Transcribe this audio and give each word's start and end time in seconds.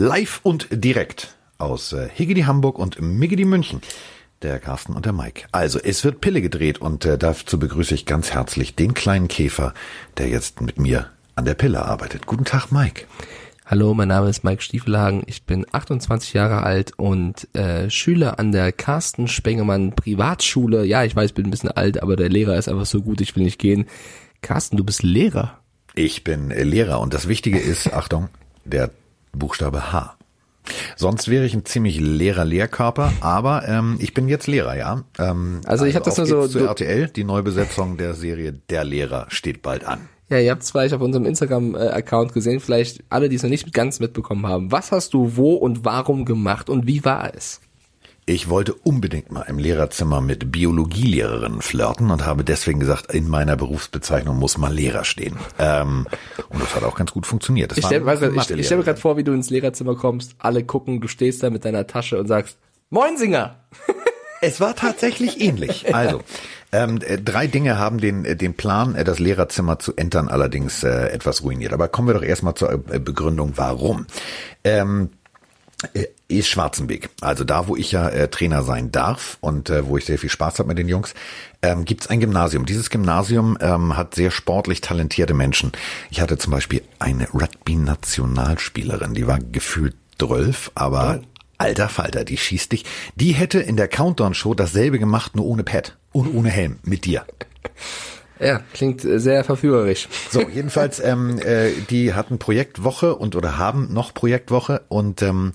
Live 0.00 0.38
und 0.44 0.68
direkt 0.70 1.34
aus 1.58 1.92
äh, 1.92 2.08
Higgedy 2.08 2.42
Hamburg 2.42 2.78
und 2.78 3.00
Miggedy 3.00 3.44
München. 3.44 3.80
Der 4.42 4.60
Carsten 4.60 4.92
und 4.92 5.06
der 5.06 5.12
Mike. 5.12 5.46
Also, 5.50 5.80
es 5.82 6.04
wird 6.04 6.20
Pille 6.20 6.40
gedreht 6.40 6.80
und 6.80 7.04
äh, 7.04 7.18
dazu 7.18 7.58
begrüße 7.58 7.96
ich 7.96 8.06
ganz 8.06 8.30
herzlich 8.30 8.76
den 8.76 8.94
kleinen 8.94 9.26
Käfer, 9.26 9.74
der 10.16 10.28
jetzt 10.28 10.60
mit 10.60 10.78
mir 10.78 11.10
an 11.34 11.46
der 11.46 11.54
Pille 11.54 11.84
arbeitet. 11.84 12.26
Guten 12.26 12.44
Tag, 12.44 12.70
Mike. 12.70 13.06
Hallo, 13.66 13.92
mein 13.92 14.06
Name 14.06 14.28
ist 14.28 14.44
Mike 14.44 14.62
Stiefelhagen. 14.62 15.24
Ich 15.26 15.42
bin 15.42 15.66
28 15.72 16.32
Jahre 16.32 16.62
alt 16.62 16.92
und 16.96 17.52
äh, 17.56 17.90
Schüler 17.90 18.38
an 18.38 18.52
der 18.52 18.70
Carsten 18.70 19.26
Spengemann 19.26 19.96
Privatschule. 19.96 20.84
Ja, 20.84 21.02
ich 21.02 21.16
weiß, 21.16 21.30
ich 21.30 21.34
bin 21.34 21.46
ein 21.46 21.50
bisschen 21.50 21.72
alt, 21.72 22.00
aber 22.00 22.14
der 22.14 22.28
Lehrer 22.28 22.56
ist 22.56 22.68
einfach 22.68 22.86
so 22.86 23.02
gut, 23.02 23.20
ich 23.20 23.34
will 23.34 23.42
nicht 23.42 23.58
gehen. 23.58 23.86
Carsten, 24.42 24.76
du 24.76 24.84
bist 24.84 25.02
Lehrer. 25.02 25.58
Ich 25.96 26.22
bin 26.22 26.52
äh, 26.52 26.62
Lehrer 26.62 27.00
und 27.00 27.14
das 27.14 27.26
Wichtige 27.26 27.58
ist, 27.58 27.92
Achtung, 27.92 28.28
der 28.64 28.92
Buchstabe 29.32 29.92
H. 29.92 30.14
Sonst 30.96 31.28
wäre 31.28 31.46
ich 31.46 31.54
ein 31.54 31.64
ziemlich 31.64 31.98
leerer 31.98 32.44
Lehrkörper, 32.44 33.12
aber 33.20 33.66
ähm, 33.66 33.96
ich 34.00 34.12
bin 34.12 34.28
jetzt 34.28 34.46
Lehrer, 34.46 34.76
ja. 34.76 35.02
Ähm, 35.18 35.62
Also 35.64 35.86
ich 35.86 35.96
hab 35.96 36.02
das 36.04 36.18
nur 36.18 36.26
so- 36.26 36.46
Zu 36.46 36.58
RTL, 36.66 37.08
die 37.08 37.24
Neubesetzung 37.24 37.96
der 37.96 38.12
Serie 38.14 38.52
Der 38.68 38.84
Lehrer 38.84 39.26
steht 39.30 39.62
bald 39.62 39.84
an. 39.84 40.08
Ja, 40.28 40.38
ihr 40.38 40.50
habt 40.50 40.62
es 40.62 40.70
vielleicht 40.72 40.92
auf 40.92 41.00
unserem 41.00 41.24
Instagram-Account 41.24 42.34
gesehen, 42.34 42.60
vielleicht 42.60 43.02
alle, 43.08 43.30
die 43.30 43.36
es 43.36 43.42
noch 43.42 43.48
nicht 43.48 43.72
ganz 43.72 43.98
mitbekommen 43.98 44.46
haben. 44.46 44.70
Was 44.70 44.92
hast 44.92 45.14
du 45.14 45.36
wo 45.36 45.54
und 45.54 45.86
warum 45.86 46.26
gemacht 46.26 46.68
und 46.68 46.86
wie 46.86 47.02
war 47.02 47.32
es? 47.34 47.60
Ich 48.28 48.50
wollte 48.50 48.74
unbedingt 48.74 49.32
mal 49.32 49.44
im 49.48 49.58
Lehrerzimmer 49.58 50.20
mit 50.20 50.52
Biologielehrerinnen 50.52 51.62
flirten 51.62 52.10
und 52.10 52.26
habe 52.26 52.44
deswegen 52.44 52.78
gesagt, 52.78 53.10
in 53.10 53.26
meiner 53.26 53.56
Berufsbezeichnung 53.56 54.38
muss 54.38 54.58
mal 54.58 54.70
Lehrer 54.70 55.04
stehen. 55.04 55.38
Ähm, 55.58 56.06
und 56.50 56.62
das 56.62 56.74
hat 56.76 56.82
auch 56.82 56.94
ganz 56.94 57.10
gut 57.12 57.26
funktioniert. 57.26 57.70
Das 57.70 57.78
Ich 57.78 57.86
stelle 57.86 58.04
ich, 58.36 58.50
ich 58.50 58.66
stell 58.66 58.76
mir 58.76 58.84
gerade 58.84 59.00
vor, 59.00 59.16
wie 59.16 59.24
du 59.24 59.32
ins 59.32 59.48
Lehrerzimmer 59.48 59.96
kommst, 59.96 60.34
alle 60.38 60.62
gucken, 60.62 61.00
du 61.00 61.08
stehst 61.08 61.42
da 61.42 61.48
mit 61.48 61.64
deiner 61.64 61.86
Tasche 61.86 62.18
und 62.18 62.26
sagst, 62.26 62.58
Moin 62.90 63.16
Singer! 63.16 63.56
Es 64.40 64.60
war 64.60 64.76
tatsächlich 64.76 65.40
ähnlich. 65.40 65.92
Also, 65.92 66.20
ähm, 66.70 67.00
äh, 67.04 67.18
drei 67.18 67.46
Dinge 67.46 67.78
haben 67.78 67.98
den, 67.98 68.22
den 68.22 68.54
Plan, 68.54 68.94
äh, 68.94 69.02
das 69.02 69.18
Lehrerzimmer 69.18 69.78
zu 69.78 69.96
entern, 69.96 70.28
allerdings 70.28 70.84
äh, 70.84 71.08
etwas 71.08 71.42
ruiniert. 71.42 71.72
Aber 71.72 71.88
kommen 71.88 72.08
wir 72.08 72.14
doch 72.14 72.22
erstmal 72.22 72.54
zur 72.54 72.72
äh, 72.72 72.98
Begründung, 72.98 73.54
warum. 73.56 74.06
Ähm, 74.64 75.10
äh, 75.10 75.17
ist 76.26 76.48
Schwarzenbeek. 76.48 77.08
Also 77.20 77.44
da, 77.44 77.68
wo 77.68 77.76
ich 77.76 77.92
ja 77.92 78.08
äh, 78.08 78.28
Trainer 78.28 78.62
sein 78.62 78.90
darf 78.90 79.38
und 79.40 79.70
äh, 79.70 79.86
wo 79.86 79.96
ich 79.96 80.04
sehr 80.04 80.18
viel 80.18 80.30
Spaß 80.30 80.58
habe 80.58 80.68
mit 80.68 80.78
den 80.78 80.88
Jungs, 80.88 81.14
ähm, 81.62 81.84
gibt 81.84 82.02
es 82.02 82.10
ein 82.10 82.20
Gymnasium. 82.20 82.66
Dieses 82.66 82.90
Gymnasium 82.90 83.56
ähm, 83.60 83.96
hat 83.96 84.14
sehr 84.14 84.30
sportlich 84.30 84.80
talentierte 84.80 85.34
Menschen. 85.34 85.72
Ich 86.10 86.20
hatte 86.20 86.36
zum 86.36 86.52
Beispiel 86.52 86.82
eine 86.98 87.28
Rugby-Nationalspielerin, 87.32 89.14
die 89.14 89.26
war 89.26 89.38
gefühlt 89.38 89.94
zwölf, 90.18 90.72
aber 90.74 91.20
alter 91.58 91.88
Falter, 91.88 92.24
die 92.24 92.36
schießt 92.36 92.72
dich. 92.72 92.84
Die 93.14 93.32
hätte 93.32 93.60
in 93.60 93.76
der 93.76 93.88
Countdown-Show 93.88 94.54
dasselbe 94.54 94.98
gemacht, 94.98 95.36
nur 95.36 95.46
ohne 95.46 95.62
Pad 95.62 95.96
und 96.12 96.34
ohne 96.34 96.50
Helm, 96.50 96.78
mit 96.82 97.04
dir. 97.04 97.24
Ja, 98.40 98.60
klingt 98.72 99.04
äh, 99.04 99.18
sehr 99.18 99.44
verführerisch. 99.44 100.08
So, 100.30 100.42
jedenfalls, 100.48 101.00
ähm, 101.00 101.38
äh, 101.38 101.70
die 101.90 102.14
hatten 102.14 102.38
Projektwoche 102.38 103.14
und 103.14 103.36
oder 103.36 103.58
haben 103.58 103.92
noch 103.92 104.14
Projektwoche 104.14 104.82
und 104.88 105.22
ähm, 105.22 105.52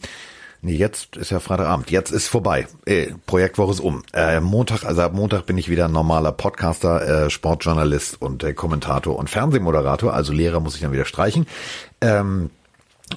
nee, 0.61 0.75
jetzt 0.75 1.15
ist 1.17 1.31
ja 1.31 1.39
Freitagabend, 1.39 1.91
jetzt 1.91 2.11
ist 2.11 2.27
vorbei. 2.27 2.67
Äh, 2.85 3.11
Projektwoche 3.25 3.71
ist 3.71 3.79
um. 3.79 4.03
Äh, 4.13 4.39
Montag, 4.39 4.83
also 4.83 5.01
ab 5.01 5.13
Montag 5.13 5.45
bin 5.45 5.57
ich 5.57 5.69
wieder 5.69 5.87
normaler 5.87 6.31
Podcaster, 6.31 7.25
äh, 7.25 7.29
Sportjournalist 7.29 8.21
und 8.21 8.43
äh, 8.43 8.53
Kommentator 8.53 9.17
und 9.17 9.29
Fernsehmoderator, 9.29 10.13
also 10.13 10.33
Lehrer 10.33 10.59
muss 10.59 10.75
ich 10.75 10.81
dann 10.81 10.91
wieder 10.91 11.05
streichen. 11.05 11.47
Ähm, 12.01 12.49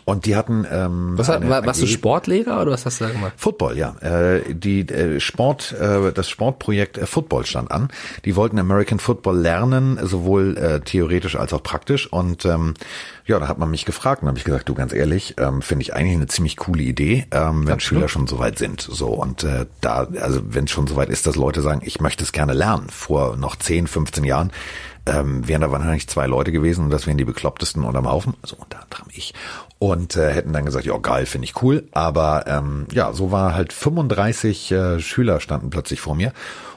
und 0.05 0.27
die 0.27 0.37
hatten 0.37 0.67
ähm, 0.71 1.13
Was, 1.17 1.29
hat, 1.29 1.49
war, 1.49 1.65
warst 1.65 1.81
du 1.81 1.87
AG 1.87 1.91
Sportlehrer 1.91 2.63
oder 2.63 2.73
was 2.73 2.87
hast 2.87 3.01
du 3.01 3.05
da 3.05 3.11
gemacht? 3.11 3.33
Football, 3.37 3.77
ja. 3.77 3.97
Äh, 4.01 4.55
die 4.55 4.81
äh, 4.89 5.21
Sport, 5.21 5.73
äh, 5.73 6.13
das 6.13 6.29
Sportprojekt 6.29 6.99
äh, 6.99 7.07
Football 7.07 7.47
stand 7.47 7.71
an. 7.71 7.89
Die 8.25 8.37
wollten 8.37 8.59
American 8.59 8.99
Football 8.99 9.39
lernen, 9.39 9.99
sowohl 10.03 10.57
äh, 10.57 10.81
theoretisch 10.81 11.37
als 11.37 11.53
auch 11.53 11.63
praktisch. 11.63 12.13
Und 12.13 12.45
ähm, 12.45 12.75
ja, 13.27 13.39
da 13.39 13.49
hat 13.49 13.59
man 13.59 13.71
mich 13.71 13.85
gefragt 13.85 14.23
und 14.23 14.29
habe 14.29 14.39
ich 14.39 14.45
gesagt, 14.45 14.69
du 14.69 14.75
ganz 14.75 14.93
ehrlich, 14.93 15.35
ähm, 15.39 15.63
finde 15.63 15.83
ich 15.83 15.95
eigentlich 15.95 16.17
eine 16.17 16.27
ziemlich 16.27 16.57
coole 16.57 16.83
Idee, 16.83 17.27
ähm, 17.33 17.67
wenn 17.67 17.81
Schüler 17.81 18.09
schon 18.09 18.27
soweit 18.27 18.59
sind. 18.59 18.81
So 18.81 19.09
und 19.09 19.43
äh, 19.45 19.67
da, 19.81 20.07
also 20.21 20.41
wenn 20.45 20.65
es 20.65 20.71
schon 20.71 20.87
soweit 20.87 21.09
ist, 21.09 21.27
dass 21.27 21.37
Leute 21.37 21.61
sagen, 21.63 21.81
ich 21.85 22.01
möchte 22.01 22.23
es 22.23 22.33
gerne 22.33 22.53
lernen. 22.53 22.89
Vor 22.91 23.37
noch 23.37 23.57
10, 23.57 23.87
15 23.87 24.25
Jahren 24.25 24.53
ähm, 25.07 25.47
wären 25.47 25.61
da 25.61 25.71
wahrscheinlich 25.71 26.09
zwei 26.09 26.27
Leute 26.27 26.53
gewesen 26.53 26.85
und 26.85 26.91
das 26.91 27.07
wären 27.07 27.19
die 27.19 27.25
beklopptesten 27.25 27.85
unterm 27.85 28.11
Haufen, 28.11 28.35
also 28.43 28.57
unter 28.57 28.83
anderem 28.83 29.07
ich. 29.13 29.35
Und 29.79 30.17
äh, 30.17 30.33
hätten 30.33 30.53
dann 30.53 30.65
gesagt, 30.65 30.87
ja 30.87 30.97
geil, 30.99 31.27
finde 31.27 31.45
ich 31.45 31.63
cool. 31.63 31.89
Aber 31.93 32.47
ähm, 32.47 32.87
ja, 32.93 33.13
so 33.13 33.31
war 33.31 33.55
halt 33.55 33.73
35 33.73 34.73
äh, 34.73 35.01
Schüler 35.01 35.41
standen 35.41 35.71
plötzlich 35.71 36.01
vor 36.01 36.15
mir. 36.15 36.33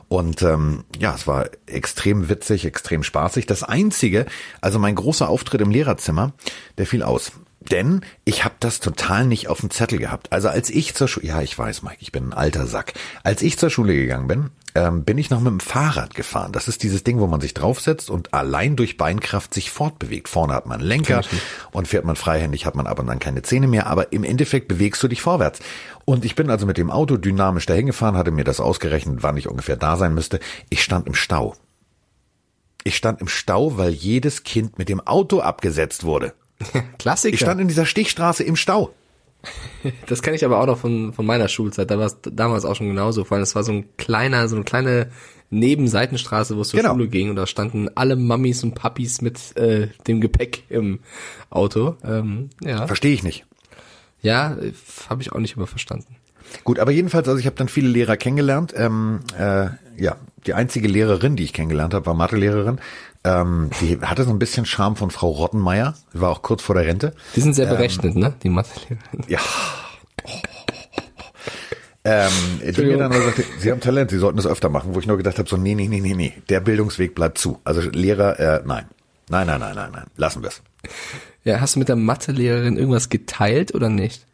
Und 0.10 0.42
ähm, 0.42 0.84
ja, 0.98 1.14
es 1.14 1.28
war 1.28 1.50
extrem 1.68 2.30
witzig, 2.30 2.66
extrem 2.66 3.04
spaßig. 3.04 3.46
Das 3.46 3.64
Einzige, 3.64 4.26
also 4.60 4.80
mein 4.80 4.96
großer 4.96 5.30
Auftritt 5.30 5.62
im 5.62 5.70
Lehrerzimmer, 5.70 6.34
der 6.78 6.88
fiel 6.88 7.04
aus. 7.04 7.32
Denn 7.60 8.02
ich 8.26 8.46
habe 8.46 8.56
das 8.60 8.80
total 8.80 9.26
nicht 9.26 9.50
auf 9.50 9.60
dem 9.60 9.70
Zettel 9.70 10.00
gehabt. 10.00 10.32
Also 10.32 10.48
als 10.50 10.70
ich 10.70 10.96
zur 10.96 11.08
Schule, 11.08 11.28
ja, 11.28 11.42
ich 11.42 11.58
weiß, 11.58 11.84
Mike, 11.84 11.98
ich 12.00 12.12
bin 12.12 12.30
ein 12.30 12.34
alter 12.34 12.66
Sack. 12.66 12.94
Als 13.24 13.42
ich 13.42 13.58
zur 13.58 13.70
Schule 13.70 13.94
gegangen 13.94 14.28
bin, 14.28 14.50
ähm, 14.76 15.04
bin 15.04 15.18
ich 15.18 15.30
noch 15.30 15.40
mit 15.40 15.52
dem 15.52 15.60
Fahrrad 15.60 16.16
gefahren. 16.16 16.52
Das 16.52 16.68
ist 16.68 16.84
dieses 16.84 17.04
Ding, 17.04 17.20
wo 17.20 17.28
man 17.28 17.42
sich 17.42 17.54
draufsetzt 17.54 18.10
und 18.10 18.34
allein 18.34 18.76
durch 18.76 18.98
Beinkraft 18.98 19.54
sich 19.54 19.72
fortbewegt. 19.72 20.30
Vorne 20.30 20.54
hat 20.54 20.66
man 20.66 20.80
einen 20.80 20.88
Lenker 20.88 21.22
und 21.72 21.88
fährt 21.88 22.06
man 22.06 22.16
freihändig, 22.16 22.66
hat 22.66 22.76
man 22.76 22.88
ab 22.88 23.00
und 23.00 23.08
dann 23.08 23.20
keine 23.20 23.42
Zähne 23.42 23.68
mehr. 23.68 23.88
Aber 23.88 24.12
im 24.14 24.24
Endeffekt 24.24 24.68
bewegst 24.68 25.02
du 25.02 25.08
dich 25.08 25.22
vorwärts. 25.22 25.60
Und 26.06 26.26
ich 26.26 26.36
bin 26.36 26.50
also 26.50 26.66
mit 26.66 26.78
dem 26.78 26.92
Auto 26.92 27.18
dynamisch 27.18 27.66
dahin 27.66 27.88
gefahren, 27.88 28.18
hatte 28.18 28.32
mir 28.32 28.44
das 28.44 28.60
ausgerechnet, 28.60 29.22
wann 29.22 29.38
ich 29.38 29.48
ungefähr 29.48 29.78
da 29.78 29.98
sein 29.98 30.14
müsste. 30.14 30.40
Ich 30.70 30.84
stand 30.84 31.08
im 31.08 31.16
Stau. 31.16 31.56
Ich 32.84 32.96
stand 32.96 33.22
im 33.22 33.28
Stau, 33.28 33.78
weil 33.78 33.92
jedes 33.92 34.44
Kind 34.44 34.78
mit 34.78 34.90
dem 34.90 35.06
Auto 35.06 35.42
abgesetzt 35.42 36.04
wurde. 36.04 36.34
Klassiker. 37.00 37.34
Ich 37.34 37.40
stand 37.40 37.62
in 37.62 37.68
dieser 37.68 37.86
Stichstraße 37.86 38.44
im 38.44 38.56
Stau. 38.56 38.94
Das 40.08 40.22
kenne 40.22 40.36
ich 40.36 40.44
aber 40.44 40.60
auch 40.60 40.66
noch 40.66 40.78
von, 40.78 41.14
von 41.14 41.26
meiner 41.26 41.48
Schulzeit. 41.48 41.90
Da 41.90 41.98
war 41.98 42.08
es 42.08 42.18
damals 42.22 42.66
auch 42.66 42.76
schon 42.76 42.88
genauso. 42.90 43.24
Vor 43.24 43.36
allem, 43.36 43.44
es 43.44 43.56
war 43.56 43.64
so 43.64 43.72
ein 43.72 43.86
kleiner, 43.98 44.48
so 44.50 44.56
eine 44.58 44.66
kleine 44.66 45.10
Nebenseitenstraße, 45.52 46.58
wo 46.58 46.62
es 46.62 46.70
zur 46.70 46.80
Genau. 46.82 46.94
Schule 46.94 47.08
ging 47.08 47.30
und 47.30 47.36
da 47.38 47.48
standen 47.48 47.90
alle 47.96 48.16
Mammis 48.16 48.64
und 48.64 48.76
Papis 48.76 49.22
mit 49.22 49.56
äh, 49.58 49.88
dem 50.08 50.20
Gepäck 50.22 50.64
im 50.70 51.00
Auto. 51.50 51.96
Ähm, 52.04 52.50
ja, 52.62 52.86
Verstehe 52.88 53.14
ich 53.14 53.24
nicht. 53.24 53.46
ja, 54.22 54.58
habe 55.10 55.22
ich 55.22 55.32
auch 55.32 55.40
nicht 55.40 55.56
immer 55.56 55.68
verstanden. 55.68 56.18
Gut, 56.64 56.80
aber 56.80 56.92
jedenfalls, 56.92 57.28
also 57.28 57.40
ich 57.40 57.46
habe 57.46 57.56
dann 57.56 57.68
viele 57.70 57.88
Lehrer 57.90 58.18
kennengelernt. 58.18 58.74
Ähm, 58.76 59.20
äh, 59.38 59.68
ja, 59.98 60.18
die 60.48 60.54
einzige 60.54 60.88
Lehrerin, 60.88 61.36
die 61.36 61.44
ich 61.44 61.54
kennengelernt 61.54 61.94
habe, 61.94 62.06
war 62.08 62.14
Mathelehrerin. 62.14 62.80
Ähm, 63.24 63.70
die 63.82 64.00
hatte 64.00 64.24
so 64.24 64.32
ein 64.32 64.40
bisschen 64.40 64.66
Charme 64.66 64.96
von 64.96 65.12
Frau 65.12 65.30
Rottenmeier. 65.30 65.96
Die 66.14 66.22
war 66.22 66.30
auch 66.30 66.42
kurz 66.42 66.62
vor 66.62 66.76
der 66.76 66.86
Rente. 66.86 67.14
Die 67.36 67.42
sind 67.42 67.54
sehr 67.54 67.66
berechnet, 67.66 68.16
ne? 68.16 68.34
Die 68.44 68.50
Mathelehrer. 68.50 69.00
Ja. 69.28 69.40
Ähm, 72.06 72.32
die 72.62 72.82
mir 72.82 72.98
dann 72.98 73.12
sagte, 73.12 73.44
Sie 73.60 73.70
haben 73.70 73.82
Talent, 73.82 74.10
Sie 74.10 74.18
sollten 74.18 74.38
das 74.38 74.48
öfter 74.48 74.70
machen, 74.70 74.96
wo 74.96 75.00
ich 75.00 75.06
nur 75.06 75.18
gedacht 75.18 75.38
habe, 75.38 75.50
so 75.50 75.58
nee, 75.58 75.76
nee, 75.76 75.88
nee, 75.88 76.00
nee, 76.00 76.14
nee, 76.14 76.34
der 76.48 76.62
Bildungsweg 76.62 77.14
bleibt 77.14 77.38
zu. 77.38 77.60
Also 77.66 77.82
Lehrer, 77.82 78.40
äh, 78.40 78.62
nein. 78.66 78.86
Nein, 79.30 79.46
nein, 79.48 79.60
nein, 79.60 79.76
nein, 79.76 79.92
nein. 79.92 80.06
Lassen 80.16 80.42
wir 80.42 80.50
es. 80.50 80.62
Ja, 81.44 81.60
hast 81.60 81.76
du 81.76 81.80
mit 81.80 81.90
der 81.90 81.98
Mathelehrerin 81.98 82.78
irgendwas 82.78 83.10
geteilt 83.10 83.76
oder 83.76 83.90
nicht? 83.90 84.26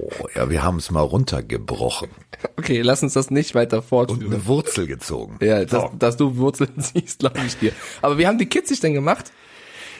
Oh, 0.00 0.26
ja, 0.34 0.48
wir 0.50 0.62
haben 0.62 0.78
es 0.78 0.90
mal 0.90 1.00
runtergebrochen 1.00 2.10
Okay, 2.56 2.80
lass 2.82 3.02
uns 3.02 3.12
das 3.14 3.30
nicht 3.30 3.54
weiter 3.54 3.78
und 3.78 3.84
fortführen. 3.84 4.32
eine 4.32 4.46
Wurzel 4.46 4.86
gezogen. 4.86 5.38
Ja, 5.42 5.64
dass, 5.64 5.70
So. 5.82 5.90
dass 5.98 6.16
du 6.16 6.36
Wurzeln 6.36 6.70
siehst, 6.78 7.18
glaube 7.20 7.40
ich 7.46 7.56
dir. 7.58 7.72
Aber 8.02 8.16
wie 8.18 8.26
haben 8.26 8.38
die 8.38 8.46
Kids 8.46 8.68
sich 8.70 8.80
denn 8.80 8.94
gemacht? 8.94 9.30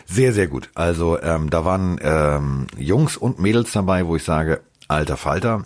Sehr, 0.06 0.32
sehr 0.32 0.48
gut. 0.48 0.70
Also 0.74 1.20
ähm, 1.20 1.50
da 1.50 1.64
waren 1.64 1.98
ähm, 2.02 2.66
Jungs 2.78 3.16
und 3.16 3.38
Mädels 3.38 3.72
dabei, 3.72 4.06
wo 4.06 4.16
ich 4.16 4.24
sage, 4.24 4.60
alter 4.88 5.16
Falter. 5.16 5.64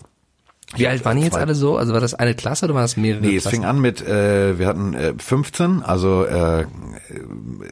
Wie 0.76 0.88
alt 0.88 1.05
waren 1.05 1.19
die 1.19 1.25
jetzt 1.25 1.37
alle 1.37 1.55
so? 1.55 1.76
Also 1.76 1.93
war 1.93 2.00
das 2.00 2.14
eine 2.14 2.34
Klasse 2.34 2.64
oder 2.64 2.75
war 2.75 2.82
das 2.82 2.96
mehrere 2.96 3.20
Nee, 3.22 3.37
es 3.37 3.43
Klassen? 3.43 3.56
fing 3.56 3.64
an 3.64 3.81
mit, 3.81 4.00
äh, 4.06 4.58
wir 4.58 4.66
hatten 4.66 4.94
äh, 4.94 5.14
15, 5.16 5.82
also 5.82 6.25
äh, 6.25 6.66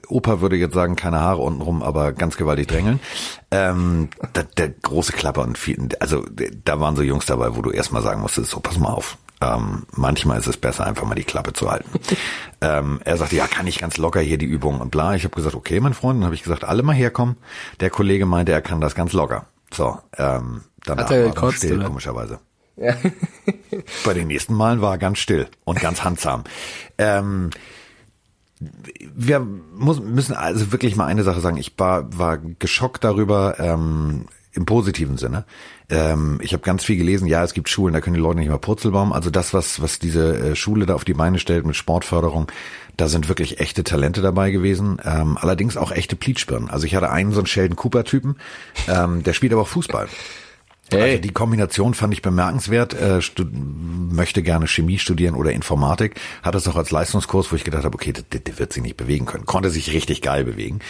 Opa 0.09 0.41
würde 0.41 0.56
jetzt 0.56 0.75
sagen, 0.75 0.94
keine 0.94 1.21
Haare 1.21 1.41
untenrum, 1.41 1.83
aber 1.83 2.12
ganz 2.12 2.37
gewaltig 2.37 2.69
drängeln. 2.69 3.00
Ähm, 3.50 4.09
da, 4.33 4.43
der 4.43 4.69
große 4.69 5.12
Klapper 5.12 5.43
und 5.43 5.59
viel, 5.59 5.89
also 6.00 6.25
da 6.65 6.81
waren 6.81 6.94
so 6.94 7.03
Jungs 7.03 7.27
dabei, 7.27 7.56
wo 7.56 7.62
du 7.62 7.71
erstmal 7.71 8.03
sagen 8.03 8.21
musstest, 8.21 8.50
so 8.50 8.61
pass 8.61 8.79
mal 8.79 8.91
auf. 8.91 9.19
Ähm, 9.41 9.87
manchmal 9.91 10.39
ist 10.39 10.47
es 10.47 10.56
besser, 10.56 10.87
einfach 10.87 11.05
mal 11.05 11.17
die 11.17 11.25
Klappe 11.25 11.53
zu 11.53 11.71
halten. 11.71 11.91
ähm, 12.61 13.00
er 13.05 13.17
sagte, 13.17 13.35
ja, 13.35 13.49
kann 13.49 13.67
ich 13.67 13.79
ganz 13.79 13.97
locker 13.97 14.21
hier 14.21 14.39
die 14.39 14.47
Übung 14.47 14.81
und 14.81 14.91
bla. 14.91 15.17
Ich 15.17 15.25
habe 15.25 15.35
gesagt, 15.35 15.56
okay, 15.56 15.81
mein 15.81 15.94
Freund, 15.94 16.19
dann 16.19 16.27
habe 16.27 16.37
ich 16.37 16.44
gesagt, 16.44 16.62
alle 16.62 16.85
mal 16.85 16.94
herkommen. 16.94 17.37
Der 17.81 17.91
Kollege 17.91 18.25
meinte, 18.27 18.53
er 18.53 18.62
kann 18.62 18.81
das 18.81 18.94
ganz 18.94 19.12
locker. 19.12 19.47
So, 19.73 19.99
ähm, 20.17 20.62
Hat 20.87 20.99
er 20.99 21.09
war 21.09 21.11
er 21.11 21.29
gekotzt, 21.31 21.59
still, 21.59 21.83
komischerweise. 21.83 22.39
Ja. 22.77 22.97
Bei 24.05 24.15
den 24.15 24.29
nächsten 24.29 24.55
Malen 24.55 24.81
war 24.81 24.93
er 24.93 24.99
ganz 24.99 25.19
still 25.19 25.49
und 25.65 25.81
ganz 25.81 26.05
handsam. 26.05 26.45
Ähm, 26.99 27.51
wir 29.15 29.41
muss, 29.41 30.01
müssen 30.01 30.35
also 30.35 30.73
wirklich 30.73 30.97
mal 30.97 31.07
eine 31.07 31.25
Sache 31.25 31.41
sagen. 31.41 31.57
Ich 31.57 31.73
war, 31.79 32.17
war 32.17 32.39
geschockt 32.39 33.05
darüber, 33.05 33.57
ähm, 33.59 34.27
im 34.55 34.67
positiven 34.67 35.17
Sinne. 35.17 35.45
Ähm, 35.89 36.39
ich 36.43 36.53
habe 36.53 36.63
ganz 36.63 36.85
viel 36.85 36.97
gelesen, 36.97 37.27
ja, 37.27 37.43
es 37.43 37.55
gibt 37.55 37.69
Schulen, 37.69 37.95
da 37.95 38.01
können 38.01 38.15
die 38.15 38.21
Leute 38.21 38.39
nicht 38.39 38.51
mal 38.51 38.59
Purzelbaum. 38.59 39.13
Also 39.13 39.31
das, 39.31 39.55
was, 39.55 39.81
was 39.81 39.99
diese 39.99 40.39
äh, 40.39 40.57
Schule 40.57 40.87
da 40.87 40.95
auf 40.95 41.05
die 41.05 41.15
Beine 41.15 41.39
stellt 41.39 41.65
mit 41.65 41.77
Sportförderung, 41.77 42.51
da 42.97 43.09
sind 43.09 43.29
wirklich 43.29 43.61
echte 43.61 43.83
Talente 43.83 44.21
dabei 44.21 44.51
gewesen. 44.51 44.99
Ähm, 45.05 45.39
allerdings 45.41 45.77
auch 45.77 45.91
echte 45.91 46.17
Pleatspirnen. 46.17 46.69
Also 46.69 46.87
ich 46.87 46.95
hatte 46.95 47.11
einen 47.11 47.33
so 47.33 47.41
einen 47.41 47.47
Sheldon 47.47 47.77
Cooper-Typen, 47.77 48.37
ähm, 48.89 49.23
der 49.23 49.33
spielt 49.33 49.53
aber 49.53 49.63
auch 49.63 49.69
Fußball. 49.69 50.09
Hey. 50.93 51.11
Also 51.11 51.23
die 51.23 51.31
Kombination 51.31 51.94
fand 51.94 52.12
ich 52.12 52.23
bemerkenswert. 52.23 52.94
Äh, 52.94 53.21
möchte 54.11 54.43
gerne 54.43 54.67
Chemie 54.69 54.99
studieren 54.99 55.35
oder 55.35 55.53
Informatik. 55.53 56.21
Hat 56.43 56.55
es 56.55 56.69
auch 56.69 56.77
als 56.77 56.91
Leistungskurs, 56.91 57.50
wo 57.50 57.56
ich 57.56 57.65
gedacht 57.65 57.85
habe, 57.85 57.94
okay, 57.94 58.12
der, 58.12 58.41
der 58.41 58.59
wird 58.59 58.73
sich 58.73 58.83
nicht 58.83 58.97
bewegen 58.97 59.27
können. 59.27 59.47
Konnte 59.47 59.71
sich 59.71 59.93
richtig 59.93 60.23
geil 60.23 60.44
bewegen. 60.44 60.81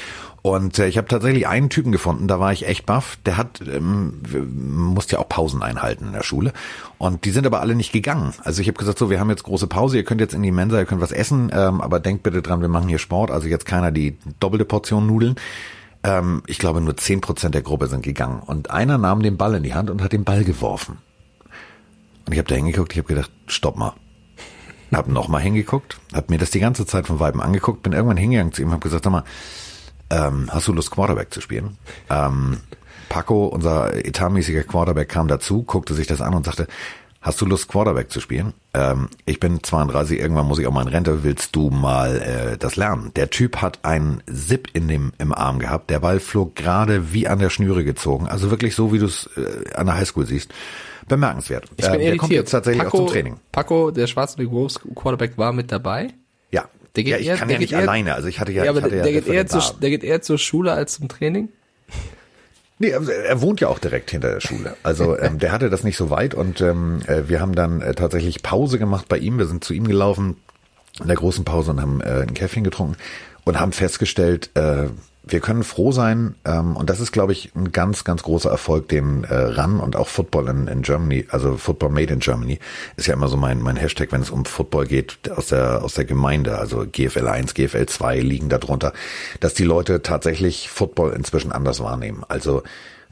Und 0.42 0.80
äh, 0.80 0.88
ich 0.88 0.98
habe 0.98 1.06
tatsächlich 1.06 1.46
einen 1.46 1.70
Typen 1.70 1.92
gefunden, 1.92 2.26
da 2.26 2.40
war 2.40 2.52
ich 2.52 2.66
echt 2.66 2.84
baff. 2.84 3.16
Der 3.24 3.36
hat, 3.36 3.60
ähm, 3.60 4.20
musste 4.52 5.16
ja 5.16 5.18
auch 5.20 5.28
Pausen 5.28 5.62
einhalten 5.62 6.06
in 6.06 6.12
der 6.12 6.24
Schule. 6.24 6.52
Und 6.98 7.24
die 7.24 7.30
sind 7.30 7.46
aber 7.46 7.60
alle 7.60 7.76
nicht 7.76 7.92
gegangen. 7.92 8.34
Also 8.42 8.60
ich 8.60 8.68
habe 8.68 8.78
gesagt, 8.78 8.98
so, 8.98 9.08
wir 9.08 9.20
haben 9.20 9.30
jetzt 9.30 9.44
große 9.44 9.68
Pause, 9.68 9.96
ihr 9.96 10.04
könnt 10.04 10.20
jetzt 10.20 10.34
in 10.34 10.42
die 10.42 10.50
Mensa, 10.50 10.78
ihr 10.78 10.84
könnt 10.84 11.00
was 11.00 11.12
essen, 11.12 11.50
ähm, 11.54 11.80
aber 11.80 12.00
denkt 12.00 12.24
bitte 12.24 12.42
dran, 12.42 12.60
wir 12.60 12.68
machen 12.68 12.88
hier 12.88 12.98
Sport. 12.98 13.30
Also 13.30 13.46
jetzt 13.46 13.66
keiner 13.66 13.92
die 13.92 14.18
doppelte 14.40 14.64
Portion 14.64 15.06
Nudeln. 15.06 15.36
Ähm, 16.04 16.42
ich 16.46 16.58
glaube, 16.58 16.80
nur 16.80 16.96
zehn 16.96 17.20
Prozent 17.20 17.54
der 17.54 17.62
Gruppe 17.62 17.86
sind 17.86 18.02
gegangen. 18.02 18.40
Und 18.40 18.70
einer 18.70 18.98
nahm 18.98 19.22
den 19.22 19.36
Ball 19.36 19.54
in 19.54 19.62
die 19.62 19.74
Hand 19.74 19.90
und 19.90 20.02
hat 20.02 20.12
den 20.12 20.24
Ball 20.24 20.44
geworfen. 20.44 20.98
Und 22.26 22.32
ich 22.32 22.38
habe 22.38 22.48
da 22.48 22.54
hingeguckt, 22.54 22.92
ich 22.92 22.98
habe 22.98 23.08
gedacht, 23.08 23.30
stopp 23.46 23.76
mal. 23.76 23.94
Hab 24.92 25.08
noch 25.08 25.28
mal 25.28 25.38
hingeguckt, 25.38 25.98
hab 26.12 26.28
mir 26.28 26.38
das 26.38 26.50
die 26.50 26.60
ganze 26.60 26.84
Zeit 26.84 27.06
von 27.06 27.18
Weiben 27.18 27.40
angeguckt, 27.40 27.82
bin 27.82 27.94
irgendwann 27.94 28.18
hingegangen 28.18 28.52
zu 28.52 28.60
ihm, 28.60 28.72
hab 28.72 28.82
gesagt, 28.82 29.04
sag 29.04 29.10
mal, 29.10 29.24
ähm, 30.10 30.50
hast 30.52 30.68
du 30.68 30.74
Lust 30.74 30.90
Quarterback 30.90 31.32
zu 31.32 31.40
spielen? 31.40 31.78
Ähm, 32.10 32.58
Paco, 33.08 33.46
unser 33.46 33.94
etatmäßiger 33.94 34.64
Quarterback, 34.64 35.08
kam 35.08 35.28
dazu, 35.28 35.62
guckte 35.62 35.94
sich 35.94 36.06
das 36.06 36.20
an 36.20 36.34
und 36.34 36.44
sagte, 36.44 36.66
Hast 37.22 37.40
du 37.40 37.46
Lust, 37.46 37.68
Quarterback 37.68 38.10
zu 38.10 38.20
spielen? 38.20 38.52
Ähm, 38.74 39.08
ich 39.26 39.38
bin 39.38 39.62
32, 39.62 40.18
irgendwann 40.18 40.46
muss 40.46 40.58
ich 40.58 40.66
auch 40.66 40.72
mal 40.72 40.82
in 40.82 40.88
Rente. 40.88 41.22
Willst 41.22 41.54
du 41.54 41.70
mal 41.70 42.20
äh, 42.20 42.58
das 42.58 42.74
lernen? 42.74 43.12
Der 43.14 43.30
Typ 43.30 43.58
hat 43.58 43.84
einen 43.84 44.24
Zip 44.26 44.68
in 44.72 44.88
dem 44.88 45.12
im 45.18 45.32
Arm 45.32 45.60
gehabt. 45.60 45.88
Der 45.90 46.00
Ball 46.00 46.18
flog 46.18 46.56
gerade 46.56 47.12
wie 47.12 47.28
an 47.28 47.38
der 47.38 47.48
Schnüre 47.48 47.84
gezogen. 47.84 48.26
Also 48.26 48.50
wirklich 48.50 48.74
so, 48.74 48.92
wie 48.92 48.98
du 48.98 49.06
es 49.06 49.30
äh, 49.36 49.72
an 49.74 49.86
der 49.86 49.94
Highschool 49.94 50.26
siehst. 50.26 50.52
Bemerkenswert. 51.06 51.66
Ich 51.76 51.88
bin 51.88 52.00
äh, 52.00 52.10
der 52.10 52.16
kommt 52.16 52.32
jetzt 52.32 52.50
tatsächlich 52.50 52.82
Paco, 52.82 52.96
auch 52.96 53.06
zum 53.06 53.12
Training. 53.14 53.36
Paco, 53.52 53.92
der 53.92 54.08
schwarze 54.08 54.50
Wolves 54.50 54.80
Quarterback, 54.96 55.38
war 55.38 55.52
mit 55.52 55.70
dabei. 55.70 56.08
Ja. 56.50 56.64
Der 56.96 57.04
geht 57.04 57.12
ja, 57.12 57.18
ich 57.18 57.26
eher, 57.28 57.36
kann 57.36 57.46
der 57.46 57.56
ja 57.58 57.60
nicht 57.60 57.72
eher, 57.72 57.80
alleine. 57.80 58.14
Also 58.14 58.26
ich 58.26 58.40
hatte 58.40 58.50
ja, 58.50 58.64
ja 58.64 58.72
ich 58.72 58.76
hatte 58.78 58.90
der, 58.90 59.06
ja 59.06 59.12
geht 59.12 59.28
eher 59.28 59.46
zur, 59.46 59.62
der 59.80 59.90
geht 59.90 60.02
eher 60.02 60.22
zur 60.22 60.38
Schule 60.38 60.72
als 60.72 60.94
zum 60.94 61.06
Training. 61.06 61.50
Nee, 62.82 62.88
er 62.90 63.40
wohnt 63.40 63.60
ja 63.60 63.68
auch 63.68 63.78
direkt 63.78 64.10
hinter 64.10 64.32
der 64.32 64.40
Schule. 64.40 64.74
Also 64.82 65.16
ähm, 65.16 65.38
der 65.38 65.52
hatte 65.52 65.70
das 65.70 65.84
nicht 65.84 65.96
so 65.96 66.10
weit 66.10 66.34
und 66.34 66.60
ähm, 66.60 66.98
äh, 67.06 67.28
wir 67.28 67.40
haben 67.40 67.54
dann 67.54 67.80
äh, 67.80 67.94
tatsächlich 67.94 68.42
Pause 68.42 68.80
gemacht 68.80 69.06
bei 69.08 69.18
ihm. 69.18 69.38
Wir 69.38 69.46
sind 69.46 69.62
zu 69.62 69.72
ihm 69.72 69.86
gelaufen 69.86 70.36
in 70.98 71.06
der 71.06 71.14
großen 71.14 71.44
Pause 71.44 71.70
und 71.70 71.80
haben 71.80 72.00
äh, 72.00 72.22
ein 72.22 72.34
Käffchen 72.34 72.64
getrunken 72.64 72.96
und 73.44 73.60
haben 73.60 73.70
festgestellt, 73.70 74.50
äh, 74.54 74.86
wir 75.24 75.40
können 75.40 75.62
froh 75.62 75.92
sein, 75.92 76.34
ähm, 76.44 76.76
und 76.76 76.90
das 76.90 77.00
ist, 77.00 77.12
glaube 77.12 77.32
ich, 77.32 77.54
ein 77.54 77.70
ganz, 77.70 78.04
ganz 78.04 78.22
großer 78.22 78.50
Erfolg, 78.50 78.88
den 78.88 79.24
äh, 79.24 79.34
RAN 79.34 79.78
und 79.78 79.94
auch 79.94 80.08
Football 80.08 80.48
in, 80.48 80.66
in 80.66 80.82
Germany, 80.82 81.26
also 81.30 81.56
Football 81.56 81.90
Made 81.90 82.12
in 82.12 82.18
Germany, 82.18 82.58
ist 82.96 83.06
ja 83.06 83.14
immer 83.14 83.28
so 83.28 83.36
mein, 83.36 83.60
mein 83.60 83.76
Hashtag, 83.76 84.10
wenn 84.10 84.20
es 84.20 84.30
um 84.30 84.44
Football 84.44 84.86
geht, 84.86 85.30
aus 85.30 85.46
der, 85.46 85.84
aus 85.84 85.94
der 85.94 86.04
Gemeinde, 86.04 86.58
also 86.58 86.84
GFL 86.90 87.28
1, 87.28 87.54
GFL 87.54 87.86
2 87.86 88.20
liegen 88.20 88.48
darunter, 88.48 88.92
dass 89.40 89.54
die 89.54 89.64
Leute 89.64 90.02
tatsächlich 90.02 90.68
Football 90.68 91.12
inzwischen 91.12 91.52
anders 91.52 91.80
wahrnehmen. 91.80 92.24
Also 92.28 92.62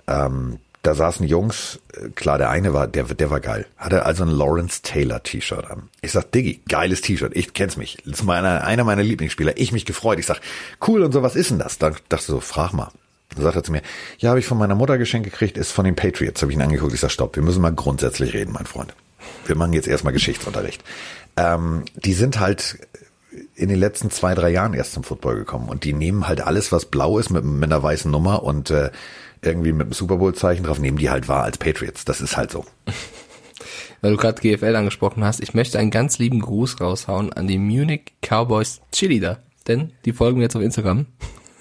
ähm, 0.08 0.58
da 0.82 0.94
saßen 0.94 1.26
Jungs, 1.26 1.78
äh, 1.94 2.08
klar, 2.10 2.38
der 2.38 2.50
eine 2.50 2.72
war, 2.72 2.86
der, 2.86 3.04
der 3.04 3.30
war 3.30 3.40
geil. 3.40 3.66
Hatte 3.76 4.06
also 4.06 4.24
ein 4.24 4.30
Lawrence 4.30 4.82
Taylor 4.82 5.22
T-Shirt 5.22 5.70
an. 5.70 5.90
Ich 6.00 6.12
sag, 6.12 6.32
Diggi, 6.32 6.62
geiles 6.68 7.02
T-Shirt. 7.02 7.32
Ich 7.34 7.52
kenn's 7.52 7.76
mich. 7.76 7.98
Das 8.04 8.20
ist 8.20 8.24
meiner, 8.24 8.64
einer 8.64 8.84
meiner 8.84 9.02
Lieblingsspieler. 9.02 9.58
Ich 9.58 9.72
mich 9.72 9.84
gefreut. 9.84 10.18
Ich 10.18 10.26
sag, 10.26 10.40
cool 10.86 11.02
und 11.02 11.12
so, 11.12 11.22
was 11.22 11.36
ist 11.36 11.50
denn 11.50 11.58
das? 11.58 11.78
Dann 11.78 11.96
dachte 12.08 12.24
so, 12.24 12.40
frag 12.40 12.72
mal. 12.72 12.90
Dann 13.34 13.44
sagt 13.44 13.56
er 13.56 13.62
zu 13.62 13.72
mir, 13.72 13.82
ja, 14.18 14.30
habe 14.30 14.40
ich 14.40 14.46
von 14.46 14.58
meiner 14.58 14.74
Mutter 14.74 14.98
geschenkt 14.98 15.30
gekriegt, 15.30 15.56
ist 15.56 15.70
von 15.70 15.84
den 15.84 15.96
Patriots. 15.96 16.40
Habe 16.42 16.50
ich 16.50 16.58
ihn 16.58 16.62
angeguckt. 16.62 16.94
Ich 16.94 17.00
sag, 17.00 17.10
stopp, 17.10 17.36
wir 17.36 17.42
müssen 17.42 17.62
mal 17.62 17.72
grundsätzlich 17.72 18.32
reden, 18.32 18.52
mein 18.52 18.66
Freund. 18.66 18.94
Wir 19.46 19.56
machen 19.56 19.74
jetzt 19.74 19.86
erstmal 19.86 20.12
Geschichtsunterricht. 20.12 20.82
Ähm, 21.36 21.84
die 21.94 22.14
sind 22.14 22.40
halt 22.40 22.78
in 23.54 23.68
den 23.68 23.78
letzten 23.78 24.10
zwei, 24.10 24.34
drei 24.34 24.50
Jahren 24.50 24.74
erst 24.74 24.94
zum 24.94 25.04
Football 25.04 25.36
gekommen 25.36 25.68
und 25.68 25.84
die 25.84 25.92
nehmen 25.92 26.26
halt 26.26 26.40
alles, 26.40 26.72
was 26.72 26.86
blau 26.86 27.18
ist 27.18 27.30
mit, 27.30 27.44
mit 27.44 27.70
einer 27.70 27.82
weißen 27.82 28.10
Nummer 28.10 28.42
und 28.42 28.70
äh, 28.70 28.90
irgendwie 29.42 29.72
mit 29.72 29.82
einem 29.82 29.92
Super 29.92 30.16
Bowl-Zeichen 30.16 30.64
drauf, 30.64 30.78
nehmen 30.78 30.98
die 30.98 31.10
halt 31.10 31.28
wahr 31.28 31.44
als 31.44 31.58
Patriots. 31.58 32.04
Das 32.04 32.20
ist 32.20 32.36
halt 32.36 32.50
so. 32.50 32.64
Weil 34.00 34.12
du 34.12 34.16
gerade 34.16 34.40
GFL 34.40 34.76
angesprochen 34.76 35.24
hast, 35.24 35.40
ich 35.40 35.54
möchte 35.54 35.78
einen 35.78 35.90
ganz 35.90 36.18
lieben 36.18 36.40
Gruß 36.40 36.80
raushauen 36.80 37.32
an 37.32 37.46
die 37.46 37.58
Munich 37.58 38.12
Cowboys 38.22 38.80
Cheerleader. 38.92 39.42
Denn 39.68 39.92
die 40.04 40.12
folgen 40.12 40.38
mir 40.38 40.44
jetzt 40.44 40.56
auf 40.56 40.62
Instagram. 40.62 41.06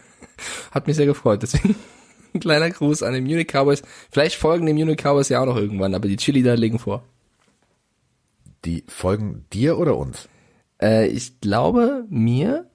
Hat 0.72 0.88
mich 0.88 0.96
sehr 0.96 1.06
gefreut. 1.06 1.44
Deswegen 1.44 1.76
ein 2.34 2.40
kleiner 2.40 2.70
Gruß 2.70 3.04
an 3.04 3.14
die 3.14 3.22
Munich 3.22 3.48
Cowboys. 3.48 3.81
Vielleicht 4.10 4.36
folgen 4.36 4.66
die 4.66 4.74
Munich 4.74 4.98
Cowboys 5.02 5.30
ja 5.30 5.42
auch 5.42 5.46
noch 5.46 5.58
irgendwann, 5.58 5.96
aber 5.96 6.08
die 6.08 6.18
Cheerleader 6.18 6.56
legen 6.56 6.80
vor. 6.80 7.04
Die 8.66 8.84
folgen 8.88 9.46
dir 9.52 9.78
oder 9.78 9.98
uns? 9.98 10.30
Äh, 10.81 11.08
ich 11.08 11.42
glaube 11.42 12.06
mir, 12.10 12.69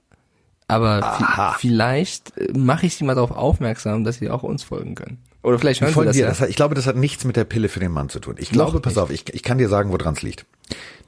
aber 0.67 1.55
vielleicht 1.59 2.37
äh, 2.37 2.51
mache 2.57 2.85
ich 2.87 2.95
sie 2.95 3.03
mal 3.03 3.15
darauf 3.15 3.31
aufmerksam, 3.31 4.03
dass 4.03 4.17
sie 4.17 4.29
auch 4.29 4.43
uns 4.43 4.63
folgen 4.63 4.95
können. 4.95 5.17
Oder 5.43 5.59
vielleicht 5.59 5.81
hören 5.81 5.93
sie 5.93 6.05
das, 6.05 6.15
dir. 6.15 6.25
das 6.25 6.41
hat, 6.41 6.49
Ich 6.49 6.55
glaube, 6.55 6.73
das 6.73 6.87
hat 6.87 6.95
nichts 6.95 7.23
mit 7.23 7.35
der 7.35 7.43
Pille 7.43 7.69
für 7.69 7.79
den 7.79 7.91
Mann 7.91 8.09
zu 8.09 8.19
tun. 8.19 8.35
Ich 8.39 8.49
glaube, 8.49 8.79
pass 8.79 8.95
nicht. 8.95 9.03
auf, 9.03 9.11
ich, 9.11 9.31
ich 9.33 9.43
kann 9.43 9.59
dir 9.59 9.69
sagen, 9.69 9.91
woran 9.91 10.15
es 10.15 10.23
liegt. 10.23 10.45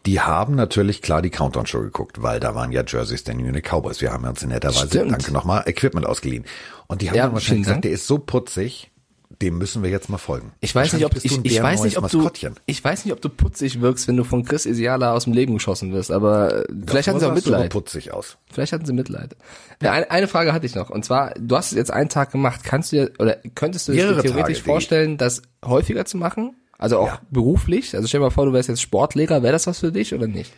Die 0.06 0.22
haben 0.22 0.54
natürlich 0.56 1.02
klar 1.02 1.24
die 1.24 1.32
Countdown-Show 1.32 1.82
geguckt, 1.82 2.22
weil 2.22 2.40
da 2.40 2.54
waren 2.54 2.72
ja 2.72 2.84
Jerseys 2.88 3.24
der 3.24 3.34
Munich 3.36 3.64
Cowboys. 3.68 4.00
Wir 4.00 4.14
haben 4.14 4.26
uns 4.26 4.44
in 4.44 4.50
netter 4.50 4.70
Weise, 4.70 4.88
Stimmt. 4.88 5.12
danke 5.12 5.34
nochmal, 5.34 5.64
Equipment 5.66 6.06
ausgeliehen. 6.06 6.46
Und 6.86 7.02
die 7.02 7.10
haben 7.10 7.18
Ja, 7.18 7.24
dann 7.26 7.34
wahrscheinlich 7.34 7.66
gesagt, 7.66 7.84
der 7.84 7.92
ist 7.92 8.06
so 8.06 8.20
putzig, 8.20 8.92
dem 9.30 9.58
müssen 9.58 9.84
wir 9.84 9.90
jetzt 9.90 10.10
mal 10.10 10.18
folgen. 10.18 10.54
Ich 10.62 10.74
weiß 10.74 10.94
nicht, 10.94 11.06
ob 11.06 11.16
ich, 11.16 11.26
ich 11.26 11.62
weiß 11.62 11.84
nicht, 11.84 11.98
ob 11.98 12.10
du 12.10 12.30
ich 12.66 12.84
weiß 12.84 13.06
nicht, 13.06 13.14
ob 13.14 13.22
du 13.22 13.30
putzig 13.30 13.82
wirkst, 13.82 14.08
wenn 14.08 14.16
du 14.18 14.24
von 14.24 14.46
Chris 14.46 14.66
Isiala 14.66 15.14
aus 15.14 15.26
dem 15.26 15.34
Leben 15.34 15.54
geschossen 15.56 15.92
wirst, 15.94 16.12
aber 16.12 16.62
äh, 16.62 16.74
vielleicht 16.88 17.08
hatten 17.10 17.20
sie 17.20 17.28
auch 17.30 17.36
Mitleid. 17.36 17.70
putzig 17.72 18.14
aus. 18.14 18.38
Vielleicht 18.52 18.72
hatten 18.74 18.86
sie 18.86 18.94
Mitleid. 18.94 19.36
Ja, 19.82 19.92
eine, 19.92 20.10
eine 20.12 20.28
Frage 20.28 20.54
hatte 20.54 20.66
ich 20.66 20.76
noch 20.76 20.90
und 20.90 21.04
zwar, 21.04 21.34
du 21.38 21.58
hast 21.58 21.72
es 21.72 21.78
jetzt 21.78 21.92
einen 21.92 22.10
Tag 22.10 22.32
gemacht, 22.32 22.62
kannst 22.64 22.92
du 22.92 22.96
dir 22.98 23.12
oder 23.20 23.38
könntest 23.54 23.88
du 23.88 23.92
dir 23.92 24.20
theoretisch 24.22 24.60
Tage, 24.60 24.64
vorstellen, 24.64 25.18
das 25.18 25.42
häufiger 25.64 26.06
zu 26.06 26.18
machen? 26.18 26.56
Also 26.78 27.00
auch 27.00 27.08
Ja. 27.08 27.22
beruflich? 27.30 27.96
Also 27.96 28.08
stell 28.08 28.20
dir 28.20 28.26
mal 28.28 28.32
vor, 28.32 28.46
du 28.46 28.54
wärst 28.54 28.70
jetzt 28.70 28.82
Sportlehrer, 28.82 29.44
wäre 29.44 29.54
das 29.54 29.68
was 29.68 29.80
für 29.80 29.92
dich 29.92 30.14
oder 30.14 30.28
nicht? 30.28 30.54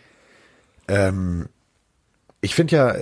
Ähm, 0.88 1.48
ich 2.42 2.56
finde 2.56 2.76
ja 2.76 2.96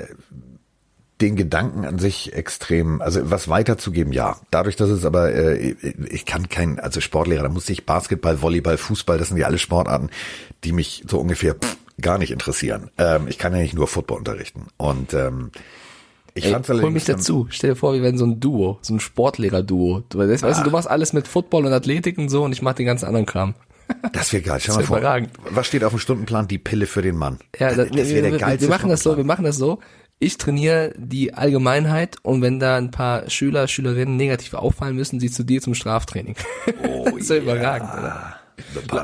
den 1.22 1.36
Gedanken 1.36 1.86
an 1.86 1.98
sich 1.98 2.34
extrem, 2.34 3.02
also 3.02 3.32
was 3.32 3.48
weiterzugeben, 3.48 4.14
ja. 4.14 4.38
Dadurch, 4.52 4.76
dass 4.76 4.90
es 4.90 5.04
aber, 5.04 5.34
äh, 5.34 5.76
ich 6.10 6.26
kann 6.26 6.48
kein, 6.48 6.80
also 6.80 7.02
Sportlehrer, 7.02 7.44
da 7.44 7.50
musste 7.50 7.74
ich 7.74 7.86
Basketball, 7.86 8.42
Volleyball, 8.42 8.78
Fußball, 8.78 9.18
das 9.18 9.30
sind 9.30 9.38
ja 9.38 9.48
alle 9.48 9.58
Sportarten, 9.58 10.10
die 10.64 10.72
mich 10.72 11.04
so 11.08 11.20
ungefähr 11.20 11.56
pff, 11.56 11.78
gar 12.00 12.20
nicht 12.20 12.32
interessieren. 12.32 12.92
Ähm, 12.98 13.28
ich 13.28 13.38
kann 13.38 13.54
ja 13.54 13.62
nicht 13.62 13.74
nur 13.74 13.88
Football 13.88 14.20
unterrichten. 14.20 14.68
Und 14.78 15.14
ähm, 15.14 15.52
ich 16.36 16.46
Ey, 16.46 16.52
fand's 16.52 16.70
hol 16.70 16.92
mich 16.92 17.06
dazu. 17.06 17.48
Stell 17.50 17.72
dir 17.72 17.76
vor, 17.76 17.94
wir 17.94 18.04
wären 18.04 18.18
so 18.18 18.26
ein 18.26 18.40
Duo, 18.40 18.78
so 18.82 18.94
ein 18.94 19.00
Sportlehrer-Duo. 19.00 20.04
Du 20.10 20.20
weißt, 20.20 20.44
weißt 20.44 20.60
du, 20.60 20.64
du 20.66 20.70
machst 20.70 20.88
alles 20.88 21.14
mit 21.14 21.28
Football 21.28 21.66
und 21.66 21.74
Athletik 21.74 22.20
und 22.20 22.30
so 22.30 22.44
und 22.44 22.52
ich 22.52 22.62
mach 22.62 22.74
den 22.74 22.86
ganzen 22.86 23.06
anderen 23.06 23.26
Kram. 23.26 23.56
Das 24.14 24.34
wäre 24.34 24.44
geil. 24.44 24.60
Das 24.66 24.76
mal 24.76 24.84
vor, 24.84 25.02
was 25.50 25.66
steht 25.66 25.84
auf 25.84 25.94
dem 25.94 26.00
Stundenplan? 26.00 26.48
Die 26.48 26.58
Pille 26.58 26.86
für 26.86 27.02
den 27.02 27.16
Mann. 27.16 27.40
Ja, 27.58 27.70
das, 27.74 27.90
das, 27.90 28.10
wäre 28.10 28.22
der 28.22 28.32
wir, 28.34 28.40
geilste 28.40 28.68
wir 28.68 28.70
machen 28.70 28.90
das 28.90 29.02
so, 29.02 29.18
wir 29.18 29.24
machen 29.24 29.46
das 29.46 29.58
so. 29.58 29.80
Ich 30.20 30.38
trainiere 30.38 30.94
die 30.98 31.36
Allgemeinheit 31.36 32.16
und 32.24 32.42
wenn 32.42 32.60
da 32.60 32.76
ein 32.76 32.90
paar 32.90 33.30
Schüler, 33.30 33.68
Schülerinnen 33.68 34.16
negativ 34.16 34.56
auffallen, 34.56 34.96
müssen 34.96 35.20
sie 35.20 35.30
zu 35.30 35.44
dir 35.44 35.62
zum 35.62 35.76
Straftraining. 35.76 36.36
Oh, 36.84 37.06
das 37.12 37.16
ist 37.18 37.30
ja 37.30 37.36
überragend, 37.38 37.90
oder? 37.94 38.36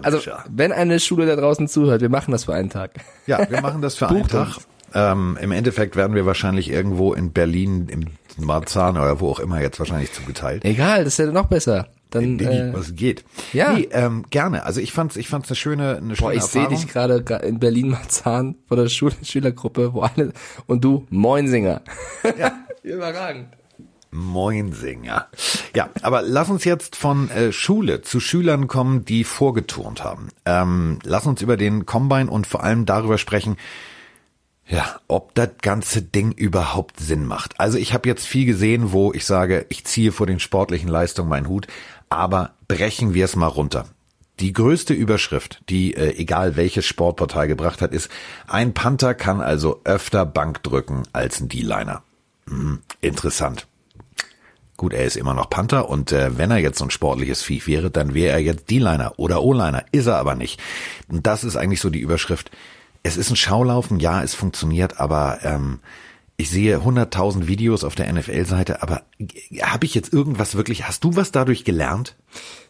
Also, 0.02 0.20
wenn 0.50 0.72
eine 0.72 1.00
Schule 1.00 1.28
da 1.28 1.36
draußen 1.36 1.68
zuhört, 1.68 2.02
wir 2.02 2.10
machen 2.10 2.32
das 2.32 2.46
für 2.46 2.56
einen 2.56 2.72
Tag. 2.72 2.94
Ja, 3.28 3.48
wir 3.48 3.62
machen 3.62 3.84
das 3.84 3.96
für 3.96 4.10
einen 4.10 4.28
Tag. 4.28 4.58
Ähm, 4.96 5.38
Im 5.40 5.52
Endeffekt 5.52 5.96
werden 5.96 6.16
wir 6.16 6.26
wahrscheinlich 6.26 6.72
irgendwo 6.72 7.14
in 7.14 7.32
Berlin, 7.32 7.90
im 7.90 8.08
Marzahn 8.44 8.98
oder 8.98 9.20
wo 9.20 9.30
auch 9.30 9.40
immer 9.40 9.62
jetzt 9.62 9.78
wahrscheinlich 9.78 10.12
zugeteilt. 10.14 10.66
Egal, 10.66 11.04
das 11.04 11.20
ist 11.20 11.26
ja 11.26 11.32
noch 11.32 11.46
besser. 11.46 11.90
Dann, 12.14 12.38
Diggi, 12.38 12.52
äh, 12.52 12.74
was 12.74 12.96
geht. 12.96 13.26
ja. 13.54 13.74
Nee, 13.74 13.90
ähm, 13.92 14.26
gerne. 14.30 14.66
Also 14.66 14.82
ich 14.82 14.94
fand's, 14.94 15.16
ich 15.16 15.28
fand's 15.28 15.50
eine 15.50 15.56
schöne, 15.56 15.98
eine 15.98 16.14
boah, 16.14 16.32
schöne 16.32 16.36
ich 16.36 16.44
sehe 16.44 16.68
dich 16.68 16.88
gerade 16.88 17.24
in 17.44 17.60
Berlin-Marzahn 17.60 18.56
vor 18.68 18.78
der 18.78 18.88
Schul 18.88 19.12
Schülergruppe, 19.24 19.94
wo 19.94 20.02
alle, 20.02 20.34
und 20.68 20.84
du, 20.84 21.06
Moinsinger. 21.10 21.82
Ja. 22.38 22.52
Überragend. 22.84 23.48
Moinsinger. 24.12 25.28
Ja, 25.76 25.90
aber 26.04 26.22
lass 26.22 26.50
uns 26.50 26.64
jetzt 26.66 26.96
von 26.96 27.32
äh, 27.32 27.52
Schule 27.52 28.02
zu 28.02 28.20
Schülern 28.20 28.68
kommen, 28.68 29.06
die 29.06 29.24
vorgeturnt 29.24 30.04
haben. 30.04 30.30
Ähm, 30.46 31.00
lass 31.04 31.26
uns 31.26 31.42
über 31.42 31.58
den 31.58 31.86
Combine 31.88 32.30
und 32.30 32.46
vor 32.46 32.64
allem 32.64 32.86
darüber 32.86 33.18
sprechen, 33.18 33.58
ja, 34.68 35.00
ob 35.08 35.36
das 35.36 35.50
ganze 35.62 36.02
Ding 36.02 36.32
überhaupt 36.32 37.00
Sinn 37.00 37.26
macht. 37.26 37.60
Also 37.60 37.78
ich 37.78 37.94
habe 37.94 38.08
jetzt 38.08 38.26
viel 38.26 38.46
gesehen, 38.46 38.92
wo 38.94 39.12
ich 39.12 39.26
sage, 39.26 39.66
ich 39.70 39.84
ziehe 39.84 40.12
vor 40.12 40.26
den 40.26 40.40
sportlichen 40.40 40.88
Leistungen 40.90 41.30
meinen 41.30 41.50
Hut, 41.50 41.68
Aber 42.14 42.52
brechen 42.68 43.14
wir 43.14 43.26
es 43.26 43.36
mal 43.36 43.48
runter. 43.48 43.86
Die 44.40 44.54
größte 44.54 44.94
Überschrift, 44.94 45.62
die 45.70 45.96
äh, 45.96 46.16
egal 46.18 46.56
welches 46.56 46.86
Sportportal 46.86 47.48
gebracht 47.48 47.82
hat, 47.82 47.94
ist, 47.94 48.10
ein 48.48 48.74
Panther 48.74 49.14
kann 49.14 49.42
also 49.42 49.82
öfter 49.84 50.26
Bank 50.26 50.64
drücken 50.64 51.04
als 51.14 51.40
ein 51.40 51.50
D-Liner. 51.50 52.04
Hm, 52.48 52.80
interessant. 53.00 53.68
Gut, 54.76 54.94
er 54.94 55.06
ist 55.06 55.18
immer 55.18 55.36
noch 55.36 55.52
Panther 55.52 55.88
und 55.88 56.12
äh, 56.12 56.38
wenn 56.38 56.50
er 56.50 56.58
jetzt 56.58 56.80
so 56.80 56.86
ein 56.86 56.92
sportliches 56.92 57.44
Vieh 57.44 57.66
wäre, 57.68 57.92
dann 57.92 58.16
wäre 58.16 58.34
er 58.34 58.40
jetzt 58.40 58.72
D-Liner 58.72 59.14
oder 59.18 59.44
O-Liner. 59.44 59.86
Ist 59.92 60.08
er 60.08 60.18
aber 60.18 60.36
nicht. 60.36 60.60
Und 61.10 61.28
das 61.28 61.44
ist 61.44 61.56
eigentlich 61.56 61.80
so 61.80 61.92
die 61.92 62.00
Überschrift. 62.00 62.50
Es 63.04 63.18
ist 63.18 63.30
ein 63.30 63.36
Schaulaufen, 63.36 64.00
ja, 64.00 64.24
es 64.24 64.34
funktioniert, 64.34 65.00
aber 65.00 65.40
ähm, 65.44 65.80
ich 66.38 66.50
sehe 66.50 66.78
100.000 66.78 67.48
Videos 67.48 67.84
auf 67.84 67.96
der 67.96 68.12
NFL-Seite, 68.12 68.82
aber 68.82 69.04
habe 69.62 69.86
ich 69.86 69.94
jetzt 69.94 70.12
irgendwas 70.12 70.56
wirklich, 70.56 70.88
hast 70.88 71.04
du 71.04 71.16
was 71.16 71.32
dadurch 71.32 71.64
gelernt? 71.64 72.16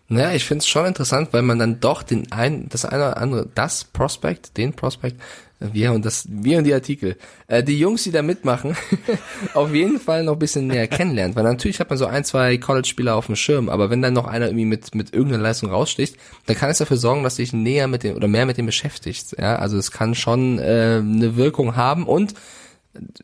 Naja, 0.10 0.34
ich 0.34 0.44
finde 0.44 0.60
es 0.60 0.68
schon 0.68 0.86
interessant, 0.86 1.30
weil 1.32 1.44
man 1.44 1.60
dann 1.60 1.80
doch 1.80 2.04
den 2.04 2.32
ein, 2.32 2.68
das 2.70 2.84
eine 2.84 3.04
oder 3.04 3.18
andere, 3.18 3.50
das 3.56 3.86
Prospect, 3.86 4.58
den 4.58 4.74
Prospect, 4.74 5.16
wir 5.60 5.94
und 5.94 6.04
das, 6.04 6.28
wir 6.30 6.58
und 6.58 6.66
die 6.66 6.74
Artikel, 6.74 7.16
äh, 7.48 7.64
die 7.64 7.80
Jungs, 7.80 8.04
die 8.04 8.12
da 8.12 8.22
mitmachen, 8.22 8.76
auf 9.54 9.74
jeden 9.74 10.00
Fall 10.00 10.26
noch 10.26 10.34
ein 10.34 10.40
bisschen 10.40 10.68
näher 10.68 10.88
kennenlernt. 10.88 11.38
Weil 11.38 11.44
natürlich 11.44 11.80
hat 11.80 11.90
man 11.90 11.98
so 11.98 12.06
ein, 12.06 12.26
zwei 12.26 12.58
College-Spieler 12.58 13.16
auf 13.16 13.28
dem 13.28 13.38
Schirm, 13.38 13.70
aber 13.70 13.90
wenn 13.90 14.02
dann 14.02 14.14
noch 14.14 14.28
einer 14.28 14.48
irgendwie 14.48 14.66
mit, 14.66 14.94
mit 14.94 15.14
irgendeiner 15.14 15.44
Leistung 15.44 15.70
raussticht, 15.70 16.18
dann 16.48 16.58
kann 16.58 16.70
es 16.70 16.80
dafür 16.80 16.98
sorgen, 16.98 17.24
dass 17.24 17.38
sich 17.38 17.54
näher 17.54 17.88
mit 17.88 18.04
dem 18.04 18.16
oder 18.16 18.28
mehr 18.28 18.46
mit 18.46 18.58
dem 18.58 18.66
beschäftigt. 18.66 19.36
Ja, 19.40 19.56
also 19.56 19.78
es 19.78 19.92
kann 19.92 20.16
schon 20.16 20.60
äh, 20.60 21.00
eine 21.02 21.38
Wirkung 21.38 21.78
haben 21.78 22.06
und 22.06 22.34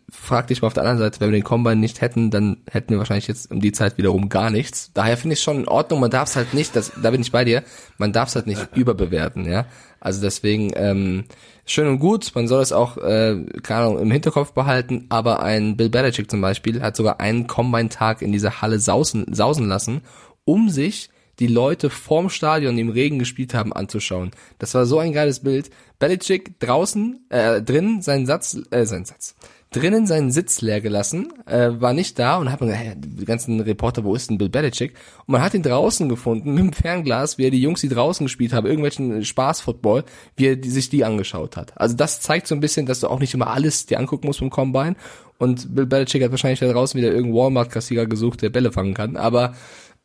frag 0.09 0.47
dich 0.47 0.61
mal 0.61 0.67
auf 0.67 0.73
der 0.73 0.83
anderen 0.83 0.99
Seite, 0.99 1.19
wenn 1.19 1.31
wir 1.31 1.38
den 1.38 1.43
Combine 1.43 1.75
nicht 1.75 2.01
hätten, 2.01 2.31
dann 2.31 2.57
hätten 2.69 2.91
wir 2.91 2.97
wahrscheinlich 2.97 3.27
jetzt 3.27 3.51
um 3.51 3.59
die 3.59 3.71
Zeit 3.71 3.97
wiederum 3.97 4.29
gar 4.29 4.49
nichts. 4.49 4.91
Daher 4.93 5.17
finde 5.17 5.35
ich 5.35 5.41
schon 5.41 5.57
in 5.57 5.67
Ordnung, 5.67 5.99
man 5.99 6.09
darf 6.09 6.29
es 6.29 6.35
halt 6.35 6.53
nicht, 6.53 6.75
das, 6.75 6.91
da 7.01 7.11
bin 7.11 7.21
ich 7.21 7.31
bei 7.31 7.45
dir, 7.45 7.63
man 7.97 8.11
darf 8.11 8.29
es 8.29 8.35
halt 8.35 8.47
nicht 8.47 8.69
überbewerten, 8.75 9.45
ja. 9.45 9.65
Also 9.99 10.21
deswegen, 10.21 10.71
ähm, 10.75 11.25
schön 11.65 11.88
und 11.88 11.99
gut, 11.99 12.31
man 12.33 12.47
soll 12.47 12.61
es 12.61 12.71
auch, 12.71 12.97
äh, 12.97 13.43
keine 13.61 13.81
Ahnung, 13.81 13.99
im 13.99 14.11
Hinterkopf 14.11 14.53
behalten, 14.53 15.05
aber 15.09 15.43
ein 15.43 15.77
Bill 15.77 15.89
Belichick 15.89 16.31
zum 16.31 16.41
Beispiel 16.41 16.81
hat 16.81 16.95
sogar 16.95 17.19
einen 17.19 17.47
Combine-Tag 17.47 18.21
in 18.21 18.31
dieser 18.31 18.61
Halle 18.61 18.79
sausen, 18.79 19.33
sausen 19.33 19.67
lassen, 19.67 20.01
um 20.45 20.69
sich 20.69 21.09
die 21.39 21.47
Leute 21.47 21.89
vorm 21.89 22.29
Stadion, 22.29 22.75
die 22.75 22.81
im 22.81 22.89
Regen 22.89 23.19
gespielt 23.19 23.53
haben, 23.53 23.71
anzuschauen. 23.71 24.31
Das 24.57 24.73
war 24.73 24.85
so 24.85 24.99
ein 24.99 25.13
geiles 25.13 25.39
Bild. 25.41 25.69
Belichick 25.97 26.59
draußen, 26.59 27.25
äh, 27.29 27.61
drin, 27.61 28.01
seinen 28.01 28.25
Satz, 28.25 28.57
äh, 28.71 28.85
seinen 28.85 29.05
Satz, 29.05 29.35
drinnen 29.71 30.07
seinen 30.07 30.31
Sitz 30.31 30.61
leer 30.61 30.81
gelassen, 30.81 31.31
äh, 31.45 31.69
war 31.73 31.93
nicht 31.93 32.17
da 32.17 32.38
und 32.38 32.51
hat 32.51 32.59
man 32.59 32.69
gesagt, 32.69 32.85
hey, 32.85 32.95
die 32.97 33.25
ganzen 33.25 33.59
Reporter, 33.59 34.03
wo 34.03 34.15
ist 34.15 34.29
denn 34.29 34.39
Bill 34.39 34.49
Belichick? 34.49 34.95
Und 35.27 35.33
man 35.33 35.41
hat 35.41 35.53
ihn 35.53 35.61
draußen 35.61 36.09
gefunden 36.09 36.53
mit 36.55 36.63
dem 36.63 36.73
Fernglas, 36.73 37.38
wie 37.38 37.45
er 37.45 37.51
die 37.51 37.61
Jungs, 37.61 37.81
die 37.81 37.89
draußen 37.89 38.25
gespielt 38.25 38.53
haben, 38.53 38.65
irgendwelchen 38.65 39.23
Spaß-Football, 39.23 40.05
wie 40.35 40.47
er 40.47 40.55
die, 40.55 40.69
sich 40.69 40.89
die 40.89 41.05
angeschaut 41.05 41.55
hat. 41.55 41.79
Also 41.79 41.95
das 41.95 42.21
zeigt 42.21 42.47
so 42.47 42.55
ein 42.55 42.61
bisschen, 42.61 42.85
dass 42.85 43.01
du 43.01 43.07
auch 43.07 43.19
nicht 43.19 43.33
immer 43.33 43.47
alles 43.47 43.85
dir 43.85 43.99
angucken 43.99 44.27
musst 44.27 44.39
beim 44.39 44.49
Combine. 44.49 44.95
Und 45.38 45.73
Bill 45.73 45.85
Belichick 45.85 46.23
hat 46.23 46.31
wahrscheinlich 46.31 46.59
da 46.59 46.71
draußen 46.71 46.99
wieder 46.99 47.11
irgendeinen 47.11 47.35
Walmart-Kassierer 47.35 48.07
gesucht, 48.07 48.41
der 48.41 48.49
Bälle 48.49 48.71
fangen 48.71 48.93
kann. 48.93 49.17
Aber 49.17 49.53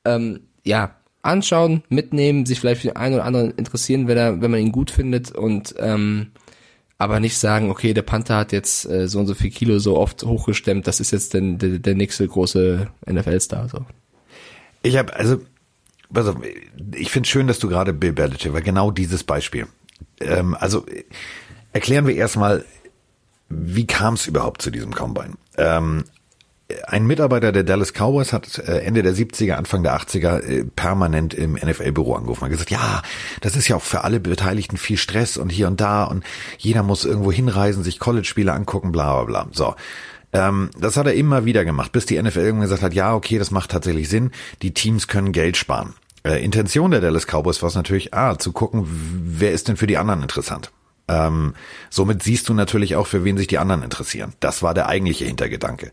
ähm, 0.04 0.40
ja, 0.62 0.96
anschauen, 1.22 1.82
mitnehmen, 1.88 2.44
sich 2.44 2.60
vielleicht 2.60 2.82
für 2.82 2.88
den 2.88 2.96
einen 2.96 3.14
oder 3.14 3.24
anderen 3.24 3.52
interessieren, 3.52 4.06
wenn, 4.08 4.18
er, 4.18 4.42
wenn 4.42 4.50
man 4.50 4.60
ihn 4.60 4.72
gut 4.72 4.90
findet 4.90 5.32
und 5.32 5.74
ähm, 5.78 6.32
aber 6.98 7.20
nicht 7.20 7.38
sagen, 7.38 7.70
okay, 7.70 7.92
der 7.92 8.02
Panther 8.02 8.36
hat 8.36 8.52
jetzt 8.52 8.88
äh, 8.88 9.08
so 9.08 9.18
und 9.18 9.26
so 9.26 9.34
viel 9.34 9.50
Kilo 9.50 9.78
so 9.78 9.96
oft 9.98 10.22
hochgestemmt, 10.22 10.86
das 10.86 11.00
ist 11.00 11.10
jetzt 11.10 11.34
der, 11.34 11.40
der, 11.40 11.78
der 11.78 11.94
nächste 11.94 12.26
große 12.26 12.88
NFL-Star. 13.10 13.68
So. 13.68 13.84
Ich 14.82 14.96
habe, 14.96 15.14
also, 15.14 15.40
pass 16.12 16.28
auf, 16.28 16.36
ich 16.94 17.10
finde 17.10 17.28
schön, 17.28 17.46
dass 17.46 17.58
du 17.58 17.68
gerade 17.68 17.92
Bill 17.92 18.12
Belichick, 18.12 18.52
weil 18.52 18.62
genau 18.62 18.90
dieses 18.90 19.24
Beispiel. 19.24 19.66
Ähm, 20.20 20.56
also 20.58 20.86
erklären 21.72 22.06
wir 22.06 22.14
erstmal, 22.14 22.64
wie 23.48 23.86
kam 23.86 24.14
es 24.14 24.26
überhaupt 24.26 24.62
zu 24.62 24.70
diesem 24.70 24.94
Combine? 24.94 25.34
Ähm, 25.56 26.04
ein 26.86 27.06
Mitarbeiter 27.06 27.52
der 27.52 27.64
Dallas 27.64 27.92
Cowboys 27.92 28.32
hat 28.32 28.58
äh, 28.58 28.78
Ende 28.78 29.02
der 29.02 29.14
70er, 29.14 29.54
Anfang 29.54 29.82
der 29.82 29.96
80er 29.98 30.40
äh, 30.40 30.64
permanent 30.64 31.34
im 31.34 31.54
NFL-Büro 31.54 32.14
angerufen 32.14 32.44
und 32.44 32.50
gesagt, 32.50 32.70
ja, 32.70 33.02
das 33.40 33.56
ist 33.56 33.68
ja 33.68 33.76
auch 33.76 33.82
für 33.82 34.04
alle 34.04 34.20
Beteiligten 34.20 34.76
viel 34.76 34.96
Stress 34.96 35.36
und 35.36 35.50
hier 35.50 35.66
und 35.66 35.80
da 35.80 36.04
und 36.04 36.24
jeder 36.58 36.82
muss 36.82 37.04
irgendwo 37.04 37.32
hinreisen, 37.32 37.84
sich 37.84 37.98
College-Spiele 37.98 38.52
angucken, 38.52 38.92
bla 38.92 39.22
bla 39.22 39.44
bla. 39.44 39.48
So. 39.52 39.74
Ähm, 40.32 40.70
das 40.78 40.96
hat 40.96 41.06
er 41.06 41.14
immer 41.14 41.44
wieder 41.44 41.64
gemacht, 41.64 41.92
bis 41.92 42.06
die 42.06 42.20
NFL 42.20 42.40
irgendwann 42.40 42.68
gesagt 42.68 42.82
hat, 42.82 42.94
ja, 42.94 43.14
okay, 43.14 43.38
das 43.38 43.50
macht 43.50 43.70
tatsächlich 43.70 44.08
Sinn, 44.08 44.32
die 44.62 44.74
Teams 44.74 45.08
können 45.08 45.32
Geld 45.32 45.56
sparen. 45.56 45.94
Äh, 46.24 46.44
Intention 46.44 46.90
der 46.90 47.00
Dallas 47.00 47.26
Cowboys 47.26 47.62
war 47.62 47.68
es 47.68 47.74
natürlich, 47.74 48.14
ah, 48.14 48.38
zu 48.38 48.52
gucken, 48.52 48.84
wer 48.86 49.52
ist 49.52 49.68
denn 49.68 49.76
für 49.76 49.86
die 49.86 49.96
anderen 49.96 50.22
interessant. 50.22 50.72
Ähm, 51.06 51.54
somit 51.90 52.22
siehst 52.22 52.48
du 52.48 52.54
natürlich 52.54 52.96
auch, 52.96 53.06
für 53.06 53.24
wen 53.24 53.36
sich 53.36 53.46
die 53.46 53.58
anderen 53.58 53.82
interessieren. 53.82 54.32
Das 54.40 54.62
war 54.62 54.72
der 54.72 54.88
eigentliche 54.88 55.26
Hintergedanke. 55.26 55.92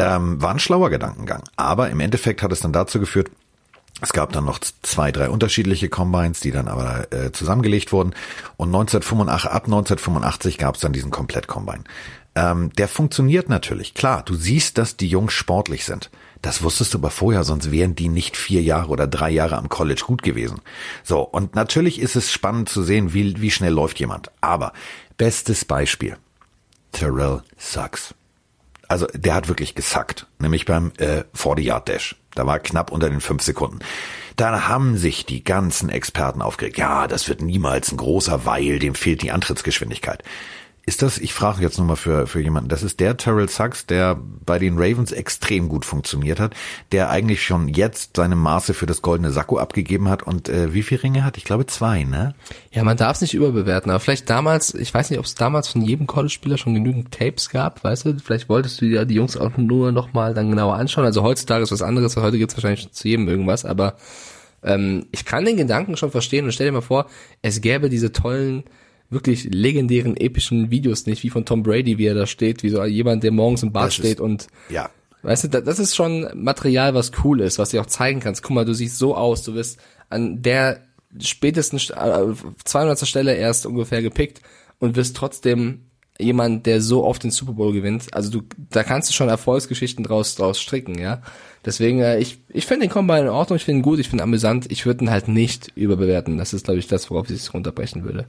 Ähm, 0.00 0.40
war 0.40 0.50
ein 0.50 0.58
schlauer 0.58 0.90
Gedankengang. 0.90 1.42
Aber 1.56 1.90
im 1.90 2.00
Endeffekt 2.00 2.42
hat 2.42 2.52
es 2.52 2.60
dann 2.60 2.72
dazu 2.72 2.98
geführt, 3.00 3.30
es 4.00 4.12
gab 4.14 4.32
dann 4.32 4.46
noch 4.46 4.60
zwei, 4.82 5.12
drei 5.12 5.28
unterschiedliche 5.28 5.90
Combines, 5.90 6.40
die 6.40 6.52
dann 6.52 6.68
aber 6.68 7.12
äh, 7.12 7.32
zusammengelegt 7.32 7.92
wurden. 7.92 8.14
Und 8.56 8.68
1985, 8.68 9.50
ab 9.50 9.64
1985 9.64 10.58
gab 10.58 10.76
es 10.76 10.80
dann 10.80 10.94
diesen 10.94 11.10
Komplett-Combine. 11.10 11.84
Ähm, 12.34 12.72
der 12.78 12.88
funktioniert 12.88 13.50
natürlich. 13.50 13.92
Klar, 13.92 14.22
du 14.24 14.34
siehst, 14.34 14.78
dass 14.78 14.96
die 14.96 15.08
Jungs 15.08 15.34
sportlich 15.34 15.84
sind. 15.84 16.10
Das 16.40 16.62
wusstest 16.62 16.94
du 16.94 16.98
aber 16.98 17.10
vorher, 17.10 17.44
sonst 17.44 17.70
wären 17.70 17.94
die 17.94 18.08
nicht 18.08 18.38
vier 18.38 18.62
Jahre 18.62 18.88
oder 18.88 19.06
drei 19.06 19.28
Jahre 19.28 19.58
am 19.58 19.68
College 19.68 20.02
gut 20.06 20.22
gewesen. 20.22 20.62
So, 21.04 21.20
und 21.20 21.54
natürlich 21.54 22.00
ist 22.00 22.16
es 22.16 22.32
spannend 22.32 22.70
zu 22.70 22.82
sehen, 22.82 23.12
wie, 23.12 23.38
wie 23.42 23.50
schnell 23.50 23.74
läuft 23.74 24.00
jemand. 24.00 24.30
Aber 24.40 24.72
bestes 25.18 25.66
Beispiel. 25.66 26.16
Terrell 26.92 27.42
Sucks 27.58 28.14
also 28.90 29.06
der 29.14 29.34
hat 29.34 29.46
wirklich 29.46 29.76
gesackt, 29.76 30.26
nämlich 30.40 30.64
beim 30.64 30.90
äh, 30.98 31.22
40-Yard-Dash. 31.36 32.16
Da 32.34 32.44
war 32.44 32.58
knapp 32.58 32.90
unter 32.90 33.08
den 33.08 33.20
fünf 33.20 33.42
Sekunden. 33.42 33.78
Da 34.34 34.68
haben 34.68 34.96
sich 34.96 35.24
die 35.24 35.44
ganzen 35.44 35.90
Experten 35.90 36.42
aufgeregt. 36.42 36.76
Ja, 36.76 37.06
das 37.06 37.28
wird 37.28 37.40
niemals 37.40 37.92
ein 37.92 37.98
großer 37.98 38.46
Weil, 38.46 38.80
dem 38.80 38.96
fehlt 38.96 39.22
die 39.22 39.30
Antrittsgeschwindigkeit. 39.30 40.24
Ist 40.86 41.02
das, 41.02 41.18
ich 41.18 41.34
frage 41.34 41.62
jetzt 41.62 41.78
nur 41.78 41.86
mal 41.86 41.96
für, 41.96 42.26
für 42.26 42.40
jemanden, 42.40 42.68
das 42.68 42.82
ist 42.82 43.00
der 43.00 43.16
Terrell 43.16 43.48
Suggs, 43.48 43.86
der 43.86 44.18
bei 44.44 44.58
den 44.58 44.78
Ravens 44.78 45.12
extrem 45.12 45.68
gut 45.68 45.84
funktioniert 45.84 46.40
hat, 46.40 46.54
der 46.90 47.10
eigentlich 47.10 47.44
schon 47.44 47.68
jetzt 47.68 48.16
seine 48.16 48.34
Maße 48.34 48.72
für 48.72 48.86
das 48.86 49.02
goldene 49.02 49.30
Sakko 49.30 49.58
abgegeben 49.58 50.08
hat 50.08 50.22
und 50.22 50.48
äh, 50.48 50.72
wie 50.72 50.82
viele 50.82 51.02
Ringe 51.02 51.24
hat? 51.24 51.36
Ich 51.36 51.44
glaube 51.44 51.66
zwei, 51.66 52.04
ne? 52.04 52.34
Ja, 52.72 52.82
man 52.82 52.96
darf 52.96 53.16
es 53.16 53.20
nicht 53.20 53.34
überbewerten, 53.34 53.90
aber 53.90 54.00
vielleicht 54.00 54.30
damals, 54.30 54.74
ich 54.74 54.92
weiß 54.92 55.10
nicht, 55.10 55.18
ob 55.18 55.26
es 55.26 55.34
damals 55.34 55.68
von 55.68 55.82
jedem 55.82 56.06
College-Spieler 56.06 56.56
schon 56.56 56.74
genügend 56.74 57.12
Tapes 57.12 57.50
gab, 57.50 57.84
weißt 57.84 58.06
du, 58.06 58.18
vielleicht 58.18 58.48
wolltest 58.48 58.80
du 58.80 58.86
ja 58.86 59.04
die 59.04 59.14
Jungs 59.14 59.36
auch 59.36 59.56
nur 59.58 59.92
nochmal 59.92 60.32
dann 60.32 60.48
genauer 60.48 60.76
anschauen, 60.76 61.04
also 61.04 61.22
heutzutage 61.22 61.62
ist 61.62 61.72
was 61.72 61.82
anderes, 61.82 62.16
heute 62.16 62.38
gibt's 62.38 62.56
wahrscheinlich 62.56 62.90
zu 62.90 63.06
jedem 63.06 63.28
irgendwas, 63.28 63.64
aber 63.66 63.96
ähm, 64.62 65.06
ich 65.12 65.24
kann 65.24 65.44
den 65.44 65.56
Gedanken 65.56 65.96
schon 65.96 66.10
verstehen 66.10 66.46
und 66.46 66.52
stell 66.52 66.66
dir 66.66 66.72
mal 66.72 66.80
vor, 66.80 67.06
es 67.42 67.60
gäbe 67.60 67.88
diese 67.88 68.12
tollen 68.12 68.64
wirklich 69.10 69.44
legendären, 69.44 70.16
epischen 70.16 70.70
Videos 70.70 71.06
nicht, 71.06 71.22
wie 71.24 71.30
von 71.30 71.44
Tom 71.44 71.62
Brady, 71.62 71.98
wie 71.98 72.06
er 72.06 72.14
da 72.14 72.26
steht, 72.26 72.62
wie 72.62 72.70
so 72.70 72.82
jemand, 72.84 73.24
der 73.24 73.32
morgens 73.32 73.62
im 73.62 73.72
Bad 73.72 73.88
das 73.88 73.94
steht 73.94 74.14
ist, 74.14 74.20
und 74.20 74.46
ja. 74.68 74.88
Weißt 75.22 75.44
du, 75.44 75.48
das 75.48 75.78
ist 75.78 75.94
schon 75.94 76.28
Material, 76.34 76.94
was 76.94 77.12
cool 77.22 77.40
ist, 77.40 77.58
was 77.58 77.70
du 77.70 77.80
auch 77.80 77.86
zeigen 77.86 78.20
kannst. 78.20 78.42
Guck 78.42 78.54
mal, 78.54 78.64
du 78.64 78.72
siehst 78.72 78.96
so 78.96 79.14
aus, 79.14 79.42
du 79.42 79.54
wirst 79.54 79.78
an 80.08 80.40
der 80.40 80.80
spätesten 81.18 81.78
200. 81.78 83.02
Äh, 83.02 83.06
Stelle 83.06 83.34
erst 83.34 83.66
ungefähr 83.66 84.00
gepickt 84.00 84.40
und 84.78 84.96
wirst 84.96 85.16
trotzdem 85.16 85.82
jemand, 86.18 86.66
der 86.66 86.80
so 86.80 87.04
oft 87.04 87.22
den 87.22 87.30
Super 87.30 87.52
Bowl 87.52 87.72
gewinnt. 87.72 88.14
Also 88.14 88.30
du, 88.30 88.42
da 88.70 88.82
kannst 88.82 89.10
du 89.10 89.14
schon 89.14 89.28
Erfolgsgeschichten 89.28 90.04
draus, 90.04 90.34
draus 90.36 90.60
stricken, 90.60 90.98
ja. 90.98 91.22
Deswegen, 91.64 92.00
äh, 92.00 92.18
ich, 92.18 92.38
ich 92.48 92.66
finde 92.66 92.86
den 92.86 92.92
Combine 92.92 93.22
in 93.22 93.28
Ordnung, 93.28 93.56
ich 93.56 93.64
finde 93.64 93.80
ihn 93.80 93.82
gut, 93.82 93.98
ich 93.98 94.08
finde 94.08 94.22
ihn 94.22 94.28
amüsant. 94.28 94.70
Ich 94.70 94.86
würde 94.86 95.04
ihn 95.04 95.10
halt 95.10 95.28
nicht 95.28 95.72
überbewerten. 95.74 96.38
Das 96.38 96.54
ist, 96.54 96.64
glaube 96.64 96.78
ich, 96.78 96.86
das, 96.86 97.10
worauf 97.10 97.28
ich 97.28 97.36
es 97.36 97.52
runterbrechen 97.52 98.04
würde. 98.04 98.26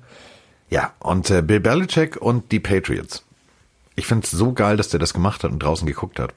Ja, 0.72 0.94
und 1.00 1.30
äh, 1.30 1.42
Bill 1.42 1.60
Belichick 1.60 2.16
und 2.18 2.52
die 2.52 2.60
Patriots. 2.60 3.24
Ich 3.96 4.08
finde 4.08 4.24
es 4.24 4.32
so 4.32 4.54
geil, 4.54 4.78
dass 4.78 4.90
der 4.90 5.00
das 5.00 5.14
gemacht 5.14 5.44
hat 5.44 5.52
und 5.52 5.62
draußen 5.62 5.86
geguckt 5.86 6.18
hat. 6.20 6.34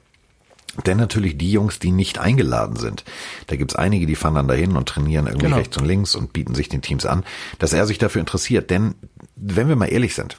Denn 0.85 0.97
natürlich 0.97 1.37
die 1.37 1.53
Jungs, 1.53 1.79
die 1.79 1.91
nicht 1.91 2.19
eingeladen 2.19 2.75
sind. 2.75 3.05
Da 3.47 3.55
gibt's 3.55 3.75
einige, 3.75 4.05
die 4.05 4.15
fahren 4.15 4.35
dann 4.35 4.49
dahin 4.49 4.75
und 4.75 4.89
trainieren 4.89 5.27
irgendwie 5.27 5.45
genau. 5.45 5.57
rechts 5.57 5.77
und 5.77 5.85
links 5.85 6.15
und 6.15 6.33
bieten 6.33 6.53
sich 6.53 6.67
den 6.67 6.81
Teams 6.81 7.05
an, 7.05 7.23
dass 7.59 7.71
er 7.71 7.87
sich 7.87 7.97
dafür 7.97 8.19
interessiert. 8.19 8.69
Denn, 8.69 8.95
wenn 9.37 9.69
wir 9.69 9.77
mal 9.77 9.85
ehrlich 9.85 10.15
sind, 10.15 10.37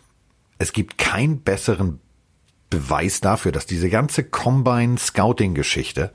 es 0.58 0.74
gibt 0.74 0.98
keinen 0.98 1.40
besseren 1.40 2.00
Beweis 2.68 3.22
dafür, 3.22 3.50
dass 3.50 3.64
diese 3.64 3.88
ganze 3.88 4.24
Combine-Scouting-Geschichte 4.24 6.12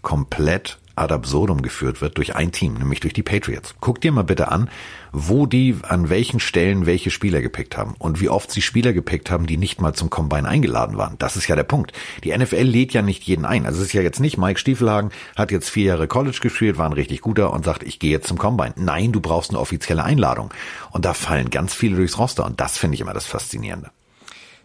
komplett 0.00 0.78
ad 0.98 1.12
absurdum 1.12 1.62
geführt 1.62 2.00
wird 2.00 2.16
durch 2.18 2.36
ein 2.36 2.52
Team, 2.52 2.74
nämlich 2.74 3.00
durch 3.00 3.14
die 3.14 3.22
Patriots. 3.22 3.74
Guck 3.80 4.00
dir 4.00 4.12
mal 4.12 4.24
bitte 4.24 4.48
an, 4.50 4.70
wo 5.12 5.46
die 5.46 5.76
an 5.82 6.10
welchen 6.10 6.40
Stellen 6.40 6.86
welche 6.86 7.10
Spieler 7.10 7.40
gepickt 7.40 7.76
haben 7.76 7.94
und 7.98 8.20
wie 8.20 8.28
oft 8.28 8.50
sie 8.50 8.62
Spieler 8.62 8.92
gepickt 8.92 9.30
haben, 9.30 9.46
die 9.46 9.56
nicht 9.56 9.80
mal 9.80 9.94
zum 9.94 10.10
Combine 10.10 10.48
eingeladen 10.48 10.96
waren. 10.96 11.16
Das 11.18 11.36
ist 11.36 11.48
ja 11.48 11.56
der 11.56 11.64
Punkt. 11.64 11.92
Die 12.24 12.36
NFL 12.36 12.62
lädt 12.62 12.92
ja 12.92 13.02
nicht 13.02 13.22
jeden 13.24 13.44
ein. 13.44 13.66
Also 13.66 13.80
es 13.80 13.86
ist 13.86 13.92
ja 13.92 14.02
jetzt 14.02 14.20
nicht 14.20 14.38
Mike 14.38 14.58
Stiefelhagen 14.58 15.10
hat 15.36 15.50
jetzt 15.50 15.70
vier 15.70 15.84
Jahre 15.84 16.08
College 16.08 16.38
gespielt, 16.40 16.78
war 16.78 16.86
ein 16.86 16.92
richtig 16.92 17.20
guter 17.20 17.52
und 17.52 17.64
sagt, 17.64 17.82
ich 17.82 17.98
gehe 17.98 18.10
jetzt 18.10 18.28
zum 18.28 18.38
Combine. 18.38 18.74
Nein, 18.76 19.12
du 19.12 19.20
brauchst 19.20 19.50
eine 19.50 19.60
offizielle 19.60 20.04
Einladung. 20.04 20.52
Und 20.90 21.04
da 21.04 21.14
fallen 21.14 21.50
ganz 21.50 21.74
viele 21.74 21.96
durchs 21.96 22.18
Roster 22.18 22.44
und 22.44 22.60
das 22.60 22.78
finde 22.78 22.94
ich 22.94 23.00
immer 23.00 23.14
das 23.14 23.26
Faszinierende. 23.26 23.90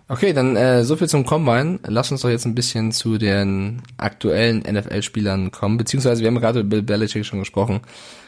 Okay, 0.09 0.33
dann 0.33 0.55
äh, 0.55 0.83
so 0.83 0.95
viel 0.95 1.07
zum 1.07 1.25
Combine. 1.25 1.79
Lass 1.87 2.11
uns 2.11 2.21
doch 2.21 2.29
jetzt 2.29 2.45
ein 2.45 2.55
bisschen 2.55 2.91
zu 2.91 3.17
den 3.17 3.81
aktuellen 3.97 4.59
NFL-Spielern 4.59 5.51
kommen, 5.51 5.77
beziehungsweise 5.77 6.21
wir 6.21 6.27
haben 6.27 6.39
gerade 6.39 6.59
über 6.59 6.69
Bill 6.69 6.83
Belichick 6.83 7.25
schon 7.25 7.39
gesprochen. 7.39 7.81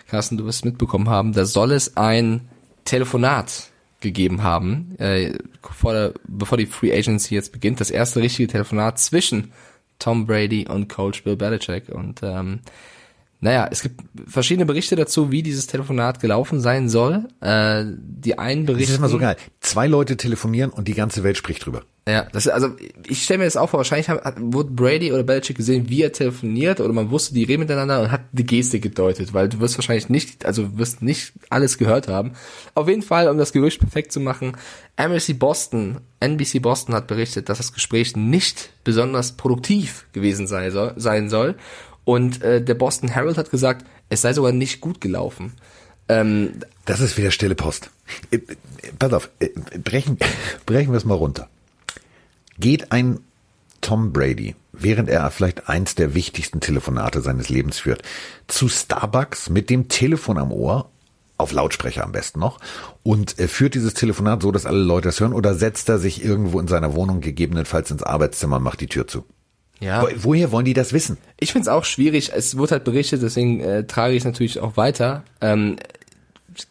Carsten, 0.07 0.37
du 0.37 0.45
wirst 0.45 0.65
mitbekommen 0.65 1.09
haben, 1.09 1.33
da 1.33 1.45
soll 1.45 1.71
es 1.71 1.97
ein 1.97 2.47
Telefonat 2.85 3.69
gegeben 3.99 4.43
haben, 4.43 4.95
äh, 4.99 5.33
vor 5.61 5.93
der, 5.93 6.13
bevor 6.27 6.57
die 6.57 6.67
Free 6.67 6.93
Agency 6.95 7.33
jetzt 7.35 7.51
beginnt, 7.51 7.81
das 7.81 7.91
erste 7.91 8.21
richtige 8.21 8.47
Telefonat 8.47 8.99
zwischen 8.99 9.51
Tom 9.99 10.27
Brady 10.27 10.67
und 10.67 10.87
Coach 10.89 11.23
Bill 11.23 11.35
Belichick 11.35 11.89
und 11.89 12.21
ähm, 12.23 12.59
naja, 13.41 13.67
es 13.69 13.81
gibt 13.81 14.01
verschiedene 14.27 14.65
Berichte 14.65 14.95
dazu, 14.95 15.31
wie 15.31 15.43
dieses 15.43 15.67
Telefonat 15.67 16.19
gelaufen 16.19 16.61
sein 16.61 16.89
soll. 16.89 17.27
Äh, 17.41 17.85
die 17.97 18.39
einen 18.39 18.65
berichten. 18.65 18.83
Das 18.83 18.89
ist 18.91 18.97
immer 18.97 19.09
so 19.09 19.19
geil. 19.19 19.35
Zwei 19.59 19.87
Leute 19.87 20.17
telefonieren 20.17 20.71
und 20.71 20.87
die 20.87 20.93
ganze 20.93 21.23
Welt 21.23 21.37
spricht 21.37 21.65
drüber. 21.65 21.83
Ja, 22.07 22.27
das 22.31 22.47
also 22.47 22.69
ich 23.07 23.23
stelle 23.23 23.39
mir 23.39 23.45
das 23.45 23.57
auch 23.57 23.71
vor, 23.71 23.79
wahrscheinlich 23.79 24.09
hat, 24.09 24.23
hat, 24.23 24.35
wurde 24.39 24.69
Brady 24.69 25.11
oder 25.11 25.23
Belichick 25.23 25.57
gesehen, 25.57 25.89
wie 25.89 26.03
er 26.03 26.11
telefoniert 26.11 26.79
oder 26.79 26.93
man 26.93 27.09
wusste, 27.09 27.33
die 27.33 27.43
reden 27.43 27.61
miteinander 27.61 27.99
und 27.99 28.11
hat 28.11 28.21
die 28.31 28.45
Geste 28.45 28.79
gedeutet, 28.79 29.33
weil 29.33 29.49
du 29.49 29.59
wirst 29.59 29.75
wahrscheinlich 29.79 30.07
nicht, 30.07 30.45
also 30.45 30.77
wirst 30.77 31.01
nicht 31.01 31.33
alles 31.49 31.79
gehört 31.79 32.07
haben. 32.07 32.33
Auf 32.75 32.87
jeden 32.87 33.01
Fall, 33.01 33.27
um 33.27 33.39
das 33.39 33.53
Gerücht 33.53 33.79
perfekt 33.79 34.11
zu 34.11 34.19
machen, 34.19 34.55
NBC 34.97 35.39
Boston, 35.39 35.97
NBC 36.19 36.61
Boston 36.61 36.93
hat 36.93 37.07
berichtet, 37.07 37.49
dass 37.49 37.57
das 37.57 37.73
Gespräch 37.73 38.15
nicht 38.15 38.69
besonders 38.83 39.31
produktiv 39.31 40.05
gewesen 40.13 40.45
sei, 40.45 40.69
soll, 40.69 40.93
sein 40.97 41.27
soll 41.29 41.55
und 42.05 42.41
äh, 42.43 42.61
der 42.63 42.75
Boston 42.75 43.09
Herald 43.09 43.37
hat 43.37 43.51
gesagt, 43.51 43.85
es 44.09 44.21
sei 44.21 44.33
sogar 44.33 44.51
nicht 44.51 44.79
gut 44.79 45.01
gelaufen. 45.01 45.53
Ähm, 46.07 46.53
das 46.85 47.01
ist 47.01 47.17
wieder 47.17 47.31
stille 47.31 47.55
Post. 47.55 47.89
Äh, 48.31 48.39
pass 48.97 49.11
auf, 49.11 49.29
äh, 49.39 49.49
brechen, 49.79 50.17
brechen 50.65 50.91
wir 50.91 50.97
es 50.97 51.05
mal 51.05 51.15
runter. 51.15 51.49
Geht 52.59 52.91
ein 52.91 53.19
Tom 53.81 54.13
Brady, 54.13 54.55
während 54.71 55.09
er 55.09 55.29
vielleicht 55.31 55.67
eins 55.67 55.95
der 55.95 56.13
wichtigsten 56.13 56.59
Telefonate 56.59 57.21
seines 57.21 57.49
Lebens 57.49 57.79
führt, 57.79 58.03
zu 58.47 58.69
Starbucks 58.69 59.49
mit 59.49 59.69
dem 59.69 59.89
Telefon 59.89 60.37
am 60.37 60.51
Ohr, 60.51 60.89
auf 61.37 61.51
Lautsprecher 61.51 62.03
am 62.03 62.11
besten 62.11 62.39
noch, 62.39 62.59
und 63.03 63.37
er 63.39 63.49
führt 63.49 63.73
dieses 63.73 63.93
Telefonat 63.93 64.41
so, 64.41 64.51
dass 64.51 64.65
alle 64.65 64.79
Leute 64.79 65.09
es 65.09 65.19
hören, 65.19 65.33
oder 65.33 65.53
setzt 65.53 65.89
er 65.89 65.99
sich 65.99 66.23
irgendwo 66.23 66.59
in 66.59 66.67
seiner 66.67 66.93
Wohnung 66.95 67.19
gegebenenfalls 67.19 67.91
ins 67.91 68.03
Arbeitszimmer 68.03 68.57
und 68.57 68.63
macht 68.63 68.81
die 68.81 68.87
Tür 68.87 69.07
zu? 69.07 69.25
Ja. 69.79 70.03
Wo, 70.03 70.07
woher 70.17 70.51
wollen 70.51 70.65
die 70.65 70.73
das 70.73 70.93
wissen? 70.93 71.17
Ich 71.39 71.51
finde 71.51 71.63
es 71.63 71.67
auch 71.67 71.85
schwierig. 71.85 72.31
Es 72.33 72.57
wird 72.57 72.71
halt 72.71 72.83
berichtet, 72.83 73.21
deswegen 73.21 73.59
äh, 73.59 73.85
trage 73.85 74.13
ich 74.13 74.19
es 74.19 74.25
natürlich 74.25 74.59
auch 74.59 74.77
weiter. 74.77 75.23
Ähm, 75.41 75.77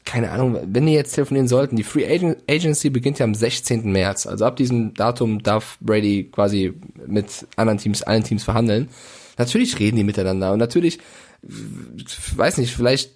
keine 0.05 0.31
Ahnung, 0.31 0.59
wenn 0.67 0.87
die 0.87 0.93
jetzt 0.93 1.15
telefonieren 1.15 1.49
sollten, 1.49 1.77
die 1.77 1.83
Free 1.83 2.07
Agent 2.07 2.39
Agency 2.49 2.91
beginnt 2.91 3.19
ja 3.19 3.25
am 3.25 3.35
16. 3.35 3.91
März. 3.91 4.27
Also 4.27 4.45
ab 4.47 4.57
diesem 4.57 4.95
Datum 4.95 5.43
darf 5.43 5.77
Brady 5.81 6.31
quasi 6.33 6.73
mit 7.07 7.47
anderen 7.57 7.79
Teams, 7.79 8.03
allen 8.03 8.25
Teams 8.25 8.45
verhandeln. 8.45 8.89
Natürlich 9.37 9.79
reden 9.79 9.97
die 9.97 10.05
miteinander 10.05 10.53
und 10.53 10.59
natürlich, 10.59 11.01
weiß 11.43 12.59
nicht, 12.59 12.75
vielleicht 12.75 13.13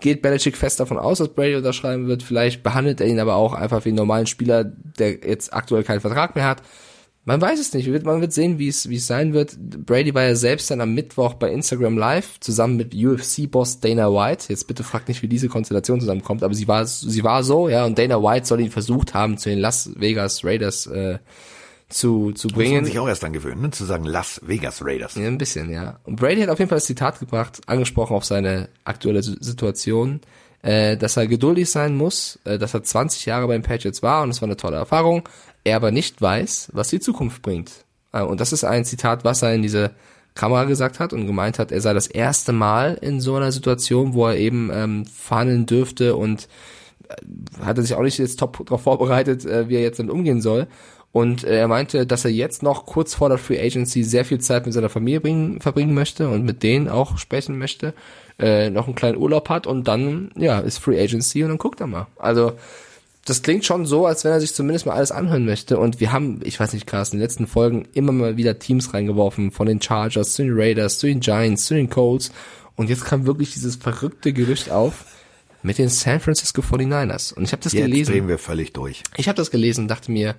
geht 0.00 0.22
Belichick 0.22 0.56
fest 0.56 0.80
davon 0.80 0.98
aus, 0.98 1.18
dass 1.18 1.28
Brady 1.28 1.54
unterschreiben 1.54 2.08
wird. 2.08 2.22
Vielleicht 2.22 2.62
behandelt 2.62 3.00
er 3.00 3.06
ihn 3.06 3.20
aber 3.20 3.36
auch 3.36 3.54
einfach 3.54 3.84
wie 3.84 3.90
einen 3.90 3.96
normalen 3.96 4.26
Spieler, 4.26 4.64
der 4.64 5.18
jetzt 5.26 5.54
aktuell 5.54 5.84
keinen 5.84 6.00
Vertrag 6.00 6.34
mehr 6.34 6.46
hat. 6.46 6.62
Man 7.30 7.40
weiß 7.40 7.60
es 7.60 7.72
nicht. 7.72 7.88
Man 8.04 8.20
wird 8.20 8.32
sehen, 8.32 8.58
wie 8.58 8.66
es, 8.66 8.88
wie 8.88 8.96
es 8.96 9.06
sein 9.06 9.32
wird. 9.32 9.56
Brady 9.56 10.12
war 10.12 10.24
ja 10.24 10.34
selbst 10.34 10.68
dann 10.68 10.80
am 10.80 10.94
Mittwoch 10.94 11.34
bei 11.34 11.52
Instagram 11.52 11.96
Live 11.96 12.40
zusammen 12.40 12.76
mit 12.76 12.92
UFC-Boss 12.92 13.78
Dana 13.78 14.12
White. 14.12 14.46
Jetzt 14.48 14.66
bitte 14.66 14.82
fragt 14.82 15.06
nicht, 15.06 15.22
wie 15.22 15.28
diese 15.28 15.48
Konstellation 15.48 16.00
zusammenkommt, 16.00 16.42
aber 16.42 16.54
sie 16.54 16.66
war, 16.66 16.84
sie 16.86 17.22
war 17.22 17.44
so, 17.44 17.68
ja, 17.68 17.84
und 17.84 17.96
Dana 17.96 18.20
White 18.20 18.46
soll 18.46 18.58
ihn 18.58 18.72
versucht 18.72 19.14
haben, 19.14 19.38
zu 19.38 19.48
den 19.48 19.60
Las 19.60 19.92
Vegas 19.94 20.44
Raiders 20.44 20.88
äh, 20.88 21.20
zu, 21.88 22.32
zu 22.32 22.48
bringen. 22.48 22.72
Muss 22.72 22.80
man 22.80 22.84
sich 22.86 22.98
auch 22.98 23.06
erst 23.06 23.22
dann 23.22 23.32
gewöhnen, 23.32 23.62
ne? 23.62 23.70
zu 23.70 23.84
sagen 23.84 24.06
Las 24.06 24.40
Vegas 24.44 24.84
Raiders. 24.84 25.14
Ja, 25.14 25.28
ein 25.28 25.38
bisschen, 25.38 25.70
ja. 25.70 26.00
Und 26.02 26.16
Brady 26.16 26.40
hat 26.40 26.48
auf 26.48 26.58
jeden 26.58 26.68
Fall 26.68 26.78
das 26.78 26.86
Zitat 26.86 27.20
gebracht, 27.20 27.60
angesprochen 27.66 28.16
auf 28.16 28.24
seine 28.24 28.70
aktuelle 28.82 29.22
Situation, 29.22 30.20
äh, 30.62 30.96
dass 30.96 31.16
er 31.16 31.28
geduldig 31.28 31.70
sein 31.70 31.96
muss, 31.96 32.40
äh, 32.42 32.58
dass 32.58 32.74
er 32.74 32.82
20 32.82 33.26
Jahre 33.26 33.46
beim 33.46 33.62
Patriots 33.62 34.02
war 34.02 34.24
und 34.24 34.30
es 34.30 34.42
war 34.42 34.48
eine 34.48 34.56
tolle 34.56 34.78
Erfahrung 34.78 35.28
er 35.64 35.76
aber 35.76 35.90
nicht 35.90 36.20
weiß, 36.20 36.70
was 36.72 36.88
die 36.88 37.00
Zukunft 37.00 37.42
bringt. 37.42 37.84
Äh, 38.12 38.22
und 38.22 38.40
das 38.40 38.52
ist 38.52 38.64
ein 38.64 38.84
Zitat, 38.84 39.24
was 39.24 39.42
er 39.42 39.54
in 39.54 39.62
diese 39.62 39.92
Kamera 40.34 40.64
gesagt 40.64 41.00
hat 41.00 41.12
und 41.12 41.26
gemeint 41.26 41.58
hat, 41.58 41.72
er 41.72 41.80
sei 41.80 41.92
das 41.92 42.06
erste 42.06 42.52
Mal 42.52 42.98
in 43.00 43.20
so 43.20 43.34
einer 43.34 43.52
Situation, 43.52 44.14
wo 44.14 44.26
er 44.26 44.36
eben 44.36 44.70
ähm, 44.72 45.04
verhandeln 45.06 45.66
dürfte 45.66 46.16
und 46.16 46.48
äh, 47.08 47.64
hatte 47.64 47.82
sich 47.82 47.94
auch 47.94 48.02
nicht 48.02 48.18
jetzt 48.18 48.38
top 48.38 48.64
darauf 48.64 48.82
vorbereitet, 48.82 49.44
äh, 49.44 49.68
wie 49.68 49.74
er 49.74 49.82
jetzt 49.82 49.98
damit 49.98 50.12
umgehen 50.12 50.40
soll. 50.40 50.66
Und 51.12 51.42
äh, 51.42 51.58
er 51.58 51.68
meinte, 51.68 52.06
dass 52.06 52.24
er 52.24 52.30
jetzt 52.30 52.62
noch 52.62 52.86
kurz 52.86 53.14
vor 53.14 53.28
der 53.28 53.38
Free 53.38 53.60
Agency 53.60 54.04
sehr 54.04 54.24
viel 54.24 54.38
Zeit 54.38 54.64
mit 54.64 54.74
seiner 54.74 54.88
Familie 54.88 55.20
bringen, 55.20 55.60
verbringen 55.60 55.94
möchte 55.94 56.28
und 56.28 56.44
mit 56.44 56.62
denen 56.62 56.88
auch 56.88 57.18
sprechen 57.18 57.58
möchte, 57.58 57.94
äh, 58.38 58.70
noch 58.70 58.86
einen 58.86 58.94
kleinen 58.94 59.18
Urlaub 59.18 59.48
hat 59.48 59.66
und 59.66 59.88
dann, 59.88 60.30
ja, 60.36 60.60
ist 60.60 60.78
Free 60.78 61.02
Agency 61.02 61.42
und 61.42 61.48
dann 61.48 61.58
guckt 61.58 61.80
er 61.80 61.88
mal. 61.88 62.06
Also 62.16 62.52
das 63.24 63.42
klingt 63.42 63.64
schon 63.64 63.86
so, 63.86 64.06
als 64.06 64.24
wenn 64.24 64.32
er 64.32 64.40
sich 64.40 64.54
zumindest 64.54 64.86
mal 64.86 64.94
alles 64.94 65.12
anhören 65.12 65.44
möchte. 65.44 65.78
Und 65.78 66.00
wir 66.00 66.12
haben, 66.12 66.40
ich 66.42 66.58
weiß 66.58 66.72
nicht, 66.72 66.86
Carsten, 66.86 67.16
in 67.16 67.20
den 67.20 67.24
letzten 67.24 67.46
Folgen 67.46 67.86
immer 67.92 68.12
mal 68.12 68.36
wieder 68.36 68.58
Teams 68.58 68.94
reingeworfen, 68.94 69.50
von 69.50 69.66
den 69.66 69.80
Chargers 69.80 70.34
zu 70.34 70.42
den 70.42 70.52
Raiders, 70.54 70.98
zu 70.98 71.06
den 71.06 71.20
Giants, 71.20 71.66
zu 71.66 71.74
den 71.74 71.90
Colts. 71.90 72.32
Und 72.76 72.88
jetzt 72.88 73.04
kam 73.04 73.26
wirklich 73.26 73.52
dieses 73.52 73.76
verrückte 73.76 74.32
Gerücht 74.32 74.70
auf 74.70 75.04
mit 75.62 75.76
den 75.76 75.90
San 75.90 76.20
Francisco 76.20 76.62
49ers. 76.62 77.34
Und 77.34 77.44
ich 77.44 77.52
habe 77.52 77.62
das 77.62 77.72
jetzt 77.72 77.82
gelesen. 77.82 77.98
Jetzt 77.98 78.08
drehen 78.08 78.28
wir 78.28 78.38
völlig 78.38 78.72
durch. 78.72 79.02
Ich 79.16 79.28
habe 79.28 79.36
das 79.36 79.50
gelesen 79.50 79.82
und 79.82 79.88
dachte 79.88 80.10
mir, 80.10 80.34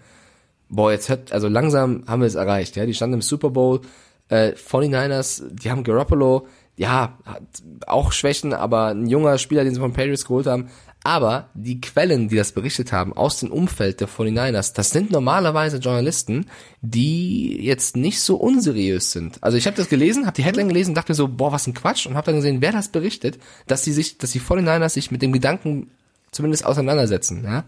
boah, 0.68 0.92
jetzt 0.92 1.10
hört, 1.10 1.32
also 1.32 1.48
langsam 1.48 2.04
haben 2.08 2.22
wir 2.22 2.28
es 2.28 2.36
erreicht. 2.36 2.76
Ja, 2.76 2.88
die 2.88 2.96
standen 2.96 3.16
im 3.16 3.22
Super 3.22 3.52
Bowl. 3.52 3.82
Äh, 4.30 4.54
49ers, 4.54 5.44
die 5.52 5.70
haben 5.70 5.84
Garoppolo, 5.84 6.48
ja, 6.78 7.20
hat 7.26 7.44
auch 7.86 8.12
Schwächen, 8.12 8.54
aber 8.54 8.88
ein 8.88 9.08
junger 9.08 9.38
Spieler, 9.38 9.64
den 9.64 9.76
sie 9.76 9.82
von 9.82 9.94
Patriots 9.94 10.26
geholt 10.26 10.48
haben. 10.48 10.70
Aber 11.04 11.50
die 11.56 11.82
Quellen, 11.82 12.30
die 12.30 12.36
das 12.36 12.52
berichtet 12.52 12.92
haben 12.92 13.14
aus 13.14 13.40
dem 13.40 13.52
Umfeld 13.52 14.02
der 14.02 14.08
49ers, 14.08 14.76
das 14.76 14.92
sind 14.92 15.10
normalerweise 15.10 15.78
Journalisten, 15.78 16.46
die 16.82 17.60
jetzt 17.60 17.98
nicht 17.98 18.20
so 18.20 18.36
unseriös 18.36 19.12
sind. 19.12 19.40
Also 19.42 19.58
ich 19.58 19.66
habe 19.66 19.76
das 19.76 19.90
gelesen, 19.90 20.28
habe 20.28 20.36
die 20.36 20.44
Headline 20.44 20.68
gelesen, 20.68 20.94
dachte 20.94 21.12
mir 21.12 21.16
so, 21.16 21.28
boah, 21.28 21.52
was 21.52 21.66
ein 21.66 21.74
Quatsch 21.74 22.06
und 22.06 22.16
habe 22.16 22.28
dann 22.28 22.36
gesehen, 22.36 22.62
wer 22.62 22.72
das 22.72 22.90
berichtet, 22.90 23.40
dass 23.66 23.82
die 23.82 23.94
sich, 23.94 24.20
dass 24.20 24.32
die 24.32 24.42
49ers 24.42 24.90
sich 24.90 25.10
mit 25.10 25.24
dem 25.24 25.32
Gedanken 25.32 25.90
zumindest 26.32 26.66
auseinandersetzen. 26.66 27.44
Ja? 27.44 27.64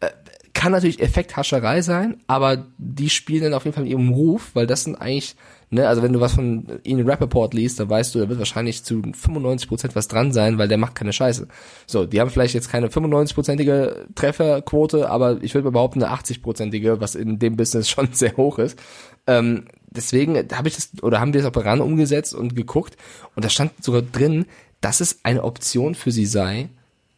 Äh, 0.00 0.10
kann 0.52 0.72
natürlich 0.72 1.00
Effekthascherei 1.00 1.80
sein, 1.80 2.18
aber 2.26 2.66
die 2.76 3.08
spielen 3.08 3.44
dann 3.44 3.54
auf 3.54 3.64
jeden 3.64 3.74
Fall 3.74 3.84
mit 3.84 3.92
ihrem 3.92 4.10
Ruf, 4.10 4.50
weil 4.52 4.66
das 4.66 4.84
sind 4.84 4.96
eigentlich 4.96 5.36
Ne, 5.70 5.86
also 5.86 6.02
wenn 6.02 6.14
du 6.14 6.20
was 6.20 6.34
von 6.34 6.66
Ian 6.84 7.08
Rappaport 7.08 7.52
liest, 7.52 7.78
dann 7.78 7.90
weißt 7.90 8.14
du, 8.14 8.20
da 8.20 8.28
wird 8.30 8.38
wahrscheinlich 8.38 8.84
zu 8.84 9.02
95% 9.02 9.90
was 9.94 10.08
dran 10.08 10.32
sein, 10.32 10.56
weil 10.56 10.66
der 10.66 10.78
macht 10.78 10.94
keine 10.94 11.12
Scheiße. 11.12 11.46
So, 11.86 12.06
die 12.06 12.20
haben 12.20 12.30
vielleicht 12.30 12.54
jetzt 12.54 12.70
keine 12.70 12.88
95%ige 12.88 14.06
Trefferquote, 14.14 15.10
aber 15.10 15.42
ich 15.42 15.54
würde 15.54 15.70
behaupten 15.70 16.02
eine 16.02 16.14
80%ige, 16.14 17.02
was 17.02 17.14
in 17.14 17.38
dem 17.38 17.56
Business 17.56 17.88
schon 17.90 18.08
sehr 18.12 18.36
hoch 18.38 18.58
ist. 18.58 18.78
Ähm, 19.26 19.64
deswegen 19.90 20.36
habe 20.36 20.68
ich 20.68 20.76
das, 20.76 20.90
oder 21.02 21.20
haben 21.20 21.34
wir 21.34 21.40
es 21.40 21.46
auch 21.46 21.52
bei 21.52 21.60
RAN 21.60 21.82
umgesetzt 21.82 22.34
und 22.34 22.56
geguckt 22.56 22.96
und 23.36 23.44
da 23.44 23.50
stand 23.50 23.84
sogar 23.84 24.00
drin, 24.00 24.46
dass 24.80 25.00
es 25.00 25.20
eine 25.22 25.44
Option 25.44 25.94
für 25.94 26.12
sie 26.12 26.26
sei, 26.26 26.70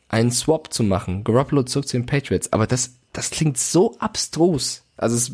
einen 0.08 0.32
Swap 0.32 0.72
zu 0.72 0.82
machen. 0.82 1.22
Garoppolo 1.22 1.62
zurück 1.62 1.86
zu 1.86 1.96
den 1.96 2.06
Patriots. 2.06 2.52
Aber 2.52 2.66
das, 2.66 2.94
das 3.12 3.30
klingt 3.30 3.58
so 3.58 3.96
abstrus. 4.00 4.82
Also 4.96 5.16
es 5.16 5.32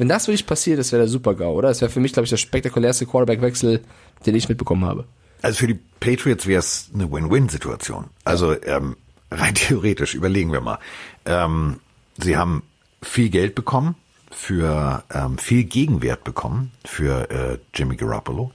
wenn 0.00 0.08
das 0.08 0.26
wirklich 0.26 0.46
passiert, 0.46 0.78
das 0.78 0.92
wäre 0.92 1.02
der 1.02 1.08
Super-GAU, 1.08 1.52
oder? 1.52 1.68
Das 1.68 1.82
wäre 1.82 1.90
für 1.90 2.00
mich, 2.00 2.14
glaube 2.14 2.24
ich, 2.24 2.30
der 2.30 2.38
spektakulärste 2.38 3.04
Quarterback-Wechsel, 3.04 3.82
den 4.24 4.34
ich 4.34 4.48
mitbekommen 4.48 4.86
habe. 4.86 5.04
Also 5.42 5.58
für 5.58 5.66
die 5.66 5.78
Patriots 6.00 6.46
wäre 6.46 6.60
es 6.60 6.88
eine 6.94 7.12
Win-Win-Situation. 7.12 8.06
Also 8.24 8.58
ähm, 8.62 8.96
rein 9.30 9.54
theoretisch, 9.54 10.14
überlegen 10.14 10.52
wir 10.52 10.62
mal. 10.62 10.78
Ähm, 11.26 11.80
sie 12.16 12.38
haben 12.38 12.62
viel 13.02 13.28
Geld 13.28 13.54
bekommen, 13.54 13.94
für 14.30 15.04
ähm, 15.12 15.36
viel 15.36 15.64
Gegenwert 15.64 16.24
bekommen 16.24 16.70
für 16.86 17.30
äh, 17.30 17.58
Jimmy 17.74 17.96
Garoppolo 17.96 18.52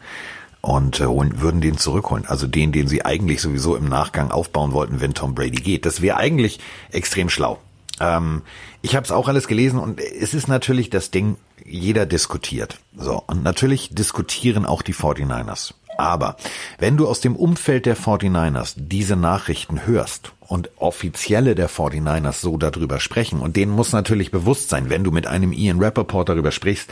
und 0.61 0.99
äh, 0.99 1.05
würden 1.05 1.61
den 1.61 1.77
zurückholen. 1.77 2.25
Also 2.25 2.47
den, 2.47 2.71
den 2.71 2.87
sie 2.87 3.05
eigentlich 3.05 3.39
sowieso 3.39 3.75
im 3.75 3.85
Nachgang 3.85 4.31
aufbauen 4.31 4.71
wollten, 4.71 4.99
wenn 4.99 5.13
Tom 5.13 5.35
Brady 5.35 5.61
geht. 5.61 5.85
Das 5.85 6.01
wäre 6.01 6.17
eigentlich 6.17 6.59
extrem 6.91 7.29
schlau. 7.29 7.59
Ähm, 7.99 8.41
ich 8.81 8.95
habe 8.95 9.05
es 9.05 9.11
auch 9.11 9.27
alles 9.27 9.47
gelesen 9.47 9.79
und 9.79 9.99
es 9.99 10.33
ist 10.33 10.47
natürlich 10.47 10.89
das 10.89 11.11
Ding, 11.11 11.37
jeder 11.65 12.05
diskutiert. 12.05 12.79
So, 12.95 13.23
und 13.27 13.43
natürlich 13.43 13.89
diskutieren 13.93 14.65
auch 14.65 14.81
die 14.81 14.93
49ers. 14.93 15.73
Aber 15.97 16.35
wenn 16.77 16.97
du 16.97 17.07
aus 17.07 17.21
dem 17.21 17.35
Umfeld 17.35 17.85
der 17.85 17.95
49ers 17.95 18.73
diese 18.75 19.15
Nachrichten 19.15 19.85
hörst 19.85 20.33
und 20.41 20.69
Offizielle 20.77 21.55
der 21.55 21.69
49ers 21.69 22.41
so 22.41 22.57
darüber 22.57 22.99
sprechen, 22.99 23.39
und 23.39 23.55
denen 23.55 23.71
muss 23.71 23.93
natürlich 23.93 24.31
bewusst 24.31 24.69
sein, 24.69 24.89
wenn 24.89 25.03
du 25.03 25.11
mit 25.11 25.27
einem 25.27 25.53
Ian 25.53 25.81
Rappaport 25.81 26.27
darüber 26.27 26.51
sprichst, 26.51 26.89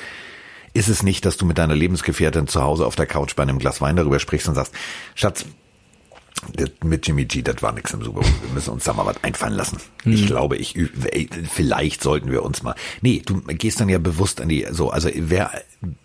ist 0.73 0.87
es 0.87 1.03
nicht, 1.03 1.25
dass 1.25 1.37
du 1.37 1.45
mit 1.45 1.57
deiner 1.57 1.75
Lebensgefährtin 1.75 2.47
zu 2.47 2.63
Hause 2.63 2.85
auf 2.85 2.95
der 2.95 3.05
Couch 3.05 3.35
bei 3.35 3.43
einem 3.43 3.59
Glas 3.59 3.79
Wein 3.81 3.95
darüber 3.95 4.19
sprichst 4.19 4.47
und 4.47 4.55
sagst, 4.55 4.73
Schatz, 5.15 5.45
das 6.55 6.69
mit 6.83 7.07
Jimmy 7.07 7.25
G, 7.25 7.41
das 7.41 7.61
war 7.61 7.71
nix 7.71 7.93
im 7.93 8.03
Super 8.03 8.21
Bowl. 8.21 8.29
Wir 8.45 8.53
müssen 8.53 8.71
uns 8.71 8.83
da 8.83 8.93
mal 8.93 9.05
was 9.05 9.23
einfallen 9.23 9.53
lassen. 9.53 9.77
Hm. 10.03 10.13
Ich 10.13 10.25
glaube, 10.25 10.57
ich 10.57 10.77
vielleicht 11.49 12.03
sollten 12.03 12.31
wir 12.31 12.43
uns 12.43 12.63
mal. 12.63 12.75
Nee, 13.01 13.21
du 13.25 13.41
gehst 13.41 13.79
dann 13.79 13.89
ja 13.89 13.99
bewusst 13.99 14.41
an 14.41 14.49
die 14.49 14.67
so, 14.71 14.89
also 14.89 15.09
wer 15.13 15.51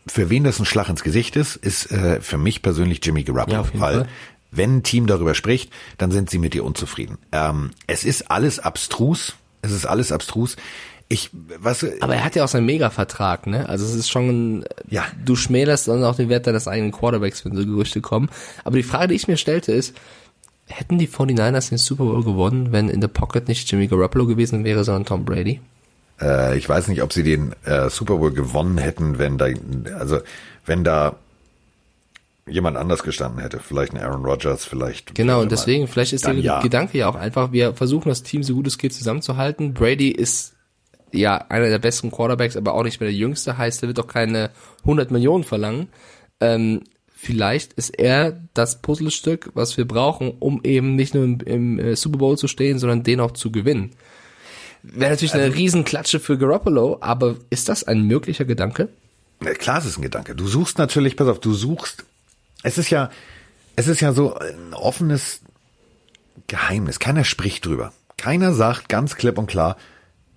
für 0.07 0.31
wen 0.31 0.45
das 0.45 0.59
ein 0.59 0.65
Schlag 0.65 0.89
ins 0.89 1.03
Gesicht 1.03 1.37
ist, 1.37 1.57
ist 1.57 1.91
äh, 1.91 2.21
für 2.21 2.39
mich 2.39 2.63
persönlich 2.63 3.01
Jimmy 3.03 3.25
Garoppolo, 3.25 3.63
ja, 3.63 3.81
weil 3.81 3.95
Fall. 3.95 4.09
wenn 4.51 4.79
ein 4.79 4.83
Team 4.83 5.07
darüber 5.07 5.35
spricht, 5.35 5.73
dann 5.99 6.11
sind 6.11 6.31
sie 6.31 6.39
mit 6.39 6.55
dir 6.55 6.65
unzufrieden. 6.65 7.19
Ähm, 7.33 7.71
es 7.87 8.05
ist 8.05 8.31
alles 8.31 8.59
abstrus, 8.59 9.35
es 9.63 9.73
ist 9.73 9.87
alles 9.87 10.13
abstrus. 10.13 10.57
Ich, 11.11 11.31
was, 11.59 11.87
aber 12.01 12.17
er 12.17 12.25
hat 12.25 12.37
ja 12.37 12.45
auch 12.45 12.49
seinen 12.49 12.67
Mega-Vertrag, 12.67 13.47
ne? 13.47 13.67
Also 13.67 13.87
es 13.87 13.95
ist 13.95 14.11
schon, 14.11 14.67
ja. 14.91 15.07
du 15.25 15.37
schmälerst 15.37 15.89
dann 15.89 16.05
auch 16.05 16.17
den 16.17 16.29
Wert 16.29 16.47
deines 16.47 16.69
eigenen 16.69 16.93
Quarterbacks, 16.93 17.47
wenn 17.47 17.57
so 17.57 17.65
Gerüchte 17.65 18.03
kommen. 18.03 18.29
Aber 18.63 18.77
die 18.77 18.83
Frage, 18.83 19.09
die 19.09 19.15
ich 19.15 19.27
mir 19.27 19.39
stellte, 19.39 19.73
ist, 19.73 19.95
hätten 20.69 20.99
die 20.99 21.09
49ers 21.09 21.71
den 21.71 21.79
Super 21.79 22.05
Bowl 22.05 22.23
gewonnen, 22.23 22.73
wenn 22.73 22.89
in 22.89 23.01
der 23.01 23.09
Pocket 23.09 23.49
nicht 23.49 23.71
Jimmy 23.71 23.87
Garoppolo 23.87 24.27
gewesen 24.27 24.65
wäre, 24.65 24.85
sondern 24.85 25.05
Tom 25.05 25.25
Brady? 25.25 25.61
Äh, 26.21 26.57
ich 26.57 26.69
weiß 26.69 26.89
nicht, 26.89 27.03
ob 27.03 27.13
sie 27.13 27.23
den 27.23 27.55
äh, 27.65 27.91
Super 27.91 28.17
Bowl 28.17 28.33
gewonnen 28.33 28.79
hätten, 28.79 29.19
wenn 29.19 29.39
da, 29.39 29.47
also 29.99 30.21
wenn 30.67 30.85
da 30.85 31.17
jemand 32.47 32.77
anders 32.77 33.03
gestanden 33.03 33.41
hätte. 33.41 33.59
Vielleicht 33.61 33.93
ein 33.95 34.01
Aaron 34.01 34.25
Rodgers, 34.25 34.65
vielleicht. 34.65 35.15
Genau, 35.15 35.43
und 35.43 35.53
deswegen, 35.53 35.87
vielleicht 35.87 36.13
ist 36.13 36.27
der 36.27 36.35
ja. 36.35 36.61
Gedanke 36.61 36.99
ja 36.99 37.09
auch 37.09 37.15
einfach, 37.15 37.53
wir 37.53 37.75
versuchen 37.75 38.09
das 38.09 38.23
Team 38.23 38.43
so 38.43 38.55
gut 38.55 38.67
es 38.67 38.79
geht 38.79 38.95
zusammenzuhalten. 38.95 39.75
Brady 39.75 40.11
ist 40.11 40.55
ja, 41.13 41.37
einer 41.49 41.69
der 41.69 41.79
besten 41.79 42.11
Quarterbacks, 42.11 42.57
aber 42.57 42.75
auch 42.75 42.83
nicht 42.83 43.01
mehr 43.01 43.09
der 43.09 43.19
jüngste, 43.19 43.57
heißt, 43.57 43.83
er 43.83 43.89
wird 43.89 43.99
doch 43.99 44.07
keine 44.07 44.51
100 44.83 45.11
Millionen 45.11 45.45
verlangen. 45.45 45.89
Ähm, 46.41 46.83
vielleicht 47.21 47.73
ist 47.73 47.91
er 47.99 48.41
das 48.55 48.81
Puzzlestück, 48.81 49.51
was 49.55 49.77
wir 49.77 49.87
brauchen, 49.87 50.33
um 50.39 50.61
eben 50.63 50.95
nicht 50.95 51.15
nur 51.15 51.25
im, 51.25 51.41
im 51.41 51.79
äh, 51.79 51.97
Super 51.97 52.19
Bowl 52.19 52.39
zu 52.39 52.47
stehen, 52.47 52.79
sondern 52.79 53.03
den 53.03 53.21
auch 53.21 53.33
zu 53.33 53.51
gewinnen. 53.51 53.91
Wäre 54.85 55.11
natürlich 55.11 55.35
also, 55.35 55.45
eine 55.45 55.55
Riesenklatsche 55.55 56.21
für 56.21 56.39
Garoppolo, 56.39 56.99
aber 57.01 57.37
ist 57.51 57.69
das 57.69 57.85
ein 57.85 58.03
möglicher 58.03 58.45
Gedanke? 58.45 58.89
Klar, 59.41 59.79
es 59.79 59.87
ist 59.87 59.99
ein 59.99 60.03
Gedanke. 60.03 60.37
Du 60.37 60.47
suchst 60.47 60.79
natürlich, 60.79 61.17
pass 61.17 61.29
auf, 61.29 61.41
du 61.41 61.53
suchst, 61.53 62.05
es 62.63 62.79
ist 62.79 62.91
ja, 62.91 63.11
es 63.75 63.89
ist 63.89 64.01
ja 64.01 64.13
so 64.13 64.35
ein 64.35 64.73
offenes 64.73 65.41
Geheimnis. 66.47 67.01
Keiner 67.01 67.25
spricht 67.25 67.67
drüber. 67.67 67.93
Keiner 68.17 68.55
sagt 68.55 68.89
ganz 68.89 69.17
klipp 69.17 69.39
und 69.39 69.49
klar, 69.49 69.77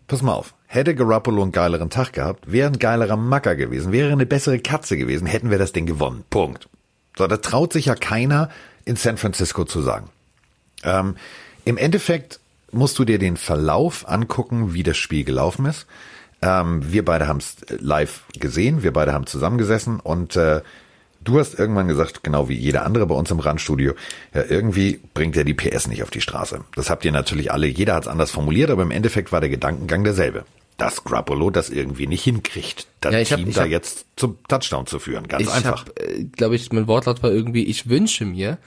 pass 0.07 0.21
mal 0.23 0.33
auf, 0.33 0.55
Hätte 0.73 0.95
Garoppolo 0.95 1.41
einen 1.41 1.51
geileren 1.51 1.89
Tag 1.89 2.13
gehabt, 2.13 2.49
wäre 2.49 2.69
ein 2.69 2.79
geilerer 2.79 3.17
Macker 3.17 3.57
gewesen, 3.57 3.91
wäre 3.91 4.09
eine 4.09 4.25
bessere 4.25 4.57
Katze 4.57 4.95
gewesen, 4.95 5.27
hätten 5.27 5.49
wir 5.49 5.57
das 5.57 5.73
Ding 5.73 5.85
gewonnen. 5.85 6.23
Punkt. 6.29 6.69
So, 7.17 7.27
da 7.27 7.35
traut 7.35 7.73
sich 7.73 7.87
ja 7.87 7.95
keiner 7.95 8.47
in 8.85 8.95
San 8.95 9.17
Francisco 9.17 9.65
zu 9.65 9.81
sagen. 9.81 10.07
Ähm, 10.85 11.17
Im 11.65 11.77
Endeffekt 11.77 12.39
musst 12.71 12.97
du 12.99 13.03
dir 13.03 13.19
den 13.19 13.35
Verlauf 13.35 14.07
angucken, 14.07 14.73
wie 14.73 14.83
das 14.83 14.95
Spiel 14.95 15.25
gelaufen 15.25 15.65
ist. 15.65 15.87
Ähm, 16.41 16.89
wir 16.89 17.03
beide 17.03 17.27
haben 17.27 17.39
es 17.39 17.57
live 17.67 18.23
gesehen, 18.39 18.81
wir 18.81 18.93
beide 18.93 19.11
haben 19.11 19.25
zusammengesessen 19.27 19.99
und 19.99 20.37
äh, 20.37 20.61
Du 21.23 21.37
hast 21.37 21.59
irgendwann 21.59 21.87
gesagt, 21.87 22.23
genau 22.23 22.49
wie 22.49 22.55
jeder 22.55 22.83
andere 22.83 23.05
bei 23.05 23.13
uns 23.13 23.29
im 23.29 23.39
Randstudio, 23.39 23.93
ja, 24.33 24.43
irgendwie 24.49 24.99
bringt 25.13 25.37
er 25.37 25.43
die 25.43 25.53
PS 25.53 25.87
nicht 25.87 26.01
auf 26.01 26.09
die 26.09 26.19
Straße. 26.19 26.61
Das 26.73 26.89
habt 26.89 27.05
ihr 27.05 27.11
natürlich 27.11 27.51
alle, 27.51 27.67
jeder 27.67 27.93
hat 27.93 28.05
es 28.05 28.09
anders 28.09 28.31
formuliert, 28.31 28.71
aber 28.71 28.81
im 28.81 28.89
Endeffekt 28.89 29.31
war 29.31 29.39
der 29.39 29.51
Gedankengang 29.51 30.03
derselbe 30.03 30.45
dass 30.81 31.03
Grappolo 31.03 31.51
das 31.51 31.69
irgendwie 31.69 32.07
nicht 32.07 32.23
hinkriegt, 32.23 32.87
das 33.01 33.13
ja, 33.13 33.37
Team 33.37 33.47
hab, 33.49 33.53
da 33.53 33.61
hab, 33.61 33.69
jetzt 33.69 34.07
zum 34.15 34.39
Touchdown 34.47 34.87
zu 34.87 34.97
führen. 34.97 35.27
Ganz 35.27 35.43
ich 35.43 35.51
einfach. 35.51 35.85
Äh, 35.95 36.23
Glaube 36.23 36.55
ich, 36.55 36.71
mein 36.73 36.87
Wortlaut 36.87 37.21
war 37.21 37.31
irgendwie, 37.31 37.65
ich 37.65 37.87
wünsche 37.87 38.25
mir, 38.25 38.57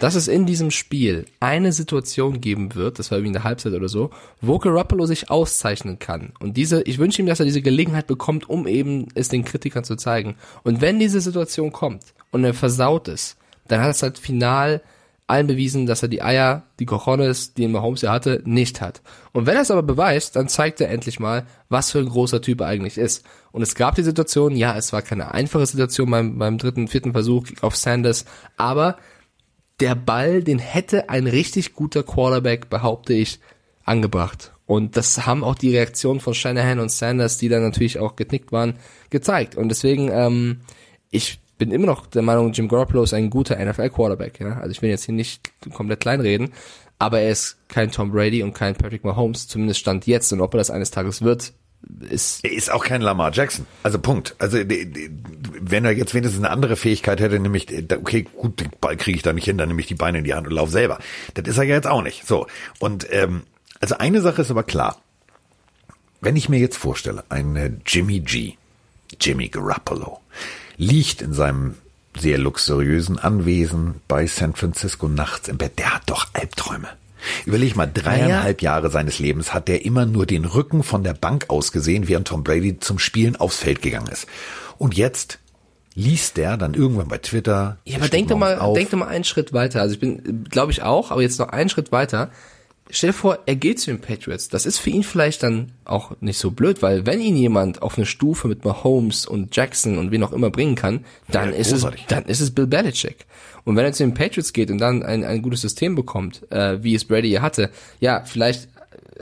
dass 0.00 0.16
es 0.16 0.26
in 0.26 0.46
diesem 0.46 0.72
Spiel 0.72 1.26
eine 1.38 1.72
Situation 1.72 2.40
geben 2.40 2.74
wird, 2.74 2.98
das 2.98 3.12
war 3.12 3.18
irgendwie 3.18 3.28
in 3.28 3.34
der 3.34 3.44
Halbzeit 3.44 3.72
oder 3.72 3.88
so, 3.88 4.10
wo 4.40 4.58
Garoppolo 4.58 5.06
sich 5.06 5.30
auszeichnen 5.30 6.00
kann. 6.00 6.32
Und 6.40 6.56
diese, 6.56 6.82
ich 6.82 6.98
wünsche 6.98 7.22
ihm, 7.22 7.26
dass 7.26 7.38
er 7.38 7.46
diese 7.46 7.62
Gelegenheit 7.62 8.08
bekommt, 8.08 8.48
um 8.48 8.66
eben 8.66 9.06
es 9.14 9.28
den 9.28 9.44
Kritikern 9.44 9.84
zu 9.84 9.94
zeigen. 9.94 10.34
Und 10.64 10.80
wenn 10.80 10.98
diese 10.98 11.20
Situation 11.20 11.70
kommt 11.70 12.02
und 12.32 12.42
er 12.42 12.54
versaut 12.54 13.06
ist, 13.06 13.36
dann 13.68 13.80
hat 13.80 13.90
es 13.90 14.02
halt 14.02 14.18
final 14.18 14.82
allen 15.30 15.46
bewiesen, 15.46 15.86
dass 15.86 16.02
er 16.02 16.08
die 16.08 16.22
Eier, 16.22 16.64
die 16.78 16.86
Cojones, 16.86 17.54
die 17.54 17.66
Mahomes 17.68 18.02
ja 18.02 18.12
hatte, 18.12 18.42
nicht 18.44 18.80
hat. 18.80 19.00
Und 19.32 19.46
wenn 19.46 19.56
er 19.56 19.62
es 19.62 19.70
aber 19.70 19.82
beweist, 19.82 20.36
dann 20.36 20.48
zeigt 20.48 20.80
er 20.80 20.90
endlich 20.90 21.20
mal, 21.20 21.46
was 21.68 21.90
für 21.90 22.00
ein 22.00 22.08
großer 22.08 22.42
Typ 22.42 22.60
er 22.60 22.66
eigentlich 22.66 22.98
ist. 22.98 23.24
Und 23.52 23.62
es 23.62 23.74
gab 23.74 23.94
die 23.94 24.02
Situation, 24.02 24.56
ja, 24.56 24.76
es 24.76 24.92
war 24.92 25.02
keine 25.02 25.32
einfache 25.32 25.66
Situation 25.66 26.10
beim, 26.10 26.38
beim 26.38 26.58
dritten, 26.58 26.88
vierten 26.88 27.12
Versuch 27.12 27.46
auf 27.62 27.76
Sanders, 27.76 28.24
aber 28.56 28.96
der 29.80 29.94
Ball, 29.94 30.42
den 30.42 30.58
hätte 30.58 31.08
ein 31.08 31.26
richtig 31.26 31.74
guter 31.74 32.02
Quarterback, 32.02 32.68
behaupte 32.68 33.14
ich, 33.14 33.40
angebracht. 33.84 34.52
Und 34.66 34.96
das 34.96 35.26
haben 35.26 35.42
auch 35.42 35.56
die 35.56 35.74
Reaktionen 35.74 36.20
von 36.20 36.34
Shanahan 36.34 36.78
und 36.78 36.92
Sanders, 36.92 37.38
die 37.38 37.48
dann 37.48 37.62
natürlich 37.62 37.98
auch 37.98 38.14
geknickt 38.14 38.52
waren, 38.52 38.74
gezeigt. 39.08 39.56
Und 39.56 39.68
deswegen, 39.68 40.10
ähm, 40.12 40.60
ich 41.10 41.39
bin 41.60 41.70
immer 41.70 41.86
noch 41.86 42.06
der 42.06 42.22
Meinung, 42.22 42.52
Jim 42.52 42.66
Garoppolo 42.66 43.04
ist 43.04 43.14
ein 43.14 43.30
guter 43.30 43.64
NFL-Quarterback. 43.64 44.40
Ja? 44.40 44.58
Also 44.58 44.72
ich 44.72 44.82
will 44.82 44.90
jetzt 44.90 45.04
hier 45.04 45.14
nicht 45.14 45.52
komplett 45.72 46.00
kleinreden, 46.00 46.52
aber 46.98 47.20
er 47.20 47.30
ist 47.30 47.58
kein 47.68 47.92
Tom 47.92 48.10
Brady 48.10 48.42
und 48.42 48.54
kein 48.54 48.74
Patrick 48.74 49.04
Mahomes, 49.04 49.46
zumindest 49.46 49.78
stand 49.78 50.06
jetzt. 50.06 50.32
Und 50.32 50.40
ob 50.40 50.54
er 50.54 50.58
das 50.58 50.70
eines 50.70 50.90
Tages 50.90 51.22
wird, 51.22 51.52
ist... 52.08 52.44
Er 52.44 52.52
ist 52.52 52.72
auch 52.72 52.84
kein 52.84 53.02
Lamar 53.02 53.30
Jackson. 53.32 53.66
Also 53.82 53.98
Punkt. 53.98 54.34
Also 54.38 54.58
wenn 54.58 55.84
er 55.84 55.92
jetzt 55.92 56.14
wenigstens 56.14 56.42
eine 56.42 56.50
andere 56.50 56.76
Fähigkeit 56.76 57.20
hätte, 57.20 57.38
nämlich, 57.38 57.68
okay, 57.94 58.22
gut, 58.22 58.58
den 58.58 58.70
Ball 58.80 58.96
kriege 58.96 59.16
ich 59.16 59.22
da 59.22 59.32
nicht 59.32 59.44
hin, 59.44 59.58
dann 59.58 59.68
nehme 59.68 59.80
ich 59.80 59.86
die 59.86 59.94
Beine 59.94 60.18
in 60.18 60.24
die 60.24 60.34
Hand 60.34 60.46
und 60.46 60.54
laufe 60.54 60.72
selber. 60.72 60.98
Das 61.34 61.46
ist 61.46 61.58
er 61.58 61.64
ja 61.64 61.76
jetzt 61.76 61.86
auch 61.86 62.02
nicht. 62.02 62.26
So. 62.26 62.46
Und 62.78 63.06
ähm, 63.10 63.42
also 63.80 63.98
eine 63.98 64.22
Sache 64.22 64.42
ist 64.42 64.50
aber 64.50 64.62
klar. 64.62 65.00
Wenn 66.22 66.36
ich 66.36 66.48
mir 66.48 66.58
jetzt 66.58 66.76
vorstelle, 66.76 67.24
ein 67.28 67.80
Jimmy 67.86 68.20
G, 68.20 68.54
Jimmy 69.18 69.48
Garoppolo, 69.48 70.19
liegt 70.80 71.20
in 71.20 71.34
seinem 71.34 71.74
sehr 72.18 72.38
luxuriösen 72.38 73.18
Anwesen 73.18 73.96
bei 74.08 74.26
San 74.26 74.54
Francisco 74.54 75.08
nachts 75.08 75.48
im 75.48 75.58
Bett. 75.58 75.78
Der 75.78 75.94
hat 75.94 76.02
doch 76.06 76.26
Albträume. 76.32 76.88
Überleg 77.44 77.76
mal, 77.76 77.86
dreieinhalb 77.86 78.62
ja. 78.62 78.72
Jahre 78.72 78.90
seines 78.90 79.18
Lebens 79.18 79.52
hat 79.52 79.68
der 79.68 79.84
immer 79.84 80.06
nur 80.06 80.24
den 80.24 80.46
Rücken 80.46 80.82
von 80.82 81.04
der 81.04 81.12
Bank 81.12 81.44
aus 81.48 81.70
gesehen, 81.70 82.08
während 82.08 82.28
Tom 82.28 82.42
Brady 82.42 82.80
zum 82.80 82.98
Spielen 82.98 83.36
aufs 83.36 83.58
Feld 83.58 83.82
gegangen 83.82 84.08
ist. 84.08 84.26
Und 84.78 84.96
jetzt 84.96 85.38
liest 85.94 86.38
der 86.38 86.56
dann 86.56 86.72
irgendwann 86.72 87.08
bei 87.08 87.18
Twitter. 87.18 87.76
Ja, 87.84 87.98
aber 87.98 88.08
denk 88.08 88.28
doch 88.28 88.38
mal, 88.38 88.58
auf. 88.58 88.74
denk 88.74 88.88
doch 88.88 88.98
mal 88.98 89.08
einen 89.08 89.24
Schritt 89.24 89.52
weiter. 89.52 89.82
Also 89.82 89.92
ich 89.92 90.00
bin, 90.00 90.44
glaube 90.48 90.72
ich 90.72 90.82
auch, 90.82 91.10
aber 91.10 91.20
jetzt 91.20 91.38
noch 91.38 91.50
einen 91.50 91.68
Schritt 91.68 91.92
weiter 91.92 92.30
stell 92.92 93.10
dir 93.10 93.14
vor, 93.14 93.38
er 93.46 93.56
geht 93.56 93.80
zu 93.80 93.90
den 93.90 94.00
Patriots. 94.00 94.48
Das 94.48 94.66
ist 94.66 94.78
für 94.78 94.90
ihn 94.90 95.02
vielleicht 95.02 95.42
dann 95.42 95.72
auch 95.84 96.12
nicht 96.20 96.38
so 96.38 96.50
blöd, 96.50 96.82
weil 96.82 97.06
wenn 97.06 97.20
ihn 97.20 97.36
jemand 97.36 97.82
auf 97.82 97.96
eine 97.96 98.06
Stufe 98.06 98.48
mit 98.48 98.64
Mahomes 98.64 99.26
und 99.26 99.54
Jackson 99.54 99.98
und 99.98 100.10
wen 100.10 100.22
auch 100.22 100.32
immer 100.32 100.50
bringen 100.50 100.74
kann, 100.74 101.04
dann 101.28 101.50
ja, 101.50 101.56
ist 101.56 101.72
es, 101.72 101.86
dann 102.08 102.24
ist 102.24 102.40
es 102.40 102.54
Bill 102.54 102.66
Belichick. 102.66 103.26
Und 103.64 103.76
wenn 103.76 103.84
er 103.84 103.92
zu 103.92 104.02
den 104.02 104.14
Patriots 104.14 104.52
geht 104.52 104.70
und 104.70 104.78
dann 104.78 105.02
ein, 105.02 105.24
ein 105.24 105.42
gutes 105.42 105.60
System 105.60 105.94
bekommt, 105.94 106.50
äh, 106.50 106.82
wie 106.82 106.94
es 106.94 107.04
Brady 107.04 107.28
hier 107.28 107.42
hatte, 107.42 107.70
ja, 108.00 108.22
vielleicht 108.24 108.68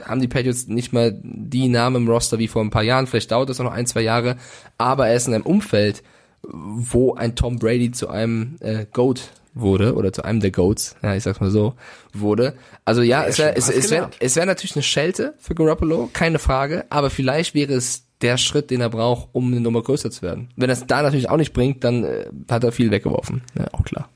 haben 0.03 0.21
die 0.21 0.27
Patriots 0.27 0.67
nicht 0.67 0.93
mal 0.93 1.19
die 1.21 1.67
Namen 1.67 2.03
im 2.03 2.07
Roster 2.07 2.39
wie 2.39 2.47
vor 2.47 2.63
ein 2.63 2.69
paar 2.69 2.83
Jahren, 2.83 3.07
vielleicht 3.07 3.31
dauert 3.31 3.49
das 3.49 3.59
noch 3.59 3.71
ein, 3.71 3.85
zwei 3.85 4.01
Jahre, 4.01 4.37
aber 4.77 5.07
er 5.07 5.15
ist 5.15 5.27
in 5.27 5.33
einem 5.33 5.45
Umfeld, 5.45 6.03
wo 6.41 7.15
ein 7.15 7.35
Tom 7.35 7.59
Brady 7.59 7.91
zu 7.91 8.09
einem 8.09 8.55
äh, 8.61 8.85
Goat 8.91 9.29
wurde 9.61 9.95
oder 9.95 10.13
zu 10.13 10.23
einem 10.23 10.39
der 10.39 10.51
Goats, 10.51 10.95
ja, 11.01 11.15
ich 11.15 11.23
sag's 11.23 11.39
mal 11.39 11.51
so, 11.51 11.75
wurde. 12.13 12.55
Also 12.85 13.01
ja, 13.01 13.21
ja 13.21 13.27
es 13.27 13.39
wäre 13.39 13.55
es, 13.55 13.69
es 13.69 13.91
wär, 13.91 14.09
es 14.19 14.35
wär 14.35 14.45
natürlich 14.45 14.75
eine 14.75 14.83
Schelte 14.83 15.35
für 15.39 15.55
Garoppolo, 15.55 16.09
keine 16.13 16.39
Frage, 16.39 16.85
aber 16.89 17.09
vielleicht 17.09 17.53
wäre 17.53 17.73
es 17.73 18.03
der 18.21 18.37
Schritt, 18.37 18.69
den 18.69 18.81
er 18.81 18.89
braucht, 18.89 19.29
um 19.31 19.47
eine 19.47 19.61
Nummer 19.61 19.81
größer 19.81 20.11
zu 20.11 20.21
werden. 20.21 20.49
Wenn 20.55 20.69
er 20.69 20.73
es 20.73 20.85
da 20.85 21.01
natürlich 21.01 21.29
auch 21.29 21.37
nicht 21.37 21.53
bringt, 21.53 21.83
dann 21.83 22.03
äh, 22.03 22.25
hat 22.49 22.63
er 22.63 22.71
viel 22.71 22.91
weggeworfen. 22.91 23.43
Ja, 23.57 23.67
auch 23.71 23.83
klar. 23.83 24.09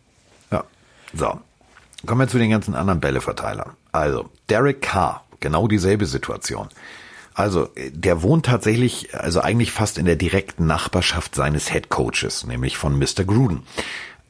Ja. 0.52 0.64
So. 1.14 1.40
Kommen 2.06 2.20
wir 2.20 2.28
zu 2.28 2.38
den 2.38 2.50
ganzen 2.50 2.76
anderen 2.76 3.00
Bälleverteilern. 3.00 3.72
Also, 3.94 4.30
Derek 4.50 4.82
Carr, 4.82 5.24
genau 5.40 5.68
dieselbe 5.70 6.06
Situation. 6.06 6.68
Also, 7.34 7.70
der 7.78 8.22
wohnt 8.22 8.46
tatsächlich, 8.46 9.16
also 9.16 9.40
eigentlich 9.40 9.72
fast 9.72 9.98
in 9.98 10.06
der 10.06 10.18
direkten 10.18 10.68
Nachbarschaft 10.68 11.34
seines 11.34 11.72
Head 11.72 11.90
Coaches, 11.90 12.46
nämlich 12.46 12.78
von 12.78 13.00
Mr. 13.00 13.24
Gruden. 13.26 13.64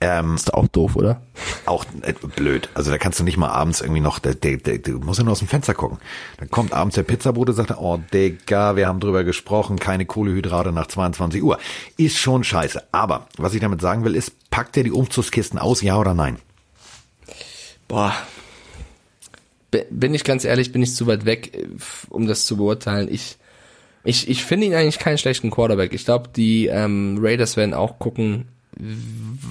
Ähm, 0.05 0.35
ist 0.35 0.53
auch 0.53 0.67
doof, 0.67 0.97
oder? 0.97 1.21
Auch 1.65 1.85
äh, 2.01 2.11
blöd. 2.35 2.67
Also 2.73 2.91
da 2.91 2.97
kannst 2.97 3.21
du 3.21 3.23
nicht 3.23 3.37
mal 3.37 3.47
abends 3.47 3.79
irgendwie 3.79 4.01
noch, 4.01 4.19
der, 4.19 4.35
der, 4.35 4.57
der, 4.57 4.79
du 4.79 4.99
musst 4.99 5.19
ja 5.19 5.23
nur 5.23 5.31
aus 5.31 5.39
dem 5.39 5.47
Fenster 5.47 5.73
gucken. 5.73 5.97
Dann 6.39 6.51
kommt 6.51 6.73
abends 6.73 6.95
der 6.95 7.03
Pizzabote 7.03 7.53
und 7.53 7.55
sagt, 7.55 7.71
oh 7.77 7.97
Digga, 8.11 8.75
wir 8.75 8.87
haben 8.89 8.99
drüber 8.99 9.23
gesprochen, 9.23 9.79
keine 9.79 10.05
Kohlehydrate 10.05 10.73
nach 10.73 10.87
22 10.87 11.41
Uhr. 11.41 11.57
Ist 11.95 12.17
schon 12.17 12.43
scheiße. 12.43 12.83
Aber 12.91 13.27
was 13.37 13.53
ich 13.53 13.61
damit 13.61 13.79
sagen 13.79 14.03
will, 14.03 14.17
ist, 14.17 14.49
packt 14.49 14.75
er 14.75 14.83
die 14.83 14.91
Umzugskisten 14.91 15.57
aus, 15.57 15.81
ja 15.81 15.97
oder 15.97 16.13
nein? 16.13 16.37
Boah. 17.87 18.13
Bin 19.89 20.13
ich 20.13 20.25
ganz 20.25 20.43
ehrlich, 20.43 20.73
bin 20.73 20.83
ich 20.83 20.93
zu 20.93 21.07
weit 21.07 21.23
weg, 21.23 21.55
äh, 21.55 21.65
um 22.09 22.27
das 22.27 22.45
zu 22.45 22.57
beurteilen. 22.57 23.07
Ich, 23.09 23.37
ich, 24.03 24.27
ich 24.27 24.43
finde 24.43 24.67
ihn 24.67 24.73
eigentlich 24.73 24.99
keinen 24.99 25.17
schlechten 25.17 25.49
Quarterback. 25.49 25.93
Ich 25.93 26.03
glaube, 26.03 26.27
die 26.35 26.67
ähm, 26.67 27.19
Raiders 27.21 27.55
werden 27.55 27.73
auch 27.73 27.99
gucken, 27.99 28.49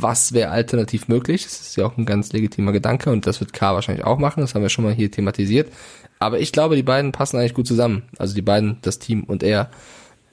was 0.01 0.33
wäre 0.33 0.51
alternativ 0.51 1.09
möglich. 1.09 1.45
Das 1.45 1.61
ist 1.61 1.77
ja 1.77 1.87
auch 1.87 1.97
ein 1.97 2.07
ganz 2.07 2.33
legitimer 2.33 2.73
Gedanke 2.73 3.11
und 3.11 3.27
das 3.27 3.41
wird 3.41 3.53
K 3.53 3.75
wahrscheinlich 3.75 4.05
auch 4.05 4.19
machen. 4.19 4.41
Das 4.41 4.55
haben 4.55 4.63
wir 4.63 4.69
schon 4.69 4.85
mal 4.85 4.95
hier 4.95 5.11
thematisiert. 5.11 5.73
Aber 6.19 6.39
ich 6.39 6.53
glaube, 6.53 6.77
die 6.77 6.83
beiden 6.83 7.13
passen 7.13 7.39
eigentlich 7.39 7.55
gut 7.55 7.67
zusammen. 7.67 8.03
Also 8.19 8.35
die 8.35 8.43
beiden, 8.43 8.79
das 8.83 8.99
Team 8.99 9.25
und 9.25 9.43
er. 9.43 9.71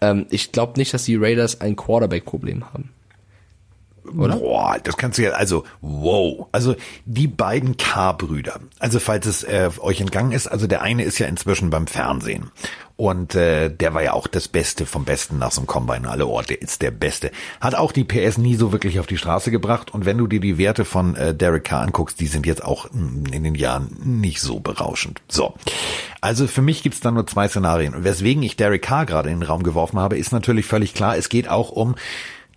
Ähm, 0.01 0.27
ich 0.29 0.51
glaube 0.51 0.79
nicht, 0.79 0.93
dass 0.93 1.05
die 1.05 1.15
Raiders 1.15 1.61
ein 1.61 1.75
Quarterback-Problem 1.75 2.73
haben. 2.73 2.89
Oder? 4.17 4.35
Boah, 4.37 4.77
das 4.83 4.97
kannst 4.97 5.17
du 5.17 5.23
ja, 5.23 5.31
also, 5.31 5.63
wow. 5.81 6.47
Also 6.51 6.75
die 7.05 7.27
beiden 7.27 7.77
K-Brüder. 7.77 8.59
Also 8.79 8.99
falls 8.99 9.25
es 9.25 9.43
äh, 9.43 9.69
euch 9.79 10.01
entgangen 10.01 10.31
ist, 10.31 10.47
also 10.47 10.67
der 10.67 10.81
eine 10.81 11.03
ist 11.03 11.19
ja 11.19 11.27
inzwischen 11.27 11.69
beim 11.69 11.87
Fernsehen. 11.87 12.51
Und 12.99 13.33
äh, 13.33 13.69
der 13.69 13.93
war 13.93 14.03
ja 14.03 14.11
auch 14.11 14.27
das 14.27 14.49
Beste 14.49 14.85
vom 14.85 15.05
Besten 15.05 15.37
nach 15.37 15.53
so 15.53 15.61
einem 15.61 15.67
Combine. 15.67 16.09
Alle 16.09 16.27
Orte 16.27 16.53
ist 16.53 16.81
der 16.81 16.91
Beste. 16.91 17.31
Hat 17.61 17.73
auch 17.73 17.93
die 17.93 18.03
PS 18.03 18.37
nie 18.37 18.55
so 18.55 18.73
wirklich 18.73 18.99
auf 18.99 19.07
die 19.07 19.17
Straße 19.17 19.51
gebracht. 19.51 19.93
Und 19.93 20.05
wenn 20.05 20.17
du 20.17 20.27
dir 20.27 20.41
die 20.41 20.57
Werte 20.57 20.83
von 20.83 21.15
äh, 21.15 21.33
Derek 21.33 21.63
Carr 21.63 21.83
anguckst, 21.83 22.19
die 22.19 22.27
sind 22.27 22.45
jetzt 22.45 22.61
auch 22.61 22.87
in 22.91 23.23
den 23.23 23.55
Jahren 23.55 23.95
nicht 24.03 24.41
so 24.41 24.59
berauschend. 24.59 25.21
So. 25.29 25.53
Also 26.19 26.45
für 26.45 26.61
mich 26.61 26.83
gibt's 26.83 26.99
da 26.99 27.09
nur 27.11 27.25
zwei 27.25 27.47
Szenarien. 27.47 28.03
Weswegen 28.03 28.43
ich 28.43 28.57
Derek 28.57 28.81
Carr 28.81 29.05
gerade 29.05 29.29
in 29.29 29.39
den 29.39 29.47
Raum 29.47 29.63
geworfen 29.63 29.97
habe, 29.97 30.17
ist 30.17 30.33
natürlich 30.33 30.65
völlig 30.65 30.93
klar. 30.93 31.15
Es 31.15 31.29
geht 31.29 31.47
auch 31.47 31.69
um 31.69 31.95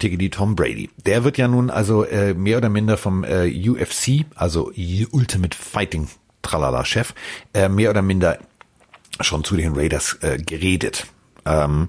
Tiggity 0.02 0.30
Tom 0.30 0.56
Brady. 0.56 0.90
Der 1.06 1.22
wird 1.22 1.38
ja 1.38 1.46
nun 1.46 1.70
also 1.70 2.02
äh, 2.02 2.34
mehr 2.34 2.58
oder 2.58 2.68
minder 2.68 2.96
vom 2.96 3.22
äh, 3.22 3.46
UFC, 3.46 4.24
also 4.34 4.72
Ultimate 5.12 5.56
Fighting 5.56 6.08
Tralala 6.42 6.84
Chef, 6.84 7.14
äh, 7.54 7.68
mehr 7.68 7.90
oder 7.90 8.02
minder 8.02 8.38
schon 9.20 9.44
zu 9.44 9.56
den 9.56 9.74
Raiders 9.76 10.18
äh, 10.22 10.38
geredet. 10.38 11.06
Ähm, 11.46 11.88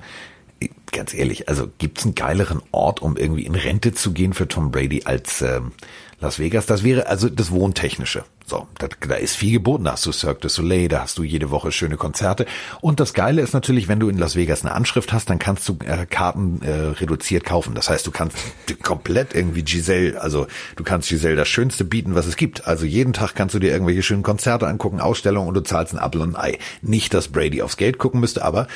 ganz 0.91 1.13
ehrlich, 1.13 1.49
also 1.49 1.67
gibt's 1.77 2.05
einen 2.05 2.15
geileren 2.15 2.61
Ort, 2.71 3.01
um 3.01 3.17
irgendwie 3.17 3.45
in 3.45 3.55
Rente 3.55 3.93
zu 3.93 4.11
gehen 4.11 4.33
für 4.33 4.47
Tom 4.47 4.71
Brady 4.71 5.03
als 5.05 5.41
ähm, 5.41 5.71
Las 6.19 6.39
Vegas? 6.39 6.65
Das 6.65 6.83
wäre 6.83 7.07
also 7.07 7.29
das 7.29 7.51
Wohntechnische. 7.51 8.23
So, 8.45 8.67
da, 8.77 8.87
da 9.07 9.15
ist 9.15 9.35
viel 9.35 9.53
geboten. 9.53 9.85
Da 9.85 9.93
hast 9.93 10.05
du 10.05 10.11
Cirque 10.11 10.41
du 10.41 10.49
Soleil, 10.49 10.87
da 10.87 11.01
hast 11.01 11.17
du 11.17 11.23
jede 11.23 11.49
Woche 11.49 11.71
schöne 11.71 11.97
Konzerte. 11.97 12.45
Und 12.81 12.99
das 12.99 13.13
Geile 13.13 13.41
ist 13.41 13.53
natürlich, 13.53 13.87
wenn 13.87 13.99
du 13.99 14.09
in 14.09 14.17
Las 14.17 14.35
Vegas 14.35 14.63
eine 14.63 14.73
Anschrift 14.73 15.13
hast, 15.13 15.29
dann 15.29 15.39
kannst 15.39 15.67
du 15.67 15.77
äh, 15.85 16.05
Karten 16.05 16.61
äh, 16.61 16.71
reduziert 16.71 17.45
kaufen. 17.45 17.73
Das 17.73 17.89
heißt, 17.89 18.05
du 18.05 18.11
kannst 18.11 18.37
komplett 18.81 19.33
irgendwie 19.33 19.63
Giselle, 19.63 20.19
also 20.21 20.47
du 20.75 20.83
kannst 20.83 21.09
Giselle 21.09 21.35
das 21.35 21.47
Schönste 21.47 21.85
bieten, 21.85 22.15
was 22.15 22.25
es 22.25 22.35
gibt. 22.35 22.67
Also 22.67 22.85
jeden 22.85 23.13
Tag 23.13 23.33
kannst 23.33 23.55
du 23.55 23.59
dir 23.59 23.71
irgendwelche 23.71 24.03
schönen 24.03 24.23
Konzerte 24.23 24.67
angucken, 24.67 24.99
Ausstellungen 24.99 25.47
und 25.47 25.55
du 25.55 25.61
zahlst 25.61 25.93
ein 25.93 25.99
Apfel 25.99 26.21
und 26.21 26.35
ein 26.35 26.53
Ei. 26.53 26.59
Nicht, 26.81 27.13
dass 27.13 27.29
Brady 27.29 27.61
aufs 27.61 27.77
Geld 27.77 27.97
gucken 27.97 28.19
müsste, 28.19 28.43
aber 28.43 28.67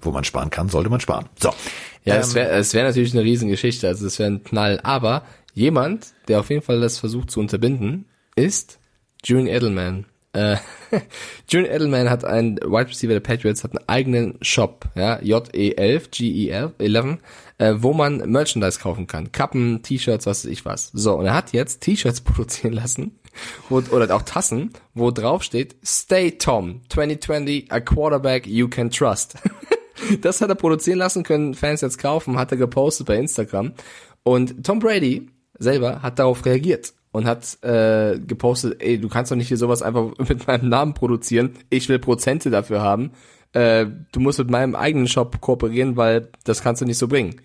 wo 0.00 0.10
man 0.10 0.24
sparen 0.24 0.50
kann, 0.50 0.68
sollte 0.68 0.90
man 0.90 1.00
sparen. 1.00 1.26
So. 1.38 1.50
Ja, 2.04 2.14
ähm, 2.14 2.20
es 2.20 2.34
wäre 2.34 2.50
es 2.50 2.74
wär 2.74 2.84
natürlich 2.84 3.12
eine 3.12 3.24
Riesengeschichte, 3.24 3.86
also 3.86 4.06
es 4.06 4.18
wäre 4.18 4.30
ein 4.30 4.44
Knall. 4.44 4.80
Aber 4.82 5.24
jemand, 5.54 6.08
der 6.28 6.40
auf 6.40 6.50
jeden 6.50 6.62
Fall 6.62 6.80
das 6.80 6.98
versucht 6.98 7.30
zu 7.30 7.40
unterbinden, 7.40 8.06
ist 8.36 8.78
Julian 9.24 9.48
Edelman. 9.48 10.06
Äh, 10.32 10.56
Julian 11.48 11.74
Edelman 11.74 12.10
hat 12.10 12.24
einen 12.24 12.56
Wide 12.58 12.88
Receiver 12.90 13.12
der 13.12 13.20
Patriots, 13.20 13.64
hat 13.64 13.72
einen 13.72 13.88
eigenen 13.88 14.38
Shop, 14.42 14.86
ja, 14.94 15.18
JE11, 15.18 16.10
GE11, 16.10 17.18
äh, 17.58 17.74
wo 17.78 17.92
man 17.92 18.18
Merchandise 18.30 18.78
kaufen 18.78 19.06
kann. 19.06 19.32
Kappen, 19.32 19.82
T-Shirts, 19.82 20.26
was 20.26 20.44
weiß 20.44 20.52
ich 20.52 20.64
was. 20.64 20.90
So, 20.92 21.14
und 21.14 21.26
er 21.26 21.34
hat 21.34 21.52
jetzt 21.52 21.80
T-Shirts 21.80 22.20
produzieren 22.22 22.74
lassen, 22.74 23.18
wo, 23.68 23.78
oder 23.78 24.14
auch 24.14 24.22
Tassen, 24.22 24.72
wo 24.94 25.10
drauf 25.10 25.42
steht, 25.42 25.76
Stay 25.84 26.32
Tom, 26.32 26.82
2020, 26.90 27.72
a 27.72 27.80
quarterback 27.80 28.46
you 28.46 28.68
can 28.68 28.90
trust. 28.90 29.36
das 30.20 30.40
hat 30.40 30.48
er 30.48 30.54
produzieren 30.54 30.98
lassen, 30.98 31.22
können 31.22 31.54
Fans 31.54 31.80
jetzt 31.80 31.98
kaufen, 31.98 32.38
hat 32.38 32.52
er 32.52 32.58
gepostet 32.58 33.06
bei 33.06 33.16
Instagram. 33.16 33.72
Und 34.22 34.64
Tom 34.64 34.78
Brady 34.78 35.28
selber 35.58 36.02
hat 36.02 36.18
darauf 36.18 36.44
reagiert 36.44 36.92
und 37.12 37.26
hat 37.26 37.62
äh, 37.62 38.18
gepostet, 38.18 38.82
ey, 38.82 38.98
du 38.98 39.08
kannst 39.08 39.32
doch 39.32 39.36
nicht 39.36 39.48
hier 39.48 39.56
sowas 39.56 39.82
einfach 39.82 40.12
mit 40.28 40.46
meinem 40.46 40.68
Namen 40.68 40.94
produzieren. 40.94 41.54
Ich 41.70 41.88
will 41.88 41.98
Prozente 41.98 42.50
dafür 42.50 42.82
haben. 42.82 43.12
Äh, 43.52 43.86
du 44.12 44.20
musst 44.20 44.38
mit 44.38 44.50
meinem 44.50 44.74
eigenen 44.74 45.08
Shop 45.08 45.40
kooperieren, 45.40 45.96
weil 45.96 46.28
das 46.44 46.62
kannst 46.62 46.82
du 46.82 46.86
nicht 46.86 46.98
so 46.98 47.08
bringen. 47.08 47.36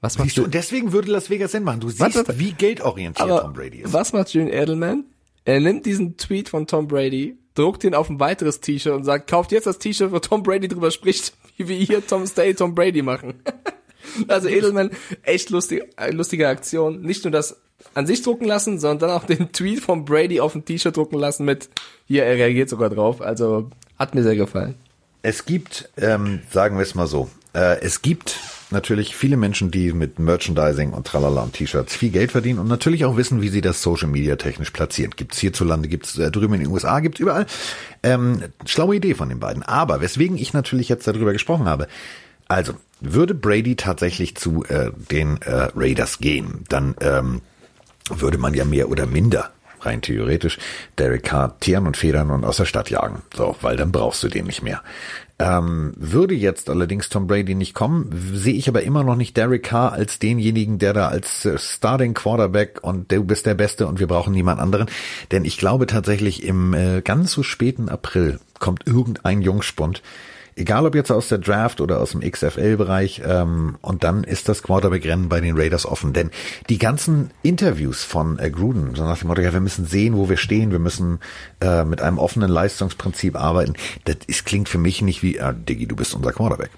Was 0.00 0.16
machst 0.16 0.38
du? 0.38 0.46
Deswegen 0.46 0.92
würde 0.92 1.10
Las 1.12 1.28
Vegas 1.28 1.52
Sinn 1.52 1.64
machen. 1.64 1.80
Du 1.80 1.90
siehst, 1.90 2.00
was, 2.28 2.38
wie 2.38 2.52
geldorientiert 2.52 3.28
Tom 3.28 3.52
Brady 3.52 3.78
ist. 3.78 3.92
Was 3.92 4.12
macht 4.12 4.32
Julian 4.32 4.52
Edelman? 4.52 5.04
Er 5.44 5.60
nimmt 5.60 5.84
diesen 5.86 6.16
Tweet 6.16 6.48
von 6.48 6.66
Tom 6.66 6.88
Brady, 6.88 7.36
druckt 7.54 7.84
ihn 7.84 7.94
auf 7.94 8.08
ein 8.08 8.20
weiteres 8.20 8.60
T-Shirt 8.60 8.94
und 8.94 9.04
sagt, 9.04 9.28
kauft 9.28 9.52
jetzt 9.52 9.66
das 9.66 9.78
T-Shirt, 9.78 10.12
wo 10.12 10.18
Tom 10.18 10.42
Brady 10.42 10.68
drüber 10.68 10.90
spricht, 10.90 11.34
wie 11.56 11.68
wir 11.68 11.76
hier 11.76 12.06
Tom 12.06 12.26
Stay, 12.26 12.54
Tom 12.54 12.74
Brady 12.74 13.02
machen. 13.02 13.42
also 14.28 14.48
Edelman, 14.48 14.90
echt 15.22 15.50
lustig, 15.50 15.82
lustige 16.10 16.48
Aktion. 16.48 17.02
Nicht 17.02 17.24
nur 17.24 17.30
das 17.30 17.60
an 17.94 18.06
sich 18.06 18.22
drucken 18.22 18.44
lassen, 18.44 18.78
sondern 18.78 19.10
dann 19.10 19.18
auch 19.18 19.24
den 19.24 19.52
Tweet 19.52 19.80
von 19.80 20.04
Brady 20.04 20.40
auf 20.40 20.54
ein 20.54 20.64
T-Shirt 20.64 20.96
drucken 20.96 21.18
lassen 21.18 21.44
mit, 21.44 21.68
hier, 22.06 22.24
er 22.24 22.36
reagiert 22.36 22.68
sogar 22.68 22.90
drauf. 22.90 23.20
Also 23.20 23.70
hat 23.98 24.14
mir 24.14 24.22
sehr 24.22 24.36
gefallen. 24.36 24.74
Es 25.22 25.44
gibt, 25.44 25.90
ähm, 25.98 26.40
sagen 26.50 26.76
wir 26.76 26.82
es 26.82 26.94
mal 26.94 27.06
so, 27.06 27.28
äh, 27.54 27.80
es 27.80 28.00
gibt 28.00 28.36
natürlich 28.70 29.16
viele 29.16 29.36
Menschen, 29.36 29.70
die 29.70 29.92
mit 29.92 30.18
Merchandising 30.18 30.92
und 30.92 31.06
Tralala 31.06 31.42
und 31.42 31.52
T-Shirts 31.52 31.94
viel 31.94 32.10
Geld 32.10 32.32
verdienen 32.32 32.58
und 32.58 32.68
natürlich 32.68 33.04
auch 33.04 33.16
wissen, 33.16 33.42
wie 33.42 33.48
sie 33.48 33.60
das 33.60 33.82
Social 33.82 34.08
Media 34.08 34.36
technisch 34.36 34.70
platzieren. 34.70 35.12
Gibt's 35.16 35.38
hierzulande, 35.38 35.88
gibt's 35.88 36.18
äh, 36.18 36.30
drüben 36.30 36.54
in 36.54 36.60
den 36.60 36.70
USA, 36.70 37.00
gibt's 37.00 37.20
überall. 37.20 37.46
Ähm, 38.02 38.42
schlaue 38.66 38.96
Idee 38.96 39.14
von 39.14 39.28
den 39.28 39.40
beiden. 39.40 39.62
Aber 39.62 40.00
weswegen 40.00 40.36
ich 40.36 40.52
natürlich 40.52 40.88
jetzt 40.88 41.06
darüber 41.06 41.32
gesprochen 41.32 41.68
habe, 41.68 41.88
also 42.48 42.74
würde 43.00 43.34
Brady 43.34 43.76
tatsächlich 43.76 44.36
zu 44.36 44.64
äh, 44.64 44.90
den 45.10 45.40
äh, 45.42 45.68
Raiders 45.74 46.18
gehen, 46.18 46.64
dann 46.68 46.94
ähm, 47.00 47.40
würde 48.08 48.38
man 48.38 48.54
ja 48.54 48.64
mehr 48.64 48.90
oder 48.90 49.06
minder 49.06 49.50
rein 49.82 50.02
theoretisch 50.02 50.58
Derek 50.98 51.22
Carr 51.22 51.58
tieren 51.60 51.86
und 51.86 51.96
federn 51.96 52.30
und 52.30 52.44
aus 52.44 52.58
der 52.58 52.64
Stadt 52.64 52.90
jagen. 52.90 53.22
So, 53.34 53.56
weil 53.60 53.76
dann 53.76 53.92
brauchst 53.92 54.22
du 54.22 54.28
den 54.28 54.46
nicht 54.46 54.62
mehr. 54.62 54.82
Ähm, 55.40 55.92
würde 55.96 56.34
jetzt 56.34 56.68
allerdings 56.68 57.08
Tom 57.08 57.26
Brady 57.26 57.54
nicht 57.54 57.74
kommen, 57.74 58.10
sehe 58.34 58.54
ich 58.54 58.68
aber 58.68 58.82
immer 58.82 59.04
noch 59.04 59.16
nicht 59.16 59.36
Derek 59.36 59.62
Carr 59.62 59.92
als 59.92 60.18
denjenigen, 60.18 60.78
der 60.78 60.92
da 60.92 61.08
als 61.08 61.46
äh, 61.46 61.58
Starting 61.58 62.12
Quarterback 62.12 62.80
und 62.82 63.10
du 63.10 63.24
bist 63.24 63.46
der 63.46 63.54
Beste 63.54 63.86
und 63.86 64.00
wir 64.00 64.06
brauchen 64.06 64.34
niemand 64.34 64.60
anderen. 64.60 64.88
Denn 65.32 65.46
ich 65.46 65.56
glaube 65.56 65.86
tatsächlich 65.86 66.44
im 66.44 66.74
äh, 66.74 67.00
ganz 67.00 67.32
so 67.32 67.42
späten 67.42 67.88
April 67.88 68.38
kommt 68.58 68.86
irgendein 68.86 69.40
Jungspund, 69.40 70.02
egal 70.56 70.86
ob 70.86 70.94
jetzt 70.94 71.10
aus 71.10 71.28
der 71.28 71.38
Draft 71.38 71.80
oder 71.80 72.00
aus 72.00 72.12
dem 72.12 72.20
XFL-Bereich, 72.20 73.22
ähm, 73.24 73.76
und 73.80 74.04
dann 74.04 74.24
ist 74.24 74.48
das 74.48 74.62
Quarterback-Rennen 74.62 75.28
bei 75.28 75.40
den 75.40 75.56
Raiders 75.56 75.86
offen. 75.86 76.12
Denn 76.12 76.30
die 76.68 76.78
ganzen 76.78 77.30
Interviews 77.42 78.04
von 78.04 78.38
äh, 78.38 78.50
Gruden, 78.50 78.94
so 78.94 79.04
nach 79.04 79.18
dem 79.18 79.28
Motto, 79.28 79.42
ja, 79.42 79.52
wir 79.52 79.60
müssen 79.60 79.86
sehen, 79.86 80.16
wo 80.16 80.28
wir 80.28 80.36
stehen, 80.36 80.70
wir 80.70 80.78
müssen 80.78 81.20
äh, 81.60 81.84
mit 81.84 82.00
einem 82.00 82.18
offenen 82.18 82.50
Leistungsprinzip 82.50 83.36
arbeiten, 83.36 83.74
das 84.04 84.16
ist, 84.26 84.44
klingt 84.44 84.68
für 84.68 84.78
mich 84.78 85.02
nicht 85.02 85.22
wie, 85.22 85.40
ah, 85.40 85.52
Diggi, 85.52 85.86
du 85.86 85.96
bist 85.96 86.14
unser 86.14 86.32
Quarterback. 86.32 86.70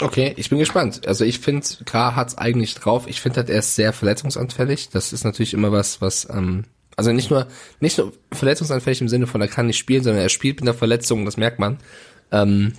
Okay, 0.00 0.32
ich 0.36 0.48
bin 0.48 0.58
gespannt. 0.58 1.06
Also 1.08 1.24
ich 1.24 1.40
finde, 1.40 1.66
K 1.84 2.14
hat's 2.14 2.38
eigentlich 2.38 2.74
drauf. 2.74 3.06
Ich 3.08 3.20
finde 3.20 3.38
halt, 3.38 3.50
er 3.50 3.58
ist 3.58 3.74
sehr 3.74 3.92
verletzungsanfällig. 3.92 4.90
Das 4.90 5.12
ist 5.12 5.24
natürlich 5.24 5.54
immer 5.54 5.72
was, 5.72 6.00
was, 6.00 6.28
ähm, 6.30 6.64
also 6.96 7.12
nicht 7.12 7.30
nur, 7.30 7.48
nicht 7.80 7.98
nur 7.98 8.12
verletzungsanfällig 8.32 9.00
im 9.00 9.08
Sinne 9.08 9.26
von, 9.26 9.40
er 9.40 9.48
kann 9.48 9.66
nicht 9.66 9.78
spielen, 9.78 10.04
sondern 10.04 10.22
er 10.22 10.28
spielt 10.28 10.60
mit 10.60 10.68
einer 10.68 10.78
Verletzung, 10.78 11.24
das 11.24 11.36
merkt 11.36 11.58
man. 11.58 11.78
Ähm, 12.30 12.74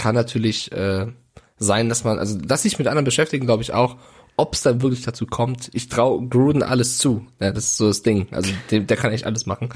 kann 0.00 0.14
natürlich 0.14 0.72
äh, 0.72 1.06
sein, 1.58 1.90
dass 1.90 2.04
man, 2.04 2.18
also 2.18 2.38
dass 2.38 2.62
sich 2.62 2.78
mit 2.78 2.88
anderen 2.88 3.04
beschäftigen, 3.04 3.44
glaube 3.44 3.62
ich 3.62 3.74
auch, 3.74 3.96
ob 4.36 4.54
es 4.54 4.62
dann 4.62 4.80
wirklich 4.80 5.02
dazu 5.02 5.26
kommt. 5.26 5.70
Ich 5.74 5.88
traue 5.88 6.26
Gruden 6.26 6.62
alles 6.62 6.96
zu. 6.96 7.26
Ja, 7.38 7.52
das 7.52 7.64
ist 7.64 7.76
so 7.76 7.88
das 7.88 8.02
Ding. 8.02 8.26
Also 8.30 8.50
der, 8.70 8.80
der 8.80 8.96
kann 8.96 9.12
echt 9.12 9.26
alles 9.26 9.44
machen. 9.44 9.68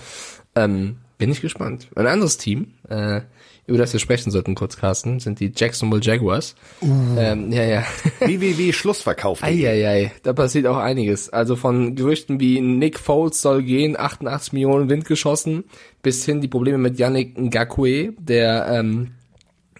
Ähm, 0.54 0.96
bin 1.18 1.30
ich 1.30 1.42
gespannt. 1.42 1.88
Ein 1.94 2.06
anderes 2.06 2.38
Team, 2.38 2.72
äh, 2.88 3.20
über 3.66 3.76
das 3.76 3.92
wir 3.92 4.00
sprechen 4.00 4.30
sollten, 4.30 4.54
kurz 4.54 4.78
Carsten, 4.78 5.20
sind 5.20 5.40
die 5.40 5.52
Jacksonville 5.54 6.02
Jaguars. 6.02 6.54
Uh. 6.80 7.18
Ähm, 7.18 7.52
ja, 7.52 7.64
ja. 7.64 7.84
wie 8.26 8.72
Schlussverkauf. 8.72 9.42
Eieiei, 9.42 10.12
da 10.22 10.32
passiert 10.32 10.66
auch 10.66 10.78
einiges. 10.78 11.28
Also 11.28 11.54
von 11.56 11.96
Gerüchten 11.96 12.40
wie 12.40 12.62
Nick 12.62 12.98
Foles 12.98 13.42
soll 13.42 13.62
gehen, 13.62 13.98
88 13.98 14.54
Millionen 14.54 14.88
Wind 14.88 15.04
geschossen, 15.04 15.64
bis 16.02 16.24
hin 16.24 16.40
die 16.40 16.48
Probleme 16.48 16.78
mit 16.78 16.98
Yannick 16.98 17.38
Ngakwe, 17.38 18.14
der 18.18 18.66
ähm, 18.70 19.10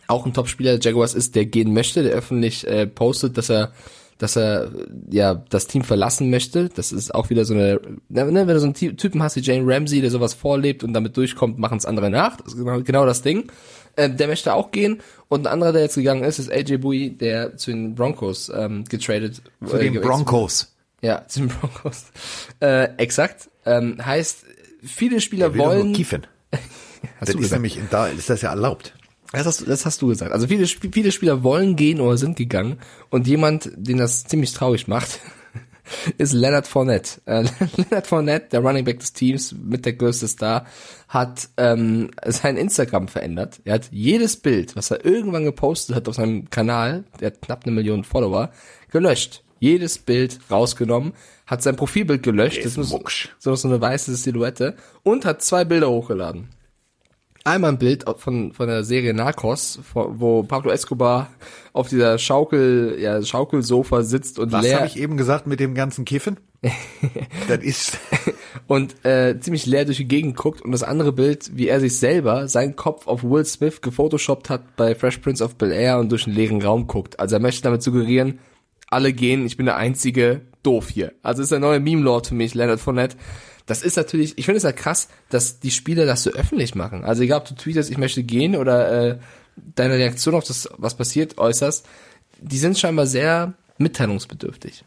auch 0.09 0.27
ein 0.27 0.35
Topspieler 0.35 0.79
der 0.79 0.81
Jaguars 0.81 1.15
ist, 1.15 1.35
der 1.35 1.47
gehen 1.47 1.73
möchte, 1.73 2.03
der 2.03 2.13
öffentlich 2.13 2.67
äh, 2.67 2.87
postet, 2.87 3.39
dass 3.39 3.51
er 3.51 3.73
dass 4.19 4.37
er 4.37 4.71
ja 5.11 5.35
das 5.35 5.67
Team 5.67 5.83
verlassen 5.83 6.31
möchte. 6.31 6.69
Das 6.69 6.93
ist 6.93 7.15
auch 7.15 7.31
wieder 7.31 7.45
so 7.45 7.55
eine, 7.55 7.81
ne, 8.09 8.27
wenn 8.27 8.47
du 8.47 8.61
so 8.61 8.67
einen 8.67 8.97
Typen 8.97 9.23
hast 9.23 9.37
wie 9.37 9.41
Jane 9.41 9.65
Ramsey, 9.67 10.01
der 10.01 10.11
sowas 10.11 10.35
vorlebt 10.35 10.85
und 10.85 10.93
damit 10.93 11.17
durchkommt, 11.17 11.59
machen 11.59 11.79
es 11.79 11.87
andere 11.87 12.11
nach. 12.11 12.37
Das 12.37 12.55
ist 12.55 12.59
genau, 12.59 12.81
genau 12.83 13.07
das 13.07 13.23
Ding. 13.23 13.51
Ähm, 13.97 14.17
der 14.17 14.29
möchte 14.29 14.55
auch 14.55 14.71
gehen. 14.71 15.01
Und 15.29 15.47
ein 15.47 15.53
anderer, 15.53 15.73
der 15.73 15.83
jetzt 15.83 15.95
gegangen 15.95 16.25
ist, 16.25 16.39
ist 16.39 16.51
AJ 16.51 16.79
Bui, 16.79 17.11
der 17.11 17.57
zu 17.57 17.71
den 17.71 17.95
Broncos 17.95 18.51
ähm, 18.55 18.85
getradet. 18.85 19.43
Zu 19.65 19.79
den 19.79 20.01
Broncos. 20.01 20.75
Ja, 21.01 21.27
zu 21.27 21.41
den 21.41 21.49
Broncos. 21.49 22.05
Äh, 22.61 22.97
exakt. 22.97 23.51
Ähm, 23.67 24.05
heißt, 24.05 24.45
viele 24.83 25.21
Spieler 25.21 25.57
wollen. 25.57 25.93
Kiefen. 25.93 26.27
das 27.21 27.31
ist 27.31 27.53
nämlich, 27.53 27.81
da 27.91 28.07
ist 28.09 28.31
das 28.31 28.43
ja 28.43 28.51
erlaubt. 28.51 28.95
Das 29.33 29.47
hast, 29.47 29.69
das 29.69 29.85
hast 29.85 30.01
du 30.03 30.09
gesagt. 30.09 30.33
Also 30.33 30.47
viele, 30.47 30.67
viele 30.67 31.13
Spieler 31.13 31.43
wollen 31.43 31.77
gehen 31.77 32.01
oder 32.01 32.17
sind 32.17 32.37
gegangen 32.37 32.79
und 33.11 33.27
jemand, 33.27 33.71
den 33.75 33.99
das 33.99 34.25
ziemlich 34.25 34.53
traurig 34.53 34.87
macht, 34.87 35.21
ist 36.19 36.33
Leonard 36.33 36.67
Fournette. 36.67 37.21
Äh, 37.27 37.45
Leonard 37.77 38.07
Fournette, 38.07 38.49
der 38.53 38.61
Running 38.61 38.85
Back 38.85 39.01
des 39.01 39.13
Teams, 39.13 39.53
mit 39.53 39.85
der 39.87 39.95
größte 39.95 40.29
Star, 40.29 40.67
hat 41.09 41.49
ähm, 41.57 42.11
sein 42.27 42.57
Instagram 42.57 43.09
verändert. 43.09 43.61
Er 43.65 43.75
hat 43.75 43.89
jedes 43.91 44.37
Bild, 44.37 44.77
was 44.77 44.91
er 44.91 45.05
irgendwann 45.05 45.45
gepostet 45.45 45.97
hat 45.97 46.09
auf 46.09 46.15
seinem 46.15 46.51
Kanal, 46.51 47.05
der 47.21 47.27
hat 47.29 47.43
knapp 47.43 47.65
eine 47.65 47.75
Million 47.75 48.05
Follower, 48.05 48.51
gelöscht. 48.91 49.43
Jedes 49.61 49.99
Bild 49.99 50.41
rausgenommen, 50.51 51.13
hat 51.47 51.63
sein 51.63 51.77
Profilbild 51.77 52.23
gelöscht, 52.23 52.65
das 52.65 52.77
ist 52.77 52.95
so, 53.39 53.55
so 53.55 53.69
eine 53.69 53.81
weiße 53.81 54.15
Silhouette 54.15 54.77
und 55.03 55.25
hat 55.25 55.43
zwei 55.43 55.65
Bilder 55.65 55.89
hochgeladen 55.89 56.49
einmal 57.45 57.73
ein 57.73 57.79
Bild 57.79 58.05
von, 58.19 58.53
von 58.53 58.67
der 58.67 58.85
Serie 58.85 59.15
Narcos, 59.15 59.79
wo 59.93 60.43
Pablo 60.43 60.71
Escobar 60.71 61.29
auf 61.73 61.89
dieser 61.89 62.19
Schaukel, 62.19 62.97
ja, 62.99 63.23
Schaukelsofa 63.23 64.03
sitzt 64.03 64.39
und 64.39 64.51
Was 64.53 64.63
leer. 64.63 64.73
Was 64.73 64.81
habe 64.81 64.89
ich 64.89 64.99
eben 64.99 65.17
gesagt 65.17 65.47
mit 65.47 65.61
dem 65.61 65.75
ganzen 65.75 66.05
Kiffen? 66.05 66.39
das 67.49 67.63
ist. 67.63 67.99
und 68.67 69.05
äh, 69.05 69.39
ziemlich 69.39 69.67
leer 69.67 69.85
durch 69.85 69.99
die 69.99 70.09
Gegend 70.09 70.37
guckt 70.37 70.63
und 70.63 70.73
das 70.73 70.83
andere 70.83 71.13
Bild, 71.13 71.51
wie 71.55 71.69
er 71.69 71.81
sich 71.81 71.99
selber, 71.99 72.49
seinen 72.49 72.75
Kopf 72.75 73.07
auf 73.07 73.23
Will 73.23 73.45
Smith 73.45 73.83
gefotoshoppt 73.83 74.49
hat 74.49 74.77
bei 74.77 74.95
Fresh 74.95 75.19
Prince 75.19 75.45
of 75.45 75.57
Bel 75.57 75.73
Air 75.73 75.99
und 75.99 76.11
durch 76.11 76.27
einen 76.27 76.35
leeren 76.35 76.63
Raum 76.63 76.87
guckt. 76.87 77.21
Also 77.21 77.37
er 77.37 77.41
möchte 77.41 77.63
damit 77.63 77.83
suggerieren, 77.83 78.39
alle 78.89 79.13
gehen, 79.13 79.45
ich 79.45 79.57
bin 79.57 79.67
der 79.67 79.77
einzige 79.77 80.41
doof 80.63 80.89
hier. 80.89 81.13
Also 81.23 81.43
ist 81.43 81.53
der 81.53 81.59
neue 81.59 81.81
Meme-Lord 81.81 82.29
für 82.29 82.35
mich, 82.35 82.55
Leonard 82.55 82.81
Fournette 82.81 83.17
das 83.67 83.83
ist 83.83 83.97
natürlich, 83.97 84.37
ich 84.37 84.45
finde 84.45 84.59
es 84.59 84.63
ja 84.63 84.73
krass, 84.73 85.09
dass 85.31 85.61
die 85.61 85.71
Spieler 85.71 86.07
das 86.07 86.23
so 86.23 86.31
öffentlich 86.31 86.75
machen. 86.75 87.05
Also 87.05 87.23
egal, 87.23 87.41
ob 87.41 87.49
du 87.49 87.55
tweetest, 87.55 87.91
ich 87.91 87.99
möchte 87.99 88.23
gehen 88.23 88.57
oder 88.57 89.11
äh, 89.11 89.19
deine 89.75 89.95
Reaktion 89.95 90.35
auf 90.35 90.45
das, 90.45 90.69
was 90.77 90.97
passiert, 90.97 91.39
äußerst, 91.39 91.87
die 92.41 92.59
sind 92.59 92.79
scheinbar 92.79 93.07
sehr 93.07 93.55
mitteilungsbedürftig. 93.79 94.85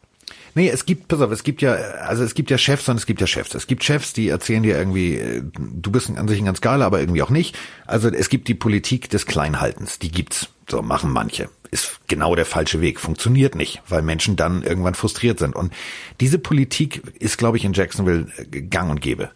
Nee, 0.55 0.69
es 0.69 0.85
gibt, 0.85 1.07
pass 1.07 1.21
auf, 1.21 1.31
es 1.31 1.43
gibt 1.43 1.61
ja, 1.61 1.73
also 1.73 2.23
es 2.23 2.33
gibt 2.33 2.49
ja 2.49 2.57
Chefs 2.57 2.89
und 2.89 2.97
es 2.97 3.05
gibt 3.05 3.21
ja 3.21 3.27
Chefs. 3.27 3.53
Es 3.53 3.67
gibt 3.67 3.83
Chefs, 3.83 4.13
die 4.13 4.29
erzählen 4.29 4.63
dir 4.63 4.77
irgendwie, 4.77 5.15
äh, 5.15 5.43
du 5.53 5.91
bist 5.91 6.09
an 6.09 6.27
sich 6.27 6.39
ein 6.39 6.45
ganz 6.45 6.61
geiler, 6.61 6.85
aber 6.85 6.99
irgendwie 6.99 7.21
auch 7.21 7.29
nicht. 7.29 7.57
Also 7.85 8.09
es 8.09 8.29
gibt 8.29 8.47
die 8.47 8.55
Politik 8.55 9.09
des 9.09 9.25
Kleinhaltens, 9.25 9.99
die 9.99 10.11
gibt's. 10.11 10.49
So 10.69 10.81
machen 10.81 11.11
manche. 11.11 11.49
Ist 11.71 11.99
genau 12.07 12.35
der 12.35 12.45
falsche 12.45 12.81
Weg. 12.81 12.99
Funktioniert 12.99 13.55
nicht, 13.55 13.81
weil 13.87 14.01
Menschen 14.01 14.35
dann 14.35 14.63
irgendwann 14.63 14.95
frustriert 14.95 15.39
sind. 15.39 15.55
Und 15.55 15.73
diese 16.19 16.39
Politik 16.39 17.01
ist, 17.19 17.37
glaube 17.37 17.57
ich, 17.57 17.65
in 17.65 17.73
Jacksonville 17.73 18.27
äh, 18.37 18.61
gang 18.61 18.89
und 18.89 19.01
gäbe. 19.01 19.31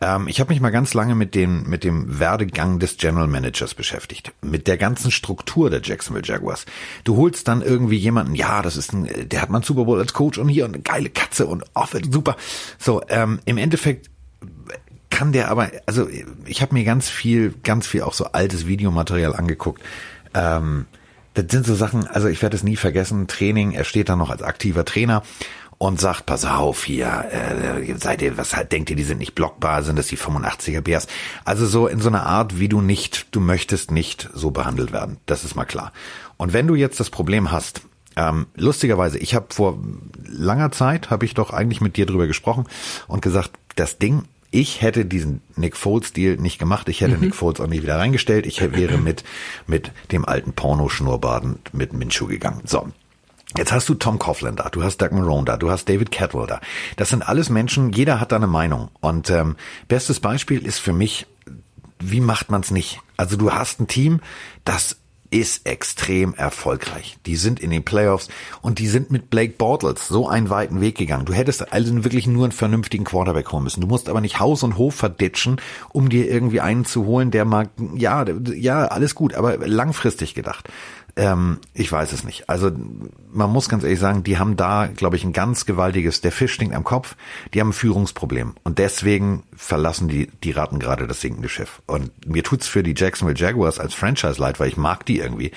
Ähm, 0.00 0.28
ich 0.28 0.40
habe 0.40 0.52
mich 0.52 0.60
mal 0.60 0.70
ganz 0.70 0.94
lange 0.94 1.14
mit 1.14 1.34
dem, 1.34 1.64
mit 1.64 1.84
dem 1.84 2.18
Werdegang 2.18 2.78
des 2.78 2.96
General 2.96 3.26
Managers 3.26 3.74
beschäftigt. 3.74 4.32
Mit 4.42 4.66
der 4.66 4.76
ganzen 4.76 5.10
Struktur 5.10 5.70
der 5.70 5.80
Jacksonville 5.82 6.26
Jaguars. 6.26 6.66
Du 7.04 7.16
holst 7.16 7.48
dann 7.48 7.62
irgendwie 7.62 7.96
jemanden, 7.96 8.34
ja, 8.34 8.62
das 8.62 8.76
ist 8.76 8.92
ein, 8.92 9.28
der 9.28 9.42
hat 9.42 9.50
mal 9.50 9.58
einen 9.58 9.64
Super 9.64 9.84
Bowl 9.84 9.98
als 9.98 10.12
Coach 10.12 10.38
und 10.38 10.48
hier 10.48 10.64
und 10.64 10.74
eine 10.74 10.82
geile 10.82 11.10
Katze 11.10 11.46
und 11.46 11.64
oh, 11.74 11.86
super. 12.10 12.36
So, 12.78 13.02
ähm, 13.08 13.40
im 13.44 13.58
Endeffekt 13.58 14.10
kann 15.10 15.32
der 15.32 15.48
aber, 15.50 15.70
also 15.86 16.08
ich 16.44 16.60
habe 16.60 16.74
mir 16.74 16.84
ganz 16.84 17.08
viel, 17.08 17.54
ganz 17.62 17.86
viel 17.86 18.02
auch 18.02 18.14
so 18.14 18.24
altes 18.24 18.66
Videomaterial 18.66 19.34
angeguckt 19.34 19.80
ähm, 20.34 20.86
das 21.34 21.46
sind 21.48 21.66
so 21.66 21.74
Sachen, 21.74 22.06
also 22.06 22.28
ich 22.28 22.40
werde 22.42 22.56
es 22.56 22.62
nie 22.62 22.76
vergessen, 22.76 23.26
Training, 23.26 23.72
er 23.72 23.84
steht 23.84 24.08
da 24.08 24.16
noch 24.16 24.30
als 24.30 24.42
aktiver 24.42 24.84
Trainer 24.84 25.22
und 25.78 26.00
sagt, 26.00 26.26
pass 26.26 26.44
auf 26.44 26.84
hier, 26.84 27.26
äh, 27.30 27.94
seid 27.96 28.22
ihr, 28.22 28.38
was 28.38 28.56
halt, 28.56 28.72
denkt 28.72 28.90
ihr, 28.90 28.96
die 28.96 29.04
sind 29.04 29.18
nicht 29.18 29.34
blockbar, 29.34 29.82
sind 29.82 29.98
das 29.98 30.06
die 30.06 30.16
85er 30.16 30.80
Bears? 30.80 31.08
Also 31.44 31.66
so 31.66 31.88
in 31.88 32.00
so 32.00 32.08
einer 32.08 32.24
Art, 32.24 32.58
wie 32.58 32.68
du 32.68 32.80
nicht, 32.80 33.26
du 33.32 33.40
möchtest 33.40 33.90
nicht 33.90 34.30
so 34.32 34.50
behandelt 34.50 34.92
werden, 34.92 35.18
das 35.26 35.44
ist 35.44 35.56
mal 35.56 35.64
klar. 35.64 35.92
Und 36.36 36.52
wenn 36.52 36.66
du 36.66 36.74
jetzt 36.74 37.00
das 37.00 37.10
Problem 37.10 37.50
hast, 37.50 37.82
ähm, 38.16 38.46
lustigerweise, 38.54 39.18
ich 39.18 39.34
habe 39.34 39.46
vor 39.50 39.78
langer 40.26 40.70
Zeit, 40.70 41.10
habe 41.10 41.24
ich 41.24 41.34
doch 41.34 41.50
eigentlich 41.50 41.80
mit 41.80 41.96
dir 41.96 42.06
drüber 42.06 42.28
gesprochen 42.28 42.66
und 43.08 43.22
gesagt, 43.22 43.50
das 43.74 43.98
Ding 43.98 44.24
ich 44.54 44.82
hätte 44.82 45.04
diesen 45.04 45.42
Nick 45.56 45.76
Foles-Deal 45.76 46.36
nicht 46.36 46.60
gemacht. 46.60 46.88
Ich 46.88 47.00
hätte 47.00 47.16
mhm. 47.16 47.22
Nick 47.22 47.34
Foles 47.34 47.60
auch 47.60 47.66
nicht 47.66 47.82
wieder 47.82 47.98
reingestellt. 47.98 48.46
Ich 48.46 48.60
wäre 48.60 48.98
mit, 48.98 49.24
mit 49.66 49.90
dem 50.12 50.24
alten 50.24 50.52
Porno-Schnurrbaden 50.52 51.58
mit 51.72 51.92
Minshew 51.92 52.28
gegangen. 52.28 52.62
So. 52.64 52.88
Jetzt 53.56 53.72
hast 53.72 53.88
du 53.88 53.94
Tom 53.94 54.18
Coughlin 54.18 54.56
da, 54.56 54.68
du 54.68 54.82
hast 54.82 54.98
Doug 54.98 55.10
Marone 55.12 55.44
da, 55.44 55.56
du 55.56 55.70
hast 55.70 55.88
David 55.88 56.10
Catwell 56.10 56.46
da. 56.46 56.60
Das 56.96 57.10
sind 57.10 57.28
alles 57.28 57.50
Menschen, 57.50 57.92
jeder 57.92 58.18
hat 58.20 58.32
da 58.32 58.36
eine 58.36 58.46
Meinung. 58.48 58.90
Und 59.00 59.30
ähm, 59.30 59.56
bestes 59.86 60.18
Beispiel 60.18 60.64
ist 60.64 60.78
für 60.78 60.92
mich, 60.92 61.26
wie 62.00 62.20
macht 62.20 62.50
man's 62.50 62.70
nicht? 62.70 63.00
Also 63.16 63.36
du 63.36 63.52
hast 63.52 63.80
ein 63.80 63.86
Team, 63.86 64.20
das 64.64 64.96
ist 65.34 65.66
extrem 65.66 66.32
erfolgreich. 66.34 67.18
Die 67.26 67.34
sind 67.34 67.58
in 67.58 67.70
den 67.72 67.84
Playoffs 67.84 68.28
und 68.62 68.78
die 68.78 68.86
sind 68.86 69.10
mit 69.10 69.30
Blake 69.30 69.54
Bortles 69.58 70.06
so 70.06 70.28
einen 70.28 70.48
weiten 70.48 70.80
Weg 70.80 70.96
gegangen. 70.96 71.24
Du 71.24 71.32
hättest 71.32 71.72
also 71.72 72.04
wirklich 72.04 72.28
nur 72.28 72.44
einen 72.44 72.52
vernünftigen 72.52 73.02
Quarterback 73.02 73.50
holen 73.50 73.64
müssen. 73.64 73.80
Du 73.80 73.88
musst 73.88 74.08
aber 74.08 74.20
nicht 74.20 74.38
Haus 74.38 74.62
und 74.62 74.78
Hof 74.78 74.94
verditschen, 74.94 75.60
um 75.92 76.08
dir 76.08 76.30
irgendwie 76.30 76.60
einen 76.60 76.84
zu 76.84 77.04
holen, 77.06 77.32
der 77.32 77.46
mag, 77.46 77.70
ja, 77.96 78.24
ja, 78.54 78.84
alles 78.84 79.16
gut, 79.16 79.34
aber 79.34 79.56
langfristig 79.66 80.34
gedacht. 80.34 80.68
Ähm, 81.16 81.58
ich 81.74 81.90
weiß 81.90 82.12
es 82.12 82.24
nicht. 82.24 82.48
Also 82.48 82.72
man 83.32 83.50
muss 83.50 83.68
ganz 83.68 83.84
ehrlich 83.84 84.00
sagen, 84.00 84.24
die 84.24 84.38
haben 84.38 84.56
da, 84.56 84.88
glaube 84.88 85.16
ich, 85.16 85.24
ein 85.24 85.32
ganz 85.32 85.64
gewaltiges, 85.64 86.20
der 86.20 86.32
Fisch 86.32 86.54
stinkt 86.54 86.74
am 86.74 86.84
Kopf, 86.84 87.16
die 87.52 87.60
haben 87.60 87.68
ein 87.68 87.74
Führungsproblem. 87.74 88.54
Und 88.64 88.78
deswegen 88.78 89.44
verlassen 89.56 90.08
die, 90.08 90.26
die 90.42 90.50
raten 90.50 90.78
gerade 90.78 91.06
das 91.06 91.20
sinkende 91.20 91.48
Schiff. 91.48 91.82
Und 91.86 92.26
mir 92.26 92.42
tut's 92.42 92.66
für 92.66 92.82
die 92.82 92.94
Jacksonville 92.96 93.38
Jaguars 93.38 93.78
als 93.78 93.94
Franchise 93.94 94.40
leid, 94.40 94.58
weil 94.58 94.68
ich 94.68 94.76
mag 94.76 95.06
die 95.06 95.18
irgendwie. 95.18 95.52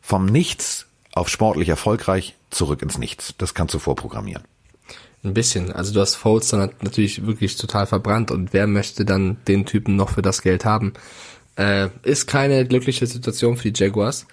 Vom 0.00 0.26
Nichts 0.26 0.86
auf 1.12 1.28
sportlich 1.28 1.68
erfolgreich 1.68 2.34
zurück 2.50 2.82
ins 2.82 2.98
Nichts. 2.98 3.34
Das 3.38 3.54
kannst 3.54 3.74
du 3.74 3.78
vorprogrammieren. 3.78 4.44
Ein 5.22 5.34
bisschen. 5.34 5.72
Also 5.72 5.94
du 5.94 6.00
hast 6.00 6.16
Foles 6.16 6.48
dann 6.48 6.70
natürlich 6.82 7.26
wirklich 7.26 7.56
total 7.56 7.86
verbrannt 7.86 8.30
und 8.30 8.52
wer 8.52 8.66
möchte 8.66 9.04
dann 9.04 9.38
den 9.48 9.64
Typen 9.64 9.96
noch 9.96 10.10
für 10.10 10.22
das 10.22 10.42
Geld 10.42 10.64
haben? 10.64 10.92
Äh, 11.56 11.88
ist 12.02 12.26
keine 12.26 12.66
glückliche 12.66 13.06
Situation 13.06 13.56
für 13.56 13.70
die 13.70 13.82
Jaguars. 13.82 14.26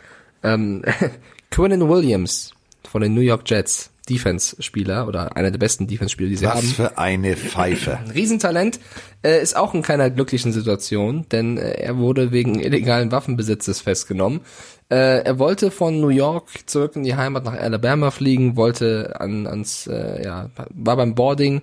Ähm, 0.43 0.83
Quinnen 1.51 1.87
Williams 1.89 2.53
von 2.89 3.01
den 3.01 3.13
New 3.13 3.21
York 3.21 3.43
Jets, 3.45 3.91
Defense-Spieler 4.09 5.07
oder 5.07 5.35
einer 5.37 5.51
der 5.51 5.59
besten 5.59 5.87
Defense-Spieler, 5.87 6.29
die 6.29 6.35
sie 6.35 6.45
Was 6.45 6.55
haben. 6.55 6.67
Was 6.67 6.73
für 6.73 6.97
eine 6.97 7.37
Pfeife. 7.37 7.99
Riesentalent, 8.13 8.79
äh, 9.23 9.41
ist 9.41 9.55
auch 9.55 9.73
in 9.73 9.81
keiner 9.81 10.09
glücklichen 10.09 10.51
Situation, 10.51 11.25
denn 11.31 11.57
äh, 11.57 11.71
er 11.71 11.97
wurde 11.97 12.31
wegen 12.31 12.59
illegalen 12.59 13.11
Waffenbesitzes 13.11 13.81
festgenommen. 13.81 14.41
Äh, 14.89 15.23
er 15.23 15.39
wollte 15.39 15.71
von 15.71 16.01
New 16.01 16.09
York 16.09 16.49
zurück 16.65 16.95
in 16.95 17.03
die 17.03 17.15
Heimat 17.15 17.45
nach 17.45 17.53
Alabama 17.53 18.11
fliegen, 18.11 18.57
wollte 18.57 19.19
an, 19.19 19.47
ans, 19.47 19.87
äh, 19.87 20.23
ja, 20.23 20.49
war 20.69 20.97
beim 20.97 21.15
Boarding 21.15 21.61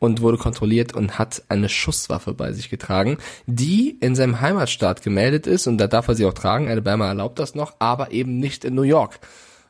und 0.00 0.22
wurde 0.22 0.38
kontrolliert 0.38 0.92
und 0.92 1.18
hat 1.18 1.44
eine 1.48 1.68
Schusswaffe 1.68 2.34
bei 2.34 2.52
sich 2.52 2.70
getragen, 2.70 3.18
die 3.46 3.90
in 4.00 4.16
seinem 4.16 4.40
Heimatstaat 4.40 5.02
gemeldet 5.02 5.46
ist 5.46 5.68
und 5.68 5.78
da 5.78 5.86
darf 5.86 6.08
er 6.08 6.16
sie 6.16 6.26
auch 6.26 6.34
tragen. 6.34 6.68
Alabama 6.68 7.06
erlaubt 7.06 7.38
das 7.38 7.54
noch, 7.54 7.74
aber 7.78 8.10
eben 8.10 8.38
nicht 8.38 8.64
in 8.64 8.74
New 8.74 8.82
York. 8.82 9.20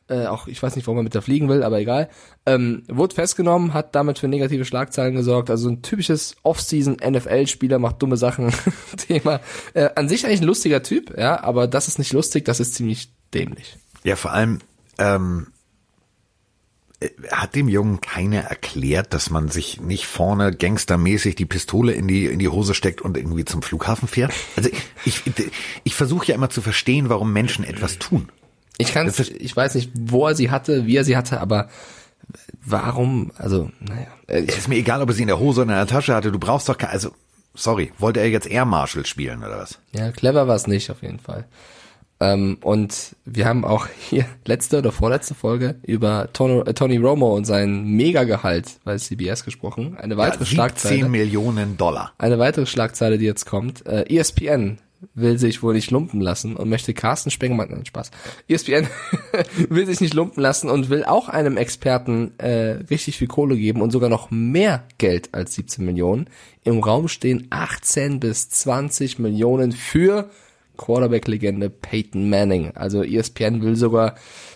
Äh, 0.07 0.25
auch 0.25 0.47
ich 0.47 0.61
weiß 0.61 0.75
nicht, 0.75 0.87
warum 0.87 0.99
er 0.99 1.03
mit 1.03 1.15
da 1.15 1.21
fliegen 1.21 1.47
will, 1.47 1.63
aber 1.63 1.79
egal. 1.79 2.09
Ähm, 2.45 2.83
wurde 2.87 3.13
festgenommen, 3.13 3.73
hat 3.73 3.93
damit 3.93 4.19
für 4.19 4.27
negative 4.27 4.65
Schlagzeilen 4.65 5.15
gesorgt. 5.15 5.49
Also 5.49 5.69
ein 5.69 5.81
typisches 5.81 6.35
Off-Season 6.43 6.97
NFL-Spieler 7.05 7.77
macht 7.77 8.01
dumme 8.01 8.17
Sachen. 8.17 8.53
Thema. 8.97 9.41
Äh, 9.73 9.89
an 9.95 10.09
sich 10.09 10.25
eigentlich 10.25 10.41
ein 10.41 10.47
lustiger 10.47 10.81
Typ, 10.81 11.17
ja, 11.17 11.41
aber 11.43 11.67
das 11.67 11.87
ist 11.87 11.99
nicht 11.99 12.13
lustig, 12.13 12.45
das 12.45 12.59
ist 12.59 12.75
ziemlich 12.75 13.13
dämlich. 13.33 13.77
Ja, 14.03 14.15
vor 14.15 14.31
allem 14.31 14.59
ähm, 14.97 15.47
äh, 15.47 15.50
hat 17.31 17.55
dem 17.55 17.67
Jungen 17.67 17.99
keiner 17.99 18.41
erklärt, 18.41 19.13
dass 19.13 19.29
man 19.29 19.49
sich 19.49 19.81
nicht 19.81 20.05
vorne 20.05 20.51
gangstermäßig 20.51 21.35
die 21.35 21.45
Pistole 21.45 21.93
in 21.93 22.07
die 22.07 22.25
in 22.25 22.39
die 22.39 22.49
Hose 22.49 22.73
steckt 22.73 23.01
und 23.01 23.17
irgendwie 23.17 23.45
zum 23.45 23.61
Flughafen 23.61 24.07
fährt? 24.07 24.31
Also 24.55 24.69
ich 25.05 25.25
ich, 25.25 25.51
ich 25.83 25.95
versuche 25.95 26.27
ja 26.27 26.35
immer 26.35 26.49
zu 26.49 26.61
verstehen, 26.61 27.09
warum 27.09 27.33
Menschen 27.33 27.65
etwas 27.65 27.97
tun. 27.97 28.29
Ich 28.77 28.93
kann 28.93 29.11
ich 29.39 29.55
weiß 29.55 29.75
nicht, 29.75 29.91
wo 29.93 30.27
er 30.27 30.35
sie 30.35 30.51
hatte, 30.51 30.85
wie 30.85 30.95
er 30.95 31.03
sie 31.03 31.17
hatte, 31.17 31.41
aber 31.41 31.69
warum, 32.63 33.31
also 33.37 33.69
naja. 33.79 34.07
Äh, 34.27 34.43
es 34.47 34.59
ist 34.59 34.67
mir 34.67 34.75
egal, 34.75 35.01
ob 35.01 35.09
er 35.09 35.15
sie 35.15 35.23
in 35.23 35.27
der 35.27 35.39
Hose 35.39 35.61
oder 35.61 35.71
in 35.71 35.77
der 35.77 35.87
Tasche 35.87 36.15
hatte, 36.15 36.31
du 36.31 36.39
brauchst 36.39 36.69
doch 36.69 36.77
keine, 36.77 36.93
also 36.93 37.11
sorry, 37.53 37.91
wollte 37.97 38.19
er 38.19 38.29
jetzt 38.29 38.49
Air 38.49 38.65
Marshal 38.65 39.05
spielen 39.05 39.39
oder 39.39 39.57
was? 39.57 39.79
Ja, 39.91 40.11
clever 40.11 40.47
war 40.47 40.55
es 40.55 40.67
nicht 40.67 40.89
auf 40.91 41.01
jeden 41.01 41.19
Fall. 41.19 41.45
Ähm, 42.21 42.59
und 42.61 43.15
wir 43.25 43.45
haben 43.45 43.65
auch 43.65 43.87
hier 44.09 44.25
letzte 44.45 44.77
oder 44.77 44.91
vorletzte 44.91 45.33
Folge 45.33 45.75
über 45.81 46.29
Tono, 46.31 46.63
äh, 46.63 46.73
Tony 46.73 46.97
Romo 46.97 47.35
und 47.35 47.45
sein 47.45 47.83
Megagehalt 47.83 48.79
bei 48.85 48.95
CBS 48.95 49.43
gesprochen. 49.43 49.97
Eine 49.97 50.15
weitere 50.17 50.43
Ja, 50.43 50.45
17 50.45 50.55
Schlagzeile. 50.55 51.09
Millionen 51.09 51.77
Dollar. 51.77 52.13
Eine 52.19 52.37
weitere 52.37 52.67
Schlagzeile, 52.67 53.17
die 53.17 53.25
jetzt 53.25 53.45
kommt. 53.45 53.85
Äh, 53.87 54.03
ESPN 54.15 54.77
will 55.15 55.39
sich 55.39 55.63
wohl 55.63 55.73
nicht 55.73 55.89
lumpen 55.89 56.21
lassen 56.21 56.55
und 56.55 56.69
möchte 56.69 56.93
Carsten 56.93 57.31
Spengemann, 57.31 57.69
nein, 57.71 57.87
Spaß. 57.87 58.11
ESPN 58.47 58.87
will 59.69 59.87
sich 59.87 59.99
nicht 59.99 60.13
lumpen 60.13 60.43
lassen 60.43 60.69
und 60.69 60.91
will 60.91 61.03
auch 61.03 61.27
einem 61.27 61.57
Experten 61.57 62.37
äh, 62.37 62.83
richtig 62.91 63.17
viel 63.17 63.27
Kohle 63.27 63.57
geben 63.57 63.81
und 63.81 63.89
sogar 63.89 64.09
noch 64.09 64.29
mehr 64.29 64.83
Geld 64.99 65.29
als 65.31 65.55
17 65.55 65.83
Millionen. 65.83 66.27
Im 66.63 66.79
Raum 66.83 67.07
stehen 67.07 67.47
18 67.49 68.19
bis 68.19 68.49
20 68.51 69.17
Millionen 69.17 69.71
für 69.71 70.29
Quarterback-Legende 70.77 71.69
Peyton 71.69 72.29
Manning. 72.29 72.71
Also 72.75 73.03
ESPN 73.03 73.61
will 73.61 73.75
sogar 73.75 74.15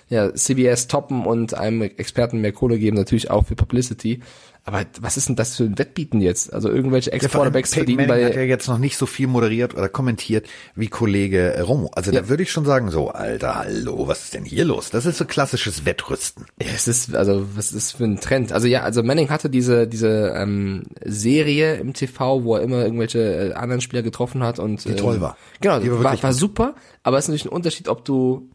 ja, 0.09 0.33
CBS 0.33 0.87
toppen 0.87 1.25
und 1.25 1.53
einem 1.53 1.81
Experten 1.81 2.41
mehr 2.41 2.51
Kohle 2.51 2.77
geben, 2.77 2.97
natürlich 2.97 3.31
auch 3.31 3.45
für 3.45 3.55
Publicity. 3.55 4.21
Aber 4.67 4.83
was 4.99 5.15
ist 5.15 5.29
denn 5.29 5.35
das 5.35 5.55
für 5.57 5.63
ein 5.65 5.77
Wettbieten 5.77 6.21
jetzt? 6.21 6.51
Also 6.51 6.69
irgendwelche 6.69 7.11
Ja, 7.11 7.17
Ex-Quarterbacks 7.17 7.69
Peyton 7.69 7.85
verdienen 7.85 8.07
Manning 8.07 8.25
hat 8.25 8.33
ja 8.33 8.39
bei 8.41 8.45
jetzt 8.47 8.67
noch 8.67 8.79
nicht 8.79 8.97
so 8.97 9.05
viel 9.05 9.27
moderiert 9.27 9.75
oder 9.75 9.89
kommentiert 9.89 10.47
wie 10.73 10.87
Kollege 10.87 11.53
äh, 11.53 11.61
Romo. 11.61 11.91
Also 11.93 12.09
da 12.11 12.21
Ja. 12.21 12.29
würde 12.29 12.41
ich 12.41 12.51
schon 12.51 12.65
sagen, 12.65 12.89
so, 12.89 13.09
Alter, 13.09 13.55
hallo, 13.59 14.07
was 14.07 14.23
ist 14.23 14.33
denn 14.33 14.43
hier 14.43 14.65
los? 14.65 14.89
Das 14.89 15.05
ist 15.05 15.19
so 15.19 15.25
klassisches 15.25 15.85
Wettrüsten. 15.85 16.47
Ja, 16.59 16.69
es 16.73 16.87
ist, 16.87 17.15
also, 17.15 17.45
was 17.55 17.73
ist 17.73 17.91
für 17.91 18.05
ein 18.05 18.19
Trend? 18.19 18.51
Also 18.53 18.67
ja, 18.67 18.81
also 18.81 19.03
Manning 19.03 19.29
hatte 19.29 19.51
diese, 19.51 19.87
diese 19.87 20.33
ähm, 20.35 20.85
Serie 21.03 21.75
im 21.75 21.93
TV, 21.93 22.43
wo 22.43 22.55
er 22.55 22.63
immer 22.63 22.83
irgendwelche 22.83 23.19
äh, 23.19 23.53
anderen 23.53 23.81
Spieler 23.81 24.01
getroffen 24.01 24.41
hat 24.41 24.57
und 24.57 24.83
Die 24.85 24.95
toll 24.95 25.21
war. 25.21 25.37
Genau, 25.61 25.79
Die 25.79 25.91
war 25.91 26.03
war, 26.03 26.23
war, 26.23 26.33
super, 26.33 26.73
aber 27.03 27.19
es 27.19 27.25
ist 27.25 27.27
natürlich 27.29 27.45
ein 27.45 27.55
Unterschied, 27.55 27.87
ob 27.87 28.03
du 28.03 28.49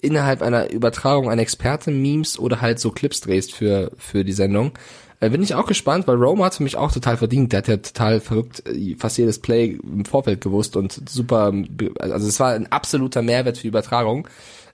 innerhalb 0.00 0.42
einer 0.42 0.70
Übertragung 0.70 1.28
einen 1.28 1.40
Experte 1.40 1.90
memest 1.90 2.38
oder 2.38 2.60
halt 2.60 2.78
so 2.78 2.92
Clips 2.92 3.20
drehst 3.20 3.52
für, 3.52 3.90
für 3.98 4.24
die 4.24 4.32
Sendung. 4.32 4.72
Äh, 5.20 5.30
bin 5.30 5.42
ich 5.42 5.54
auch 5.54 5.66
gespannt, 5.66 6.06
weil 6.06 6.16
Roma 6.16 6.46
hat 6.46 6.54
für 6.54 6.62
mich 6.62 6.76
auch 6.76 6.92
total 6.92 7.16
verdient. 7.16 7.52
Der 7.52 7.58
hat 7.58 7.68
ja 7.68 7.76
total 7.78 8.20
verrückt 8.20 8.66
äh, 8.68 8.94
fast 8.96 9.18
jedes 9.18 9.40
Play 9.40 9.78
im 9.82 10.04
Vorfeld 10.04 10.40
gewusst 10.40 10.76
und 10.76 11.08
super, 11.08 11.52
also 11.98 12.26
es 12.26 12.40
war 12.40 12.52
ein 12.52 12.70
absoluter 12.70 13.22
Mehrwert 13.22 13.56
für 13.56 13.62
die 13.62 13.68
Übertragung. 13.68 14.28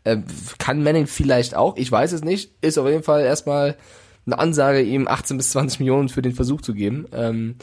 Äh, 0.05 0.19
kann 0.59 0.83
Manning 0.83 1.07
vielleicht 1.07 1.55
auch, 1.55 1.77
ich 1.77 1.91
weiß 1.91 2.13
es 2.13 2.23
nicht, 2.23 2.53
ist 2.61 2.79
auf 2.79 2.87
jeden 2.87 3.03
Fall 3.03 3.23
erstmal 3.23 3.77
eine 4.27 4.39
Ansage, 4.39 4.83
ihm 4.83 5.09
18 5.09 5.37
bis 5.37 5.51
20 5.51 5.81
Millionen 5.81 6.09
für 6.09 6.23
den 6.23 6.35
Versuch 6.35 6.61
zu 6.61 6.75
geben. 6.75 7.07
Ähm, 7.13 7.57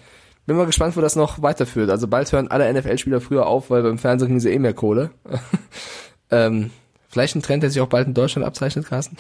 bin 0.48 0.58
mal 0.58 0.66
gespannt, 0.66 0.98
wo 0.98 1.02
das 1.02 1.16
noch 1.16 1.42
weiterführt. 1.42 1.90
Also 1.90 2.08
bald 2.08 2.32
hören 2.32 2.50
alle 2.50 2.72
NFL-Spieler 2.74 3.22
früher 3.22 3.46
auf, 3.46 3.70
weil 3.70 3.84
beim 3.84 4.00
Fernsehen 4.00 4.28
kriegen 4.28 4.40
sie 4.40 4.50
eh 4.50 4.60
mehr 4.60 4.74
Kohle. 4.74 5.12
ähm, 6.32 6.72
vielleicht 7.12 7.36
ein 7.36 7.42
Trend, 7.42 7.62
der 7.64 7.70
sich 7.70 7.82
auch 7.82 7.88
bald 7.88 8.08
in 8.08 8.14
Deutschland 8.14 8.46
abzeichnet, 8.48 8.88
Carsten. 8.88 9.18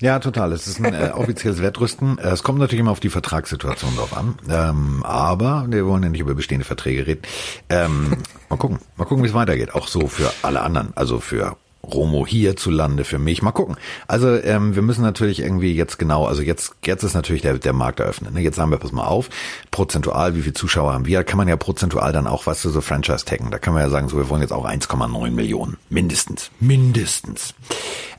Ja, 0.00 0.20
total. 0.20 0.52
Es 0.52 0.66
ist 0.68 0.78
ein 0.80 0.94
äh, 0.94 1.10
offizielles 1.12 1.60
Wettrüsten. 1.60 2.18
Äh, 2.18 2.28
Es 2.28 2.42
kommt 2.44 2.60
natürlich 2.60 2.80
immer 2.80 2.92
auf 2.92 3.00
die 3.00 3.08
Vertragssituation 3.10 3.96
drauf 3.96 4.16
an. 4.16 4.38
Ähm, 4.48 5.02
aber 5.04 5.66
wir 5.68 5.84
wollen 5.86 6.04
ja 6.04 6.08
nicht 6.08 6.20
über 6.20 6.34
bestehende 6.34 6.64
Verträge 6.64 7.06
reden. 7.06 7.22
Ähm, 7.68 8.16
mal 8.48 8.56
gucken. 8.56 8.78
Mal 8.96 9.04
gucken, 9.06 9.24
wie 9.24 9.28
es 9.28 9.34
weitergeht. 9.34 9.74
Auch 9.74 9.88
so 9.88 10.06
für 10.06 10.32
alle 10.42 10.60
anderen. 10.62 10.92
Also 10.94 11.18
für 11.18 11.56
Romo 11.82 12.26
hierzulande, 12.26 13.04
für 13.04 13.18
mich. 13.18 13.42
Mal 13.42 13.52
gucken. 13.52 13.76
Also 14.06 14.34
ähm, 14.34 14.74
wir 14.74 14.82
müssen 14.82 15.02
natürlich 15.02 15.40
irgendwie 15.40 15.74
jetzt 15.74 15.98
genau, 15.98 16.26
also 16.26 16.42
jetzt, 16.42 16.74
jetzt 16.84 17.02
ist 17.02 17.14
natürlich 17.14 17.42
der, 17.42 17.58
der 17.58 17.72
Markt 17.72 18.00
eröffnet. 18.00 18.34
Ne? 18.34 18.40
Jetzt 18.40 18.56
sagen 18.56 18.70
wir, 18.70 18.78
pass 18.78 18.92
mal 18.92 19.06
auf, 19.06 19.30
prozentual, 19.70 20.34
wie 20.34 20.42
viele 20.42 20.54
Zuschauer 20.54 20.92
haben 20.92 21.06
wir? 21.06 21.24
Kann 21.24 21.38
man 21.38 21.48
ja 21.48 21.56
prozentual 21.56 22.12
dann 22.12 22.26
auch, 22.26 22.46
was 22.46 22.62
du 22.62 22.70
so 22.70 22.80
Franchise 22.80 23.24
taggen. 23.24 23.50
Da 23.50 23.58
kann 23.58 23.74
man 23.74 23.82
ja 23.82 23.90
sagen, 23.90 24.08
so 24.08 24.16
wir 24.16 24.28
wollen 24.28 24.42
jetzt 24.42 24.52
auch 24.52 24.66
1,9 24.66 25.30
Millionen. 25.30 25.76
Mindestens. 25.88 26.50
Mindestens. 26.60 27.54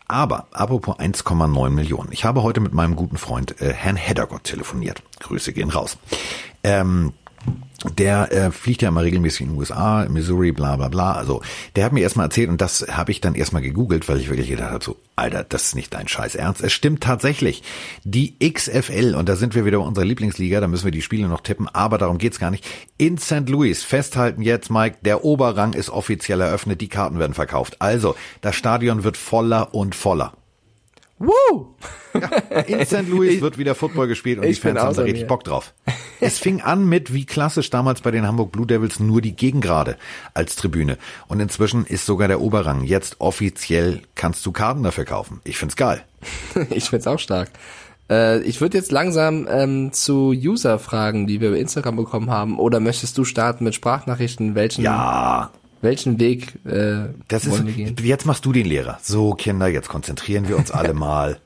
Aber, 0.08 0.48
apropos 0.52 0.98
1,9 0.98 1.70
Millionen. 1.70 2.12
Ich 2.12 2.26
habe 2.26 2.42
heute 2.42 2.62
mit 2.62 2.74
meinem 2.74 2.96
guten 2.96 3.18
Freund 3.18 3.62
äh, 3.62 3.74
Herrn 3.74 3.96
Heddergott 3.96 4.44
telefoniert. 4.44 5.04
Grüße 5.20 5.54
gehen 5.54 5.70
raus. 5.70 5.98
Ähm, 6.64 7.14
der 7.96 8.32
äh, 8.32 8.52
fliegt 8.52 8.82
ja 8.82 8.90
immer 8.90 9.04
regelmäßig 9.04 9.42
in 9.42 9.50
den 9.50 9.58
USA, 9.58 10.06
Missouri, 10.10 10.52
bla 10.52 10.76
bla 10.76 10.90
bla. 10.90 11.14
Also 11.14 11.42
der 11.76 11.86
hat 11.86 11.94
mir 11.94 12.02
erstmal 12.02 12.26
erzählt 12.26 12.50
und 12.50 12.62
das 12.62 12.86
habe 12.90 13.12
ich 13.12 13.22
dann 13.22 13.36
erstmal 13.36 13.62
gegoogelt, 13.62 14.10
weil 14.10 14.20
ich 14.20 14.30
wirklich 14.30 14.50
gedacht 14.50 14.72
habe, 14.72 14.84
so, 14.84 14.98
Alter, 15.16 15.44
das 15.44 15.64
ist 15.64 15.76
nicht 15.76 15.94
dein 15.94 16.08
Scheiß 16.08 16.36
Ernst. 16.36 16.62
Es 16.62 16.74
stimmt 16.74 17.02
tatsächlich. 17.02 17.64
Die 18.04 18.36
XFL, 18.40 19.16
und 19.16 19.30
da 19.30 19.36
sind 19.36 19.56
wir 19.56 19.66
wieder 19.66 19.80
bei 19.80 19.86
unserer 19.86 20.06
Lieblingsliga, 20.06 20.60
da 20.60 20.68
müssen 20.68 20.86
wir 20.86 20.92
die 20.92 21.02
Spiele 21.02 21.28
noch 21.28 21.42
tippen, 21.42 21.68
aber 21.68 21.98
darum 21.98 22.18
geht's 22.18 22.40
gar 22.40 22.52
nicht. 22.52 22.66
In 22.98 23.18
St. 23.18 23.48
Louis, 23.48 23.84
festhalten 23.84 24.42
jetzt, 24.42 24.70
Mike, 24.70 24.98
der 25.02 25.24
Oberrang 25.24 25.74
ist 25.74 25.90
offiziell 25.90 26.42
eröffnet, 26.42 26.82
die 26.82 26.90
Karten 26.90 27.20
werden 27.20 27.34
verkauft. 27.34 27.78
Also, 27.80 28.16
das 28.42 28.56
Stadion 28.56 29.04
wird 29.04 29.18
voller 29.18 29.74
und 29.74 29.96
voller. 29.96 30.34
Woo! 31.20 31.76
In 32.68 32.86
St. 32.86 33.08
Louis 33.10 33.42
wird 33.42 33.58
wieder 33.58 33.76
Football 33.76 34.08
gespielt 34.08 34.40
und 34.40 34.46
die 34.46 34.52
ich 34.52 34.62
Fans 34.62 34.80
haben 34.80 34.96
da 34.96 35.04
richtig. 35.04 35.28
Bock 35.28 35.44
drauf. 35.44 35.74
Es 36.22 36.40
fing 36.40 36.62
an 36.62 36.88
mit, 36.88 37.14
wie 37.14 37.26
klassisch 37.26 37.70
damals 37.70 38.02
bei 38.02 38.12
den 38.12 38.26
Hamburg 38.26 38.52
Blue 38.52 38.66
Devils, 38.66 39.00
nur 39.00 39.22
die 39.22 39.36
Gegengrade 39.36 39.98
als 40.34 40.56
Tribüne. 40.56 40.98
Und 41.28 41.40
inzwischen 41.40 41.86
ist 41.86 42.06
sogar 42.06 42.28
der 42.28 42.42
Oberrang. 42.42 42.84
Jetzt 42.84 43.18
offiziell 43.20 44.02
kannst 44.16 44.46
du 44.46 44.52
Karten 44.52 44.84
dafür 44.84 45.06
kaufen. 45.06 45.42
Ich 45.44 45.58
find's 45.58 45.76
geil. 45.76 46.04
ich 46.70 46.90
find's 46.90 47.08
auch 47.08 47.20
stark. 47.20 47.50
Äh, 48.10 48.42
ich 48.42 48.60
würde 48.60 48.78
jetzt 48.78 48.92
langsam 48.92 49.48
ähm, 49.50 49.94
zu 49.94 50.30
User-Fragen, 50.32 51.28
die 51.28 51.42
wir 51.42 51.50
über 51.50 51.58
Instagram 51.58 51.96
bekommen 51.96 52.32
haben, 52.32 52.60
oder 52.60 52.80
möchtest 52.80 53.18
du 53.18 53.24
starten 53.24 53.64
mit 53.64 53.76
Sprachnachrichten? 53.76 54.56
Welchen, 54.56 54.84
Ja, 54.84 55.52
welchen 55.82 56.20
Weg 56.20 56.54
äh, 56.66 57.10
das 57.28 57.46
ist, 57.46 57.52
wollen 57.52 57.68
wir 57.68 57.74
gehen? 57.74 57.96
jetzt 58.04 58.26
machst 58.26 58.46
du 58.46 58.52
den 58.52 58.66
Lehrer. 58.66 59.00
So, 59.02 59.34
Kinder, 59.34 59.68
jetzt 59.68 59.90
konzentrieren 59.90 60.48
wir 60.48 60.58
uns 60.58 60.72
alle 60.72 60.94
mal. 60.94 61.40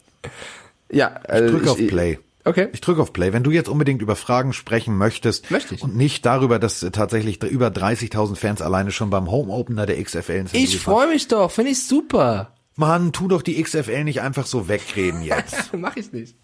Ja, 0.91 1.19
äh, 1.27 1.47
Drück 1.47 1.67
auf 1.67 1.77
Play. 1.77 2.19
Okay. 2.45 2.67
Ich 2.73 2.81
drücke 2.81 3.01
auf 3.01 3.13
Play. 3.13 3.31
Wenn 3.31 3.43
du 3.43 3.51
jetzt 3.51 3.69
unbedingt 3.69 4.01
über 4.01 4.15
Fragen 4.17 4.51
sprechen 4.51 4.97
möchtest 4.97 5.49
Möchte 5.49 5.75
ich. 5.75 5.81
und 5.81 5.95
nicht 5.95 6.25
darüber, 6.25 6.59
dass 6.59 6.85
tatsächlich 6.91 7.41
über 7.43 7.67
30.000 7.67 8.35
Fans 8.35 8.61
alleine 8.61 8.91
schon 8.91 9.09
beim 9.09 9.31
Home 9.31 9.51
Opener 9.51 9.85
der 9.85 10.01
XFL 10.03 10.31
in 10.33 10.47
St. 10.47 10.55
Ich 10.55 10.77
freue 10.79 11.07
mich 11.07 11.29
doch, 11.29 11.49
finde 11.51 11.71
ich 11.71 11.85
super. 11.87 12.51
Mann, 12.75 13.13
tu 13.13 13.27
doch 13.29 13.43
die 13.43 13.61
XFL 13.61 14.03
nicht 14.03 14.21
einfach 14.21 14.45
so 14.45 14.67
wegreden 14.67 15.23
jetzt. 15.23 15.71
Mach 15.77 15.95
ich 15.95 16.11
nicht. 16.11 16.35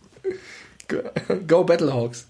Go, 1.47 1.63
Battlehawks. 1.65 2.27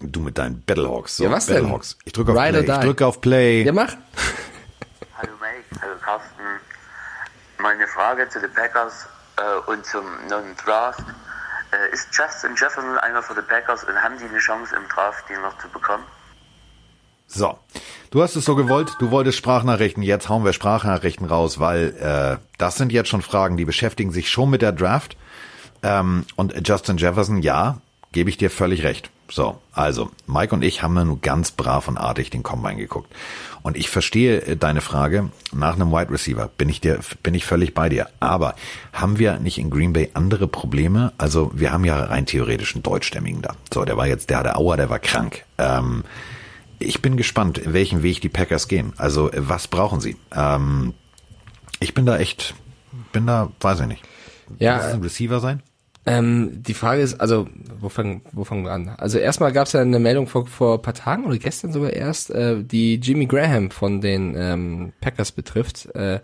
du 0.00 0.20
mit 0.20 0.38
deinen 0.38 0.62
Battlehawks. 0.64 1.18
So, 1.18 1.24
Ja, 1.24 1.30
was 1.30 1.46
denn? 1.46 1.56
Battlehawks. 1.56 1.98
Ich 2.04 2.12
drücke 2.14 2.32
auf 2.32 2.38
Ride 2.38 2.62
Play. 2.62 2.74
Ich 2.74 2.80
drücke 2.84 3.06
auf 3.06 3.20
Play. 3.20 3.62
Ja, 3.64 3.72
mach. 3.72 3.94
Hallo 5.82 5.94
Carsten. 6.00 6.42
Meine 7.58 7.86
Frage 7.86 8.28
zu 8.28 8.40
den 8.40 8.52
Packers 8.52 9.06
äh, 9.36 9.70
und 9.70 9.84
zum 9.84 10.04
neuen 10.28 10.56
Draft. 10.56 11.04
Äh, 11.72 11.92
ist 11.92 12.08
Justin 12.12 12.54
Jefferson 12.56 12.96
einer 12.98 13.22
für 13.22 13.34
die 13.34 13.42
Packers 13.42 13.84
und 13.84 13.94
haben 14.02 14.16
die 14.18 14.24
eine 14.24 14.38
Chance 14.38 14.74
im 14.74 14.88
Draft, 14.88 15.28
den 15.28 15.40
noch 15.42 15.56
zu 15.58 15.68
bekommen? 15.68 16.04
So, 17.26 17.58
du 18.10 18.22
hast 18.22 18.36
es 18.36 18.44
so 18.44 18.54
gewollt, 18.54 18.96
du 19.00 19.10
wolltest 19.10 19.36
Sprachnachrichten, 19.38 20.02
jetzt 20.02 20.28
hauen 20.28 20.44
wir 20.44 20.52
Sprachnachrichten 20.52 21.26
raus, 21.26 21.58
weil 21.58 21.94
äh, 21.96 22.42
das 22.56 22.76
sind 22.76 22.92
jetzt 22.92 23.08
schon 23.08 23.20
Fragen, 23.20 23.56
die 23.56 23.64
beschäftigen 23.64 24.12
sich 24.12 24.30
schon 24.30 24.48
mit 24.48 24.62
der 24.62 24.72
Draft. 24.72 25.16
Ähm, 25.82 26.24
und 26.36 26.66
Justin 26.66 26.96
Jefferson, 26.96 27.42
ja, 27.42 27.78
gebe 28.12 28.30
ich 28.30 28.36
dir 28.36 28.50
völlig 28.50 28.82
recht. 28.82 29.10
So, 29.28 29.60
also, 29.72 30.10
Mike 30.26 30.54
und 30.54 30.62
ich 30.62 30.82
haben 30.82 30.96
ja 30.96 31.04
nur 31.04 31.20
ganz 31.20 31.50
brav 31.50 31.88
und 31.88 31.98
artig 31.98 32.30
den 32.30 32.44
Combine 32.44 32.76
geguckt. 32.76 33.12
Und 33.62 33.76
ich 33.76 33.90
verstehe 33.90 34.40
äh, 34.42 34.56
deine 34.56 34.80
Frage 34.80 35.30
nach 35.52 35.74
einem 35.74 35.90
Wide 35.90 36.10
Receiver, 36.12 36.48
bin 36.56 36.68
ich 36.68 36.80
dir, 36.80 37.00
bin 37.24 37.34
ich 37.34 37.44
völlig 37.44 37.74
bei 37.74 37.88
dir. 37.88 38.08
Aber 38.20 38.54
haben 38.92 39.18
wir 39.18 39.38
nicht 39.40 39.58
in 39.58 39.70
Green 39.70 39.92
Bay 39.92 40.10
andere 40.14 40.46
Probleme? 40.46 41.12
Also, 41.18 41.50
wir 41.54 41.72
haben 41.72 41.84
ja 41.84 42.04
rein 42.04 42.26
theoretisch 42.26 42.74
einen 42.74 42.84
Deutschstämmigen 42.84 43.42
da. 43.42 43.56
So, 43.72 43.84
der 43.84 43.96
war 43.96 44.06
jetzt, 44.06 44.30
der 44.30 44.38
hatte 44.38 44.56
Aua, 44.56 44.76
der 44.76 44.90
war 44.90 45.00
krank. 45.00 45.44
Ähm, 45.58 46.04
ich 46.78 47.02
bin 47.02 47.16
gespannt, 47.16 47.58
in 47.58 47.72
welchen 47.72 48.02
Weg 48.02 48.20
die 48.20 48.28
Packers 48.28 48.68
gehen. 48.68 48.92
Also, 48.96 49.30
was 49.34 49.66
brauchen 49.66 50.00
sie? 50.00 50.16
Ähm, 50.32 50.94
ich 51.80 51.94
bin 51.94 52.06
da 52.06 52.18
echt, 52.18 52.54
bin 53.12 53.26
da, 53.26 53.50
weiß 53.60 53.80
ich 53.80 53.86
nicht. 53.86 54.04
Ja, 54.58 54.76
Muss 54.76 54.84
es 54.86 54.94
ein 54.94 55.02
Receiver 55.02 55.40
sein? 55.40 55.62
Ähm, 56.08 56.62
die 56.62 56.74
Frage 56.74 57.02
ist, 57.02 57.20
also, 57.20 57.48
wo 57.80 57.88
fangen, 57.88 58.22
wo 58.32 58.44
fangen 58.44 58.64
wir 58.64 58.70
an? 58.70 58.90
Also 58.90 59.18
erstmal 59.18 59.52
gab 59.52 59.66
es 59.66 59.72
ja 59.72 59.80
eine 59.80 59.98
Meldung 59.98 60.28
vor, 60.28 60.46
vor 60.46 60.80
paar 60.80 60.94
Tagen 60.94 61.24
oder 61.24 61.36
gestern 61.36 61.72
sogar 61.72 61.92
erst, 61.92 62.30
äh, 62.30 62.62
die 62.62 62.94
Jimmy 62.96 63.26
Graham 63.26 63.72
von 63.72 64.00
den 64.00 64.34
ähm, 64.36 64.92
Packers 65.00 65.32
betrifft. 65.32 65.92
Äh, 65.96 66.20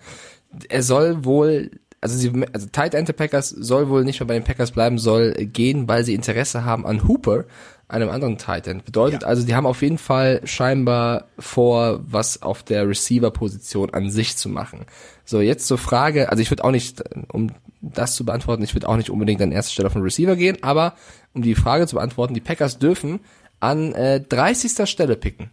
er 0.69 0.83
soll 0.83 1.25
wohl, 1.25 1.73
also 2.01 2.17
sie, 2.17 2.31
also 2.53 2.69
Tight 2.71 2.95
End 2.95 3.15
Packers 3.17 3.49
soll 3.49 3.89
wohl 3.89 4.05
nicht 4.05 4.21
mehr 4.21 4.29
bei 4.29 4.35
den 4.35 4.45
Packers 4.45 4.71
bleiben, 4.71 4.99
soll 4.99 5.33
gehen, 5.33 5.89
weil 5.89 6.05
sie 6.05 6.15
Interesse 6.15 6.65
haben 6.65 6.87
an 6.87 7.09
Hooper, 7.09 7.45
einem 7.93 8.09
anderen 8.11 8.39
Tight 8.39 8.67
End. 8.67 8.85
Bedeutet 8.85 9.23
Ja. 9.23 9.29
also, 9.29 9.45
die 9.45 9.55
haben 9.55 9.67
auf 9.67 9.83
jeden 9.83 9.99
Fall 9.99 10.41
scheinbar 10.45 11.27
vor, 11.39 12.01
was 12.07 12.43
auf 12.43 12.63
der 12.63 12.89
Receiver-Position 12.89 13.91
an 13.95 14.11
sich 14.11 14.37
zu 14.37 14.49
machen. 14.49 14.87
So, 15.25 15.41
jetzt 15.41 15.67
zur 15.67 15.79
Frage, 15.79 16.31
also 16.31 16.43
ich 16.43 16.51
würde 16.51 16.65
auch 16.65 16.71
nicht, 16.71 17.03
um 17.33 17.51
das 17.81 18.15
zu 18.15 18.25
beantworten, 18.25 18.63
ich 18.63 18.75
würde 18.75 18.89
auch 18.89 18.97
nicht 18.97 19.11
unbedingt 19.11 19.43
an 19.43 19.53
erster 19.53 19.73
Stelle 19.73 19.87
auf 19.87 19.93
den 19.93 20.03
Receiver 20.03 20.37
gehen, 20.37 20.59
aber 20.63 20.95
um 21.35 21.43
die 21.43 21.55
Frage 21.55 21.87
zu 21.87 21.97
beantworten, 21.97 22.35
die 22.35 22.41
Packers 22.41 22.79
dürfen 22.79 23.21
an 23.61 23.93
äh, 23.95 24.21
30. 24.21 24.89
Stelle 24.89 25.17
picken. 25.17 25.51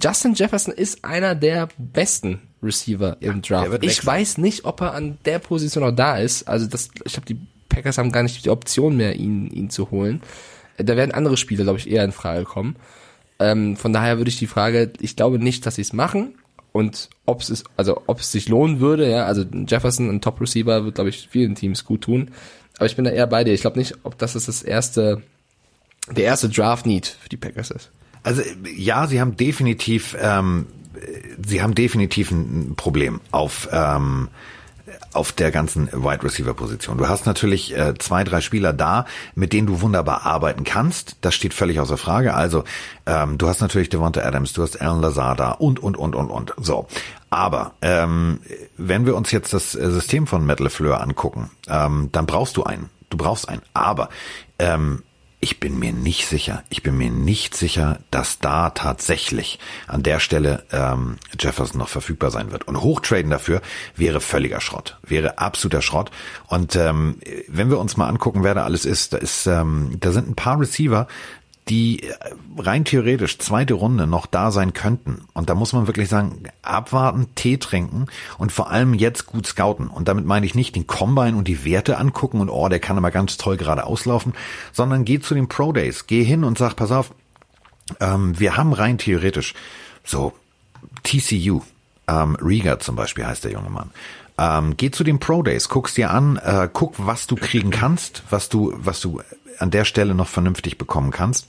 Justin 0.00 0.34
Jefferson 0.34 0.72
ist 0.72 1.04
einer 1.04 1.34
der 1.34 1.68
besten 1.76 2.40
Receiver 2.62 3.16
im 3.20 3.42
Draft. 3.42 3.82
Ich 3.82 4.04
weiß 4.04 4.38
nicht, 4.38 4.64
ob 4.64 4.80
er 4.80 4.94
an 4.94 5.18
der 5.24 5.38
Position 5.38 5.84
noch 5.84 5.92
da 5.92 6.16
ist. 6.16 6.48
Also 6.48 6.66
das, 6.66 6.90
ich 7.04 7.12
glaube, 7.12 7.26
die 7.26 7.38
Packers 7.68 7.98
haben 7.98 8.12
gar 8.12 8.22
nicht 8.22 8.44
die 8.44 8.50
Option 8.50 8.96
mehr, 8.96 9.16
ihn, 9.16 9.48
ihn 9.50 9.70
zu 9.70 9.90
holen. 9.90 10.22
Da 10.84 10.96
werden 10.96 11.12
andere 11.12 11.36
Spieler, 11.36 11.64
glaube 11.64 11.78
ich, 11.78 11.90
eher 11.90 12.04
in 12.04 12.12
Frage 12.12 12.44
kommen. 12.44 12.76
Ähm, 13.38 13.76
von 13.76 13.92
daher 13.92 14.18
würde 14.18 14.28
ich 14.28 14.38
die 14.38 14.46
Frage, 14.46 14.92
ich 15.00 15.16
glaube 15.16 15.38
nicht, 15.38 15.66
dass 15.66 15.76
sie 15.76 15.82
es 15.82 15.92
machen. 15.92 16.34
Und 16.72 17.10
ob 17.26 17.42
es 17.42 17.64
also 17.76 18.02
ob 18.06 18.20
es 18.20 18.32
sich 18.32 18.48
lohnen 18.48 18.80
würde, 18.80 19.10
ja, 19.10 19.26
also 19.26 19.42
Jefferson, 19.42 20.08
ein 20.08 20.20
Top 20.20 20.40
Receiver, 20.40 20.84
wird, 20.84 20.94
glaube 20.94 21.10
ich, 21.10 21.28
vielen 21.30 21.54
Teams 21.54 21.84
gut 21.84 22.02
tun. 22.02 22.30
Aber 22.76 22.86
ich 22.86 22.96
bin 22.96 23.04
da 23.04 23.10
eher 23.10 23.26
bei 23.26 23.44
dir. 23.44 23.52
Ich 23.52 23.60
glaube 23.60 23.78
nicht, 23.78 23.94
ob 24.04 24.16
das 24.18 24.32
das 24.32 24.62
erste, 24.62 25.22
der 26.10 26.24
erste 26.24 26.48
Draft 26.48 26.86
Need 26.86 27.06
für 27.06 27.28
die 27.28 27.36
Packers 27.36 27.70
ist. 27.70 27.90
Also 28.22 28.42
ja, 28.74 29.06
sie 29.06 29.20
haben 29.20 29.36
definitiv, 29.36 30.16
ähm, 30.18 30.66
sie 31.44 31.60
haben 31.60 31.74
definitiv 31.74 32.30
ein 32.30 32.74
Problem 32.76 33.20
auf 33.32 33.68
ähm, 33.70 34.28
auf 35.12 35.32
der 35.32 35.50
ganzen 35.50 35.88
Wide 35.92 36.22
Receiver 36.22 36.54
Position. 36.54 36.98
Du 36.98 37.08
hast 37.08 37.26
natürlich 37.26 37.76
äh, 37.76 37.94
zwei, 37.98 38.24
drei 38.24 38.40
Spieler 38.40 38.72
da, 38.72 39.06
mit 39.34 39.52
denen 39.52 39.66
du 39.66 39.80
wunderbar 39.80 40.24
arbeiten 40.26 40.64
kannst. 40.64 41.16
Das 41.20 41.34
steht 41.34 41.54
völlig 41.54 41.80
außer 41.80 41.96
Frage. 41.96 42.34
Also 42.34 42.64
ähm, 43.06 43.38
du 43.38 43.48
hast 43.48 43.60
natürlich 43.60 43.88
Devonta 43.88 44.22
Adams, 44.22 44.52
du 44.52 44.62
hast 44.62 44.80
Alan 44.80 45.00
Lazada 45.00 45.52
und 45.52 45.80
und 45.80 45.96
und 45.96 46.14
und 46.14 46.30
und. 46.30 46.54
So, 46.58 46.86
aber 47.30 47.72
ähm, 47.82 48.40
wenn 48.76 49.06
wir 49.06 49.16
uns 49.16 49.30
jetzt 49.30 49.52
das 49.52 49.72
System 49.72 50.26
von 50.26 50.44
Metal 50.44 50.68
Fleur 50.70 51.00
angucken, 51.00 51.50
ähm, 51.68 52.10
dann 52.12 52.26
brauchst 52.26 52.56
du 52.56 52.64
einen. 52.64 52.90
Du 53.10 53.16
brauchst 53.16 53.48
einen. 53.48 53.62
Aber 53.74 54.08
ähm, 54.58 55.02
ich 55.44 55.58
bin 55.58 55.76
mir 55.76 55.92
nicht 55.92 56.28
sicher. 56.28 56.62
Ich 56.70 56.84
bin 56.84 56.96
mir 56.96 57.10
nicht 57.10 57.56
sicher, 57.56 57.98
dass 58.12 58.38
da 58.38 58.70
tatsächlich 58.70 59.58
an 59.88 60.04
der 60.04 60.20
Stelle 60.20 60.62
ähm, 60.70 61.16
Jefferson 61.38 61.78
noch 61.78 61.88
verfügbar 61.88 62.30
sein 62.30 62.52
wird. 62.52 62.68
Und 62.68 62.80
hochtraden 62.80 63.28
dafür 63.28 63.60
wäre 63.96 64.20
völliger 64.20 64.60
Schrott, 64.60 64.98
wäre 65.02 65.38
absoluter 65.38 65.82
Schrott. 65.82 66.12
Und 66.46 66.76
ähm, 66.76 67.18
wenn 67.48 67.70
wir 67.70 67.80
uns 67.80 67.96
mal 67.96 68.06
angucken, 68.06 68.44
wer 68.44 68.54
da 68.54 68.62
alles 68.62 68.84
ist, 68.84 69.14
da 69.14 69.16
ist, 69.16 69.48
ähm, 69.48 69.96
da 69.98 70.12
sind 70.12 70.30
ein 70.30 70.36
paar 70.36 70.60
Receiver, 70.60 71.08
die 71.68 72.10
rein 72.58 72.84
theoretisch 72.84 73.38
zweite 73.38 73.74
Runde 73.74 74.06
noch 74.06 74.26
da 74.26 74.50
sein 74.50 74.72
könnten. 74.72 75.24
Und 75.32 75.48
da 75.48 75.54
muss 75.54 75.72
man 75.72 75.86
wirklich 75.86 76.08
sagen, 76.08 76.42
abwarten, 76.62 77.28
Tee 77.34 77.56
trinken 77.56 78.06
und 78.38 78.50
vor 78.50 78.70
allem 78.70 78.94
jetzt 78.94 79.26
gut 79.26 79.46
scouten. 79.46 79.88
Und 79.88 80.08
damit 80.08 80.26
meine 80.26 80.44
ich 80.44 80.54
nicht 80.54 80.74
den 80.74 80.86
Combine 80.86 81.36
und 81.36 81.46
die 81.46 81.64
Werte 81.64 81.98
angucken 81.98 82.40
und 82.40 82.50
oh, 82.50 82.68
der 82.68 82.80
kann 82.80 82.98
aber 82.98 83.10
ganz 83.10 83.36
toll 83.36 83.56
gerade 83.56 83.84
auslaufen, 83.84 84.34
sondern 84.72 85.04
geh 85.04 85.20
zu 85.20 85.34
den 85.34 85.48
Pro 85.48 85.72
Days, 85.72 86.06
geh 86.06 86.24
hin 86.24 86.42
und 86.42 86.58
sag, 86.58 86.74
pass 86.74 86.90
auf, 86.90 87.12
ähm, 88.00 88.38
wir 88.38 88.56
haben 88.56 88.72
rein 88.72 88.98
theoretisch 88.98 89.54
so 90.04 90.32
TCU, 91.04 91.62
ähm, 92.08 92.36
Riga 92.36 92.80
zum 92.80 92.96
Beispiel 92.96 93.26
heißt 93.26 93.44
der 93.44 93.52
junge 93.52 93.70
Mann. 93.70 93.90
Ähm, 94.38 94.76
geh 94.76 94.90
zu 94.90 95.04
den 95.04 95.18
Pro 95.18 95.42
Days, 95.42 95.68
guck's 95.68 95.94
dir 95.94 96.10
an, 96.10 96.36
äh, 96.36 96.68
guck, 96.72 96.94
was 96.98 97.26
du 97.26 97.36
kriegen 97.36 97.70
kannst, 97.70 98.22
was 98.30 98.48
du, 98.48 98.72
was 98.76 99.00
du 99.00 99.20
an 99.58 99.70
der 99.70 99.84
Stelle 99.84 100.14
noch 100.14 100.28
vernünftig 100.28 100.78
bekommen 100.78 101.10
kannst. 101.10 101.48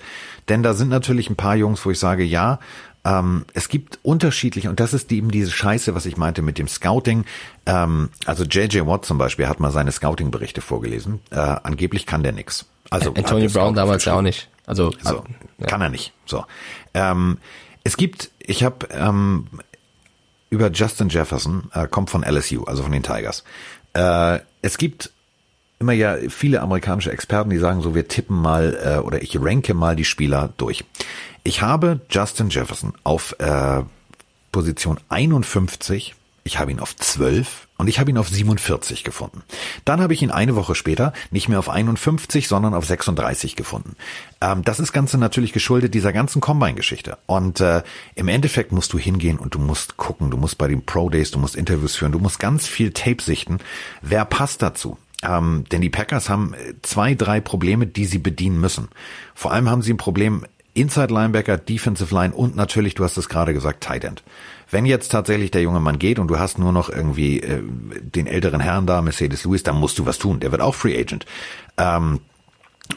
Denn 0.50 0.64
da 0.64 0.74
sind 0.74 0.90
natürlich 0.90 1.30
ein 1.30 1.36
paar 1.36 1.56
Jungs, 1.56 1.86
wo 1.86 1.92
ich 1.92 2.00
sage, 2.00 2.24
ja, 2.24 2.60
ähm, 3.06 3.46
es 3.54 3.70
gibt 3.70 4.00
unterschiedliche, 4.04 4.70
und 4.70 4.80
das 4.80 4.94
ist 4.94 5.12
eben 5.12 5.30
diese 5.30 5.52
Scheiße, 5.52 5.94
was 5.96 6.06
ich 6.06 6.18
meinte 6.18 6.42
mit 6.42 6.58
dem 6.58 6.68
Scouting. 6.68 7.26
Ähm, 7.66 8.10
also 8.26 8.44
JJ 8.44 8.86
Watt 8.86 9.06
zum 9.06 9.18
Beispiel 9.18 9.48
hat 9.48 9.60
mal 9.60 9.72
seine 9.72 9.92
Scouting-Berichte 9.92 10.62
vorgelesen. 10.62 11.20
Äh, 11.32 11.38
angeblich 11.38 12.06
kann 12.06 12.24
der 12.24 12.32
nix. 12.32 12.66
Also 12.90 13.14
Antonio 13.14 13.50
Brown 13.50 13.74
damals 13.74 14.06
ja 14.06 14.14
auch 14.14 14.22
nicht. 14.22 14.50
Also 14.66 14.92
so, 15.02 15.24
ja. 15.58 15.68
kann 15.68 15.82
er 15.82 15.90
nicht. 15.90 16.14
So. 16.26 16.46
Ähm, 16.94 17.38
es 17.84 17.98
gibt, 17.98 18.32
ich 18.40 18.64
habe 18.64 18.88
ähm, 18.92 19.48
über 20.54 20.70
Justin 20.72 21.10
Jefferson, 21.10 21.72
äh, 21.74 21.88
kommt 21.88 22.12
von 22.12 22.24
LSU, 22.24 22.64
also 22.66 22.84
von 22.84 22.92
den 22.92 23.02
Tigers. 23.02 23.44
Äh, 23.94 24.40
es 24.62 24.78
gibt 24.78 25.12
immer 25.80 25.94
ja 25.94 26.16
viele 26.30 26.62
amerikanische 26.62 27.12
Experten, 27.12 27.50
die 27.50 27.58
sagen 27.58 27.82
so, 27.82 27.96
wir 27.96 28.08
tippen 28.08 28.40
mal 28.40 28.78
äh, 28.84 29.00
oder 29.00 29.24
ich 29.24 29.36
ranke 29.42 29.74
mal 29.74 29.96
die 29.96 30.06
Spieler 30.06 30.54
durch. 30.58 30.86
Ich 31.44 31.64
habe 31.64 32.02
Justin 32.10 32.50
Jefferson 32.50 32.94
auf 33.04 33.36
äh, 33.40 33.82
Position 34.52 35.00
51, 35.10 36.14
ich 36.44 36.60
habe 36.60 36.72
ihn 36.72 36.80
auf 36.80 36.96
12 36.96 37.68
und 37.84 37.90
ich 37.90 38.00
habe 38.00 38.10
ihn 38.10 38.18
auf 38.18 38.30
47 38.30 39.04
gefunden. 39.04 39.44
Dann 39.84 40.00
habe 40.00 40.14
ich 40.14 40.22
ihn 40.22 40.32
eine 40.32 40.56
Woche 40.56 40.74
später 40.74 41.12
nicht 41.32 41.50
mehr 41.50 41.60
auf 41.60 41.68
51, 41.68 42.48
sondern 42.48 42.74
auf 42.74 42.86
36 42.86 43.58
gefunden. 43.58 43.98
Ähm, 44.40 44.64
das 44.64 44.80
ist 44.80 44.94
Ganze 44.94 45.18
natürlich 45.18 45.52
geschuldet 45.52 45.94
dieser 45.94 46.14
ganzen 46.14 46.40
Combine-Geschichte. 46.40 47.18
Und 47.26 47.60
äh, 47.60 47.84
im 48.16 48.30
Endeffekt 48.30 48.72
musst 48.72 48.94
du 48.94 48.98
hingehen 48.98 49.38
und 49.38 49.54
du 49.54 49.60
musst 49.60 49.98
gucken, 49.98 50.32
du 50.32 50.38
musst 50.38 50.58
bei 50.58 50.70
den 50.70 50.86
Pro 50.86 51.10
Days, 51.10 51.32
du 51.32 51.40
musst 51.40 51.58
Interviews 51.58 51.98
führen, 51.98 52.14
du 52.14 52.20
musst 52.20 52.40
ganz 52.40 52.68
viel 52.68 52.94
Tape 52.94 53.22
sichten. 53.22 53.60
Wer 54.02 54.24
passt 54.24 54.62
dazu? 54.62 54.98
Ähm, 55.22 55.66
denn 55.70 55.82
die 55.82 55.90
Packers 55.90 56.30
haben 56.30 56.56
zwei, 56.84 57.16
drei 57.16 57.42
Probleme, 57.42 57.86
die 57.86 58.06
sie 58.06 58.20
bedienen 58.20 58.62
müssen. 58.62 58.88
Vor 59.36 59.52
allem 59.52 59.70
haben 59.70 59.82
sie 59.82 59.92
ein 59.92 59.98
Problem 59.98 60.46
Inside 60.74 61.14
Linebacker, 61.14 61.58
Defensive 61.58 62.14
Line 62.14 62.34
und 62.34 62.56
natürlich, 62.56 62.96
du 62.96 63.04
hast 63.04 63.18
es 63.18 63.30
gerade 63.30 63.54
gesagt, 63.54 63.84
Tight 63.84 64.04
End. 64.04 64.24
Wenn 64.70 64.86
jetzt 64.86 65.12
tatsächlich 65.12 65.52
der 65.52 65.62
junge 65.62 65.80
Mann 65.80 66.00
geht 66.00 66.18
und 66.18 66.28
du 66.28 66.40
hast 66.40 66.58
nur 66.58 66.72
noch 66.72 66.90
irgendwie 66.90 67.42
äh, 67.42 67.62
den 68.02 68.26
älteren 68.26 68.60
Herrn 68.60 68.88
da, 68.88 69.02
Mercedes 69.02 69.44
Lewis, 69.46 69.64
dann 69.64 69.76
musst 69.76 70.00
du 70.00 70.06
was 70.06 70.18
tun. 70.18 70.40
Der 70.40 70.52
wird 70.52 70.62
auch 70.62 70.74
Free 70.74 71.00
Agent. 71.00 71.26
Ähm, 71.78 72.22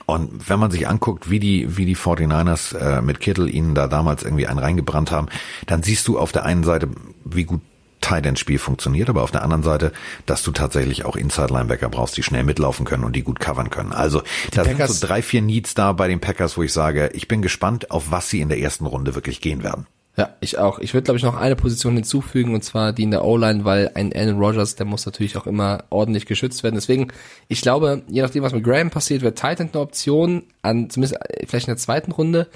und 0.06 0.48
wenn 0.48 0.58
man 0.58 0.70
sich 0.70 0.88
anguckt, 0.88 1.30
wie 1.30 1.38
die, 1.38 1.76
wie 1.76 1.84
die 1.84 1.96
49ers 1.96 2.76
äh, 2.76 3.02
mit 3.02 3.20
Kittel 3.20 3.52
ihnen 3.52 3.74
da 3.74 3.86
damals 3.86 4.22
irgendwie 4.22 4.46
einen 4.46 4.58
reingebrannt 4.58 5.10
haben, 5.10 5.28
dann 5.66 5.82
siehst 5.82 6.08
du 6.08 6.18
auf 6.18 6.32
der 6.32 6.44
einen 6.44 6.64
Seite, 6.64 6.88
wie 7.24 7.44
gut 7.44 7.60
Tight 8.06 8.38
Spiel 8.38 8.58
funktioniert, 8.58 9.08
aber 9.08 9.22
auf 9.22 9.32
der 9.32 9.42
anderen 9.42 9.64
Seite, 9.64 9.92
dass 10.26 10.42
du 10.42 10.52
tatsächlich 10.52 11.04
auch 11.04 11.16
Inside 11.16 11.52
Linebacker 11.52 11.88
brauchst, 11.88 12.16
die 12.16 12.22
schnell 12.22 12.44
mitlaufen 12.44 12.86
können 12.86 13.02
und 13.02 13.16
die 13.16 13.22
gut 13.22 13.40
covern 13.40 13.68
können. 13.70 13.92
Also 13.92 14.22
die 14.52 14.56
da 14.56 14.62
Packers 14.62 14.90
sind 14.90 15.00
so 15.00 15.06
drei, 15.08 15.22
vier 15.22 15.42
Needs 15.42 15.74
da 15.74 15.92
bei 15.92 16.06
den 16.06 16.20
Packers, 16.20 16.56
wo 16.56 16.62
ich 16.62 16.72
sage, 16.72 17.10
ich 17.14 17.26
bin 17.26 17.42
gespannt, 17.42 17.90
auf 17.90 18.10
was 18.10 18.30
sie 18.30 18.40
in 18.40 18.48
der 18.48 18.60
ersten 18.60 18.86
Runde 18.86 19.16
wirklich 19.16 19.40
gehen 19.40 19.64
werden. 19.64 19.86
Ja, 20.16 20.30
ich 20.40 20.56
auch. 20.56 20.78
Ich 20.78 20.94
würde, 20.94 21.04
glaube 21.04 21.18
ich, 21.18 21.24
noch 21.24 21.36
eine 21.36 21.56
Position 21.56 21.94
hinzufügen, 21.94 22.54
und 22.54 22.62
zwar 22.62 22.92
die 22.94 23.02
in 23.02 23.10
der 23.10 23.24
O-Line, 23.24 23.64
weil 23.64 23.90
ein 23.94 24.14
Aaron 24.14 24.38
Rodgers, 24.38 24.76
der 24.76 24.86
muss 24.86 25.04
natürlich 25.04 25.36
auch 25.36 25.46
immer 25.46 25.84
ordentlich 25.90 26.24
geschützt 26.24 26.62
werden. 26.62 26.76
Deswegen, 26.76 27.08
ich 27.48 27.60
glaube, 27.60 28.02
je 28.08 28.22
nachdem, 28.22 28.42
was 28.42 28.54
mit 28.54 28.64
Graham 28.64 28.88
passiert, 28.88 29.20
wird 29.20 29.38
Titan 29.38 29.68
eine 29.72 29.82
Option, 29.82 30.44
an 30.62 30.88
zumindest 30.88 31.20
äh, 31.20 31.46
vielleicht 31.46 31.68
in 31.68 31.74
der 31.74 31.78
zweiten 31.78 32.12
Runde. 32.12 32.48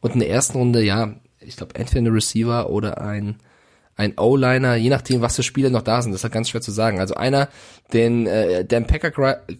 Und 0.00 0.12
in 0.12 0.20
der 0.20 0.28
ersten 0.28 0.58
Runde, 0.58 0.82
ja, 0.82 1.14
ich 1.40 1.56
glaube, 1.56 1.74
entweder 1.76 2.00
eine 2.00 2.12
Receiver 2.12 2.68
oder 2.68 3.00
ein 3.00 3.36
ein 3.96 4.18
O-Liner, 4.18 4.76
je 4.76 4.90
nachdem, 4.90 5.22
was 5.22 5.36
für 5.36 5.42
Spieler 5.42 5.70
noch 5.70 5.82
da 5.82 6.02
sind, 6.02 6.12
das 6.12 6.20
ist 6.20 6.24
halt 6.24 6.34
ganz 6.34 6.50
schwer 6.50 6.60
zu 6.60 6.70
sagen. 6.70 7.00
Also 7.00 7.14
einer, 7.14 7.48
den, 7.92 8.26
äh, 8.26 8.64
der 8.64 8.78
in 8.78 8.86
Packer 8.86 9.10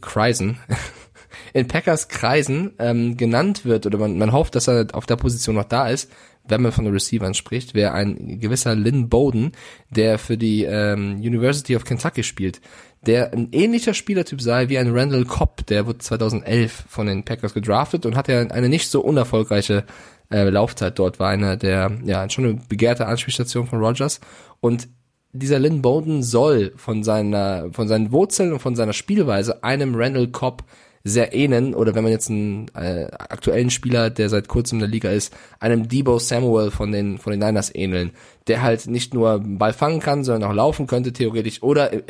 Kreisen, 0.00 0.58
in 1.54 1.66
Packers 1.68 2.08
Kreisen 2.08 2.74
ähm, 2.78 3.16
genannt 3.16 3.64
wird, 3.64 3.86
oder 3.86 3.98
man, 3.98 4.18
man 4.18 4.32
hofft, 4.32 4.54
dass 4.54 4.68
er 4.68 4.88
auf 4.92 5.06
der 5.06 5.16
Position 5.16 5.56
noch 5.56 5.64
da 5.64 5.88
ist, 5.88 6.10
wenn 6.48 6.62
man 6.62 6.72
von 6.72 6.84
den 6.84 6.94
Receivern 6.94 7.34
spricht, 7.34 7.74
wäre 7.74 7.92
ein 7.92 8.38
gewisser 8.38 8.74
Lynn 8.74 9.08
Bowden, 9.08 9.52
der 9.90 10.18
für 10.18 10.36
die 10.36 10.64
ähm, 10.64 11.16
University 11.16 11.74
of 11.74 11.84
Kentucky 11.84 12.22
spielt, 12.22 12.60
der 13.04 13.32
ein 13.32 13.48
ähnlicher 13.52 13.94
Spielertyp 13.94 14.40
sei 14.40 14.68
wie 14.68 14.78
ein 14.78 14.96
Randall 14.96 15.24
Cobb, 15.24 15.66
der 15.66 15.86
wurde 15.86 15.98
2011 15.98 16.84
von 16.88 17.06
den 17.06 17.24
Packers 17.24 17.54
gedraftet 17.54 18.06
und 18.06 18.16
hat 18.16 18.28
ja 18.28 18.40
eine 18.40 18.68
nicht 18.68 18.90
so 18.90 19.00
unerfolgreiche 19.00 19.84
äh, 20.30 20.48
Laufzeit 20.48 20.98
dort 20.98 21.18
war 21.18 21.28
einer 21.28 21.56
der, 21.56 21.92
ja, 22.04 22.28
schon 22.28 22.44
eine 22.44 22.58
begehrte 22.68 23.06
Anspielstation 23.06 23.66
von 23.66 23.80
Rogers. 23.80 24.20
Und 24.60 24.88
dieser 25.32 25.58
Lynn 25.58 25.82
Bowden 25.82 26.22
soll 26.22 26.72
von 26.76 27.02
seiner, 27.02 27.68
von 27.72 27.88
seinen 27.88 28.12
Wurzeln 28.12 28.52
und 28.52 28.60
von 28.60 28.76
seiner 28.76 28.92
Spielweise 28.92 29.62
einem 29.62 29.94
Randall 29.94 30.28
Cobb 30.28 30.64
sehr 31.04 31.32
ähneln 31.34 31.72
oder 31.72 31.94
wenn 31.94 32.02
man 32.02 32.10
jetzt 32.10 32.30
einen 32.30 32.68
äh, 32.74 33.04
aktuellen 33.04 33.70
Spieler, 33.70 34.10
der 34.10 34.28
seit 34.28 34.48
kurzem 34.48 34.76
in 34.76 34.80
der 34.80 34.88
Liga 34.88 35.10
ist, 35.10 35.32
einem 35.60 35.88
Debo 35.88 36.18
Samuel 36.18 36.72
von 36.72 36.90
den 36.90 37.18
von 37.18 37.30
den 37.30 37.38
Niners 37.38 37.72
ähneln, 37.72 38.10
der 38.48 38.62
halt 38.62 38.88
nicht 38.88 39.14
nur 39.14 39.40
Ball 39.40 39.72
fangen 39.72 40.00
kann, 40.00 40.24
sondern 40.24 40.50
auch 40.50 40.54
laufen 40.54 40.88
könnte 40.88 41.12
theoretisch 41.12 41.62
oder 41.62 41.92
äh, 41.92 42.02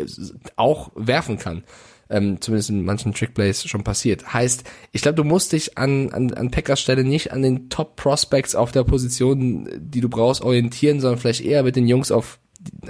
auch 0.56 0.90
werfen 0.94 1.36
kann 1.36 1.62
ähm, 2.08 2.40
zumindest 2.40 2.70
in 2.70 2.84
manchen 2.84 3.14
Trickplays 3.14 3.64
schon 3.64 3.84
passiert. 3.84 4.32
Heißt, 4.32 4.64
ich 4.92 5.02
glaube, 5.02 5.16
du 5.16 5.24
musst 5.24 5.52
dich 5.52 5.76
an, 5.78 6.12
an, 6.12 6.32
an 6.34 6.50
Packers 6.50 6.80
Stelle 6.80 7.04
nicht 7.04 7.32
an 7.32 7.42
den 7.42 7.68
Top 7.68 7.96
Prospects 7.96 8.54
auf 8.54 8.72
der 8.72 8.84
Position, 8.84 9.68
die 9.76 10.00
du 10.00 10.08
brauchst, 10.08 10.42
orientieren, 10.42 11.00
sondern 11.00 11.18
vielleicht 11.18 11.44
eher 11.44 11.62
mit 11.62 11.76
den 11.76 11.88
Jungs 11.88 12.10
auf 12.10 12.38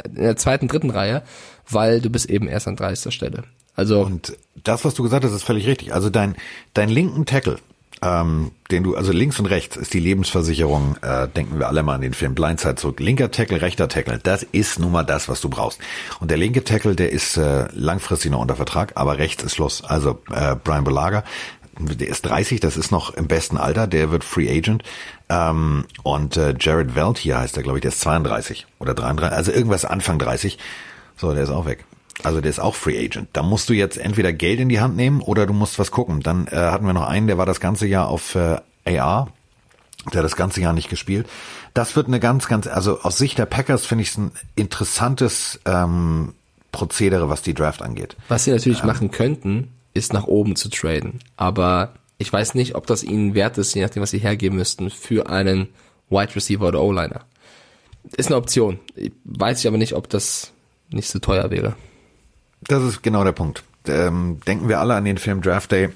in 0.05 0.23
der 0.23 0.37
zweiten, 0.37 0.69
dritten 0.69 0.91
Reihe, 0.91 1.23
weil 1.69 2.01
du 2.01 2.09
bist 2.09 2.31
eben 2.31 2.49
erst 2.49 2.69
an 2.69 2.77
30. 2.77 3.13
Stelle. 3.13 3.45
Also 3.75 4.01
und 4.01 4.37
das, 4.65 4.85
was 4.85 4.95
du 4.95 5.03
gesagt 5.03 5.25
hast, 5.25 5.33
ist 5.33 5.43
völlig 5.43 5.67
richtig. 5.67 5.93
Also 5.93 6.09
dein 6.09 6.37
dein 6.73 6.89
linken 6.89 7.27
Tackle, 7.27 7.59
ähm, 8.03 8.51
den 8.71 8.83
du, 8.83 8.97
also 8.97 9.13
links 9.13 9.39
und 9.39 9.47
rechts 9.47 9.77
ist 9.77 9.95
die 9.95 10.01
Lebensversicherung, 10.01 10.97
äh, 11.03 11.29
denken 11.29 11.59
wir 11.59 11.69
alle 11.69 11.83
mal 11.83 11.95
an 11.95 12.01
den 12.01 12.15
Film 12.15 12.35
Blindside 12.35 12.75
zurück. 12.77 13.01
Linker 13.01 13.31
Tackle, 13.31 13.61
rechter 13.63 13.89
Tackle, 13.89 14.19
das 14.23 14.43
ist 14.43 14.79
nun 14.79 14.93
mal 14.93 15.05
das, 15.05 15.29
was 15.29 15.41
du 15.41 15.49
brauchst. 15.49 15.81
Und 16.21 16.31
der 16.31 16.39
linke 16.39 16.65
Tackle, 16.65 16.95
der 16.95 17.11
ist 17.11 17.37
äh, 17.37 17.69
langfristig 17.73 18.31
noch 18.31 18.41
unter 18.41 18.57
Vertrag, 18.57 18.93
aber 18.97 19.19
rechts 19.19 19.43
ist 19.43 19.55
Schluss. 19.55 19.83
Also 19.85 20.19
äh, 20.31 20.57
Brian 20.63 20.85
Belager, 20.85 21.25
der 21.79 22.09
ist 22.09 22.23
30, 22.23 22.61
das 22.61 22.77
ist 22.77 22.91
noch 22.91 23.15
im 23.15 23.29
besten 23.29 23.57
Alter, 23.57 23.87
der 23.87 24.11
wird 24.11 24.25
Free 24.25 24.51
Agent. 24.51 24.83
Ähm, 25.29 25.85
und 26.03 26.37
äh, 26.37 26.55
Jared 26.59 26.95
Velt 26.95 27.19
hier 27.19 27.39
heißt 27.39 27.57
er, 27.57 27.63
glaube 27.63 27.79
ich, 27.79 27.83
der 27.83 27.91
ist 27.91 28.01
32 28.01 28.67
oder 28.79 28.95
33, 28.95 29.37
also 29.37 29.53
irgendwas 29.53 29.85
Anfang 29.85 30.19
30. 30.19 30.59
So, 31.17 31.33
der 31.33 31.45
ist 31.45 31.51
auch 31.51 31.67
weg. 31.67 31.85
Also 32.23 32.41
der 32.41 32.51
ist 32.51 32.59
auch 32.59 32.75
Free 32.75 32.99
Agent. 33.05 33.29
Da 33.33 33.43
musst 33.43 33.69
du 33.69 33.75
jetzt 33.75 33.99
entweder 33.99 34.33
Geld 34.33 34.61
in 34.61 34.69
die 34.69 34.81
Hand 34.81 34.97
nehmen 34.97 35.21
oder 35.21 35.47
du 35.47 35.53
musst 35.53 35.79
was 35.79 35.91
gucken. 35.91 36.21
Dann 36.21 36.47
äh, 36.47 36.57
hatten 36.57 36.87
wir 36.87 36.93
noch 36.93 37.07
einen, 37.07 37.27
der 37.27 37.39
war 37.39 37.47
das 37.47 37.61
ganze 37.61 37.87
Jahr 37.87 38.09
auf 38.09 38.35
äh, 38.35 38.59
AR, 38.87 39.29
der 40.13 40.19
hat 40.19 40.25
das 40.25 40.37
ganze 40.37 40.61
Jahr 40.61 40.73
nicht 40.73 40.89
gespielt. 40.89 41.27
Das 41.75 41.97
wird 41.97 42.07
eine 42.07 42.21
ganz, 42.21 42.49
ganz, 42.49 42.67
also 42.67 43.01
aus 43.01 43.19
Sicht 43.19 43.39
der 43.39 43.47
Packers 43.47 43.85
finde 43.85 44.03
ich 44.03 44.11
es 44.11 44.19
ein 44.19 44.31
interessantes 44.55 45.61
ähm, 45.67 46.33
Prozedere, 46.73 47.29
was 47.29 47.43
die 47.43 47.55
Draft 47.55 47.83
angeht. 47.83 48.17
Was 48.29 48.45
sie 48.45 48.53
natürlich 48.53 48.81
ähm, 48.81 48.87
machen 48.87 49.11
könnten, 49.11 49.73
ist 49.93 50.13
nach 50.13 50.27
oben 50.27 50.57
zu 50.57 50.69
traden. 50.69 51.21
Aber 51.37 51.95
ich 52.19 52.33
weiß 52.33 52.55
nicht, 52.55 52.77
ob 52.77 52.87
das 52.87 53.03
ihnen 53.03 53.35
wert 53.35 53.59
ist, 53.59 53.75
je 53.75 53.83
nachdem, 53.83 54.03
was 54.03 54.11
sie 54.11 54.19
hergeben 54.19 54.57
müssten, 54.57 54.91
für 54.91 55.29
einen 55.29 55.69
Wide 56.09 56.35
Receiver 56.35 56.69
oder 56.69 56.83
O-Liner. 56.83 57.25
Ist 58.17 58.29
eine 58.29 58.37
Option. 58.37 58.79
Weiß 59.25 59.61
ich 59.61 59.67
aber 59.67 59.79
nicht, 59.79 59.95
ob 59.95 60.09
das 60.09 60.53
nicht 60.91 61.09
so 61.09 61.19
teuer 61.19 61.51
wäre. 61.51 61.75
Das 62.69 62.83
ist 62.83 63.03
genau 63.03 63.25
der 63.25 63.33
Punkt. 63.33 63.63
Ähm, 63.87 64.41
denken 64.47 64.69
wir 64.69 64.81
alle 64.81 64.95
an 64.95 65.05
den 65.05 65.19
Film 65.19 65.41
Draft 65.41 65.73
Day. 65.73 65.91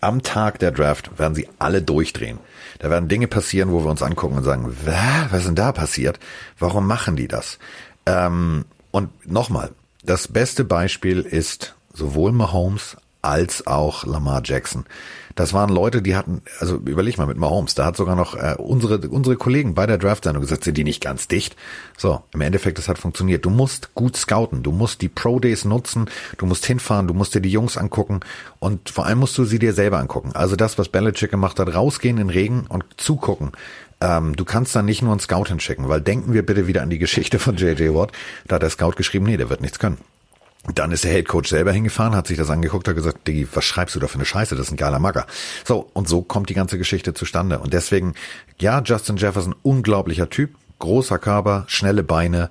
Am 0.00 0.22
Tag 0.22 0.58
der 0.58 0.70
Draft 0.70 1.18
werden 1.18 1.34
sie 1.34 1.48
alle 1.58 1.82
durchdrehen. 1.82 2.38
Da 2.78 2.90
werden 2.90 3.08
Dinge 3.08 3.26
passieren, 3.28 3.72
wo 3.72 3.84
wir 3.84 3.90
uns 3.90 4.02
angucken 4.02 4.36
und 4.36 4.44
sagen, 4.44 4.74
was 4.84 5.40
ist 5.40 5.46
denn 5.46 5.54
da 5.54 5.72
passiert? 5.72 6.18
Warum 6.58 6.86
machen 6.86 7.16
die 7.16 7.28
das? 7.28 7.58
Ähm, 8.06 8.64
und 8.90 9.26
nochmal, 9.30 9.70
das 10.02 10.28
beste 10.28 10.64
Beispiel 10.64 11.20
ist 11.20 11.74
sowohl 11.92 12.32
Mahomes 12.32 12.96
als 13.22 13.66
auch 13.66 14.04
Lamar 14.04 14.42
Jackson. 14.44 14.84
Das 15.34 15.52
waren 15.52 15.68
Leute, 15.68 16.00
die 16.00 16.14
hatten, 16.14 16.42
also 16.60 16.76
überleg 16.76 17.18
mal 17.18 17.26
mit 17.26 17.36
Mahomes, 17.36 17.74
da 17.74 17.86
hat 17.86 17.96
sogar 17.96 18.14
noch 18.14 18.36
äh, 18.36 18.54
unsere 18.58 18.98
unsere 19.08 19.36
Kollegen 19.36 19.74
bei 19.74 19.86
der 19.86 19.98
Draft-Sendung 19.98 20.42
gesagt, 20.42 20.64
sind 20.64 20.76
die 20.76 20.84
nicht 20.84 21.02
ganz 21.02 21.26
dicht. 21.26 21.56
So, 21.98 22.22
im 22.32 22.40
Endeffekt, 22.40 22.78
das 22.78 22.88
hat 22.88 22.98
funktioniert. 22.98 23.44
Du 23.44 23.50
musst 23.50 23.94
gut 23.94 24.16
scouten, 24.16 24.62
du 24.62 24.70
musst 24.70 25.02
die 25.02 25.08
Pro 25.08 25.40
Days 25.40 25.64
nutzen, 25.64 26.08
du 26.38 26.46
musst 26.46 26.66
hinfahren, 26.66 27.08
du 27.08 27.14
musst 27.14 27.34
dir 27.34 27.40
die 27.40 27.50
Jungs 27.50 27.76
angucken 27.76 28.20
und 28.60 28.90
vor 28.90 29.06
allem 29.06 29.18
musst 29.18 29.36
du 29.36 29.44
sie 29.44 29.58
dir 29.58 29.72
selber 29.72 29.98
angucken. 29.98 30.32
Also 30.34 30.54
das, 30.54 30.78
was 30.78 30.88
Belichick 30.88 31.30
gemacht 31.30 31.58
hat, 31.58 31.74
rausgehen 31.74 32.18
in 32.18 32.30
Regen 32.30 32.66
und 32.68 32.84
zugucken. 32.96 33.52
Ähm, 34.00 34.36
du 34.36 34.44
kannst 34.44 34.76
da 34.76 34.82
nicht 34.82 35.02
nur 35.02 35.12
einen 35.12 35.20
Scout 35.20 35.46
hinschicken, 35.48 35.88
weil 35.88 36.00
denken 36.00 36.32
wir 36.32 36.44
bitte 36.44 36.66
wieder 36.66 36.82
an 36.82 36.90
die 36.90 36.98
Geschichte 36.98 37.38
von 37.38 37.56
J.J. 37.56 37.94
Watt. 37.94 38.12
Da 38.46 38.56
hat 38.56 38.62
der 38.62 38.70
Scout 38.70 38.92
geschrieben, 38.92 39.24
nee, 39.26 39.36
der 39.36 39.50
wird 39.50 39.60
nichts 39.60 39.78
können. 39.78 39.98
Dann 40.72 40.92
ist 40.92 41.04
der 41.04 41.12
Head 41.12 41.28
Coach 41.28 41.50
selber 41.50 41.72
hingefahren, 41.72 42.16
hat 42.16 42.26
sich 42.26 42.38
das 42.38 42.48
angeguckt, 42.48 42.88
hat 42.88 42.94
gesagt, 42.94 43.28
Diggi, 43.28 43.46
was 43.52 43.64
schreibst 43.64 43.94
du 43.94 44.00
da 44.00 44.06
für 44.06 44.14
eine 44.14 44.24
Scheiße? 44.24 44.56
Das 44.56 44.66
ist 44.66 44.72
ein 44.72 44.78
geiler 44.78 44.98
Magger. 44.98 45.26
So, 45.64 45.90
und 45.92 46.08
so 46.08 46.22
kommt 46.22 46.48
die 46.48 46.54
ganze 46.54 46.78
Geschichte 46.78 47.12
zustande. 47.12 47.58
Und 47.58 47.74
deswegen, 47.74 48.14
ja, 48.58 48.80
Justin 48.82 49.16
Jefferson, 49.16 49.54
unglaublicher 49.62 50.30
Typ, 50.30 50.54
großer 50.78 51.18
Körper, 51.18 51.64
schnelle 51.68 52.02
Beine. 52.02 52.48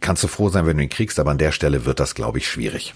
Kannst 0.00 0.22
du 0.22 0.28
froh 0.28 0.50
sein, 0.50 0.66
wenn 0.66 0.76
du 0.76 0.82
ihn 0.82 0.90
kriegst, 0.90 1.18
aber 1.18 1.30
an 1.30 1.38
der 1.38 1.52
Stelle 1.52 1.86
wird 1.86 2.00
das, 2.00 2.14
glaube 2.14 2.36
ich, 2.36 2.46
schwierig. 2.46 2.94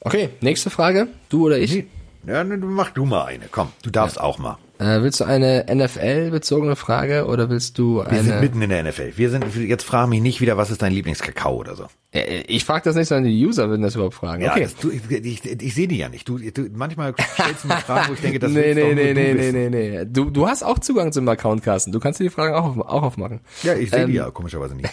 Okay, 0.00 0.30
nächste 0.40 0.68
Frage. 0.68 1.08
Du 1.30 1.46
oder 1.46 1.58
ich? 1.58 1.84
Ja, 2.26 2.44
mach 2.44 2.90
du 2.90 3.06
mal 3.06 3.24
eine. 3.24 3.46
Komm, 3.50 3.72
du 3.82 3.90
darfst 3.90 4.16
ja. 4.16 4.22
auch 4.22 4.38
mal. 4.38 4.58
Äh, 4.82 5.02
willst 5.02 5.20
du 5.20 5.24
eine 5.24 5.64
NFL-bezogene 5.72 6.74
Frage 6.74 7.26
oder 7.26 7.48
willst 7.48 7.78
du 7.78 8.00
eine... 8.00 8.16
Wir 8.16 8.24
sind 8.24 8.40
mitten 8.40 8.62
in 8.62 8.70
der 8.70 8.82
NFL. 8.82 9.12
Wir 9.14 9.30
sind, 9.30 9.54
jetzt 9.54 9.84
frage 9.84 10.08
mich 10.10 10.20
nicht 10.20 10.40
wieder, 10.40 10.56
was 10.56 10.72
ist 10.72 10.82
dein 10.82 10.92
Lieblingskakao 10.92 11.54
oder 11.54 11.76
so. 11.76 11.86
Ich 12.10 12.64
frage 12.64 12.82
das 12.84 12.96
nicht, 12.96 13.06
sondern 13.06 13.30
die 13.30 13.46
User 13.46 13.68
würden 13.68 13.82
das 13.82 13.94
überhaupt 13.94 14.14
fragen. 14.14 14.42
Ja, 14.42 14.50
okay. 14.50 14.64
Das, 14.64 14.74
du, 14.74 14.90
ich, 14.90 15.08
ich, 15.08 15.62
ich 15.62 15.74
sehe 15.74 15.86
die 15.86 15.98
ja 15.98 16.08
nicht. 16.08 16.28
Du, 16.28 16.38
du, 16.38 16.68
manchmal 16.74 17.14
stellst 17.34 17.62
du 17.62 17.68
mir 17.68 17.76
Fragen, 17.76 18.08
wo 18.08 18.14
ich 18.14 18.20
denke, 18.20 18.40
das 18.40 18.50
nee, 18.50 18.74
nee, 18.74 18.94
nee, 18.94 19.14
nee, 19.14 19.34
nee, 19.34 19.52
nee, 19.52 19.68
nee. 19.68 20.04
Du, 20.04 20.30
du 20.30 20.48
hast 20.48 20.64
auch 20.64 20.80
Zugang 20.80 21.12
zum 21.12 21.28
Account, 21.28 21.62
Carsten. 21.62 21.92
Du 21.92 22.00
kannst 22.00 22.18
dir 22.18 22.24
die 22.24 22.30
Fragen 22.30 22.54
auch, 22.54 22.64
auf, 22.64 22.78
auch 22.78 23.02
aufmachen. 23.04 23.40
Ja, 23.62 23.74
ich 23.74 23.90
sehe 23.90 24.00
ähm, 24.00 24.10
die 24.10 24.16
ja 24.16 24.30
komischerweise 24.32 24.74
nicht. 24.74 24.90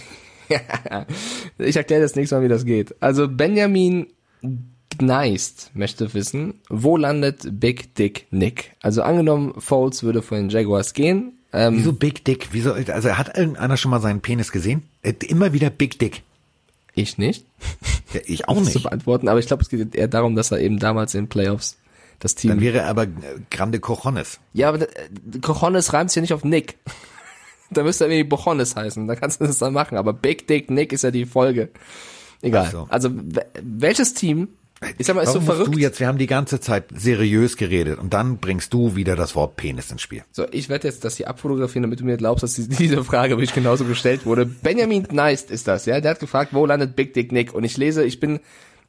ich 1.57 1.75
erkläre 1.75 2.01
das 2.03 2.15
nächste 2.15 2.35
Mal, 2.35 2.43
wie 2.43 2.47
das 2.47 2.63
geht. 2.63 2.95
Also 3.01 3.27
Benjamin 3.27 4.07
Gneist 4.97 5.71
möchte 5.73 6.13
wissen, 6.13 6.55
wo 6.69 6.97
landet 6.97 7.47
Big 7.59 7.95
Dick 7.95 8.27
Nick? 8.31 8.71
Also 8.81 9.01
angenommen, 9.01 9.53
Foles 9.59 10.03
würde 10.03 10.21
von 10.21 10.37
den 10.37 10.49
Jaguars 10.49 10.93
gehen. 10.93 11.33
Ähm, 11.53 11.77
Wieso 11.77 11.93
Big 11.93 12.25
Dick? 12.25 12.49
Wieso, 12.51 12.73
also 12.73 13.17
hat 13.17 13.37
irgendeiner 13.37 13.77
schon 13.77 13.91
mal 13.91 14.01
seinen 14.01 14.21
Penis 14.21 14.51
gesehen? 14.51 14.83
Immer 15.03 15.53
wieder 15.53 15.69
Big 15.69 15.99
Dick. 15.99 16.23
Ich 16.95 17.17
nicht. 17.17 17.45
Ja, 18.11 18.21
ich 18.25 18.47
auch 18.47 18.59
nicht. 18.59 18.71
zu 18.71 18.81
beantworten, 18.81 19.27
aber 19.27 19.37
ich 19.37 19.45
glaube, 19.45 19.61
es 19.61 19.69
geht 19.69 19.93
eher 19.93 20.07
darum, 20.07 20.35
dass 20.35 20.49
er 20.49 20.57
eben 20.57 20.79
damals 20.79 21.13
in 21.13 21.27
Playoffs 21.27 21.77
das 22.17 22.33
Team. 22.33 22.49
Dann 22.49 22.59
wäre 22.59 22.79
er 22.79 22.87
aber 22.87 23.05
Grande 23.51 23.79
Cojones. 23.79 24.39
Ja, 24.53 24.69
aber 24.69 24.81
äh, 24.81 25.39
Cojones 25.43 25.93
reimt 25.93 26.09
sich 26.09 26.15
ja 26.15 26.21
nicht 26.21 26.33
auf 26.33 26.43
Nick. 26.43 26.79
da 27.69 27.83
müsste 27.83 28.05
er 28.05 28.09
irgendwie 28.09 28.27
Bochones 28.27 28.75
heißen. 28.75 29.07
Da 29.07 29.15
kannst 29.15 29.41
du 29.41 29.45
das 29.45 29.59
dann 29.59 29.73
machen. 29.73 29.95
Aber 29.95 30.13
Big 30.13 30.47
Dick 30.47 30.71
Nick 30.71 30.91
ist 30.91 31.03
ja 31.03 31.11
die 31.11 31.25
Folge. 31.25 31.69
Egal. 32.41 32.71
So. 32.71 32.87
Also 32.89 33.11
welches 33.61 34.13
Team 34.13 34.47
ich 34.97 35.05
sag 35.05 35.15
mal, 35.15 35.21
ist 35.23 35.29
Warum 35.29 35.41
so 35.45 35.51
verrückt. 35.53 35.75
du 35.75 35.79
jetzt, 35.79 35.99
wir 35.99 36.07
haben 36.07 36.17
die 36.17 36.27
ganze 36.27 36.59
Zeit 36.59 36.85
seriös 36.95 37.57
geredet 37.57 37.99
und 37.99 38.13
dann 38.13 38.37
bringst 38.37 38.73
du 38.73 38.95
wieder 38.95 39.15
das 39.15 39.35
Wort 39.35 39.55
Penis 39.57 39.91
ins 39.91 40.01
Spiel. 40.01 40.23
So, 40.31 40.45
ich 40.51 40.69
werde 40.69 40.87
jetzt 40.87 41.03
das 41.03 41.17
hier 41.17 41.27
abfotografieren, 41.27 41.83
damit 41.83 41.99
du 41.99 42.05
mir 42.05 42.17
glaubst, 42.17 42.43
dass 42.43 42.55
diese 42.55 43.03
Frage 43.03 43.31
wirklich 43.35 43.53
genauso 43.53 43.85
gestellt 43.85 44.25
wurde. 44.25 44.45
Benjamin 44.45 45.07
Neist 45.11 45.51
ist 45.51 45.67
das, 45.67 45.85
ja? 45.85 45.99
Der 45.99 46.11
hat 46.11 46.19
gefragt, 46.19 46.53
wo 46.53 46.65
landet 46.65 46.95
Big 46.95 47.13
Dick 47.13 47.31
Nick? 47.31 47.53
Und 47.53 47.63
ich 47.65 47.75
lese, 47.77 48.03
ich 48.05 48.19
bin, 48.19 48.39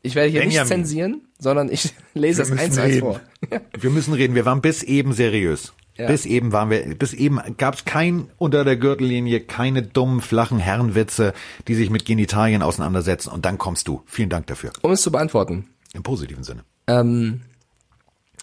ich 0.03 0.15
werde 0.15 0.31
hier 0.31 0.41
Benjamin. 0.41 0.61
nicht 0.63 0.69
zensieren, 0.69 1.21
sondern 1.39 1.71
ich 1.71 1.93
lese 2.15 2.45
wir 2.45 2.51
das 2.55 2.59
eins 2.59 2.79
eins 2.79 2.99
vor. 2.99 3.21
Wir 3.81 3.91
müssen 3.91 4.15
reden, 4.15 4.35
wir 4.35 4.45
waren 4.45 4.61
bis 4.61 4.83
eben 4.83 5.13
seriös. 5.15 5.73
Ja. 5.97 6.07
Bis 6.07 6.25
eben 6.25 6.53
waren 6.53 6.71
wir, 6.71 6.95
bis 6.95 7.13
eben 7.13 7.41
gab 7.59 7.75
es 7.75 7.85
kein 7.85 8.29
unter 8.39 8.65
der 8.65 8.77
Gürtellinie, 8.77 9.41
keine 9.41 9.83
dummen, 9.83 10.21
flachen 10.21 10.59
Herrenwitze, 10.59 11.35
die 11.69 11.75
sich 11.75 11.91
mit 11.91 12.05
Genitalien 12.07 12.63
auseinandersetzen 12.63 13.31
und 13.31 13.45
dann 13.45 13.59
kommst 13.59 13.87
du. 13.89 14.03
Vielen 14.07 14.31
Dank 14.31 14.47
dafür. 14.47 14.73
Um 14.83 14.93
es 14.93 15.03
zu 15.03 15.11
beantworten. 15.11 15.67
Im 15.95 16.03
positiven 16.03 16.45
Sinne. 16.45 16.65
Ähm, 16.87 17.43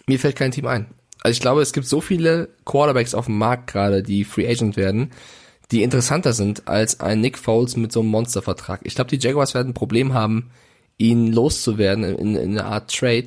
mir 0.06 0.18
fällt 0.18 0.36
kein 0.36 0.50
Team 0.50 0.66
ein. 0.66 0.86
Also 1.20 1.32
ich 1.32 1.40
glaube, 1.40 1.62
es 1.62 1.72
gibt 1.72 1.86
so 1.86 2.00
viele 2.00 2.48
Quarterbacks 2.64 3.14
auf 3.14 3.26
dem 3.26 3.38
Markt 3.38 3.68
gerade, 3.68 4.02
die 4.02 4.24
Free 4.24 4.48
Agent 4.48 4.76
werden, 4.76 5.10
die 5.70 5.82
interessanter 5.82 6.32
sind 6.32 6.68
als 6.68 7.00
ein 7.00 7.20
Nick 7.20 7.38
Foles 7.38 7.76
mit 7.76 7.92
so 7.92 8.00
einem 8.00 8.10
Monstervertrag. 8.10 8.80
Ich 8.84 8.94
glaube, 8.94 9.10
die 9.10 9.18
Jaguars 9.18 9.54
werden 9.54 9.70
ein 9.70 9.74
Problem 9.74 10.14
haben, 10.14 10.50
ihn 10.96 11.32
loszuwerden 11.32 12.04
in, 12.04 12.36
in 12.36 12.58
einer 12.58 12.66
Art 12.66 12.94
Trade. 12.94 13.26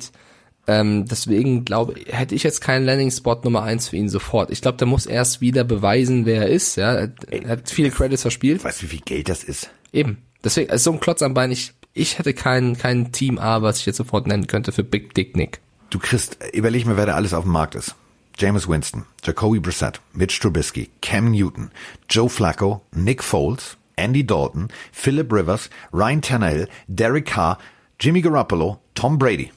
Ähm, 0.66 1.06
deswegen 1.06 1.64
glaube 1.64 1.94
hätte 2.06 2.34
ich 2.34 2.44
jetzt 2.44 2.60
keinen 2.60 2.86
Landing-Spot 2.86 3.40
Nummer 3.42 3.62
eins 3.62 3.88
für 3.88 3.96
ihn 3.96 4.08
sofort. 4.08 4.50
Ich 4.50 4.60
glaube, 4.60 4.78
der 4.78 4.86
muss 4.86 5.06
erst 5.06 5.40
wieder 5.40 5.64
beweisen, 5.64 6.24
wer 6.24 6.42
er 6.42 6.48
ist. 6.48 6.76
Ja, 6.76 6.94
er, 6.94 7.48
hat 7.48 7.70
viele 7.70 7.90
Credits 7.90 8.22
verspielt. 8.22 8.64
Weißt 8.64 8.80
du, 8.80 8.86
wie 8.86 8.90
viel 8.90 9.00
Geld 9.04 9.28
das 9.28 9.44
ist? 9.44 9.70
Eben. 9.92 10.18
Deswegen, 10.42 10.70
also 10.70 10.90
so 10.90 10.96
ein 10.96 11.00
Klotz 11.00 11.22
am 11.22 11.34
Bein. 11.34 11.50
Ich 11.50 11.74
ich 11.94 12.18
hätte 12.18 12.34
kein, 12.34 12.76
kein 12.76 13.12
Team 13.12 13.38
A, 13.38 13.62
was 13.62 13.78
ich 13.80 13.86
jetzt 13.86 13.96
sofort 13.96 14.26
nennen 14.26 14.46
könnte 14.46 14.72
für 14.72 14.84
Big 14.84 15.14
Dick 15.14 15.36
Nick. 15.36 15.60
Du 15.90 15.98
kriegst, 15.98 16.38
überleg 16.52 16.86
mir, 16.86 16.96
wer 16.96 17.06
da 17.06 17.14
alles 17.14 17.34
auf 17.34 17.44
dem 17.44 17.52
Markt 17.52 17.74
ist. 17.74 17.94
James 18.38 18.66
Winston, 18.66 19.04
Jacoby 19.22 19.60
Brissett, 19.60 20.00
Mitch 20.14 20.40
Trubisky, 20.40 20.90
Cam 21.02 21.30
Newton, 21.30 21.70
Joe 22.08 22.30
Flacco, 22.30 22.80
Nick 22.92 23.22
Foles, 23.22 23.76
Andy 23.96 24.24
Dalton, 24.24 24.68
Philip 24.90 25.30
Rivers, 25.30 25.68
Ryan 25.92 26.22
Tannehill, 26.22 26.68
Derek 26.88 27.26
Carr, 27.26 27.58
Jimmy 28.00 28.22
Garoppolo, 28.22 28.78
Tom 28.94 29.18
Brady. 29.18 29.52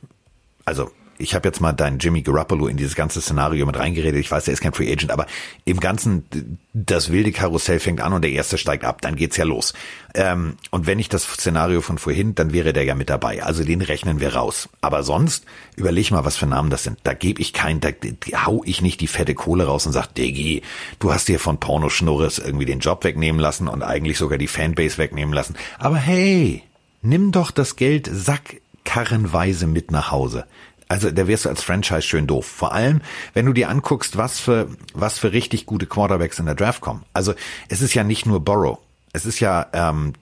Also 0.66 0.92
ich 1.18 1.34
habe 1.34 1.48
jetzt 1.48 1.62
mal 1.62 1.72
deinen 1.72 2.00
Jimmy 2.00 2.22
Garoppolo 2.22 2.68
in 2.68 2.78
dieses 2.78 2.96
ganze 2.96 3.22
Szenario 3.22 3.66
mit 3.66 3.78
reingeredet. 3.78 4.20
Ich 4.20 4.30
weiß, 4.30 4.46
der 4.46 4.54
ist 4.54 4.62
kein 4.62 4.74
Free 4.74 4.92
Agent, 4.92 5.12
aber 5.12 5.28
im 5.64 5.80
Ganzen, 5.80 6.60
das 6.74 7.12
wilde 7.12 7.32
Karussell 7.32 7.80
fängt 7.80 8.02
an 8.02 8.14
und 8.14 8.22
der 8.22 8.32
erste 8.32 8.58
steigt 8.58 8.84
ab, 8.84 9.02
dann 9.02 9.16
geht's 9.16 9.38
ja 9.38 9.46
los. 9.46 9.74
Ähm, 10.14 10.58
und 10.72 10.88
wenn 10.88 11.00
ich 11.00 11.08
das 11.08 11.24
Szenario 11.24 11.82
von 11.82 11.98
vorhin, 11.98 12.36
dann 12.36 12.52
wäre 12.52 12.74
der 12.74 12.84
ja 12.84 12.96
mit 12.96 13.10
dabei. 13.10 13.44
Also 13.44 13.64
den 13.64 13.82
rechnen 13.82 14.20
wir 14.20 14.36
raus. 14.36 14.68
Aber 14.82 15.04
sonst, 15.04 15.46
überleg 15.78 16.12
mal, 16.12 16.26
was 16.26 16.36
für 16.36 16.48
Namen 16.48 16.70
das 16.70 16.84
sind. 16.84 17.00
Da 17.04 17.14
gebe 17.14 17.42
ich 17.42 17.54
kein, 17.54 17.80
da, 17.80 17.92
da 17.92 18.46
hau 18.46 18.62
ich 18.66 18.82
nicht 18.82 19.00
die 19.00 19.08
fette 19.08 19.36
Kohle 19.36 19.66
raus 19.66 19.86
und 19.86 19.94
sag, 19.94 20.14
Diggi, 20.14 20.64
du 21.00 21.14
hast 21.14 21.28
dir 21.28 21.40
von 21.40 21.60
Porno 21.60 21.90
Schnurres 21.90 22.40
irgendwie 22.40 22.66
den 22.66 22.80
Job 22.80 23.04
wegnehmen 23.04 23.40
lassen 23.40 23.68
und 23.68 23.84
eigentlich 23.84 24.18
sogar 24.18 24.38
die 24.38 24.48
Fanbase 24.48 24.98
wegnehmen 24.98 25.34
lassen. 25.34 25.56
Aber 25.80 25.98
hey, 25.98 26.64
nimm 27.02 27.32
doch 27.32 27.52
das 27.52 27.78
Geld 27.78 28.10
sackkarrenweise 28.12 29.68
mit 29.68 29.92
nach 29.92 30.12
Hause 30.12 30.46
also 30.88 31.12
da 31.12 31.28
wirst 31.28 31.46
du 31.46 31.50
als 31.50 31.64
Franchise 31.64 32.04
schön 32.04 32.28
doof. 32.28 32.46
Vor 32.46 32.74
allem, 32.74 33.02
wenn 33.34 33.46
du 33.46 33.54
dir 33.54 33.70
anguckst, 33.70 34.18
was 34.18 34.40
für, 34.40 34.68
was 34.94 35.18
für 35.18 35.32
richtig 35.34 35.66
gute 35.66 35.88
Quarterbacks 35.88 36.40
in 36.40 36.46
der 36.46 36.56
Draft 36.56 36.82
kommen. 36.82 37.04
Also 37.14 37.34
es 37.70 37.82
ist 37.82 37.94
ja 37.94 38.04
nicht 38.04 38.26
nur 38.26 38.40
Burrow. 38.40 38.78
Es 39.14 39.26
ist 39.26 39.40
ja, 39.40 39.68
ähm, 39.74 40.14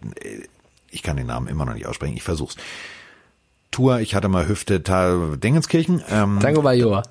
ich 0.89 1.03
kann 1.03 1.18
den 1.18 1.28
Namen 1.28 1.47
immer 1.47 1.66
noch 1.66 1.74
nicht 1.74 1.88
aussprechen, 1.88 2.16
ich 2.16 2.24
versuch's. 2.24 2.55
Tour, 3.72 3.99
ich 3.99 4.14
hatte 4.14 4.30
mal 4.30 4.47
Hüfte 4.47 4.80
Dingenskirchen. 4.80 6.03
Ähm, 6.09 6.39
Tango 6.39 6.61
Bajor. 6.61 7.03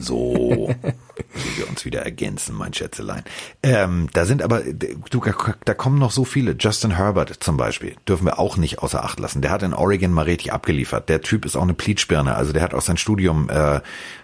So, 0.00 0.74
wie 1.34 1.58
wir 1.58 1.68
uns 1.68 1.84
wieder 1.84 2.00
ergänzen, 2.00 2.56
mein 2.56 2.72
Schätzelein. 2.72 3.22
Ähm, 3.62 4.08
da 4.12 4.24
sind 4.24 4.42
aber, 4.42 4.62
du, 4.62 5.22
da 5.64 5.74
kommen 5.74 5.98
noch 5.98 6.10
so 6.10 6.24
viele. 6.24 6.56
Justin 6.58 6.96
Herbert 6.96 7.36
zum 7.40 7.56
Beispiel, 7.56 7.94
dürfen 8.08 8.24
wir 8.24 8.38
auch 8.38 8.56
nicht 8.56 8.78
außer 8.78 9.04
Acht 9.04 9.20
lassen. 9.20 9.42
Der 9.42 9.50
hat 9.50 9.62
in 9.62 9.74
Oregon 9.74 10.12
mal 10.12 10.22
richtig 10.22 10.52
abgeliefert. 10.52 11.08
Der 11.08 11.20
Typ 11.20 11.44
ist 11.44 11.56
auch 11.56 11.62
eine 11.62 11.74
Pleatspirne. 11.74 12.34
Also 12.34 12.52
der 12.52 12.62
hat 12.62 12.72
auch 12.72 12.80
sein 12.80 12.96
Studium 12.96 13.50
äh, 13.50 13.80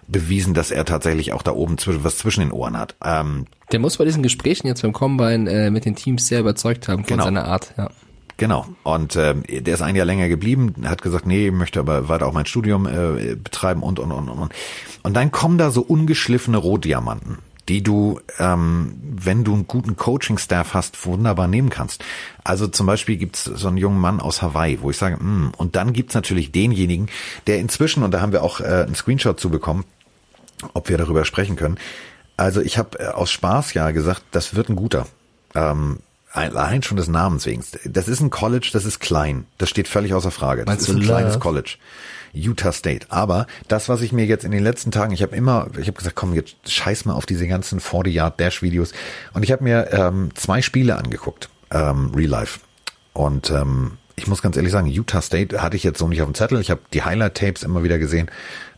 bewiesen, 0.09 0.55
dass 0.55 0.71
er 0.71 0.85
tatsächlich 0.85 1.33
auch 1.33 1.43
da 1.43 1.53
oben 1.53 1.79
zwischen, 1.79 2.03
was 2.05 2.19
zwischen 2.19 2.41
den 2.41 2.53
Ohren 2.53 2.79
hat. 2.79 2.97
Ähm, 3.05 3.47
der 3.73 3.81
muss 3.81 3.99
bei 3.99 4.05
diesen 4.05 4.23
Gesprächen 4.23 4.67
jetzt 4.67 4.83
beim 4.83 4.93
Combine 4.93 5.51
äh, 5.51 5.71
mit 5.71 5.85
den 5.85 5.97
Teams 5.97 6.27
sehr 6.27 6.41
überzeugt 6.41 6.89
haben 6.89 7.05
von 7.05 7.07
genau. 7.07 7.25
seiner 7.25 7.45
Art. 7.45 7.75
Ja. 7.77 7.91
Genau. 8.37 8.67
Und 8.83 9.17
äh, 9.17 9.35
der 9.35 9.75
ist 9.75 9.83
ein 9.83 9.97
Jahr 9.97 10.05
länger 10.05 10.29
geblieben, 10.29 10.75
hat 10.85 11.01
gesagt, 11.01 11.27
nee, 11.27 11.51
möchte 11.51 11.81
aber 11.81 12.09
weiter 12.09 12.27
auch 12.27 12.33
mein 12.33 12.47
Studium 12.47 12.87
äh, 12.87 13.35
betreiben 13.35 13.83
und 13.83 13.99
und 13.99 14.13
und 14.13 14.29
und. 14.29 14.53
Und 15.03 15.15
dann 15.15 15.31
kommen 15.31 15.57
da 15.57 15.71
so 15.71 15.81
ungeschliffene 15.81 16.59
Rohdiamanten, 16.59 17.39
die 17.69 17.83
du, 17.83 18.21
ähm, 18.39 18.95
wenn 19.01 19.43
du 19.43 19.55
einen 19.55 19.67
guten 19.67 19.97
Coaching-Staff 19.97 20.75
hast, 20.75 21.07
wunderbar 21.07 21.49
nehmen 21.49 21.71
kannst. 21.71 22.05
Also 22.45 22.67
zum 22.67 22.87
Beispiel 22.87 23.17
gibt's 23.17 23.45
so 23.45 23.69
einen 23.69 23.79
jungen 23.79 24.01
Mann 24.01 24.21
aus 24.21 24.43
Hawaii, 24.43 24.81
wo 24.83 24.91
ich 24.91 24.99
sage, 24.99 25.17
mm, 25.17 25.53
und 25.57 25.75
dann 25.75 25.95
gibt's 25.95 26.15
natürlich 26.15 26.53
denjenigen, 26.53 27.09
der 27.47 27.59
inzwischen, 27.59 28.03
und 28.03 28.11
da 28.11 28.21
haben 28.21 28.33
wir 28.33 28.43
auch 28.43 28.61
äh, 28.61 28.85
einen 28.87 28.95
Screenshot 28.95 29.41
zu 29.41 29.49
bekommen, 29.49 29.85
ob 30.75 30.91
wir 30.91 30.99
darüber 30.99 31.25
sprechen 31.25 31.57
können. 31.57 31.79
Also 32.37 32.61
ich 32.61 32.77
habe 32.77 32.99
äh, 32.99 33.07
aus 33.09 33.31
Spaß 33.31 33.73
ja 33.73 33.91
gesagt, 33.93 34.23
das 34.33 34.55
wird 34.55 34.69
ein 34.69 34.77
guter. 34.77 35.07
Ähm, 35.55 36.01
Allein 36.37 36.83
schon 36.83 36.99
des 36.99 37.09
Namens 37.09 37.47
wegen. 37.47 37.65
Das 37.87 38.09
ist 38.09 38.21
ein 38.21 38.29
College, 38.29 38.69
das 38.71 38.85
ist 38.85 39.01
klein. 39.01 39.47
Das 39.57 39.71
steht 39.71 39.89
völlig 39.89 40.13
außer 40.13 40.31
Frage. 40.31 40.67
Das 40.67 40.75
Meinst 40.75 40.89
ist 40.89 40.95
ein 40.95 41.01
kleines 41.01 41.41
College. 41.41 41.77
Utah 42.35 42.73
State. 42.73 43.07
Aber 43.09 43.47
das, 43.69 43.89
was 43.89 44.03
ich 44.03 44.13
mir 44.13 44.27
jetzt 44.27 44.45
in 44.45 44.51
den 44.51 44.63
letzten 44.63 44.91
Tagen, 44.91 45.15
ich 45.15 45.23
habe 45.23 45.35
immer, 45.35 45.69
ich 45.79 45.87
habe 45.87 45.97
gesagt, 45.97 46.15
komm, 46.15 46.35
jetzt 46.35 46.57
scheiß 46.67 47.07
mal 47.07 47.15
auf 47.15 47.25
diese 47.25 47.49
ganzen 47.49 47.81
40-Yard-Dash-Videos. 47.81 48.93
Und 49.33 49.45
ich 49.45 49.51
habe 49.51 49.65
mir 49.65 49.91
ähm, 49.93 50.29
zwei 50.35 50.61
Spiele 50.61 50.97
angeguckt, 50.97 51.49
ähm, 51.71 52.13
Real 52.15 52.29
Life. 52.29 52.61
Und 53.15 53.51
ähm, 53.51 53.93
ich 54.15 54.27
muss 54.27 54.43
ganz 54.43 54.59
ehrlich 54.59 54.73
sagen, 54.73 54.89
Utah 54.89 55.23
State 55.23 55.63
hatte 55.63 55.77
ich 55.77 55.85
jetzt 55.85 55.99
so 55.99 56.07
nicht 56.07 56.21
auf 56.21 56.29
dem 56.29 56.35
Zettel. 56.35 56.61
Ich 56.61 56.71
habe 56.71 56.83
die 56.93 57.03
Highlight-Tapes 57.03 57.63
immer 57.63 57.83
wieder 57.83 57.99
gesehen 57.99 58.31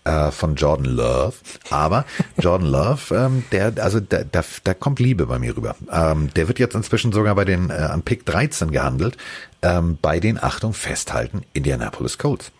äh, 0.08 0.30
von 0.30 0.54
Jordan 0.54 0.86
Love. 0.86 1.34
Aber 1.70 2.04
Jordan 2.38 2.68
Love, 2.68 3.14
ähm, 3.14 3.44
der, 3.52 3.74
also 3.82 4.00
da, 4.00 4.24
da, 4.24 4.42
da 4.64 4.74
kommt 4.74 5.00
Liebe 5.00 5.26
bei 5.26 5.38
mir 5.38 5.56
rüber. 5.56 5.76
Ähm, 5.92 6.30
der 6.34 6.48
wird 6.48 6.58
jetzt 6.58 6.74
inzwischen 6.74 7.12
sogar 7.12 7.34
bei 7.34 7.44
den 7.44 7.70
äh, 7.70 7.74
an 7.74 8.02
Pick 8.02 8.24
13 8.24 8.70
gehandelt, 8.70 9.16
ähm, 9.62 9.98
bei 10.00 10.20
den 10.20 10.42
Achtung 10.42 10.72
festhalten 10.72 11.42
Indianapolis 11.52 12.18
Colts. 12.18 12.50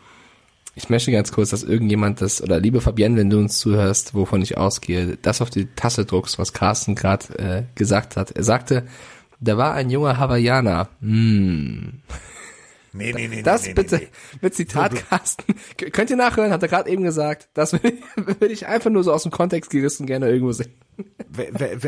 Ich 0.74 0.90
möchte 0.90 1.10
ganz 1.10 1.32
kurz, 1.32 1.50
dass 1.50 1.64
irgendjemand 1.64 2.20
das, 2.20 2.40
oder 2.40 2.60
liebe 2.60 2.80
Fabienne, 2.80 3.16
wenn 3.16 3.30
du 3.30 3.38
uns 3.38 3.58
zuhörst, 3.58 4.14
wovon 4.14 4.42
ich 4.42 4.56
ausgehe, 4.56 5.18
das 5.22 5.40
auf 5.42 5.50
die 5.50 5.66
Tasse 5.74 6.04
druckst, 6.04 6.38
was 6.38 6.52
Carsten 6.52 6.94
gerade 6.94 7.38
äh, 7.38 7.62
gesagt 7.74 8.16
hat. 8.16 8.30
Er 8.30 8.44
sagte, 8.44 8.84
da 9.40 9.56
war 9.56 9.74
ein 9.74 9.90
junger 9.90 10.18
Hawaiianer. 10.18 10.88
Hm. 11.00 12.02
Nee, 12.92 13.12
nee, 13.12 13.28
nee. 13.28 13.42
Das 13.42 13.66
nee, 13.66 13.74
bitte 13.74 13.96
nee, 13.96 14.08
nee. 14.10 14.38
mit 14.42 14.54
Zitatkasten. 14.54 15.54
Könnt 15.92 16.10
ihr 16.10 16.16
nachhören, 16.16 16.50
hat 16.52 16.62
er 16.62 16.68
gerade 16.68 16.90
eben 16.90 17.02
gesagt. 17.02 17.48
Das 17.54 17.72
will 17.82 18.50
ich 18.50 18.66
einfach 18.66 18.90
nur 18.90 19.04
so 19.04 19.12
aus 19.12 19.22
dem 19.22 19.32
Kontext 19.32 19.70
gerissen 19.70 20.06
gerne 20.06 20.28
irgendwo 20.28 20.52
sehen. 20.52 20.72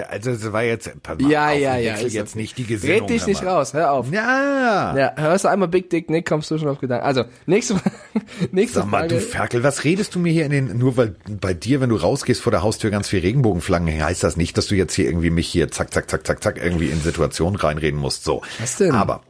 Also 0.09 0.30
es 0.30 0.53
war 0.53 0.62
jetzt 0.62 0.90
ja, 1.18 1.53
ja, 1.53 1.76
ja, 1.76 1.94
ist 1.94 2.12
jetzt 2.12 2.36
nicht 2.36 2.57
die 2.59 2.64
Gesinnung. 2.64 3.01
Red 3.01 3.11
dich 3.11 3.26
nicht 3.26 3.44
raus, 3.44 3.74
hör 3.74 3.90
auf. 3.92 4.12
Ja. 4.12 4.96
Ja, 4.96 5.12
hörst 5.16 5.44
du 5.44 5.48
einmal 5.48 5.66
Big 5.66 5.90
Dick 5.90 6.11
Nick, 6.11 6.28
kommst 6.28 6.51
du 6.51 6.59
schon 6.59 6.68
auf 6.68 6.78
Gedanken. 6.78 7.05
Also, 7.05 7.24
nächste 7.46 7.74
nächste 8.53 8.80
Sag 8.80 8.88
mal, 8.88 9.01
Frage. 9.01 9.14
du 9.14 9.20
Ferkel, 9.20 9.62
was 9.64 9.82
redest 9.82 10.14
du 10.14 10.20
mir 10.20 10.32
hier 10.32 10.44
in 10.44 10.53
den 10.53 10.78
nur 10.78 10.96
weil 10.96 11.16
bei 11.28 11.55
dir, 11.55 11.80
wenn 11.80 11.90
du 11.90 11.96
rausgehst 11.96 12.40
vor 12.40 12.53
der 12.53 12.62
Haustür 12.62 12.90
ganz 12.90 13.09
viel 13.09 13.20
Regenbogenflangen, 13.20 14.05
heißt 14.05 14.22
das 14.22 14.36
nicht, 14.36 14.57
dass 14.57 14.68
du 14.68 14.76
jetzt 14.76 14.94
hier 14.94 15.07
irgendwie 15.07 15.30
mich 15.30 15.48
hier 15.48 15.70
zack 15.70 15.92
zack 15.92 16.09
zack 16.09 16.24
zack 16.24 16.42
zack 16.42 16.59
irgendwie 16.62 16.86
in 16.86 17.01
Situationen 17.01 17.59
reinreden 17.59 17.98
musst, 17.98 18.22
so. 18.22 18.42
Was 18.61 18.76
denn? 18.76 18.92
Aber 18.92 19.22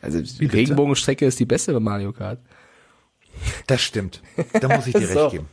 also 0.00 0.20
die 0.20 0.46
Regenbogenstrecke 0.46 1.26
ist 1.26 1.38
die 1.40 1.44
beste 1.44 1.72
bei 1.72 1.80
Mario 1.80 2.12
Kart. 2.12 2.38
Das 3.66 3.82
stimmt. 3.82 4.22
Da 4.60 4.68
muss 4.68 4.86
ich 4.86 4.94
dir 4.98 5.06
so. 5.06 5.20
recht 5.20 5.32
geben. 5.32 5.48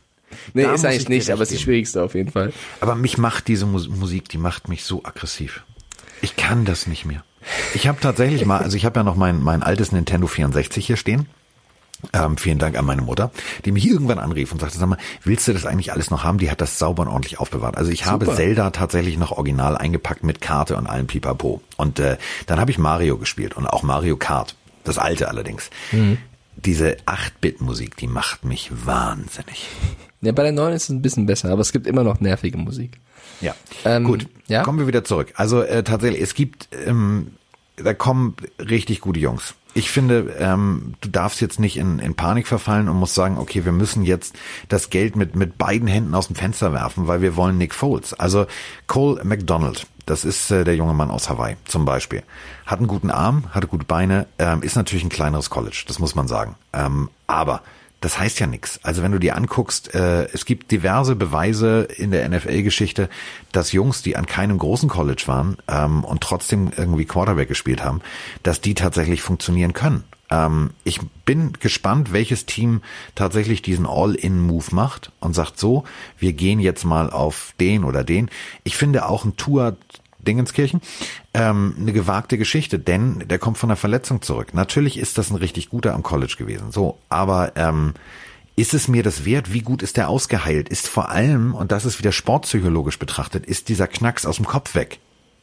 Nee, 0.54 0.64
da 0.64 0.74
ist 0.74 0.84
eigentlich 0.84 1.08
nicht, 1.08 1.30
aber 1.30 1.42
es 1.42 1.50
ist 1.50 1.58
die 1.60 1.64
schwierigste 1.64 2.02
auf 2.02 2.14
jeden 2.14 2.32
Fall. 2.32 2.52
Aber 2.80 2.94
mich 2.96 3.16
macht 3.16 3.48
diese 3.48 3.64
Musik, 3.64 4.28
die 4.28 4.38
macht 4.38 4.68
mich 4.68 4.84
so 4.84 5.04
aggressiv. 5.04 5.64
Ich 6.20 6.36
kann 6.36 6.64
das 6.64 6.86
nicht 6.86 7.04
mehr. 7.04 7.24
Ich 7.74 7.86
habe 7.86 8.00
tatsächlich 8.00 8.44
mal, 8.44 8.58
also 8.58 8.76
ich 8.76 8.84
habe 8.84 8.98
ja 8.98 9.04
noch 9.04 9.14
mein, 9.14 9.40
mein 9.40 9.62
altes 9.62 9.92
Nintendo 9.92 10.26
64 10.26 10.84
hier 10.84 10.96
stehen. 10.96 11.28
Ähm, 12.12 12.36
vielen 12.36 12.58
Dank 12.58 12.76
an 12.76 12.84
meine 12.84 13.02
Mutter, 13.02 13.30
die 13.64 13.72
mich 13.72 13.86
irgendwann 13.86 14.18
anrief 14.18 14.52
und 14.52 14.60
sagte, 14.60 14.78
sag 14.78 14.88
mal, 14.88 14.98
willst 15.24 15.48
du 15.48 15.52
das 15.52 15.64
eigentlich 15.64 15.92
alles 15.92 16.10
noch 16.10 16.24
haben? 16.24 16.38
Die 16.38 16.50
hat 16.50 16.60
das 16.60 16.78
sauber 16.78 17.02
und 17.02 17.08
ordentlich 17.08 17.40
aufbewahrt. 17.40 17.76
Also 17.76 17.90
ich 17.90 18.00
Super. 18.00 18.12
habe 18.12 18.34
Zelda 18.34 18.70
tatsächlich 18.70 19.18
noch 19.18 19.32
original 19.32 19.76
eingepackt 19.76 20.22
mit 20.22 20.40
Karte 20.40 20.76
und 20.76 20.86
allem 20.86 21.06
Pipapo. 21.06 21.62
Und 21.76 21.98
äh, 21.98 22.18
dann 22.46 22.60
habe 22.60 22.70
ich 22.70 22.78
Mario 22.78 23.16
gespielt 23.18 23.56
und 23.56 23.66
auch 23.66 23.82
Mario 23.82 24.16
Kart. 24.16 24.54
Das 24.84 24.98
alte 24.98 25.28
allerdings. 25.28 25.70
Mhm. 25.90 26.18
Diese 26.56 26.96
8-Bit-Musik, 27.06 27.96
die 27.96 28.06
macht 28.06 28.44
mich 28.44 28.70
wahnsinnig. 28.86 29.68
Ja, 30.20 30.32
bei 30.32 30.42
der 30.42 30.52
neuen 30.52 30.74
ist 30.74 30.84
es 30.84 30.88
ein 30.90 31.02
bisschen 31.02 31.26
besser, 31.26 31.50
aber 31.50 31.60
es 31.60 31.72
gibt 31.72 31.86
immer 31.86 32.02
noch 32.02 32.20
nervige 32.20 32.56
Musik. 32.56 32.98
Ja, 33.40 33.54
ähm, 33.84 34.04
gut. 34.04 34.26
Ja? 34.48 34.62
Kommen 34.62 34.78
wir 34.78 34.86
wieder 34.86 35.04
zurück. 35.04 35.32
Also 35.36 35.62
äh, 35.62 35.82
tatsächlich, 35.82 36.22
es 36.22 36.34
gibt, 36.34 36.68
ähm, 36.86 37.32
da 37.76 37.94
kommen 37.94 38.36
richtig 38.58 39.00
gute 39.00 39.20
Jungs 39.20 39.54
ich 39.76 39.90
finde, 39.90 40.34
ähm, 40.38 40.94
du 41.02 41.10
darfst 41.10 41.42
jetzt 41.42 41.60
nicht 41.60 41.76
in, 41.76 41.98
in 41.98 42.14
Panik 42.14 42.46
verfallen 42.46 42.88
und 42.88 42.96
musst 42.96 43.14
sagen, 43.14 43.36
okay, 43.36 43.66
wir 43.66 43.72
müssen 43.72 44.04
jetzt 44.04 44.34
das 44.70 44.88
Geld 44.88 45.16
mit, 45.16 45.36
mit 45.36 45.58
beiden 45.58 45.86
Händen 45.86 46.14
aus 46.14 46.28
dem 46.28 46.36
Fenster 46.36 46.72
werfen, 46.72 47.08
weil 47.08 47.20
wir 47.20 47.36
wollen 47.36 47.58
Nick 47.58 47.74
Foles. 47.74 48.14
Also 48.14 48.46
Cole 48.86 49.22
McDonald, 49.22 49.86
das 50.06 50.24
ist 50.24 50.50
äh, 50.50 50.64
der 50.64 50.76
junge 50.76 50.94
Mann 50.94 51.10
aus 51.10 51.28
Hawaii 51.28 51.56
zum 51.66 51.84
Beispiel. 51.84 52.22
Hat 52.64 52.78
einen 52.78 52.88
guten 52.88 53.10
Arm, 53.10 53.44
hatte 53.50 53.66
gute 53.66 53.84
Beine, 53.84 54.26
ähm, 54.38 54.62
ist 54.62 54.76
natürlich 54.76 55.04
ein 55.04 55.10
kleineres 55.10 55.50
College, 55.50 55.84
das 55.86 55.98
muss 55.98 56.14
man 56.14 56.26
sagen. 56.26 56.54
Ähm, 56.72 57.10
aber 57.26 57.60
das 58.06 58.20
heißt 58.20 58.38
ja 58.38 58.46
nichts. 58.46 58.78
Also 58.84 59.02
wenn 59.02 59.10
du 59.10 59.18
dir 59.18 59.34
anguckst, 59.34 59.92
äh, 59.92 60.26
es 60.26 60.44
gibt 60.44 60.70
diverse 60.70 61.16
Beweise 61.16 61.88
in 61.96 62.12
der 62.12 62.28
NFL-Geschichte, 62.28 63.08
dass 63.50 63.72
Jungs, 63.72 64.00
die 64.00 64.14
an 64.14 64.26
keinem 64.26 64.58
großen 64.58 64.88
College 64.88 65.24
waren 65.26 65.56
ähm, 65.66 66.04
und 66.04 66.20
trotzdem 66.20 66.70
irgendwie 66.76 67.04
Quarterback 67.04 67.48
gespielt 67.48 67.82
haben, 67.82 68.02
dass 68.44 68.60
die 68.60 68.74
tatsächlich 68.74 69.22
funktionieren 69.22 69.72
können. 69.72 70.04
Ähm, 70.30 70.70
ich 70.84 71.00
bin 71.24 71.54
gespannt, 71.54 72.12
welches 72.12 72.46
Team 72.46 72.82
tatsächlich 73.16 73.60
diesen 73.60 73.86
All-In-Move 73.86 74.72
macht 74.72 75.10
und 75.18 75.34
sagt 75.34 75.58
so, 75.58 75.82
wir 76.16 76.32
gehen 76.32 76.60
jetzt 76.60 76.84
mal 76.84 77.10
auf 77.10 77.54
den 77.58 77.82
oder 77.82 78.04
den. 78.04 78.30
Ich 78.62 78.76
finde 78.76 79.08
auch 79.08 79.24
ein 79.24 79.36
Tour 79.36 79.76
Dingenskirchen, 80.26 80.80
ähm, 81.32 81.74
eine 81.78 81.92
gewagte 81.92 82.36
Geschichte, 82.36 82.78
denn 82.78 83.24
der 83.26 83.38
kommt 83.38 83.58
von 83.58 83.70
einer 83.70 83.76
Verletzung 83.76 84.20
zurück. 84.20 84.52
Natürlich 84.52 84.98
ist 84.98 85.16
das 85.16 85.30
ein 85.30 85.36
richtig 85.36 85.70
guter 85.70 85.94
am 85.94 86.02
College 86.02 86.34
gewesen, 86.36 86.70
so, 86.70 86.98
aber 87.08 87.52
ähm, 87.56 87.94
ist 88.56 88.72
es 88.74 88.88
mir 88.88 89.02
das 89.02 89.24
wert? 89.24 89.52
Wie 89.52 89.60
gut 89.60 89.82
ist 89.82 89.98
der 89.98 90.08
ausgeheilt? 90.08 90.68
Ist 90.70 90.88
vor 90.88 91.10
allem, 91.10 91.54
und 91.54 91.72
das 91.72 91.84
ist 91.84 91.98
wieder 91.98 92.12
sportpsychologisch 92.12 92.98
betrachtet, 92.98 93.44
ist 93.46 93.68
dieser 93.68 93.86
Knacks 93.86 94.24
aus 94.24 94.36
dem 94.36 94.46
Kopf 94.46 94.74
weg? 94.74 94.98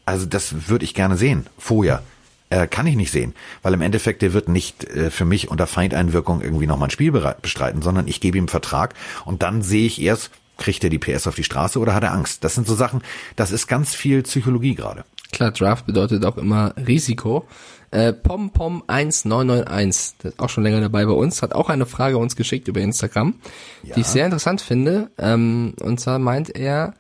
Also 0.06 0.26
das 0.26 0.68
würde 0.68 0.84
ich 0.84 0.94
gerne 0.94 1.16
sehen, 1.16 1.48
vorher. 1.58 2.04
Äh, 2.50 2.68
kann 2.68 2.86
ich 2.86 2.96
nicht 2.96 3.12
sehen, 3.12 3.34
weil 3.62 3.74
im 3.74 3.82
Endeffekt 3.82 4.22
der 4.22 4.34
wird 4.34 4.48
nicht 4.50 4.84
äh, 4.84 5.10
für 5.10 5.26
mich 5.26 5.50
unter 5.50 5.66
Feindeinwirkung 5.66 6.42
irgendwie 6.42 6.68
nochmal 6.68 6.88
ein 6.88 6.92
Spiel 6.92 7.12
bestreiten, 7.12 7.82
sondern 7.82 8.08
ich 8.08 8.20
gebe 8.20 8.38
ihm 8.38 8.48
Vertrag 8.48 8.94
und 9.26 9.42
dann 9.42 9.62
sehe 9.62 9.88
ich 9.88 10.02
erst, 10.02 10.30
Kriegt 10.64 10.84
er 10.86 10.90
die 10.90 10.98
PS 10.98 11.28
auf 11.28 11.36
die 11.36 11.44
Straße 11.44 11.78
oder 11.78 11.94
hat 11.94 12.04
er 12.04 12.14
Angst? 12.14 12.46
Das 12.46 12.56
sind 12.56 12.66
so 12.66 12.74
Sachen, 12.74 13.02
das 13.36 13.52
ist 13.52 13.68
ganz 13.68 13.94
viel 13.94 14.24
Psychologie 14.24 14.76
gerade. 14.76 15.04
Klar, 15.34 15.52
Draft 15.52 15.86
bedeutet 15.86 16.24
auch 16.24 16.38
immer 16.38 16.74
Risiko. 16.78 17.46
Äh, 17.92 18.14
PomPom1991, 18.14 20.14
das 20.20 20.32
ist 20.32 20.40
auch 20.40 20.48
schon 20.48 20.64
länger 20.64 20.80
dabei 20.80 21.06
bei 21.06 21.12
uns, 21.12 21.42
hat 21.42 21.54
auch 21.54 21.70
eine 21.70 21.86
Frage 21.86 22.18
uns 22.18 22.38
geschickt 22.38 22.70
über 22.70 22.80
Instagram, 22.80 23.36
ja. 23.84 23.96
die 23.96 24.02
ich 24.02 24.08
sehr 24.08 24.24
interessant 24.24 24.62
finde. 24.62 25.12
Ähm, 25.18 25.74
und 25.82 26.00
zwar 26.00 26.18
meint 26.18 26.56
er 26.56 26.94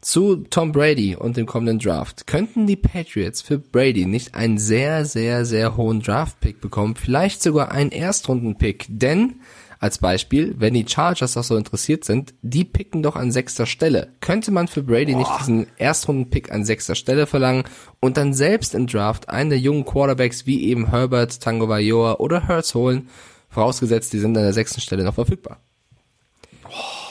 zu 0.00 0.36
Tom 0.48 0.72
Brady 0.72 1.14
und 1.14 1.36
dem 1.36 1.44
kommenden 1.44 1.80
Draft. 1.80 2.26
Könnten 2.26 2.66
die 2.66 2.76
Patriots 2.76 3.42
für 3.42 3.58
Brady 3.58 4.06
nicht 4.06 4.34
einen 4.34 4.56
sehr, 4.56 5.04
sehr, 5.04 5.44
sehr 5.44 5.76
hohen 5.76 6.00
Draft-Pick 6.00 6.62
bekommen? 6.62 6.96
Vielleicht 6.96 7.42
sogar 7.42 7.72
einen 7.72 7.92
Erstrunden-Pick, 7.92 8.86
denn 8.88 9.34
als 9.82 9.98
Beispiel, 9.98 10.54
wenn 10.58 10.74
die 10.74 10.86
Chargers 10.86 11.36
auch 11.36 11.42
so 11.42 11.56
interessiert 11.56 12.04
sind, 12.04 12.34
die 12.40 12.64
picken 12.64 13.02
doch 13.02 13.16
an 13.16 13.32
sechster 13.32 13.66
Stelle. 13.66 14.12
Könnte 14.20 14.52
man 14.52 14.68
für 14.68 14.82
Brady 14.82 15.12
Boah. 15.12 15.18
nicht 15.18 15.40
diesen 15.40 15.66
Erstrunden-Pick 15.76 16.52
an 16.52 16.64
sechster 16.64 16.94
Stelle 16.94 17.26
verlangen 17.26 17.64
und 17.98 18.16
dann 18.16 18.32
selbst 18.32 18.74
im 18.74 18.86
Draft 18.86 19.28
einen 19.28 19.50
der 19.50 19.58
jungen 19.58 19.84
Quarterbacks 19.84 20.46
wie 20.46 20.64
eben 20.64 20.90
Herbert, 20.90 21.40
Tango 21.40 21.68
Vailoa 21.68 22.20
oder 22.20 22.46
Hurts 22.46 22.76
holen, 22.76 23.08
vorausgesetzt, 23.48 24.12
die 24.12 24.20
sind 24.20 24.36
an 24.36 24.44
der 24.44 24.52
sechsten 24.52 24.80
Stelle 24.80 25.02
noch 25.02 25.14
verfügbar. 25.14 25.58
Boah. 26.62 27.01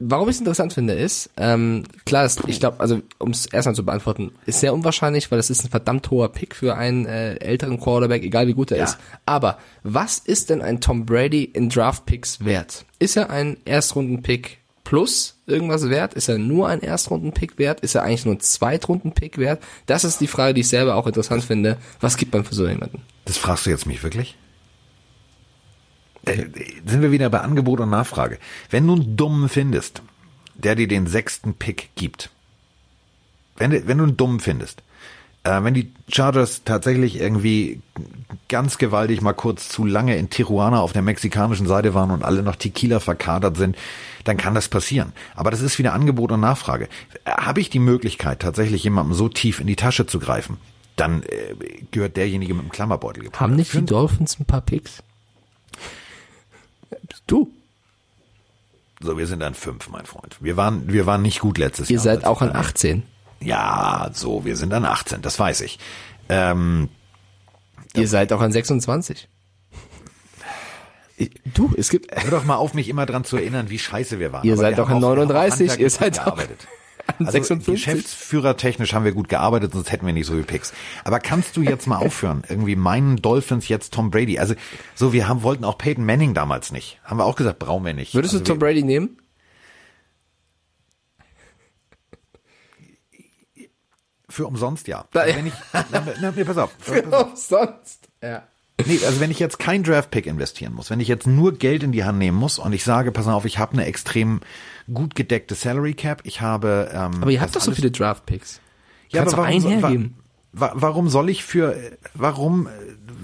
Warum 0.00 0.28
ich 0.28 0.36
es 0.36 0.40
interessant 0.40 0.72
finde, 0.72 0.94
ist, 0.94 1.30
ähm, 1.36 1.82
klar, 2.06 2.24
ist, 2.24 2.42
ich 2.46 2.60
glaube, 2.60 2.78
also 2.78 3.02
um 3.18 3.32
es 3.32 3.46
erstmal 3.46 3.74
zu 3.74 3.84
beantworten, 3.84 4.32
ist 4.46 4.60
sehr 4.60 4.72
unwahrscheinlich, 4.72 5.30
weil 5.30 5.38
das 5.38 5.50
ist 5.50 5.64
ein 5.64 5.70
verdammt 5.70 6.08
hoher 6.10 6.28
Pick 6.28 6.54
für 6.54 6.76
einen 6.76 7.06
äh, 7.06 7.34
älteren 7.36 7.80
Quarterback, 7.80 8.22
egal 8.22 8.46
wie 8.46 8.54
gut 8.54 8.70
er 8.70 8.78
ja. 8.78 8.84
ist. 8.84 8.98
Aber 9.26 9.58
was 9.82 10.18
ist 10.18 10.50
denn 10.50 10.62
ein 10.62 10.80
Tom 10.80 11.04
Brady 11.04 11.42
in 11.42 11.68
Draft 11.68 12.06
Picks 12.06 12.44
wert? 12.44 12.84
Ist 13.00 13.16
er 13.16 13.30
ein 13.30 13.56
Erstrunden-Pick 13.64 14.58
plus 14.84 15.34
irgendwas 15.46 15.88
wert? 15.90 16.14
Ist 16.14 16.28
er 16.28 16.38
nur 16.38 16.68
ein 16.68 16.80
Erstrunden-Pick 16.80 17.58
wert? 17.58 17.80
Ist 17.80 17.96
er 17.96 18.04
eigentlich 18.04 18.24
nur 18.24 18.36
ein 18.36 18.40
Zweitrunden-Pick 18.40 19.36
wert? 19.38 19.60
Das 19.86 20.04
ist 20.04 20.20
die 20.20 20.28
Frage, 20.28 20.54
die 20.54 20.60
ich 20.60 20.68
selber 20.68 20.94
auch 20.94 21.08
interessant 21.08 21.42
finde. 21.42 21.76
Was 22.00 22.16
gibt 22.16 22.32
man 22.32 22.44
für 22.44 22.54
so 22.54 22.68
jemanden? 22.68 23.02
Das 23.24 23.36
fragst 23.36 23.66
du 23.66 23.70
jetzt 23.70 23.86
mich 23.86 24.04
wirklich? 24.04 24.36
Äh, 26.28 26.46
sind 26.86 27.02
wir 27.02 27.10
wieder 27.12 27.30
bei 27.30 27.40
Angebot 27.40 27.80
und 27.80 27.90
Nachfrage. 27.90 28.38
Wenn 28.70 28.86
du 28.86 28.94
einen 28.94 29.16
Dummen 29.16 29.48
findest, 29.48 30.02
der 30.54 30.74
dir 30.74 30.88
den 30.88 31.06
sechsten 31.06 31.54
Pick 31.54 31.90
gibt, 31.94 32.30
wenn, 33.56 33.70
du- 33.70 33.86
wenn 33.86 33.98
du 33.98 34.04
einen 34.04 34.16
Dummen 34.16 34.40
findest, 34.40 34.82
äh, 35.44 35.62
wenn 35.62 35.74
die 35.74 35.92
Chargers 36.12 36.62
tatsächlich 36.64 37.20
irgendwie 37.20 37.80
ganz 38.48 38.78
gewaltig 38.78 39.20
mal 39.20 39.32
kurz 39.34 39.68
zu 39.68 39.84
lange 39.84 40.16
in 40.16 40.30
Tijuana 40.30 40.80
auf 40.80 40.92
der 40.92 41.02
mexikanischen 41.02 41.66
Seite 41.66 41.94
waren 41.94 42.10
und 42.10 42.24
alle 42.24 42.42
noch 42.42 42.56
Tequila 42.56 42.98
verkadert 43.00 43.56
sind, 43.56 43.76
dann 44.24 44.36
kann 44.36 44.54
das 44.54 44.68
passieren. 44.68 45.12
Aber 45.36 45.50
das 45.50 45.60
ist 45.60 45.78
wieder 45.78 45.92
Angebot 45.92 46.32
und 46.32 46.40
Nachfrage. 46.40 46.88
Habe 47.26 47.60
ich 47.60 47.70
die 47.70 47.78
Möglichkeit, 47.78 48.40
tatsächlich 48.40 48.82
jemandem 48.84 49.14
so 49.14 49.28
tief 49.28 49.60
in 49.60 49.66
die 49.66 49.76
Tasche 49.76 50.06
zu 50.06 50.18
greifen, 50.18 50.56
dann 50.96 51.22
äh, 51.22 51.54
gehört 51.92 52.16
derjenige 52.16 52.54
mit 52.54 52.64
dem 52.64 52.70
Klammerbeutel 52.70 53.22
gebracht. 53.24 53.40
Haben 53.40 53.54
nicht 53.56 53.72
die 53.72 53.84
Dolphins 53.86 54.38
ein 54.40 54.44
paar 54.46 54.60
Picks? 54.62 55.02
Du. 57.26 57.50
So, 59.00 59.16
wir 59.16 59.26
sind 59.26 59.42
an 59.42 59.54
fünf, 59.54 59.88
mein 59.90 60.06
Freund. 60.06 60.36
Wir 60.40 60.56
waren, 60.56 60.92
wir 60.92 61.06
waren 61.06 61.22
nicht 61.22 61.40
gut 61.40 61.58
letztes 61.58 61.88
Ihr 61.90 61.94
Jahr. 61.96 62.02
seid 62.04 62.24
auch 62.24 62.42
an 62.42 62.54
18. 62.54 63.02
Ja, 63.40 64.10
so, 64.12 64.44
wir 64.44 64.56
sind 64.56 64.72
an 64.72 64.84
18, 64.84 65.22
das 65.22 65.38
weiß 65.38 65.60
ich. 65.60 65.78
Ähm, 66.28 66.88
Ihr 67.94 68.08
seid 68.08 68.32
auch 68.32 68.40
an 68.40 68.50
26. 68.52 69.28
Ich- 71.16 71.30
Du, 71.54 71.72
es 71.76 71.88
gibt, 71.90 72.14
hör 72.14 72.30
doch 72.30 72.44
mal 72.44 72.56
auf, 72.56 72.74
mich 72.74 72.88
immer 72.88 73.06
dran 73.06 73.24
zu 73.24 73.36
erinnern, 73.36 73.70
wie 73.70 73.78
scheiße 73.78 74.18
wir 74.18 74.32
waren. 74.32 74.44
Ihr 74.46 74.52
Aber 74.54 74.62
seid 74.62 74.78
doch 74.78 74.88
an 74.88 74.96
auch- 74.96 75.00
wir 75.00 75.06
haben 75.08 75.12
auch 75.14 75.34
39, 75.34 75.78
ihr 75.78 75.90
seid 75.90 76.18
an 76.20 76.38
Also 77.18 77.32
56. 77.32 77.74
geschäftsführertechnisch 77.74 78.92
haben 78.92 79.04
wir 79.04 79.12
gut 79.12 79.28
gearbeitet, 79.28 79.72
sonst 79.72 79.90
hätten 79.90 80.06
wir 80.06 80.12
nicht 80.12 80.26
so 80.26 80.34
viele 80.34 80.44
Picks. 80.44 80.72
Aber 81.04 81.18
kannst 81.18 81.56
du 81.56 81.62
jetzt 81.62 81.86
mal 81.86 81.96
aufhören, 81.96 82.42
irgendwie 82.48 82.76
meinen 82.76 83.16
Dolphins 83.16 83.68
jetzt 83.68 83.94
Tom 83.94 84.10
Brady? 84.10 84.38
Also 84.38 84.54
so, 84.94 85.12
wir 85.12 85.26
haben 85.26 85.42
wollten 85.42 85.64
auch 85.64 85.78
Peyton 85.78 86.04
Manning 86.04 86.34
damals 86.34 86.70
nicht. 86.70 87.00
Haben 87.04 87.18
wir 87.18 87.24
auch 87.24 87.36
gesagt, 87.36 87.58
brauchen 87.58 87.84
wir 87.84 87.94
nicht. 87.94 88.14
Würdest 88.14 88.34
also 88.34 88.44
du 88.44 88.50
Tom 88.50 88.58
Brady 88.58 88.82
nehmen? 88.82 89.18
Für 94.28 94.46
umsonst 94.46 94.86
ja. 94.86 95.06
Also 95.14 95.36
wenn 95.36 95.46
ich, 95.46 95.54
na, 95.72 96.06
na, 96.20 96.32
nee, 96.36 96.44
pass 96.44 96.58
auf. 96.58 96.70
pass 96.78 97.12
auf. 97.12 97.36
sonst. 97.36 98.08
Ja. 98.22 98.46
Nee, 98.86 99.00
also 99.04 99.18
wenn 99.18 99.32
ich 99.32 99.40
jetzt 99.40 99.58
kein 99.58 99.82
Draft-Pick 99.82 100.26
investieren 100.26 100.72
muss, 100.72 100.90
wenn 100.90 101.00
ich 101.00 101.08
jetzt 101.08 101.26
nur 101.26 101.52
Geld 101.54 101.82
in 101.82 101.90
die 101.90 102.04
Hand 102.04 102.18
nehmen 102.18 102.36
muss 102.36 102.60
und 102.60 102.72
ich 102.72 102.84
sage, 102.84 103.10
pass 103.10 103.26
auf, 103.26 103.44
ich 103.44 103.58
habe 103.58 103.72
eine 103.72 103.86
extrem 103.86 104.40
gut 104.92 105.14
gedeckte 105.14 105.54
Salary 105.54 105.94
Cap, 105.94 106.20
ich 106.24 106.40
habe 106.40 106.90
ähm, 106.92 107.22
Aber 107.22 107.30
ihr 107.30 107.40
habt 107.40 107.54
das 107.54 107.64
doch 107.64 107.70
so 107.72 107.74
viele 107.76 107.90
Draft 107.90 108.26
Picks. 108.26 108.60
ja, 109.10 109.20
Kannst 109.20 109.34
aber 109.34 109.44
warum, 109.44 109.66
einen 109.66 109.80
hergeben. 109.80 110.16
wa- 110.52 110.72
warum 110.74 111.08
soll 111.08 111.28
ich 111.30 111.44
für 111.44 111.74
äh, 111.74 111.96
warum 112.14 112.66
äh, 112.66 112.70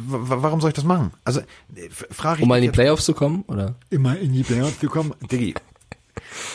wa- 0.06 0.42
warum 0.42 0.60
soll 0.60 0.68
ich 0.70 0.74
das 0.74 0.84
machen? 0.84 1.12
Also 1.24 1.40
äh, 1.40 1.88
frage 1.90 2.38
ich 2.38 2.42
Um 2.42 2.48
mal 2.48 2.56
in 2.58 2.62
die 2.64 2.70
Playoffs 2.70 3.04
zu 3.04 3.14
kommen, 3.14 3.42
oder? 3.48 3.74
immer 3.90 4.18
in 4.18 4.32
die 4.32 4.42
Playoffs 4.42 4.78
zu 4.78 4.88
kommen, 4.88 5.12
Diggi. 5.30 5.54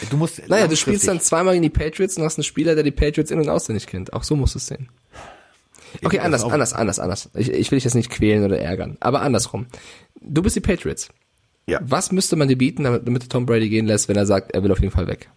Du 0.10 0.18
musst 0.18 0.48
Naja, 0.48 0.68
du 0.68 0.76
spielst 0.76 1.08
dann 1.08 1.20
zweimal 1.20 1.54
gegen 1.54 1.64
die 1.64 1.70
Patriots 1.70 2.18
und 2.18 2.24
hast 2.24 2.38
einen 2.38 2.44
Spieler, 2.44 2.76
der 2.76 2.84
die 2.84 2.92
Patriots 2.92 3.30
in- 3.32 3.40
und 3.40 3.50
auswendig 3.50 3.88
kennt. 3.88 4.14
Auch 4.14 4.24
so 4.24 4.36
musst 4.36 4.56
du 4.56 4.60
es 4.60 4.68
sehen. 4.68 4.90
Okay, 6.04 6.18
das 6.18 6.26
anders, 6.26 6.44
anders, 6.44 6.74
anders, 6.74 7.00
anders. 7.00 7.30
Ich, 7.34 7.50
ich 7.52 7.72
will 7.72 7.78
dich 7.78 7.84
jetzt 7.84 7.96
nicht 7.96 8.10
quälen 8.12 8.44
oder 8.46 8.60
ärgern. 8.60 8.98
Aber 9.00 9.22
andersrum. 9.22 9.66
Du 10.22 10.42
bist 10.42 10.56
die 10.56 10.60
Patriots. 10.62 11.10
Ja. 11.68 11.80
Was 11.84 12.12
müsste 12.12 12.36
man 12.36 12.48
dir 12.48 12.58
bieten, 12.58 12.84
damit, 12.84 13.06
damit 13.08 13.30
Tom 13.30 13.46
Brady 13.46 13.70
gehen 13.70 13.86
lässt, 13.86 14.08
wenn 14.10 14.16
er 14.16 14.26
sagt, 14.26 14.52
er 14.52 14.64
will 14.64 14.72
auf 14.72 14.80
jeden 14.80 14.92
Fall 14.92 15.08
weg? 15.08 15.30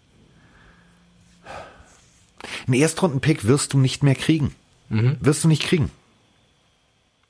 Einen 2.67 2.75
Erstrunden-Pick 2.81 3.47
wirst 3.47 3.73
du 3.73 3.79
nicht 3.79 4.03
mehr 4.03 4.15
kriegen. 4.15 4.55
Mhm. 4.89 5.17
Wirst 5.21 5.45
du 5.45 5.49
nicht 5.49 5.63
kriegen. 5.63 5.91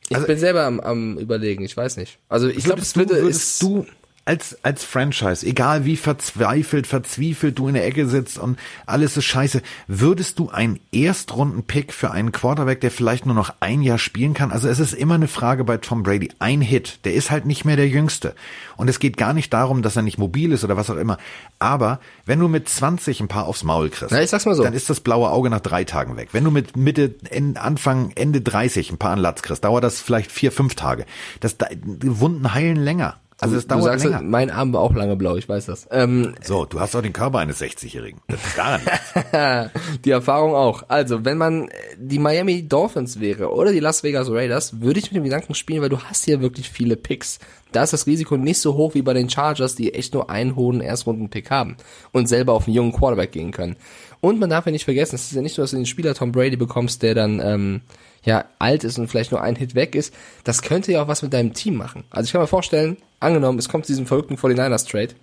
Ich 0.09 0.17
Also- 0.17 0.27
bin 0.27 0.39
selber 0.39 0.65
am, 0.65 0.81
am 0.81 1.19
überlegen, 1.19 1.65
ich 1.65 1.77
weiß 1.77 1.97
nicht. 1.97 2.19
Also 2.29 2.49
ich 2.49 2.65
glaube, 2.65 2.83
es 2.83 2.97
würde 2.97 3.15
würdest 3.15 3.41
ist, 3.41 3.63
du 3.63 3.87
als, 4.25 4.57
als 4.63 4.85
Franchise, 4.85 5.45
egal 5.45 5.85
wie 5.85 5.97
verzweifelt, 5.97 6.87
verzwiefelt 6.87 7.59
du 7.59 7.67
in 7.67 7.75
der 7.75 7.85
Ecke 7.87 8.07
sitzt 8.07 8.39
und 8.39 8.59
alles 8.87 9.17
ist 9.17 9.25
scheiße, 9.25 9.63
würdest 9.89 10.39
du 10.39 10.49
einen 10.51 10.79
Erstrunden-Pick 10.93 11.93
für 11.93 12.11
einen 12.13 12.31
Quarterback, 12.33 12.81
der 12.81 12.91
vielleicht 12.91 13.27
nur 13.27 13.35
noch 13.35 13.53
ein 13.61 13.83
Jahr 13.83 13.99
spielen 13.99 14.35
kann? 14.35 14.51
Also 14.53 14.69
es 14.69 14.79
ist 14.79 14.93
immer 14.95 15.15
eine 15.15 15.29
Frage 15.29 15.65
bei 15.65 15.77
Tom 15.79 16.03
Brady. 16.03 16.31
Ein 16.39 16.61
Hit, 16.61 17.01
der 17.05 17.15
ist 17.15 17.31
halt 17.31 17.47
nicht 17.47 17.65
mehr 17.65 17.77
der 17.77 17.89
Jüngste. 17.89 18.35
Und 18.77 18.89
es 18.89 18.99
geht 19.01 19.17
gar 19.17 19.33
nicht 19.33 19.53
darum, 19.53 19.83
dass 19.83 19.97
er 19.97 20.03
nicht 20.03 20.19
mobil 20.19 20.53
ist 20.53 20.65
oder 20.65 20.77
was 20.77 20.89
auch 20.91 20.97
immer. 20.97 21.19
Aber 21.59 22.01
wenn 22.25 22.39
du 22.39 22.49
mit 22.49 22.69
20 22.69 23.21
ein 23.21 23.29
paar 23.29 23.47
aufs 23.47 23.65
Maul 23.65 23.91
kriegst, 23.91 24.13
Na, 24.13 24.23
ich 24.23 24.31
sag's 24.31 24.47
mal 24.47 24.55
so. 24.55 24.63
dann 24.63 24.73
ist 24.75 24.89
das 24.91 25.01
blaue 25.01 25.31
Auge 25.31 25.51
nach 25.51 25.61
drei 25.61 25.85
Tagen 25.85 26.17
weg. 26.17 26.29
Wenn 26.33 26.45
du 26.45 26.51
mit 26.51 26.77
Mitte, 26.77 27.15
Anfang, 27.55 28.13
Ende 28.15 28.41
30 28.41 28.91
ein 28.93 28.99
paar 28.99 29.11
an 29.13 29.19
Latz 29.19 29.43
kriegst, 29.43 29.65
dauert 29.65 29.85
das 29.85 30.01
vielleicht 30.01 30.31
vier, 30.33 30.53
fünf 30.53 30.75
Tage. 30.75 31.07
Das, 31.41 31.59
da- 31.59 31.67
die 31.73 32.21
Wunden 32.21 32.55
heilen 32.55 32.77
länger. 32.77 33.17
Also 33.43 33.57
es 33.57 33.67
du 33.67 33.75
dauert 33.75 33.85
sagst, 33.85 34.05
länger. 34.05 34.23
mein 34.23 34.51
Arm 34.51 34.73
war 34.73 34.81
auch 34.81 34.95
lange 34.95 35.17
blau, 35.17 35.37
ich 35.37 35.49
weiß 35.49 35.67
das. 35.67 35.87
Ähm, 35.91 36.35
So, 36.43 36.65
du 36.65 36.81
hast 36.81 36.95
auch 36.97 37.03
den 37.03 37.13
Körper 37.13 37.39
eines 37.39 37.61
60-Jährigen. 37.61 38.21
Das 38.29 38.41
ist 38.45 38.57
daran. 38.57 38.81
nichts. 38.85 39.73
die 40.05 40.11
Erfahrung 40.11 40.55
auch. 40.55 40.85
Also, 40.89 41.25
wenn 41.25 41.39
man 41.39 41.69
äh, 41.69 41.73
die 41.99 42.19
Miami 42.19 42.69
Dolphins 42.69 43.21
wäre 43.21 43.53
oder 43.53 43.73
die 43.73 43.81
Las 43.81 44.03
Vegas 44.03 44.31
Raiders, 44.31 44.81
würde 44.81 44.99
ich 45.01 45.07
mit 45.07 45.17
dem 45.17 45.25
Gedanken 45.25 45.55
spielen, 45.55 45.83
weil 45.83 45.89
du 45.89 45.99
hast 46.01 46.25
hier 46.25 46.41
wirklich 46.41 46.71
viele 46.71 46.97
Picks. 46.97 47.39
Da 47.73 47.83
ist 47.83 47.93
das 47.93 48.07
Risiko 48.07 48.37
nicht 48.37 48.61
so 48.61 48.75
hoch 48.75 48.95
wie 48.95 49.03
bei 49.03 49.15
den 49.15 49.31
Chargers, 49.31 49.75
die 49.75 49.95
echt 49.95 50.13
nur 50.15 50.29
einen 50.31 50.57
hohen 50.57 50.81
Erstrunden-Pick 50.83 51.51
haben 51.51 51.77
und 52.13 52.29
selber 52.29 52.53
auf 52.53 52.67
einen 52.67 52.77
jungen 52.77 52.93
Quarterback 52.93 53.33
gehen 53.33 53.51
können. 53.51 53.77
Und 54.23 54.41
man 54.41 54.49
darf 54.49 54.65
ja 54.65 54.73
nicht 54.73 54.85
vergessen, 54.85 55.17
es 55.17 55.25
ist 55.25 55.33
ja 55.33 55.43
nicht 55.43 55.55
so, 55.55 55.63
dass 55.63 55.73
du 55.73 55.77
den 55.77 55.85
Spieler 55.85 56.15
Tom 56.15 56.33
Brady 56.33 56.57
bekommst, 56.57 57.03
der 57.03 57.15
dann 57.15 57.41
ähm, 57.41 57.81
ja 58.25 58.47
alt 58.59 58.85
ist 58.85 58.99
und 58.99 59.09
vielleicht 59.09 59.33
nur 59.33 59.43
ein 59.43 59.57
Hit 59.57 59.75
weg 59.75 59.95
ist. 59.95 60.15
Das 60.45 60.63
könnte 60.63 60.93
ja 60.93 61.03
auch 61.03 61.09
was 61.09 61.23
mit 61.23 61.35
deinem 61.35 61.53
Team 61.53 61.75
machen. 61.75 62.05
Also 62.09 62.27
ich 62.27 62.33
kann 62.33 62.41
mir 62.41 62.47
vorstellen, 62.47 62.97
angenommen, 63.21 63.59
es 63.59 63.69
kommt 63.69 63.85
zu 63.85 63.93
diesem 63.93 64.07
verrückten 64.07 64.37
49ers-Trade, 64.37 65.15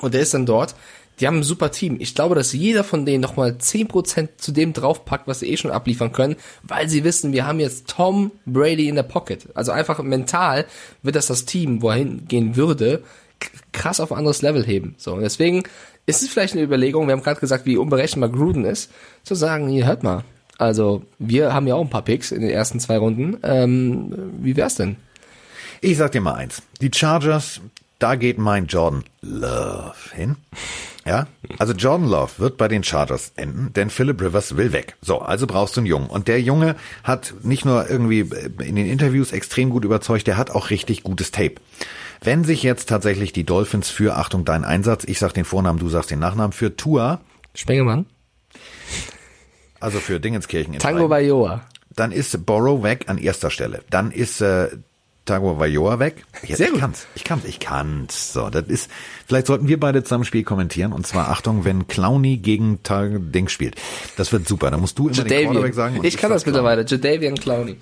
und 0.00 0.14
der 0.14 0.22
ist 0.22 0.34
dann 0.34 0.46
dort. 0.46 0.74
Die 1.18 1.26
haben 1.26 1.38
ein 1.38 1.42
super 1.42 1.70
Team. 1.70 1.96
Ich 1.98 2.14
glaube, 2.14 2.34
dass 2.34 2.52
jeder 2.52 2.84
von 2.84 3.06
denen 3.06 3.22
nochmal 3.22 3.56
10% 3.58 4.28
zu 4.36 4.52
dem 4.52 4.74
draufpackt, 4.74 5.26
was 5.26 5.40
sie 5.40 5.50
eh 5.50 5.56
schon 5.56 5.70
abliefern 5.70 6.12
können, 6.12 6.36
weil 6.62 6.90
sie 6.90 7.04
wissen, 7.04 7.32
wir 7.32 7.46
haben 7.46 7.58
jetzt 7.58 7.88
Tom 7.88 8.32
Brady 8.44 8.88
in 8.88 8.96
der 8.96 9.02
Pocket. 9.02 9.48
Also 9.54 9.72
einfach 9.72 10.02
mental 10.02 10.66
wird 11.02 11.16
das 11.16 11.28
das 11.28 11.46
Team, 11.46 11.80
wo 11.80 11.88
er 11.88 11.96
hingehen 11.96 12.56
würde, 12.56 13.02
krass 13.72 14.00
auf 14.00 14.12
ein 14.12 14.18
anderes 14.18 14.42
Level 14.42 14.64
heben. 14.64 14.94
So, 14.98 15.14
und 15.14 15.22
deswegen 15.22 15.62
ist 16.06 16.22
es 16.22 16.28
vielleicht 16.28 16.54
eine 16.54 16.62
Überlegung, 16.62 17.06
wir 17.06 17.12
haben 17.12 17.22
gerade 17.22 17.40
gesagt, 17.40 17.66
wie 17.66 17.76
unberechenbar 17.76 18.30
Gruden 18.30 18.64
ist, 18.64 18.90
zu 19.24 19.34
sagen, 19.34 19.68
hier, 19.68 19.86
hört 19.86 20.02
mal, 20.02 20.24
also 20.58 21.02
wir 21.18 21.52
haben 21.52 21.66
ja 21.66 21.74
auch 21.74 21.82
ein 21.82 21.90
paar 21.90 22.02
Picks 22.02 22.32
in 22.32 22.40
den 22.40 22.50
ersten 22.50 22.80
zwei 22.80 22.98
Runden. 22.98 23.38
Ähm, 23.42 24.32
wie 24.40 24.56
wär's 24.56 24.76
denn? 24.76 24.96
Ich 25.80 25.98
sag 25.98 26.12
dir 26.12 26.20
mal 26.20 26.34
eins. 26.34 26.62
Die 26.80 26.90
Chargers, 26.94 27.60
da 27.98 28.14
geht 28.14 28.38
mein 28.38 28.66
Jordan 28.66 29.04
Love 29.20 29.94
hin. 30.14 30.36
Ja, 31.04 31.28
also 31.58 31.72
Jordan 31.72 32.08
Love 32.08 32.32
wird 32.38 32.56
bei 32.56 32.66
den 32.66 32.82
Chargers 32.82 33.32
enden, 33.36 33.72
denn 33.74 33.90
Philip 33.90 34.20
Rivers 34.20 34.56
will 34.56 34.72
weg. 34.72 34.96
So, 35.02 35.20
also 35.20 35.46
brauchst 35.46 35.76
du 35.76 35.80
einen 35.80 35.86
Jungen. 35.86 36.08
Und 36.08 36.26
der 36.26 36.40
Junge 36.40 36.74
hat 37.04 37.34
nicht 37.42 37.64
nur 37.64 37.88
irgendwie 37.88 38.20
in 38.20 38.74
den 38.74 38.86
Interviews 38.86 39.30
extrem 39.30 39.70
gut 39.70 39.84
überzeugt, 39.84 40.26
der 40.26 40.36
hat 40.36 40.50
auch 40.50 40.70
richtig 40.70 41.04
gutes 41.04 41.30
Tape. 41.30 41.56
Wenn 42.22 42.44
sich 42.44 42.62
jetzt 42.62 42.88
tatsächlich 42.88 43.32
die 43.32 43.44
Dolphins 43.44 43.88
für, 43.90 44.16
Achtung, 44.16 44.44
dein 44.44 44.64
Einsatz, 44.64 45.04
ich 45.04 45.18
sag 45.18 45.32
den 45.32 45.44
Vornamen, 45.44 45.78
du 45.78 45.88
sagst 45.88 46.10
den 46.10 46.18
Nachnamen, 46.18 46.52
für 46.52 46.76
Tua, 46.76 47.20
Spengemann? 47.54 48.06
also 49.80 49.98
für 49.98 50.20
Dingenskirchen 50.20 50.78
Tango 50.78 51.04
entscheiden, 51.04 51.08
Bayoa. 51.08 51.62
dann 51.94 52.12
ist 52.12 52.44
Borrow 52.46 52.82
weg 52.82 53.04
an 53.08 53.18
erster 53.18 53.50
Stelle. 53.50 53.82
Dann 53.90 54.10
ist 54.10 54.40
äh, 54.40 54.68
Tago 55.26 55.58
Vajoa 55.58 55.98
weg. 55.98 56.24
Jetzt, 56.44 56.58
Sehr 56.58 56.68
gut. 56.68 56.76
Ich 56.76 56.80
kann's, 56.80 57.06
ich 57.16 57.24
kann's, 57.24 57.44
ich 57.44 57.60
kann's. 57.60 58.32
So, 58.32 58.48
das 58.48 58.66
ist, 58.68 58.90
vielleicht 59.26 59.48
sollten 59.48 59.68
wir 59.68 59.78
beide 59.78 60.02
zusammen 60.04 60.24
Spiel 60.24 60.44
kommentieren. 60.44 60.92
Und 60.92 61.06
zwar, 61.06 61.28
Achtung, 61.30 61.64
wenn 61.64 61.88
Clowny 61.88 62.38
gegen 62.38 62.82
Tag 62.84 63.10
Ding 63.32 63.48
spielt. 63.48 63.74
Das 64.16 64.32
wird 64.32 64.46
super. 64.46 64.70
Da 64.70 64.78
musst 64.78 64.98
du 64.98 65.08
immer 65.08 65.24
den 65.24 65.44
Quarterback 65.44 65.74
sagen. 65.74 65.94
Jadavian. 65.96 66.04
Ich 66.04 66.16
kann 66.16 66.30
das 66.30 66.46
mittlerweile. 66.46 66.86
Jadavian 66.86 67.34
Clowney. 67.34 67.76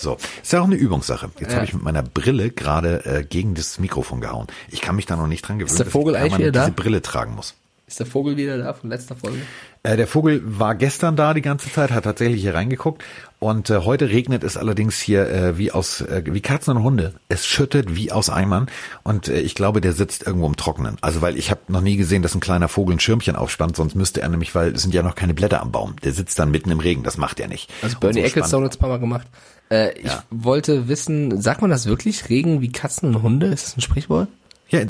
So, 0.00 0.16
ist 0.42 0.52
ja 0.52 0.60
auch 0.60 0.64
eine 0.64 0.76
Übungssache. 0.76 1.30
Jetzt 1.38 1.50
Ja. 1.50 1.56
habe 1.56 1.66
ich 1.66 1.74
mit 1.74 1.82
meiner 1.82 2.02
Brille 2.02 2.50
gerade 2.50 3.04
äh, 3.04 3.22
gegen 3.24 3.54
das 3.54 3.78
Mikrofon 3.78 4.20
gehauen. 4.22 4.46
Ich 4.70 4.80
kann 4.80 4.96
mich 4.96 5.04
da 5.06 5.16
noch 5.16 5.26
nicht 5.26 5.42
dran 5.46 5.58
gewöhnen, 5.58 5.76
der 5.76 5.86
Vogel 5.86 6.14
dass 6.14 6.24
ich 6.24 6.38
wieder 6.38 6.52
da? 6.52 6.60
diese 6.60 6.72
Brille 6.72 7.02
tragen 7.02 7.34
muss. 7.34 7.54
Ist 7.86 7.98
der 7.98 8.06
Vogel 8.06 8.36
wieder 8.36 8.56
da 8.56 8.72
von 8.72 8.88
letzter 8.88 9.16
Folge? 9.16 9.38
Äh, 9.82 9.96
der 9.96 10.06
Vogel 10.06 10.40
war 10.44 10.76
gestern 10.76 11.16
da 11.16 11.34
die 11.34 11.42
ganze 11.42 11.72
Zeit, 11.72 11.90
hat 11.90 12.04
tatsächlich 12.04 12.40
hier 12.40 12.54
reingeguckt 12.54 13.02
und 13.40 13.68
äh, 13.68 13.78
heute 13.78 14.08
regnet 14.10 14.44
es 14.44 14.56
allerdings 14.56 15.00
hier 15.00 15.28
äh, 15.28 15.58
wie 15.58 15.72
aus 15.72 16.00
äh, 16.00 16.22
wie 16.24 16.40
Katzen 16.40 16.76
und 16.76 16.84
Hunde. 16.84 17.14
Es 17.28 17.46
schüttet 17.46 17.96
wie 17.96 18.12
aus 18.12 18.30
Eimern 18.30 18.68
und 19.02 19.26
äh, 19.28 19.40
ich 19.40 19.56
glaube, 19.56 19.80
der 19.80 19.92
sitzt 19.92 20.24
irgendwo 20.24 20.46
im 20.46 20.56
Trockenen. 20.56 20.98
Also 21.00 21.20
weil 21.20 21.36
ich 21.36 21.50
habe 21.50 21.60
noch 21.66 21.80
nie 21.80 21.96
gesehen, 21.96 22.22
dass 22.22 22.34
ein 22.34 22.40
kleiner 22.40 22.68
Vogel 22.68 22.94
ein 22.96 23.00
Schirmchen 23.00 23.34
aufspannt, 23.34 23.74
sonst 23.76 23.96
müsste 23.96 24.22
er 24.22 24.28
nämlich, 24.28 24.54
weil 24.54 24.72
es 24.72 24.82
sind 24.82 24.94
ja 24.94 25.02
noch 25.02 25.16
keine 25.16 25.34
Blätter 25.34 25.60
am 25.60 25.72
Baum. 25.72 25.96
Der 26.04 26.12
sitzt 26.12 26.38
dann 26.38 26.52
mitten 26.52 26.70
im 26.70 26.78
Regen, 26.80 27.02
das 27.02 27.16
macht 27.18 27.40
er 27.40 27.48
nicht. 27.48 27.70
Also 27.82 27.98
Bernie 27.98 28.20
so 28.20 28.26
Ecclestone 28.26 28.64
hat 28.66 28.72
es 28.72 28.78
ein 28.78 28.80
paar 28.80 28.88
Mal 28.90 29.00
gemacht. 29.00 29.26
Äh, 29.70 29.92
ich 29.98 30.04
Ja. 30.06 30.24
wollte 30.30 30.88
wissen, 30.88 31.40
sagt 31.40 31.60
man 31.60 31.70
das 31.70 31.86
wirklich? 31.86 32.28
Regen 32.28 32.60
wie 32.60 32.72
Katzen 32.72 33.14
und 33.14 33.22
Hunde? 33.22 33.46
Ist 33.46 33.66
das 33.66 33.76
ein 33.76 33.80
Sprichwort? 33.80 34.28
Ja, 34.68 34.80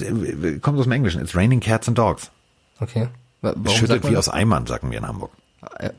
kommt 0.60 0.78
aus 0.78 0.84
dem 0.84 0.92
Englischen. 0.92 1.20
It's 1.22 1.34
raining 1.34 1.60
cats 1.60 1.88
and 1.88 1.96
dogs. 1.96 2.30
Okay. 2.80 3.08
Warum 3.42 3.66
Schüttet 3.68 4.08
wie 4.08 4.16
aus 4.16 4.28
Eimern, 4.28 4.66
sagen 4.66 4.90
wir 4.90 4.98
in 4.98 5.06
Hamburg. 5.06 5.30
Äh, 5.78 5.90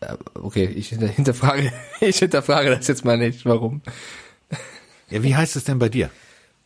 äh, 0.00 0.16
okay, 0.34 0.64
ich 0.64 0.88
hinterfrage, 0.90 1.72
ich 2.00 2.18
hinterfrage 2.18 2.70
das 2.76 2.86
jetzt 2.88 3.04
mal 3.04 3.16
nicht. 3.16 3.44
Warum? 3.46 3.80
Ja, 5.08 5.22
wie 5.22 5.34
heißt 5.34 5.56
es 5.56 5.64
denn 5.64 5.78
bei 5.78 5.88
dir? 5.88 6.10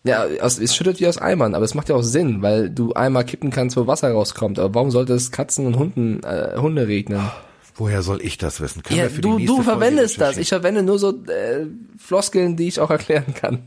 Ja, 0.06 0.26
es 0.26 0.74
schüttet 0.76 1.00
wie 1.00 1.06
aus 1.06 1.16
Eimern, 1.16 1.54
aber 1.54 1.64
es 1.64 1.74
macht 1.74 1.88
ja 1.88 1.94
auch 1.94 2.02
Sinn, 2.02 2.42
weil 2.42 2.68
du 2.68 2.92
einmal 2.92 3.24
kippen 3.24 3.50
kannst, 3.50 3.76
wo 3.76 3.86
Wasser 3.86 4.10
rauskommt. 4.12 4.58
Aber 4.58 4.74
warum 4.74 4.90
sollte 4.90 5.14
es 5.14 5.30
Katzen 5.30 5.66
und 5.66 5.78
Hunden, 5.78 6.22
äh, 6.24 6.56
Hunde 6.58 6.86
regnen? 6.86 7.30
Woher 7.76 8.02
soll 8.02 8.22
ich 8.22 8.38
das 8.38 8.60
wissen? 8.60 8.82
Können 8.82 9.00
ja, 9.00 9.08
du, 9.08 9.38
du 9.38 9.62
verwendest 9.62 10.20
das. 10.20 10.36
Ich 10.36 10.48
verwende 10.48 10.82
nur 10.82 10.98
so 10.98 11.10
äh, 11.26 11.66
Floskeln, 11.98 12.56
die 12.56 12.68
ich 12.68 12.78
auch 12.78 12.90
erklären 12.90 13.34
kann. 13.34 13.64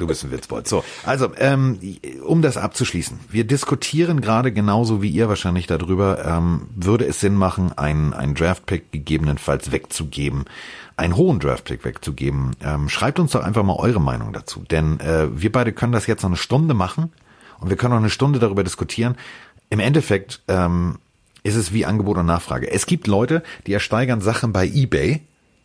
Du 0.00 0.06
bist 0.06 0.24
ein 0.24 0.30
Witzbold. 0.30 0.66
So, 0.66 0.82
also 1.04 1.30
ähm, 1.36 1.78
um 2.24 2.40
das 2.40 2.56
abzuschließen, 2.56 3.20
wir 3.28 3.44
diskutieren 3.44 4.22
gerade 4.22 4.50
genauso 4.50 5.02
wie 5.02 5.10
ihr 5.10 5.28
wahrscheinlich 5.28 5.66
darüber, 5.66 6.24
ähm, 6.24 6.68
würde 6.74 7.04
es 7.04 7.20
Sinn 7.20 7.34
machen, 7.34 7.76
einen, 7.76 8.14
einen 8.14 8.34
Draftpick 8.34 8.92
gegebenenfalls 8.92 9.72
wegzugeben, 9.72 10.46
einen 10.96 11.16
hohen 11.16 11.38
Draftpick 11.38 11.84
wegzugeben. 11.84 12.56
Ähm, 12.62 12.88
schreibt 12.88 13.18
uns 13.18 13.32
doch 13.32 13.44
einfach 13.44 13.62
mal 13.62 13.76
eure 13.76 14.00
Meinung 14.00 14.32
dazu, 14.32 14.64
denn 14.70 15.00
äh, 15.00 15.28
wir 15.38 15.52
beide 15.52 15.72
können 15.72 15.92
das 15.92 16.06
jetzt 16.06 16.22
noch 16.22 16.30
eine 16.30 16.36
Stunde 16.38 16.72
machen 16.72 17.12
und 17.60 17.68
wir 17.68 17.76
können 17.76 17.92
noch 17.92 18.00
eine 18.00 18.08
Stunde 18.08 18.38
darüber 18.38 18.64
diskutieren. 18.64 19.16
Im 19.68 19.80
Endeffekt 19.80 20.40
ähm, 20.48 20.96
ist 21.42 21.56
es 21.56 21.72
wie 21.72 21.86
Angebot 21.86 22.18
und 22.18 22.26
Nachfrage. 22.26 22.70
Es 22.70 22.86
gibt 22.86 23.06
Leute, 23.06 23.42
die 23.66 23.72
ersteigern 23.72 24.20
Sachen 24.20 24.52
bei 24.52 24.66
eBay 24.66 25.20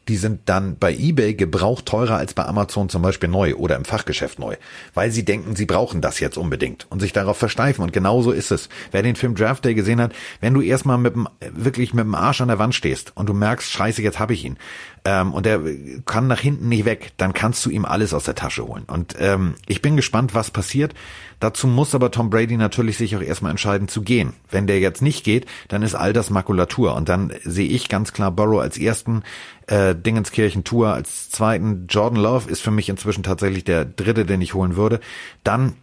die 0.07 0.17
sind 0.17 0.41
dann 0.45 0.77
bei 0.77 0.93
eBay 0.93 1.33
gebraucht 1.33 1.85
teurer 1.85 2.17
als 2.17 2.33
bei 2.33 2.45
Amazon 2.45 2.89
zum 2.89 3.01
Beispiel 3.01 3.29
neu 3.29 3.55
oder 3.55 3.75
im 3.75 3.85
Fachgeschäft 3.85 4.39
neu, 4.39 4.55
weil 4.93 5.11
sie 5.11 5.25
denken, 5.25 5.55
sie 5.55 5.65
brauchen 5.65 6.01
das 6.01 6.19
jetzt 6.19 6.37
unbedingt 6.37 6.85
und 6.89 6.99
sich 6.99 7.13
darauf 7.13 7.37
versteifen. 7.37 7.83
Und 7.83 7.93
genauso 7.93 8.31
ist 8.31 8.51
es. 8.51 8.69
Wer 8.91 9.03
den 9.03 9.15
Film 9.15 9.35
Draft 9.35 9.65
Day 9.65 9.73
gesehen 9.73 10.01
hat, 10.01 10.13
wenn 10.41 10.53
du 10.53 10.61
erstmal 10.61 10.97
mit 10.97 11.15
dem, 11.15 11.27
wirklich 11.39 11.93
mit 11.93 12.05
dem 12.05 12.15
Arsch 12.15 12.41
an 12.41 12.49
der 12.49 12.59
Wand 12.59 12.75
stehst 12.75 13.13
und 13.15 13.27
du 13.27 13.33
merkst, 13.33 13.71
scheiße, 13.71 14.01
jetzt 14.01 14.19
habe 14.19 14.33
ich 14.33 14.45
ihn, 14.45 14.57
ähm, 15.05 15.33
und 15.33 15.45
der 15.45 15.61
kann 16.05 16.25
nach 16.25 16.39
hinten 16.39 16.67
nicht 16.67 16.85
weg, 16.85 17.13
dann 17.17 17.33
kannst 17.33 17.63
du 17.65 17.69
ihm 17.69 17.85
alles 17.85 18.13
aus 18.13 18.23
der 18.23 18.33
Tasche 18.33 18.65
holen. 18.65 18.85
Und 18.87 19.15
ähm, 19.19 19.53
ich 19.67 19.83
bin 19.83 19.95
gespannt, 19.95 20.33
was 20.33 20.49
passiert. 20.49 20.95
Dazu 21.39 21.67
muss 21.67 21.93
aber 21.93 22.09
Tom 22.09 22.31
Brady 22.31 22.57
natürlich 22.57 22.97
sich 22.97 23.15
auch 23.15 23.21
erstmal 23.21 23.51
entscheiden 23.51 23.87
zu 23.87 24.01
gehen. 24.01 24.33
Wenn 24.49 24.65
der 24.65 24.79
jetzt 24.79 25.03
nicht 25.03 25.23
geht, 25.23 25.45
dann 25.67 25.83
ist 25.83 25.93
all 25.93 26.11
das 26.11 26.31
Makulatur. 26.31 26.95
Und 26.95 27.07
dann 27.07 27.31
sehe 27.43 27.67
ich 27.67 27.87
ganz 27.87 28.13
klar 28.13 28.31
Burrow 28.31 28.61
als 28.61 28.79
ersten, 28.79 29.21
äh, 29.67 29.93
Dingenskirchen 29.93 30.63
Tour 30.63 30.93
als 30.93 31.29
zweiten. 31.29 31.85
Jordan 31.87 32.19
Love 32.19 32.49
ist 32.49 32.61
für 32.61 32.71
mich 32.71 32.89
inzwischen 32.89 33.21
tatsächlich 33.21 33.63
der 33.63 33.85
dritte, 33.85 34.25
den 34.25 34.41
ich 34.41 34.55
holen 34.55 34.75
würde. 34.75 35.01
Dann 35.43 35.73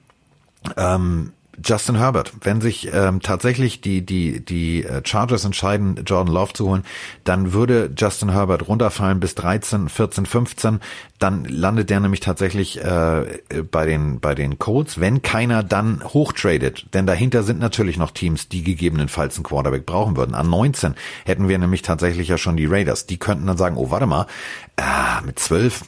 ähm, 0.76 1.32
Justin 1.64 1.96
Herbert. 1.96 2.32
Wenn 2.40 2.60
sich 2.60 2.92
ähm, 2.92 3.20
tatsächlich 3.20 3.80
die 3.80 4.04
die 4.04 4.44
die 4.44 4.84
äh, 4.84 5.02
Chargers 5.04 5.44
entscheiden, 5.44 6.02
Jordan 6.06 6.32
Love 6.32 6.52
zu 6.52 6.68
holen, 6.68 6.84
dann 7.24 7.52
würde 7.52 7.90
Justin 7.96 8.30
Herbert 8.30 8.68
runterfallen 8.68 9.20
bis 9.20 9.34
13, 9.34 9.88
14, 9.88 10.26
15. 10.26 10.80
Dann 11.18 11.44
landet 11.44 11.90
der 11.90 12.00
nämlich 12.00 12.20
tatsächlich 12.20 12.82
äh, 12.82 13.62
bei 13.70 13.86
den 13.86 14.20
bei 14.20 14.34
den 14.34 14.58
Colts, 14.58 15.00
wenn 15.00 15.22
keiner 15.22 15.62
dann 15.62 16.02
hochtradet. 16.04 16.86
Denn 16.94 17.06
dahinter 17.06 17.42
sind 17.42 17.60
natürlich 17.60 17.96
noch 17.96 18.10
Teams, 18.10 18.48
die 18.48 18.62
gegebenenfalls 18.62 19.36
einen 19.36 19.44
Quarterback 19.44 19.86
brauchen 19.86 20.16
würden. 20.16 20.34
An 20.34 20.50
19 20.50 20.94
hätten 21.24 21.48
wir 21.48 21.58
nämlich 21.58 21.82
tatsächlich 21.82 22.28
ja 22.28 22.38
schon 22.38 22.56
die 22.56 22.66
Raiders. 22.66 23.06
Die 23.06 23.18
könnten 23.18 23.46
dann 23.46 23.56
sagen, 23.56 23.76
oh 23.76 23.90
warte 23.90 24.06
mal, 24.06 24.26
äh, 24.76 25.24
mit 25.24 25.38
12 25.38 25.84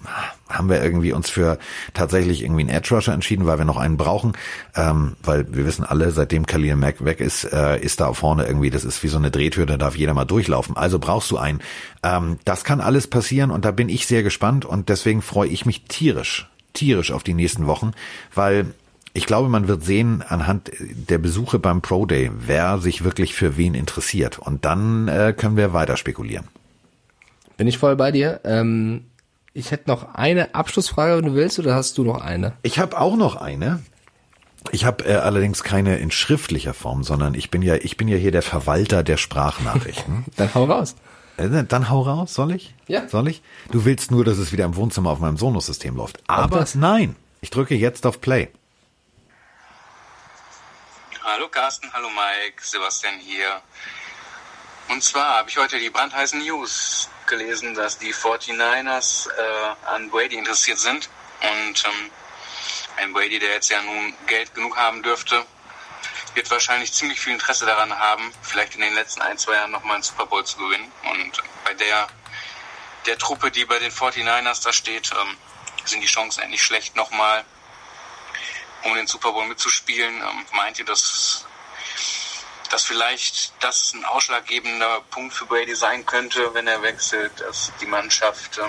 haben 0.57 0.69
wir 0.69 0.83
irgendwie 0.83 1.13
uns 1.13 1.31
für 1.31 1.59
tatsächlich 1.93 2.43
irgendwie 2.43 2.63
einen 2.63 2.71
Edge 2.71 2.95
Rusher 2.95 3.13
entschieden, 3.13 3.47
weil 3.47 3.59
wir 3.59 3.65
noch 3.65 3.77
einen 3.77 3.97
brauchen, 3.97 4.33
ähm, 4.75 5.17
weil 5.23 5.47
wir 5.55 5.67
wissen 5.67 5.85
alle, 5.85 6.11
seitdem 6.11 6.47
Khalil 6.47 6.77
Mack 6.77 7.05
weg 7.05 7.21
ist, 7.21 7.45
äh, 7.45 7.79
ist 7.81 8.01
da 8.01 8.13
vorne 8.13 8.47
irgendwie, 8.47 8.71
das 8.71 8.85
ist 8.85 9.03
wie 9.03 9.09
so 9.09 9.19
eine 9.19 9.31
Drehtür, 9.31 9.67
da 9.67 9.77
darf 9.77 9.97
jeder 9.97 10.15
mal 10.15 10.25
durchlaufen. 10.25 10.77
Also 10.77 10.99
brauchst 10.99 11.31
du 11.31 11.39
einen. 11.39 11.61
Ähm, 12.03 12.39
das 12.45 12.65
kann 12.65 12.81
alles 12.81 13.07
passieren 13.07 13.51
und 13.51 13.65
da 13.65 13.71
bin 13.71 13.89
ich 13.89 14.07
sehr 14.07 14.23
gespannt 14.23 14.65
und 14.65 14.89
deswegen 14.89 15.23
freue 15.23 15.49
ich 15.49 15.67
mich 15.67 15.85
tierisch, 15.85 16.51
tierisch 16.73 17.13
auf 17.13 17.23
die 17.23 17.35
nächsten 17.35 17.67
Wochen, 17.67 17.93
weil 18.35 18.67
ich 19.17 19.27
glaube, 19.27 19.49
man 19.49 19.69
wird 19.69 19.85
sehen 19.85 20.25
anhand 20.27 20.73
der 20.81 21.19
Besuche 21.19 21.61
beim 21.61 21.81
Pro 21.83 22.05
Day, 22.05 22.33
wer 22.37 22.79
sich 22.79 23.05
wirklich 23.05 23.33
für 23.33 23.57
wen 23.57 23.75
interessiert. 23.75 24.41
Und 24.41 24.65
dann 24.65 25.07
äh, 25.07 25.33
können 25.37 25.57
wir 25.57 25.73
weiter 25.73 25.97
spekulieren. 25.97 26.49
Bin 27.57 27.69
ich 27.69 27.79
voll 27.79 27.95
bei 27.95 28.11
dir. 28.11 28.41
Ähm, 28.43 29.05
ich 29.55 29.71
hätte 29.71 29.89
noch 29.89 30.15
eine 30.15 30.55
Abschlussfrage, 30.55 31.17
wenn 31.17 31.27
du 31.27 31.35
willst, 31.35 31.59
oder 31.61 31.75
hast 31.75 31.97
du 31.97 32.05
noch 32.05 32.21
eine? 32.21 32.55
Ich 32.63 32.79
habe 32.81 32.99
auch 33.01 33.17
noch 33.17 33.37
eine. 33.37 33.83
Ich 34.73 34.85
habe 34.85 35.05
äh, 35.05 35.15
allerdings 35.15 35.63
keine 35.63 35.97
in 35.99 36.11
schriftlicher 36.11 36.75
Form, 36.75 37.05
sondern 37.05 37.35
ich 37.35 37.51
bin 37.51 37.63
ja, 37.63 37.77
ich 37.77 37.97
bin 37.97 38.09
ja 38.09 38.17
hier 38.17 38.33
der 38.33 38.43
Verwalter 38.43 39.05
der 39.05 39.17
Sprachnachrichten. 39.17 40.25
dann 40.37 40.53
hau 40.55 40.65
raus. 40.65 40.97
Äh, 41.37 41.65
dann 41.65 41.89
hau 41.89 42.03
raus, 42.03 42.35
soll 42.35 42.53
ich? 42.53 42.75
Ja. 42.89 43.09
Soll 43.09 43.29
ich? 43.29 43.43
Du 43.71 43.85
willst 43.85 44.11
nur, 44.11 44.25
dass 44.25 44.39
es 44.39 44.51
wieder 44.51 44.65
im 44.65 44.75
Wohnzimmer 44.75 45.11
auf 45.11 45.21
meinem 45.21 45.37
Sonos-System 45.37 45.97
läuft. 45.97 46.19
Aber 46.27 46.67
nein, 46.75 47.15
ich 47.41 47.51
drücke 47.51 47.77
jetzt 47.77 48.07
auf 48.07 48.21
Play. 48.21 48.51
Hallo 51.23 51.49
Carsten, 51.49 51.89
hallo 51.93 52.09
Mike, 52.09 52.61
Sebastian 52.61 53.15
hier. 53.21 53.61
Und 54.91 55.03
zwar 55.03 55.39
habe 55.39 55.49
ich 55.49 55.57
heute 55.59 55.79
die 55.79 55.91
brandheißen 55.91 56.41
News 56.41 57.09
gelesen, 57.27 57.75
dass 57.75 57.99
die 57.99 58.15
49ers 58.15 59.29
äh, 59.29 59.87
an 59.87 60.11
Brady 60.11 60.37
interessiert 60.37 60.79
sind. 60.79 61.09
Und 61.41 61.85
ähm, 61.85 62.11
ein 62.97 63.13
Brady, 63.13 63.39
der 63.39 63.51
jetzt 63.51 63.71
ja 63.71 63.83
nun 63.83 64.15
Geld 64.27 64.55
genug 64.55 64.77
haben 64.77 65.03
dürfte, 65.03 65.45
wird 66.35 66.51
wahrscheinlich 66.51 66.93
ziemlich 66.93 67.21
viel 67.21 67.33
Interesse 67.33 67.67
daran 67.67 67.97
haben, 67.97 68.33
vielleicht 68.43 68.75
in 68.75 68.81
den 68.81 68.95
letzten 68.95 69.23
ein, 69.23 69.39
zwei 69.39 69.55
Jahren 69.55 69.71
nochmal 69.71 69.95
einen 69.95 70.03
Super 70.03 70.27
Bowl 70.27 70.45
zu 70.45 70.57
gewinnen. 70.59 70.91
Und 71.05 71.43
bei 71.65 71.75
der, 71.75 72.09
der 73.07 73.19
Truppe, 73.19 73.51
die 73.51 73.65
bei 73.65 73.79
den 73.79 73.93
49ers 73.93 74.63
da 74.65 74.73
steht, 74.73 75.13
ähm, 75.13 75.37
sind 75.85 76.01
die 76.01 76.07
Chancen 76.07 76.43
endlich 76.43 76.63
schlecht, 76.63 76.97
nochmal 76.97 77.45
um 78.83 78.95
den 78.95 79.07
Super 79.07 79.33
Bowl 79.33 79.47
mitzuspielen. 79.47 80.15
Ähm, 80.17 80.47
meint 80.53 80.79
ihr, 80.79 80.85
dass 80.85 81.47
dass 82.75 82.83
vielleicht 82.83 83.53
das 83.61 83.95
ein 83.95 84.05
ausschlaggebender 84.05 85.01
Punkt 85.13 85.33
für 85.33 85.47
Brady 85.47 85.77
sein 85.77 86.05
könnte, 86.05 86.41
wenn 86.55 86.67
er 86.67 86.83
wechselt, 86.83 87.31
dass 87.39 87.71
die 87.81 87.87
Mannschaft 87.87 88.59
ähm, 88.59 88.69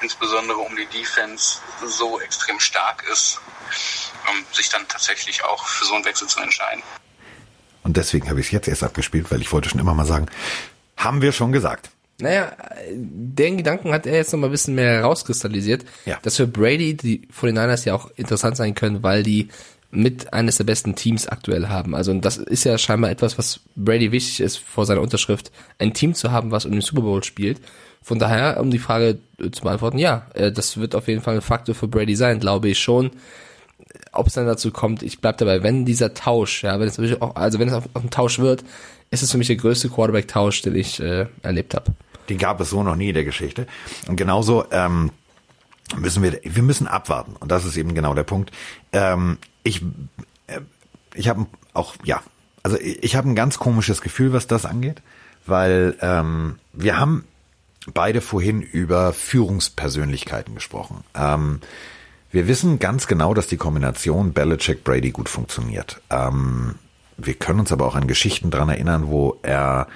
insbesondere 0.00 0.58
um 0.58 0.76
die 0.76 0.86
Defense 0.86 1.58
so 1.84 2.20
extrem 2.20 2.60
stark 2.60 3.02
ist, 3.10 3.40
ähm, 4.30 4.44
sich 4.52 4.68
dann 4.68 4.86
tatsächlich 4.86 5.42
auch 5.42 5.66
für 5.66 5.86
so 5.86 5.94
einen 5.94 6.04
Wechsel 6.04 6.28
zu 6.28 6.38
entscheiden. 6.38 6.84
Und 7.82 7.96
deswegen 7.96 8.30
habe 8.30 8.38
ich 8.38 8.46
es 8.46 8.52
jetzt 8.52 8.68
erst 8.68 8.84
abgespielt, 8.84 9.32
weil 9.32 9.40
ich 9.40 9.50
wollte 9.50 9.68
schon 9.68 9.80
immer 9.80 9.94
mal 9.94 10.06
sagen, 10.06 10.26
haben 10.96 11.20
wir 11.20 11.32
schon 11.32 11.50
gesagt. 11.50 11.90
Naja, 12.20 12.52
den 12.92 13.56
Gedanken 13.56 13.92
hat 13.92 14.06
er 14.06 14.14
jetzt 14.14 14.32
noch 14.32 14.38
mal 14.38 14.46
ein 14.46 14.52
bisschen 14.52 14.76
mehr 14.76 14.98
herauskristallisiert, 14.98 15.84
ja. 16.04 16.20
dass 16.22 16.36
für 16.36 16.46
Brady 16.46 16.96
die 16.96 17.26
49ers 17.36 17.86
ja 17.86 17.94
auch 17.94 18.12
interessant 18.14 18.56
sein 18.56 18.76
können, 18.76 19.02
weil 19.02 19.24
die 19.24 19.48
mit 19.94 20.32
eines 20.32 20.56
der 20.56 20.64
besten 20.64 20.94
Teams 20.94 21.28
aktuell 21.28 21.68
haben. 21.68 21.94
Also 21.94 22.12
das 22.14 22.38
ist 22.38 22.64
ja 22.64 22.78
scheinbar 22.78 23.10
etwas, 23.10 23.36
was 23.36 23.60
Brady 23.76 24.10
wichtig 24.10 24.40
ist 24.40 24.56
vor 24.56 24.86
seiner 24.86 25.02
Unterschrift, 25.02 25.52
ein 25.78 25.92
Team 25.92 26.14
zu 26.14 26.32
haben, 26.32 26.50
was 26.50 26.64
um 26.64 26.72
den 26.72 26.80
Super 26.80 27.02
Bowl 27.02 27.22
spielt. 27.22 27.60
Von 28.00 28.18
daher, 28.18 28.58
um 28.58 28.70
die 28.70 28.78
Frage 28.78 29.18
äh, 29.38 29.50
zu 29.50 29.62
beantworten, 29.62 29.98
ja, 29.98 30.26
äh, 30.32 30.50
das 30.50 30.78
wird 30.78 30.94
auf 30.94 31.08
jeden 31.08 31.20
Fall 31.20 31.36
ein 31.36 31.40
Faktor 31.42 31.74
für 31.74 31.88
Brady 31.88 32.16
sein, 32.16 32.40
glaube 32.40 32.70
ich 32.70 32.78
schon. 32.78 33.10
Ob 34.12 34.28
es 34.28 34.32
dann 34.32 34.46
dazu 34.46 34.70
kommt, 34.70 35.02
ich 35.02 35.20
bleib 35.20 35.36
dabei, 35.36 35.62
wenn 35.62 35.84
dieser 35.84 36.14
Tausch, 36.14 36.64
ja, 36.64 36.80
wenn 36.80 36.88
es 36.88 36.98
auch, 37.20 37.36
also 37.36 37.58
wenn 37.58 37.68
es 37.68 37.74
auf, 37.74 37.84
auf 37.92 38.02
einen 38.02 38.10
Tausch 38.10 38.38
wird, 38.38 38.64
ist 39.10 39.22
es 39.22 39.30
für 39.30 39.38
mich 39.38 39.48
der 39.48 39.56
größte 39.56 39.90
Quarterback-Tausch, 39.90 40.62
den 40.62 40.74
ich 40.74 41.00
äh, 41.00 41.26
erlebt 41.42 41.74
habe. 41.74 41.92
Den 42.30 42.38
gab 42.38 42.60
es 42.62 42.70
so 42.70 42.82
noch 42.82 42.96
nie 42.96 43.08
in 43.10 43.14
der 43.14 43.24
Geschichte. 43.24 43.66
Und 44.08 44.16
genauso 44.16 44.64
ähm, 44.70 45.10
müssen 45.98 46.22
wir, 46.22 46.40
wir 46.42 46.62
müssen 46.62 46.88
abwarten. 46.88 47.36
Und 47.38 47.52
das 47.52 47.66
ist 47.66 47.76
eben 47.76 47.94
genau 47.94 48.14
der 48.14 48.24
Punkt. 48.24 48.52
Ähm, 48.92 49.36
ich, 49.62 49.82
äh, 50.46 50.60
ich 51.14 51.28
habe 51.28 51.46
auch, 51.72 51.94
ja, 52.04 52.22
also 52.62 52.78
ich 52.78 53.16
habe 53.16 53.28
ein 53.28 53.34
ganz 53.34 53.58
komisches 53.58 54.00
Gefühl, 54.02 54.32
was 54.32 54.46
das 54.46 54.64
angeht, 54.66 55.02
weil 55.46 55.96
ähm, 56.00 56.58
wir 56.72 56.98
haben 56.98 57.24
beide 57.92 58.20
vorhin 58.20 58.62
über 58.62 59.12
Führungspersönlichkeiten 59.12 60.54
gesprochen. 60.54 61.02
Ähm, 61.14 61.60
wir 62.30 62.48
wissen 62.48 62.78
ganz 62.78 63.06
genau, 63.06 63.34
dass 63.34 63.46
die 63.46 63.56
Kombination 63.56 64.32
Belichick-Brady 64.32 65.10
gut 65.10 65.28
funktioniert. 65.28 66.00
Ähm, 66.08 66.76
wir 67.16 67.34
können 67.34 67.60
uns 67.60 67.72
aber 67.72 67.86
auch 67.86 67.96
an 67.96 68.06
Geschichten 68.06 68.50
dran 68.50 68.68
erinnern, 68.68 69.08
wo 69.08 69.38
er, 69.42 69.88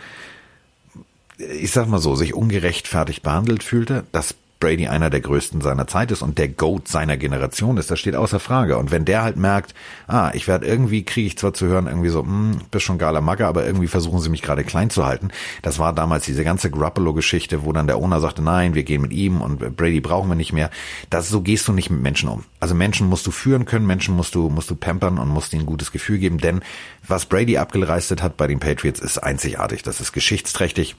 ich 1.38 1.70
sag 1.70 1.88
mal 1.88 1.98
so, 1.98 2.14
sich 2.14 2.34
ungerechtfertigt 2.34 3.22
behandelt 3.22 3.62
fühlte. 3.62 4.04
Das 4.12 4.34
Brady 4.58 4.88
einer 4.88 5.10
der 5.10 5.20
größten 5.20 5.60
seiner 5.60 5.86
Zeit 5.86 6.10
ist 6.10 6.22
und 6.22 6.38
der 6.38 6.48
Goat 6.48 6.88
seiner 6.88 7.16
Generation 7.16 7.76
ist, 7.76 7.90
das 7.90 8.00
steht 8.00 8.16
außer 8.16 8.40
Frage. 8.40 8.78
Und 8.78 8.90
wenn 8.90 9.04
der 9.04 9.22
halt 9.22 9.36
merkt, 9.36 9.74
ah, 10.06 10.30
ich 10.34 10.48
werde 10.48 10.66
irgendwie, 10.66 11.04
kriege 11.04 11.26
ich 11.26 11.36
zwar 11.36 11.52
zu 11.52 11.66
hören, 11.66 11.86
irgendwie 11.86 12.08
so, 12.08 12.22
hm, 12.22 12.60
bist 12.70 12.84
schon 12.84 12.98
geiler 12.98 13.20
Magger, 13.20 13.48
aber 13.48 13.66
irgendwie 13.66 13.86
versuchen 13.86 14.20
sie 14.20 14.30
mich 14.30 14.42
gerade 14.42 14.64
klein 14.64 14.88
zu 14.88 15.04
halten. 15.04 15.28
Das 15.62 15.78
war 15.78 15.92
damals 15.92 16.24
diese 16.24 16.44
ganze 16.44 16.70
Garoppolo-Geschichte, 16.70 17.64
wo 17.64 17.72
dann 17.72 17.86
der 17.86 17.98
Owner 17.98 18.20
sagte, 18.20 18.42
nein, 18.42 18.74
wir 18.74 18.84
gehen 18.84 19.02
mit 19.02 19.12
ihm 19.12 19.40
und 19.40 19.76
Brady 19.76 20.00
brauchen 20.00 20.28
wir 20.28 20.36
nicht 20.36 20.52
mehr. 20.52 20.70
Das, 21.10 21.28
so 21.28 21.42
gehst 21.42 21.68
du 21.68 21.72
nicht 21.72 21.90
mit 21.90 22.00
Menschen 22.00 22.28
um. 22.28 22.44
Also 22.58 22.74
Menschen 22.74 23.08
musst 23.08 23.26
du 23.26 23.30
führen 23.30 23.66
können, 23.66 23.86
Menschen 23.86 24.16
musst 24.16 24.34
du, 24.34 24.48
musst 24.48 24.70
du 24.70 24.74
pampern 24.74 25.18
und 25.18 25.28
musst 25.28 25.52
ihnen 25.52 25.62
ein 25.62 25.66
gutes 25.66 25.92
Gefühl 25.92 26.18
geben, 26.18 26.38
denn 26.38 26.62
was 27.06 27.26
Brady 27.26 27.58
abgeleistet 27.58 28.22
hat 28.22 28.36
bei 28.36 28.46
den 28.46 28.58
Patriots 28.58 29.00
ist 29.00 29.18
einzigartig. 29.18 29.82
Das 29.82 30.00
ist 30.00 30.12
geschichtsträchtig. 30.12 30.96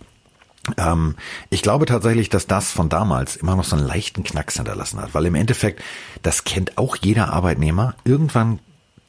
Ähm, 0.78 1.16
ich 1.50 1.62
glaube 1.62 1.86
tatsächlich, 1.86 2.30
dass 2.30 2.48
das 2.48 2.72
von 2.72 2.90
damals 2.90 3.36
immer 3.36 3.56
noch 3.56 3.64
so 3.64 3.76
einen 3.76 3.88
leichten 3.88 4.24
Knacks 4.24 4.56
hinterlassen 4.56 5.02
hat, 5.02 5.14
weil 5.14 5.26
im 5.26 5.36
Endeffekt, 5.36 5.82
das 6.24 6.44
kennt 6.44 6.78
auch 6.78 6.96
jeder 6.96 7.34
Arbeitnehmer. 7.34 7.96
Irgendwann 8.04 8.60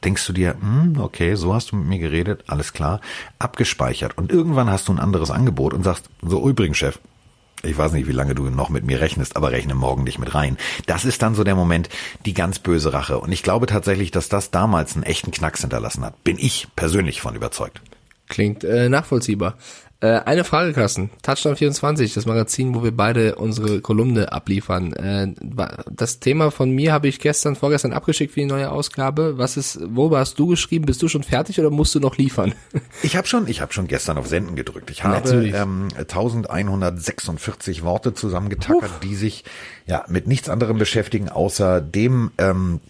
denkst 0.03 0.25
du 0.25 0.33
dir, 0.33 0.55
hm, 0.59 0.99
okay, 0.99 1.35
so 1.35 1.53
hast 1.53 1.71
du 1.71 1.75
mit 1.75 1.87
mir 1.87 1.99
geredet, 1.99 2.43
alles 2.47 2.73
klar, 2.73 3.01
abgespeichert. 3.37 4.17
Und 4.17 4.31
irgendwann 4.31 4.69
hast 4.69 4.87
du 4.87 4.93
ein 4.93 4.99
anderes 4.99 5.31
Angebot 5.31 5.73
und 5.73 5.83
sagst, 5.83 6.09
so 6.21 6.47
übrigens, 6.47 6.77
Chef, 6.77 6.99
ich 7.61 7.77
weiß 7.77 7.91
nicht, 7.91 8.07
wie 8.07 8.13
lange 8.13 8.35
du 8.35 8.49
noch 8.49 8.69
mit 8.69 8.85
mir 8.85 9.01
rechnest, 9.01 9.35
aber 9.35 9.51
rechne 9.51 9.75
morgen 9.75 10.03
nicht 10.03 10.19
mit 10.19 10.33
rein. 10.33 10.57
Das 10.85 11.03
ist 11.03 11.21
dann 11.21 11.35
so 11.35 11.43
der 11.43 11.55
Moment, 11.55 11.89
die 12.25 12.33
ganz 12.33 12.59
böse 12.59 12.93
Rache. 12.93 13.19
Und 13.19 13.33
ich 13.33 13.43
glaube 13.43 13.65
tatsächlich, 13.65 14.11
dass 14.11 14.29
das 14.29 14.51
damals 14.51 14.95
einen 14.95 15.03
echten 15.03 15.31
Knacks 15.31 15.61
hinterlassen 15.61 16.05
hat. 16.05 16.23
Bin 16.23 16.37
ich 16.39 16.67
persönlich 16.77 17.19
von 17.19 17.35
überzeugt. 17.35 17.81
Klingt 18.29 18.63
äh, 18.63 18.87
nachvollziehbar. 18.87 19.57
Äh, 20.01 20.19
eine 20.19 20.45
Frage, 20.45 20.71
Carsten. 20.71 21.09
Touchdown 21.23 21.57
24, 21.57 22.13
das 22.13 22.25
Magazin, 22.25 22.73
wo 22.73 22.83
wir 22.83 22.95
beide 22.95 23.35
unsere 23.35 23.81
Kolumne 23.81 24.31
abliefern. 24.31 24.93
Äh, 24.93 25.33
das 25.91 26.21
Thema 26.21 26.51
von 26.51 26.71
mir 26.71 26.93
habe 26.93 27.09
ich 27.09 27.19
gestern, 27.19 27.57
vorgestern 27.57 27.91
abgeschickt 27.91 28.33
für 28.33 28.39
die 28.39 28.45
neue 28.45 28.71
Ausgabe. 28.71 29.37
Was 29.37 29.57
ist, 29.57 29.77
worüber 29.93 30.19
hast 30.19 30.39
du 30.39 30.47
geschrieben? 30.47 30.85
Bist 30.85 31.01
du 31.01 31.09
schon 31.09 31.23
fertig 31.23 31.59
oder 31.59 31.69
musst 31.69 31.95
du 31.95 31.99
noch 31.99 32.17
liefern? 32.17 32.53
Ich 33.01 33.15
habe 33.15 33.27
schon, 33.27 33.47
ich 33.47 33.61
habe 33.61 33.71
schon 33.73 33.87
gestern 33.87 34.17
auf 34.17 34.27
Senden 34.27 34.55
gedrückt. 34.55 34.89
Ich 34.91 35.03
habe 35.03 35.29
ähm, 35.29 35.87
1146 35.95 37.83
Worte 37.83 38.13
zusammengetackert, 38.13 38.83
Uff. 38.83 38.99
die 39.01 39.15
sich 39.15 39.45
ja 39.85 40.03
mit 40.07 40.27
nichts 40.27 40.49
anderem 40.49 40.77
beschäftigen, 40.77 41.29
außer 41.29 41.81
dem 41.81 42.31
ähm, 42.37 42.81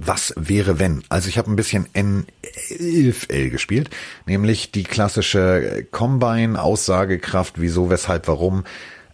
was 0.00 0.32
wäre 0.36 0.78
wenn? 0.78 1.02
Also 1.08 1.28
ich 1.28 1.38
habe 1.38 1.50
ein 1.50 1.56
bisschen 1.56 1.88
N11L 1.88 3.50
gespielt, 3.50 3.90
nämlich 4.26 4.70
die 4.70 4.84
klassische 4.84 5.86
Combine-Aussagekraft, 5.90 7.60
wieso, 7.60 7.90
weshalb, 7.90 8.28
warum 8.28 8.64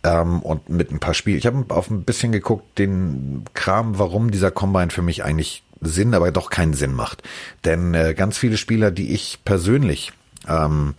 ähm, 0.04 0.40
und 0.42 0.68
mit 0.68 0.92
ein 0.92 1.00
paar 1.00 1.14
Spielen. 1.14 1.38
Ich 1.38 1.46
habe 1.46 1.64
auf 1.68 1.90
ein 1.90 2.04
bisschen 2.04 2.32
geguckt, 2.32 2.78
den 2.78 3.44
Kram, 3.54 3.98
warum 3.98 4.30
dieser 4.30 4.50
Combine 4.50 4.90
für 4.90 5.02
mich 5.02 5.24
eigentlich 5.24 5.62
Sinn, 5.80 6.14
aber 6.14 6.30
doch 6.30 6.50
keinen 6.50 6.74
Sinn 6.74 6.92
macht. 6.92 7.22
Denn 7.64 7.94
äh, 7.94 8.14
ganz 8.14 8.38
viele 8.38 8.56
Spieler, 8.56 8.90
die 8.90 9.12
ich 9.12 9.40
persönlich 9.44 10.12
ähm, 10.46 10.94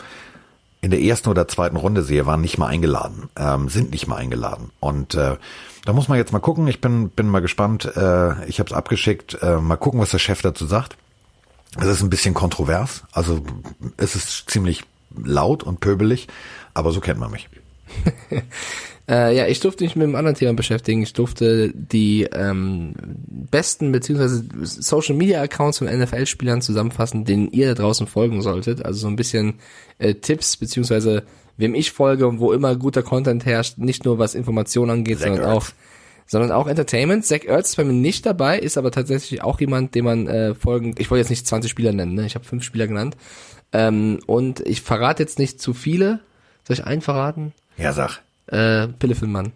in 0.82 0.92
der 0.92 1.02
ersten 1.02 1.30
oder 1.30 1.48
zweiten 1.48 1.78
Runde 1.78 2.04
sehe, 2.04 2.26
waren 2.26 2.42
nicht 2.42 2.58
mal 2.58 2.68
eingeladen, 2.68 3.30
ähm, 3.38 3.70
sind 3.70 3.92
nicht 3.92 4.08
mal 4.08 4.18
eingeladen. 4.18 4.72
Und 4.80 5.16
äh, 5.16 5.36
da 5.86 5.94
muss 5.94 6.08
man 6.08 6.18
jetzt 6.18 6.34
mal 6.34 6.40
gucken. 6.40 6.68
Ich 6.68 6.82
bin, 6.82 7.10
bin 7.10 7.28
mal 7.28 7.42
gespannt. 7.42 7.86
Äh, 7.96 8.46
ich 8.48 8.60
habe 8.60 8.70
es 8.70 8.74
abgeschickt. 8.74 9.38
Äh, 9.42 9.58
mal 9.58 9.78
gucken, 9.78 10.00
was 10.00 10.12
der 10.12 10.20
Chef 10.20 10.42
dazu 10.42 10.66
sagt. 10.66 10.98
Es 11.78 11.86
ist 11.86 12.02
ein 12.02 12.10
bisschen 12.10 12.34
kontrovers. 12.34 13.04
Also 13.12 13.42
es 13.98 14.16
ist 14.16 14.50
ziemlich 14.50 14.84
laut 15.16 15.64
und 15.64 15.80
pöbelig, 15.80 16.28
aber 16.74 16.92
so 16.92 17.02
kennt 17.02 17.20
man 17.20 17.32
mich. 17.32 17.48
Äh, 19.08 19.38
ja, 19.38 19.46
ich 19.46 19.60
durfte 19.60 19.84
mich 19.84 19.96
mit 19.96 20.06
einem 20.06 20.16
anderen 20.16 20.36
Thema 20.36 20.54
beschäftigen. 20.54 21.04
Ich 21.04 21.14
durfte 21.14 21.72
die 21.76 22.24
ähm, 22.24 22.96
besten 22.98 23.92
beziehungsweise 23.92 24.44
Social 24.64 25.16
Media 25.16 25.42
Accounts 25.42 25.78
von 25.78 25.88
NFL-Spielern 25.88 26.62
zusammenfassen, 26.62 27.24
denen 27.24 27.52
ihr 27.52 27.68
da 27.68 27.84
draußen 27.84 28.08
folgen 28.08 28.42
solltet. 28.42 28.84
Also 28.84 29.02
so 29.02 29.08
ein 29.08 29.16
bisschen 29.16 29.60
äh, 30.00 30.16
Tipps 30.16 30.58
beziehungsweise 30.58 31.24
wem 31.58 31.76
ich 31.76 31.92
folge 31.92 32.28
und 32.28 32.40
wo 32.40 32.52
immer 32.52 32.76
guter 32.76 33.04
Content 33.04 33.46
herrscht, 33.46 33.78
nicht 33.78 34.06
nur 34.06 34.20
was 34.20 34.36
Informationen 34.36 34.92
angeht, 34.92 35.20
Zach 35.20 35.28
sondern 35.28 35.46
Ertz. 35.46 35.58
auch 35.58 35.66
sondern 36.28 36.52
auch 36.52 36.68
Entertainment. 36.68 37.26
Zach 37.26 37.44
Ertz 37.46 37.70
ist 37.70 37.76
bei 37.76 37.84
mir 37.84 37.94
nicht 37.94 38.26
dabei, 38.26 38.58
ist 38.58 38.78
aber 38.78 38.92
tatsächlich 38.92 39.44
auch 39.44 39.60
jemand, 39.60 39.94
dem 39.96 40.06
man 40.06 40.28
äh, 40.28 40.56
folgen. 40.56 40.96
Ich 40.98 41.12
wollte 41.12 41.22
jetzt 41.22 41.30
nicht 41.30 41.46
20 41.46 41.70
Spieler 41.70 41.92
nennen, 41.92 42.16
ne? 42.16 42.26
ich 42.26 42.36
habe 42.36 42.46
fünf 42.46 42.64
Spieler 42.64 42.88
genannt. 42.88 43.16
Ähm, 43.72 44.20
und 44.26 44.62
ich 44.62 44.82
verrate 44.82 45.24
jetzt 45.24 45.40
nicht 45.40 45.62
zu 45.62 45.74
viele. 45.74 46.20
Soll 46.64 46.76
ich 46.76 46.84
einen 46.84 47.02
verraten? 47.02 47.54
Ja, 47.78 47.94
sag. 47.94 48.22
Äh, 48.48 48.88
Pillefelmann. 48.88 49.52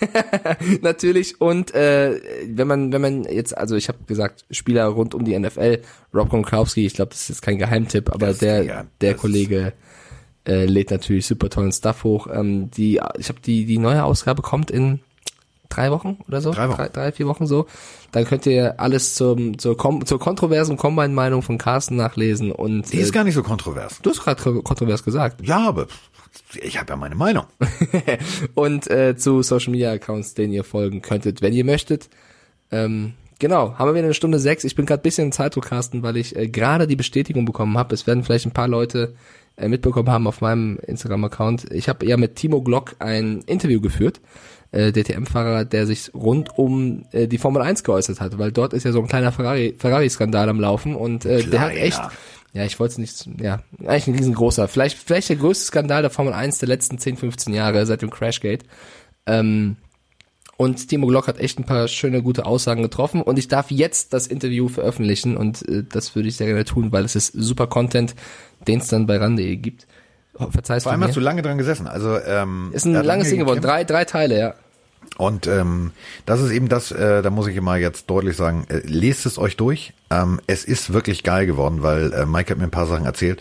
Natürlich 0.80 1.40
und 1.40 1.74
äh, 1.74 2.20
wenn 2.46 2.66
man 2.66 2.92
wenn 2.92 3.02
man 3.02 3.24
jetzt 3.24 3.56
also 3.56 3.76
ich 3.76 3.88
habe 3.88 3.98
gesagt 4.06 4.46
Spieler 4.50 4.86
rund 4.86 5.14
um 5.14 5.24
die 5.24 5.38
NFL 5.38 5.82
Rob 6.14 6.30
Gronkowski 6.30 6.86
ich 6.86 6.94
glaube 6.94 7.10
das 7.10 7.22
ist 7.22 7.28
jetzt 7.28 7.42
kein 7.42 7.58
Geheimtipp 7.58 8.10
aber 8.10 8.28
das, 8.28 8.38
der 8.38 8.86
der 9.02 9.14
Kollege 9.14 9.74
äh, 10.46 10.64
lädt 10.64 10.90
natürlich 10.90 11.26
super 11.26 11.50
tollen 11.50 11.72
Stuff 11.72 12.04
hoch. 12.04 12.26
Ähm, 12.32 12.70
die, 12.70 13.00
ich 13.18 13.28
habe 13.28 13.40
die, 13.44 13.66
die 13.66 13.78
neue 13.78 14.04
Ausgabe 14.04 14.42
kommt 14.42 14.70
in 14.70 15.00
drei 15.70 15.90
Wochen 15.90 16.18
oder 16.28 16.40
so, 16.40 16.52
drei, 16.52 16.68
Wochen. 16.68 16.76
drei, 16.76 16.88
drei 16.88 17.12
vier 17.12 17.26
Wochen 17.26 17.46
so. 17.46 17.66
Dann 18.12 18.24
könnt 18.24 18.44
ihr 18.46 18.80
alles 18.80 19.14
zum, 19.14 19.58
zur, 19.58 19.76
Kom 19.76 20.04
zur 20.04 20.18
kontroversen 20.18 20.76
Combine-Meinung 20.76 21.42
von 21.42 21.58
Carsten 21.58 21.96
nachlesen 21.96 22.52
und. 22.52 22.92
Die 22.92 22.98
ist 22.98 23.10
äh, 23.10 23.12
gar 23.12 23.24
nicht 23.24 23.34
so 23.34 23.42
kontrovers. 23.42 24.00
Du 24.02 24.10
hast 24.10 24.22
gerade 24.22 24.62
kontrovers 24.62 25.04
gesagt. 25.04 25.46
Ja, 25.46 25.66
aber 25.68 25.86
ich 26.60 26.78
habe 26.78 26.90
ja 26.90 26.96
meine 26.96 27.14
Meinung. 27.14 27.44
und 28.54 28.90
äh, 28.90 29.16
zu 29.16 29.42
Social 29.42 29.70
Media 29.70 29.92
Accounts, 29.92 30.34
denen 30.34 30.52
ihr 30.52 30.64
folgen 30.64 31.02
könntet, 31.02 31.40
wenn 31.42 31.52
ihr 31.52 31.64
möchtet. 31.64 32.08
Ähm, 32.72 33.14
genau, 33.38 33.78
haben 33.78 33.88
wir 33.88 33.94
wieder 33.94 34.04
eine 34.04 34.14
Stunde 34.14 34.38
sechs. 34.38 34.64
Ich 34.64 34.74
bin 34.74 34.86
gerade 34.86 35.02
bisschen 35.02 35.26
in 35.26 35.32
Zeitdruck, 35.32 35.66
Carsten, 35.66 36.02
weil 36.02 36.16
ich 36.16 36.36
äh, 36.36 36.48
gerade 36.48 36.86
die 36.86 36.96
Bestätigung 36.96 37.44
bekommen 37.44 37.78
habe. 37.78 37.94
Es 37.94 38.06
werden 38.06 38.24
vielleicht 38.24 38.46
ein 38.46 38.52
paar 38.52 38.68
Leute 38.68 39.14
äh, 39.60 39.68
mitbekommen 39.68 40.08
haben 40.10 40.26
auf 40.26 40.40
meinem 40.40 40.78
Instagram-Account. 40.86 41.72
Ich 41.72 41.88
habe 41.88 42.06
ja 42.06 42.16
mit 42.16 42.36
Timo 42.36 42.62
Glock 42.62 42.96
ein 42.98 43.42
Interview 43.46 43.80
geführt, 43.80 44.20
äh, 44.72 44.92
DTM-Fahrer, 44.92 45.64
der 45.64 45.86
sich 45.86 46.12
rund 46.14 46.56
um 46.58 47.04
äh, 47.12 47.26
die 47.26 47.38
Formel 47.38 47.62
1 47.62 47.84
geäußert 47.84 48.20
hat, 48.20 48.38
weil 48.38 48.52
dort 48.52 48.72
ist 48.72 48.84
ja 48.84 48.92
so 48.92 49.00
ein 49.00 49.08
kleiner 49.08 49.32
Ferrari, 49.32 49.74
Ferrari-Skandal 49.78 50.48
am 50.48 50.60
Laufen 50.60 50.94
und 50.94 51.24
äh, 51.24 51.42
der 51.44 51.60
hat 51.60 51.72
echt, 51.72 52.00
ja, 52.52 52.64
ich 52.64 52.80
wollte 52.80 52.92
es 52.92 52.98
nicht, 52.98 53.40
ja, 53.40 53.60
eigentlich 53.80 54.06
ein 54.08 54.14
riesengroßer, 54.14 54.68
vielleicht, 54.68 54.98
vielleicht 54.98 55.28
der 55.28 55.36
größte 55.36 55.66
Skandal 55.66 56.02
der 56.02 56.10
Formel 56.10 56.32
1 56.32 56.58
der 56.58 56.68
letzten 56.68 56.98
10, 56.98 57.16
15 57.16 57.52
Jahre 57.54 57.84
seit 57.86 58.02
dem 58.02 58.10
Crashgate. 58.10 58.64
Ähm, 59.26 59.76
und 60.60 60.88
Timo 60.88 61.06
Glock 61.06 61.26
hat 61.26 61.38
echt 61.38 61.58
ein 61.58 61.64
paar 61.64 61.88
schöne, 61.88 62.22
gute 62.22 62.44
Aussagen 62.44 62.82
getroffen. 62.82 63.22
Und 63.22 63.38
ich 63.38 63.48
darf 63.48 63.70
jetzt 63.70 64.12
das 64.12 64.26
Interview 64.26 64.68
veröffentlichen. 64.68 65.38
Und 65.38 65.66
äh, 65.66 65.84
das 65.90 66.14
würde 66.14 66.28
ich 66.28 66.36
sehr 66.36 66.48
gerne 66.48 66.66
tun, 66.66 66.92
weil 66.92 67.06
es 67.06 67.16
ist 67.16 67.32
super 67.32 67.66
Content, 67.66 68.14
den 68.68 68.80
es 68.80 68.88
dann 68.88 69.06
bei 69.06 69.16
RAN.de 69.16 69.56
gibt. 69.56 69.86
Oh, 70.34 70.50
verzeihst 70.50 70.82
Vor 70.82 70.92
allem 70.92 71.02
hast 71.02 71.16
du 71.16 71.20
lange 71.20 71.40
dran 71.40 71.56
gesessen. 71.56 71.86
Also 71.86 72.18
ähm, 72.18 72.72
Ist 72.74 72.84
ein 72.84 72.92
langes 72.92 73.30
Ding 73.30 73.38
geworden. 73.38 73.62
Drei, 73.62 73.84
drei 73.84 74.04
Teile, 74.04 74.38
ja. 74.38 74.54
Und 75.16 75.46
ähm, 75.46 75.92
das 76.26 76.42
ist 76.42 76.50
eben 76.50 76.68
das, 76.68 76.92
äh, 76.92 77.22
da 77.22 77.30
muss 77.30 77.46
ich 77.46 77.58
mal 77.58 77.80
jetzt 77.80 78.10
deutlich 78.10 78.36
sagen, 78.36 78.66
äh, 78.68 78.82
lest 78.84 79.24
es 79.24 79.38
euch 79.38 79.56
durch. 79.56 79.94
Ähm, 80.10 80.42
es 80.46 80.66
ist 80.66 80.92
wirklich 80.92 81.22
geil 81.22 81.46
geworden, 81.46 81.82
weil 81.82 82.12
äh, 82.12 82.26
Mike 82.26 82.50
hat 82.50 82.58
mir 82.58 82.64
ein 82.64 82.70
paar 82.70 82.86
Sachen 82.86 83.06
erzählt. 83.06 83.40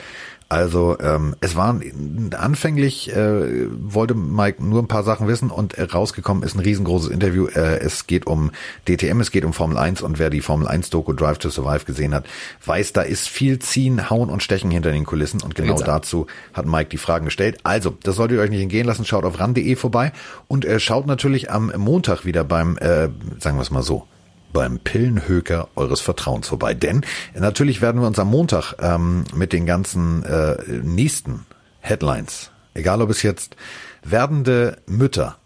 Also 0.50 0.98
ähm, 1.00 1.36
es 1.42 1.56
waren 1.56 2.34
anfänglich 2.36 3.16
äh, 3.16 3.68
wollte 3.70 4.16
Mike 4.16 4.66
nur 4.66 4.82
ein 4.82 4.88
paar 4.88 5.04
Sachen 5.04 5.28
wissen 5.28 5.52
und 5.52 5.76
äh, 5.76 5.84
rausgekommen 5.84 6.42
ist 6.42 6.56
ein 6.56 6.62
riesengroßes 6.62 7.12
Interview. 7.12 7.46
Äh, 7.46 7.78
es 7.82 8.08
geht 8.08 8.26
um 8.26 8.50
DTM, 8.88 9.20
es 9.20 9.30
geht 9.30 9.46
um 9.46 9.54
Formel 9.54 9.78
1 9.78 10.02
und 10.02 10.18
wer 10.18 10.32
die 10.32 10.42
Formel 10.42 10.68
1 10.68 10.90
Doku 10.90 11.14
Drive 11.14 11.38
to 11.38 11.52
Survive 11.52 11.86
gesehen 11.86 12.16
hat, 12.16 12.26
weiß, 12.66 12.94
da 12.94 13.04
ist 13.04 13.30
viel 13.30 13.60
ziehen, 13.60 14.10
hauen 14.10 14.32
und 14.32 14.42
stechen 14.42 14.72
hinter 14.72 14.92
den 14.92 15.06
Kulissen 15.06 15.40
und 15.44 15.54
genau 15.54 15.78
dazu 15.78 16.26
hat 16.54 16.66
Mike 16.66 16.90
die 16.90 16.98
Fragen 16.98 17.26
gestellt. 17.26 17.60
Also, 17.62 17.96
das 18.02 18.16
solltet 18.16 18.38
ihr 18.38 18.42
euch 18.42 18.50
nicht 18.50 18.64
entgehen 18.64 18.88
lassen, 18.88 19.06
schaut 19.06 19.26
auf 19.26 19.40
ran.de 19.40 19.76
vorbei 19.76 20.14
und 20.48 20.66
äh, 20.66 20.80
schaut 20.80 21.06
natürlich 21.06 21.52
am 21.52 21.72
Montag 21.78 22.26
wieder 22.26 22.44
beim 22.44 22.76
äh, 22.78 23.10
sagen 23.38 23.58
wir 23.58 23.62
es 23.62 23.70
mal 23.70 23.84
so, 23.84 24.08
beim 24.54 24.80
Pillenhöker 24.80 25.68
eures 25.76 26.02
Vertrauens 26.02 26.48
vorbei. 26.48 26.74
Denn 26.74 27.06
natürlich 27.36 27.82
werden 27.82 28.02
wir 28.02 28.08
uns 28.08 28.20
am 28.20 28.30
Montag 28.30 28.76
ähm, 28.80 29.24
mit 29.34 29.54
den 29.54 29.66
ganzen 29.66 30.24
äh, 30.24 30.58
nächsten 30.84 31.46
Headlines, 31.80 32.52
egal 32.74 33.02
ob 33.02 33.10
es 33.10 33.24
jetzt 33.24 33.56
werdende 34.04 34.78
Mütter 34.86 35.39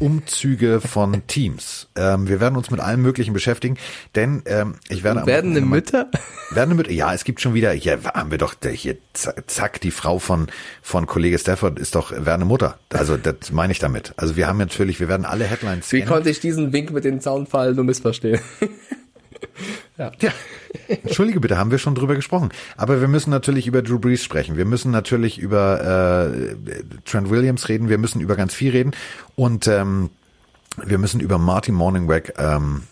Umzüge 0.00 0.80
von 0.80 1.26
Teams. 1.26 1.88
Ähm, 1.96 2.28
wir 2.28 2.40
werden 2.40 2.56
uns 2.56 2.70
mit 2.70 2.80
allem 2.80 3.02
Möglichen 3.02 3.32
beschäftigen, 3.32 3.76
denn 4.14 4.42
ähm, 4.46 4.74
ich 4.88 5.02
werde 5.02 5.26
werdende 5.26 5.60
mal, 5.60 5.76
Mütter. 5.76 6.10
Werdende 6.50 6.76
Mütter. 6.76 6.92
Ja, 6.92 7.14
es 7.14 7.24
gibt 7.24 7.40
schon 7.40 7.54
wieder. 7.54 7.72
Hier 7.72 7.98
haben 8.14 8.30
wir 8.30 8.38
doch 8.38 8.54
hier 8.74 8.96
zack 9.14 9.80
die 9.80 9.90
Frau 9.90 10.18
von 10.18 10.48
von 10.82 11.06
Kollege 11.06 11.38
Stafford 11.38 11.78
ist 11.78 11.94
doch 11.94 12.12
werdende 12.12 12.46
Mutter. 12.46 12.78
Also 12.90 13.16
das 13.16 13.52
meine 13.52 13.72
ich 13.72 13.78
damit. 13.78 14.14
Also 14.16 14.36
wir 14.36 14.46
haben 14.46 14.58
natürlich, 14.58 15.00
wir 15.00 15.08
werden 15.08 15.24
alle 15.24 15.44
Headlines. 15.44 15.92
Wie 15.92 16.02
konnte 16.02 16.30
ich 16.30 16.40
diesen 16.40 16.72
Wink 16.72 16.90
mit 16.90 17.04
dem 17.04 17.20
Zaunfall 17.20 17.74
nur 17.74 17.84
missverstehen? 17.84 18.40
Ja. 19.98 20.10
ja. 20.20 20.30
Entschuldige 20.88 21.40
bitte, 21.40 21.58
haben 21.58 21.70
wir 21.70 21.78
schon 21.78 21.94
drüber 21.94 22.14
gesprochen. 22.14 22.50
Aber 22.76 23.00
wir 23.00 23.08
müssen 23.08 23.30
natürlich 23.30 23.66
über 23.66 23.82
Drew 23.82 23.98
Brees 23.98 24.24
sprechen. 24.24 24.56
Wir 24.56 24.64
müssen 24.64 24.90
natürlich 24.90 25.38
über 25.38 26.32
äh, 26.32 26.64
Trent 27.04 27.30
Williams 27.30 27.68
reden. 27.68 27.88
Wir 27.88 27.98
müssen 27.98 28.20
über 28.20 28.36
ganz 28.36 28.54
viel 28.54 28.70
reden. 28.72 28.92
Und 29.36 29.66
ähm, 29.68 30.10
wir 30.84 30.98
müssen 30.98 31.20
über 31.20 31.38
Marty 31.38 31.72
Morningweg 31.72 32.34
ähm, 32.38 32.82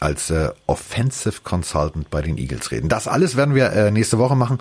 als 0.00 0.30
äh, 0.30 0.50
Offensive 0.66 1.40
Consultant 1.42 2.10
bei 2.10 2.22
den 2.22 2.38
Eagles 2.38 2.70
reden. 2.70 2.88
Das 2.88 3.08
alles 3.08 3.36
werden 3.36 3.54
wir 3.54 3.72
äh, 3.72 3.90
nächste 3.90 4.18
Woche 4.18 4.36
machen, 4.36 4.58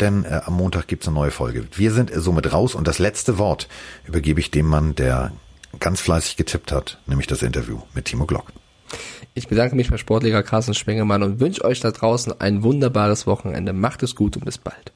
denn 0.00 0.24
äh, 0.24 0.40
am 0.44 0.54
Montag 0.54 0.88
gibt's 0.88 1.06
eine 1.06 1.14
neue 1.14 1.30
Folge. 1.30 1.66
Wir 1.74 1.92
sind 1.92 2.14
äh, 2.14 2.20
somit 2.20 2.52
raus 2.52 2.74
und 2.74 2.86
das 2.86 2.98
letzte 2.98 3.38
Wort 3.38 3.68
übergebe 4.04 4.40
ich 4.40 4.50
dem 4.50 4.66
Mann, 4.66 4.94
der 4.94 5.32
ganz 5.78 6.00
fleißig 6.00 6.36
getippt 6.36 6.72
hat, 6.72 6.98
nämlich 7.06 7.26
das 7.26 7.42
Interview 7.42 7.80
mit 7.94 8.06
Timo 8.06 8.26
Glock. 8.26 8.52
Ich 9.34 9.48
bedanke 9.48 9.76
mich 9.76 9.90
bei 9.90 9.96
Sportliga 9.96 10.42
Carsten 10.42 10.74
Spengemann 10.74 11.22
und 11.22 11.40
wünsche 11.40 11.64
euch 11.64 11.80
da 11.80 11.90
draußen 11.90 12.40
ein 12.40 12.62
wunderbares 12.62 13.26
Wochenende. 13.26 13.72
Macht 13.72 14.02
es 14.02 14.14
gut 14.14 14.36
und 14.36 14.44
bis 14.44 14.58
bald. 14.58 14.92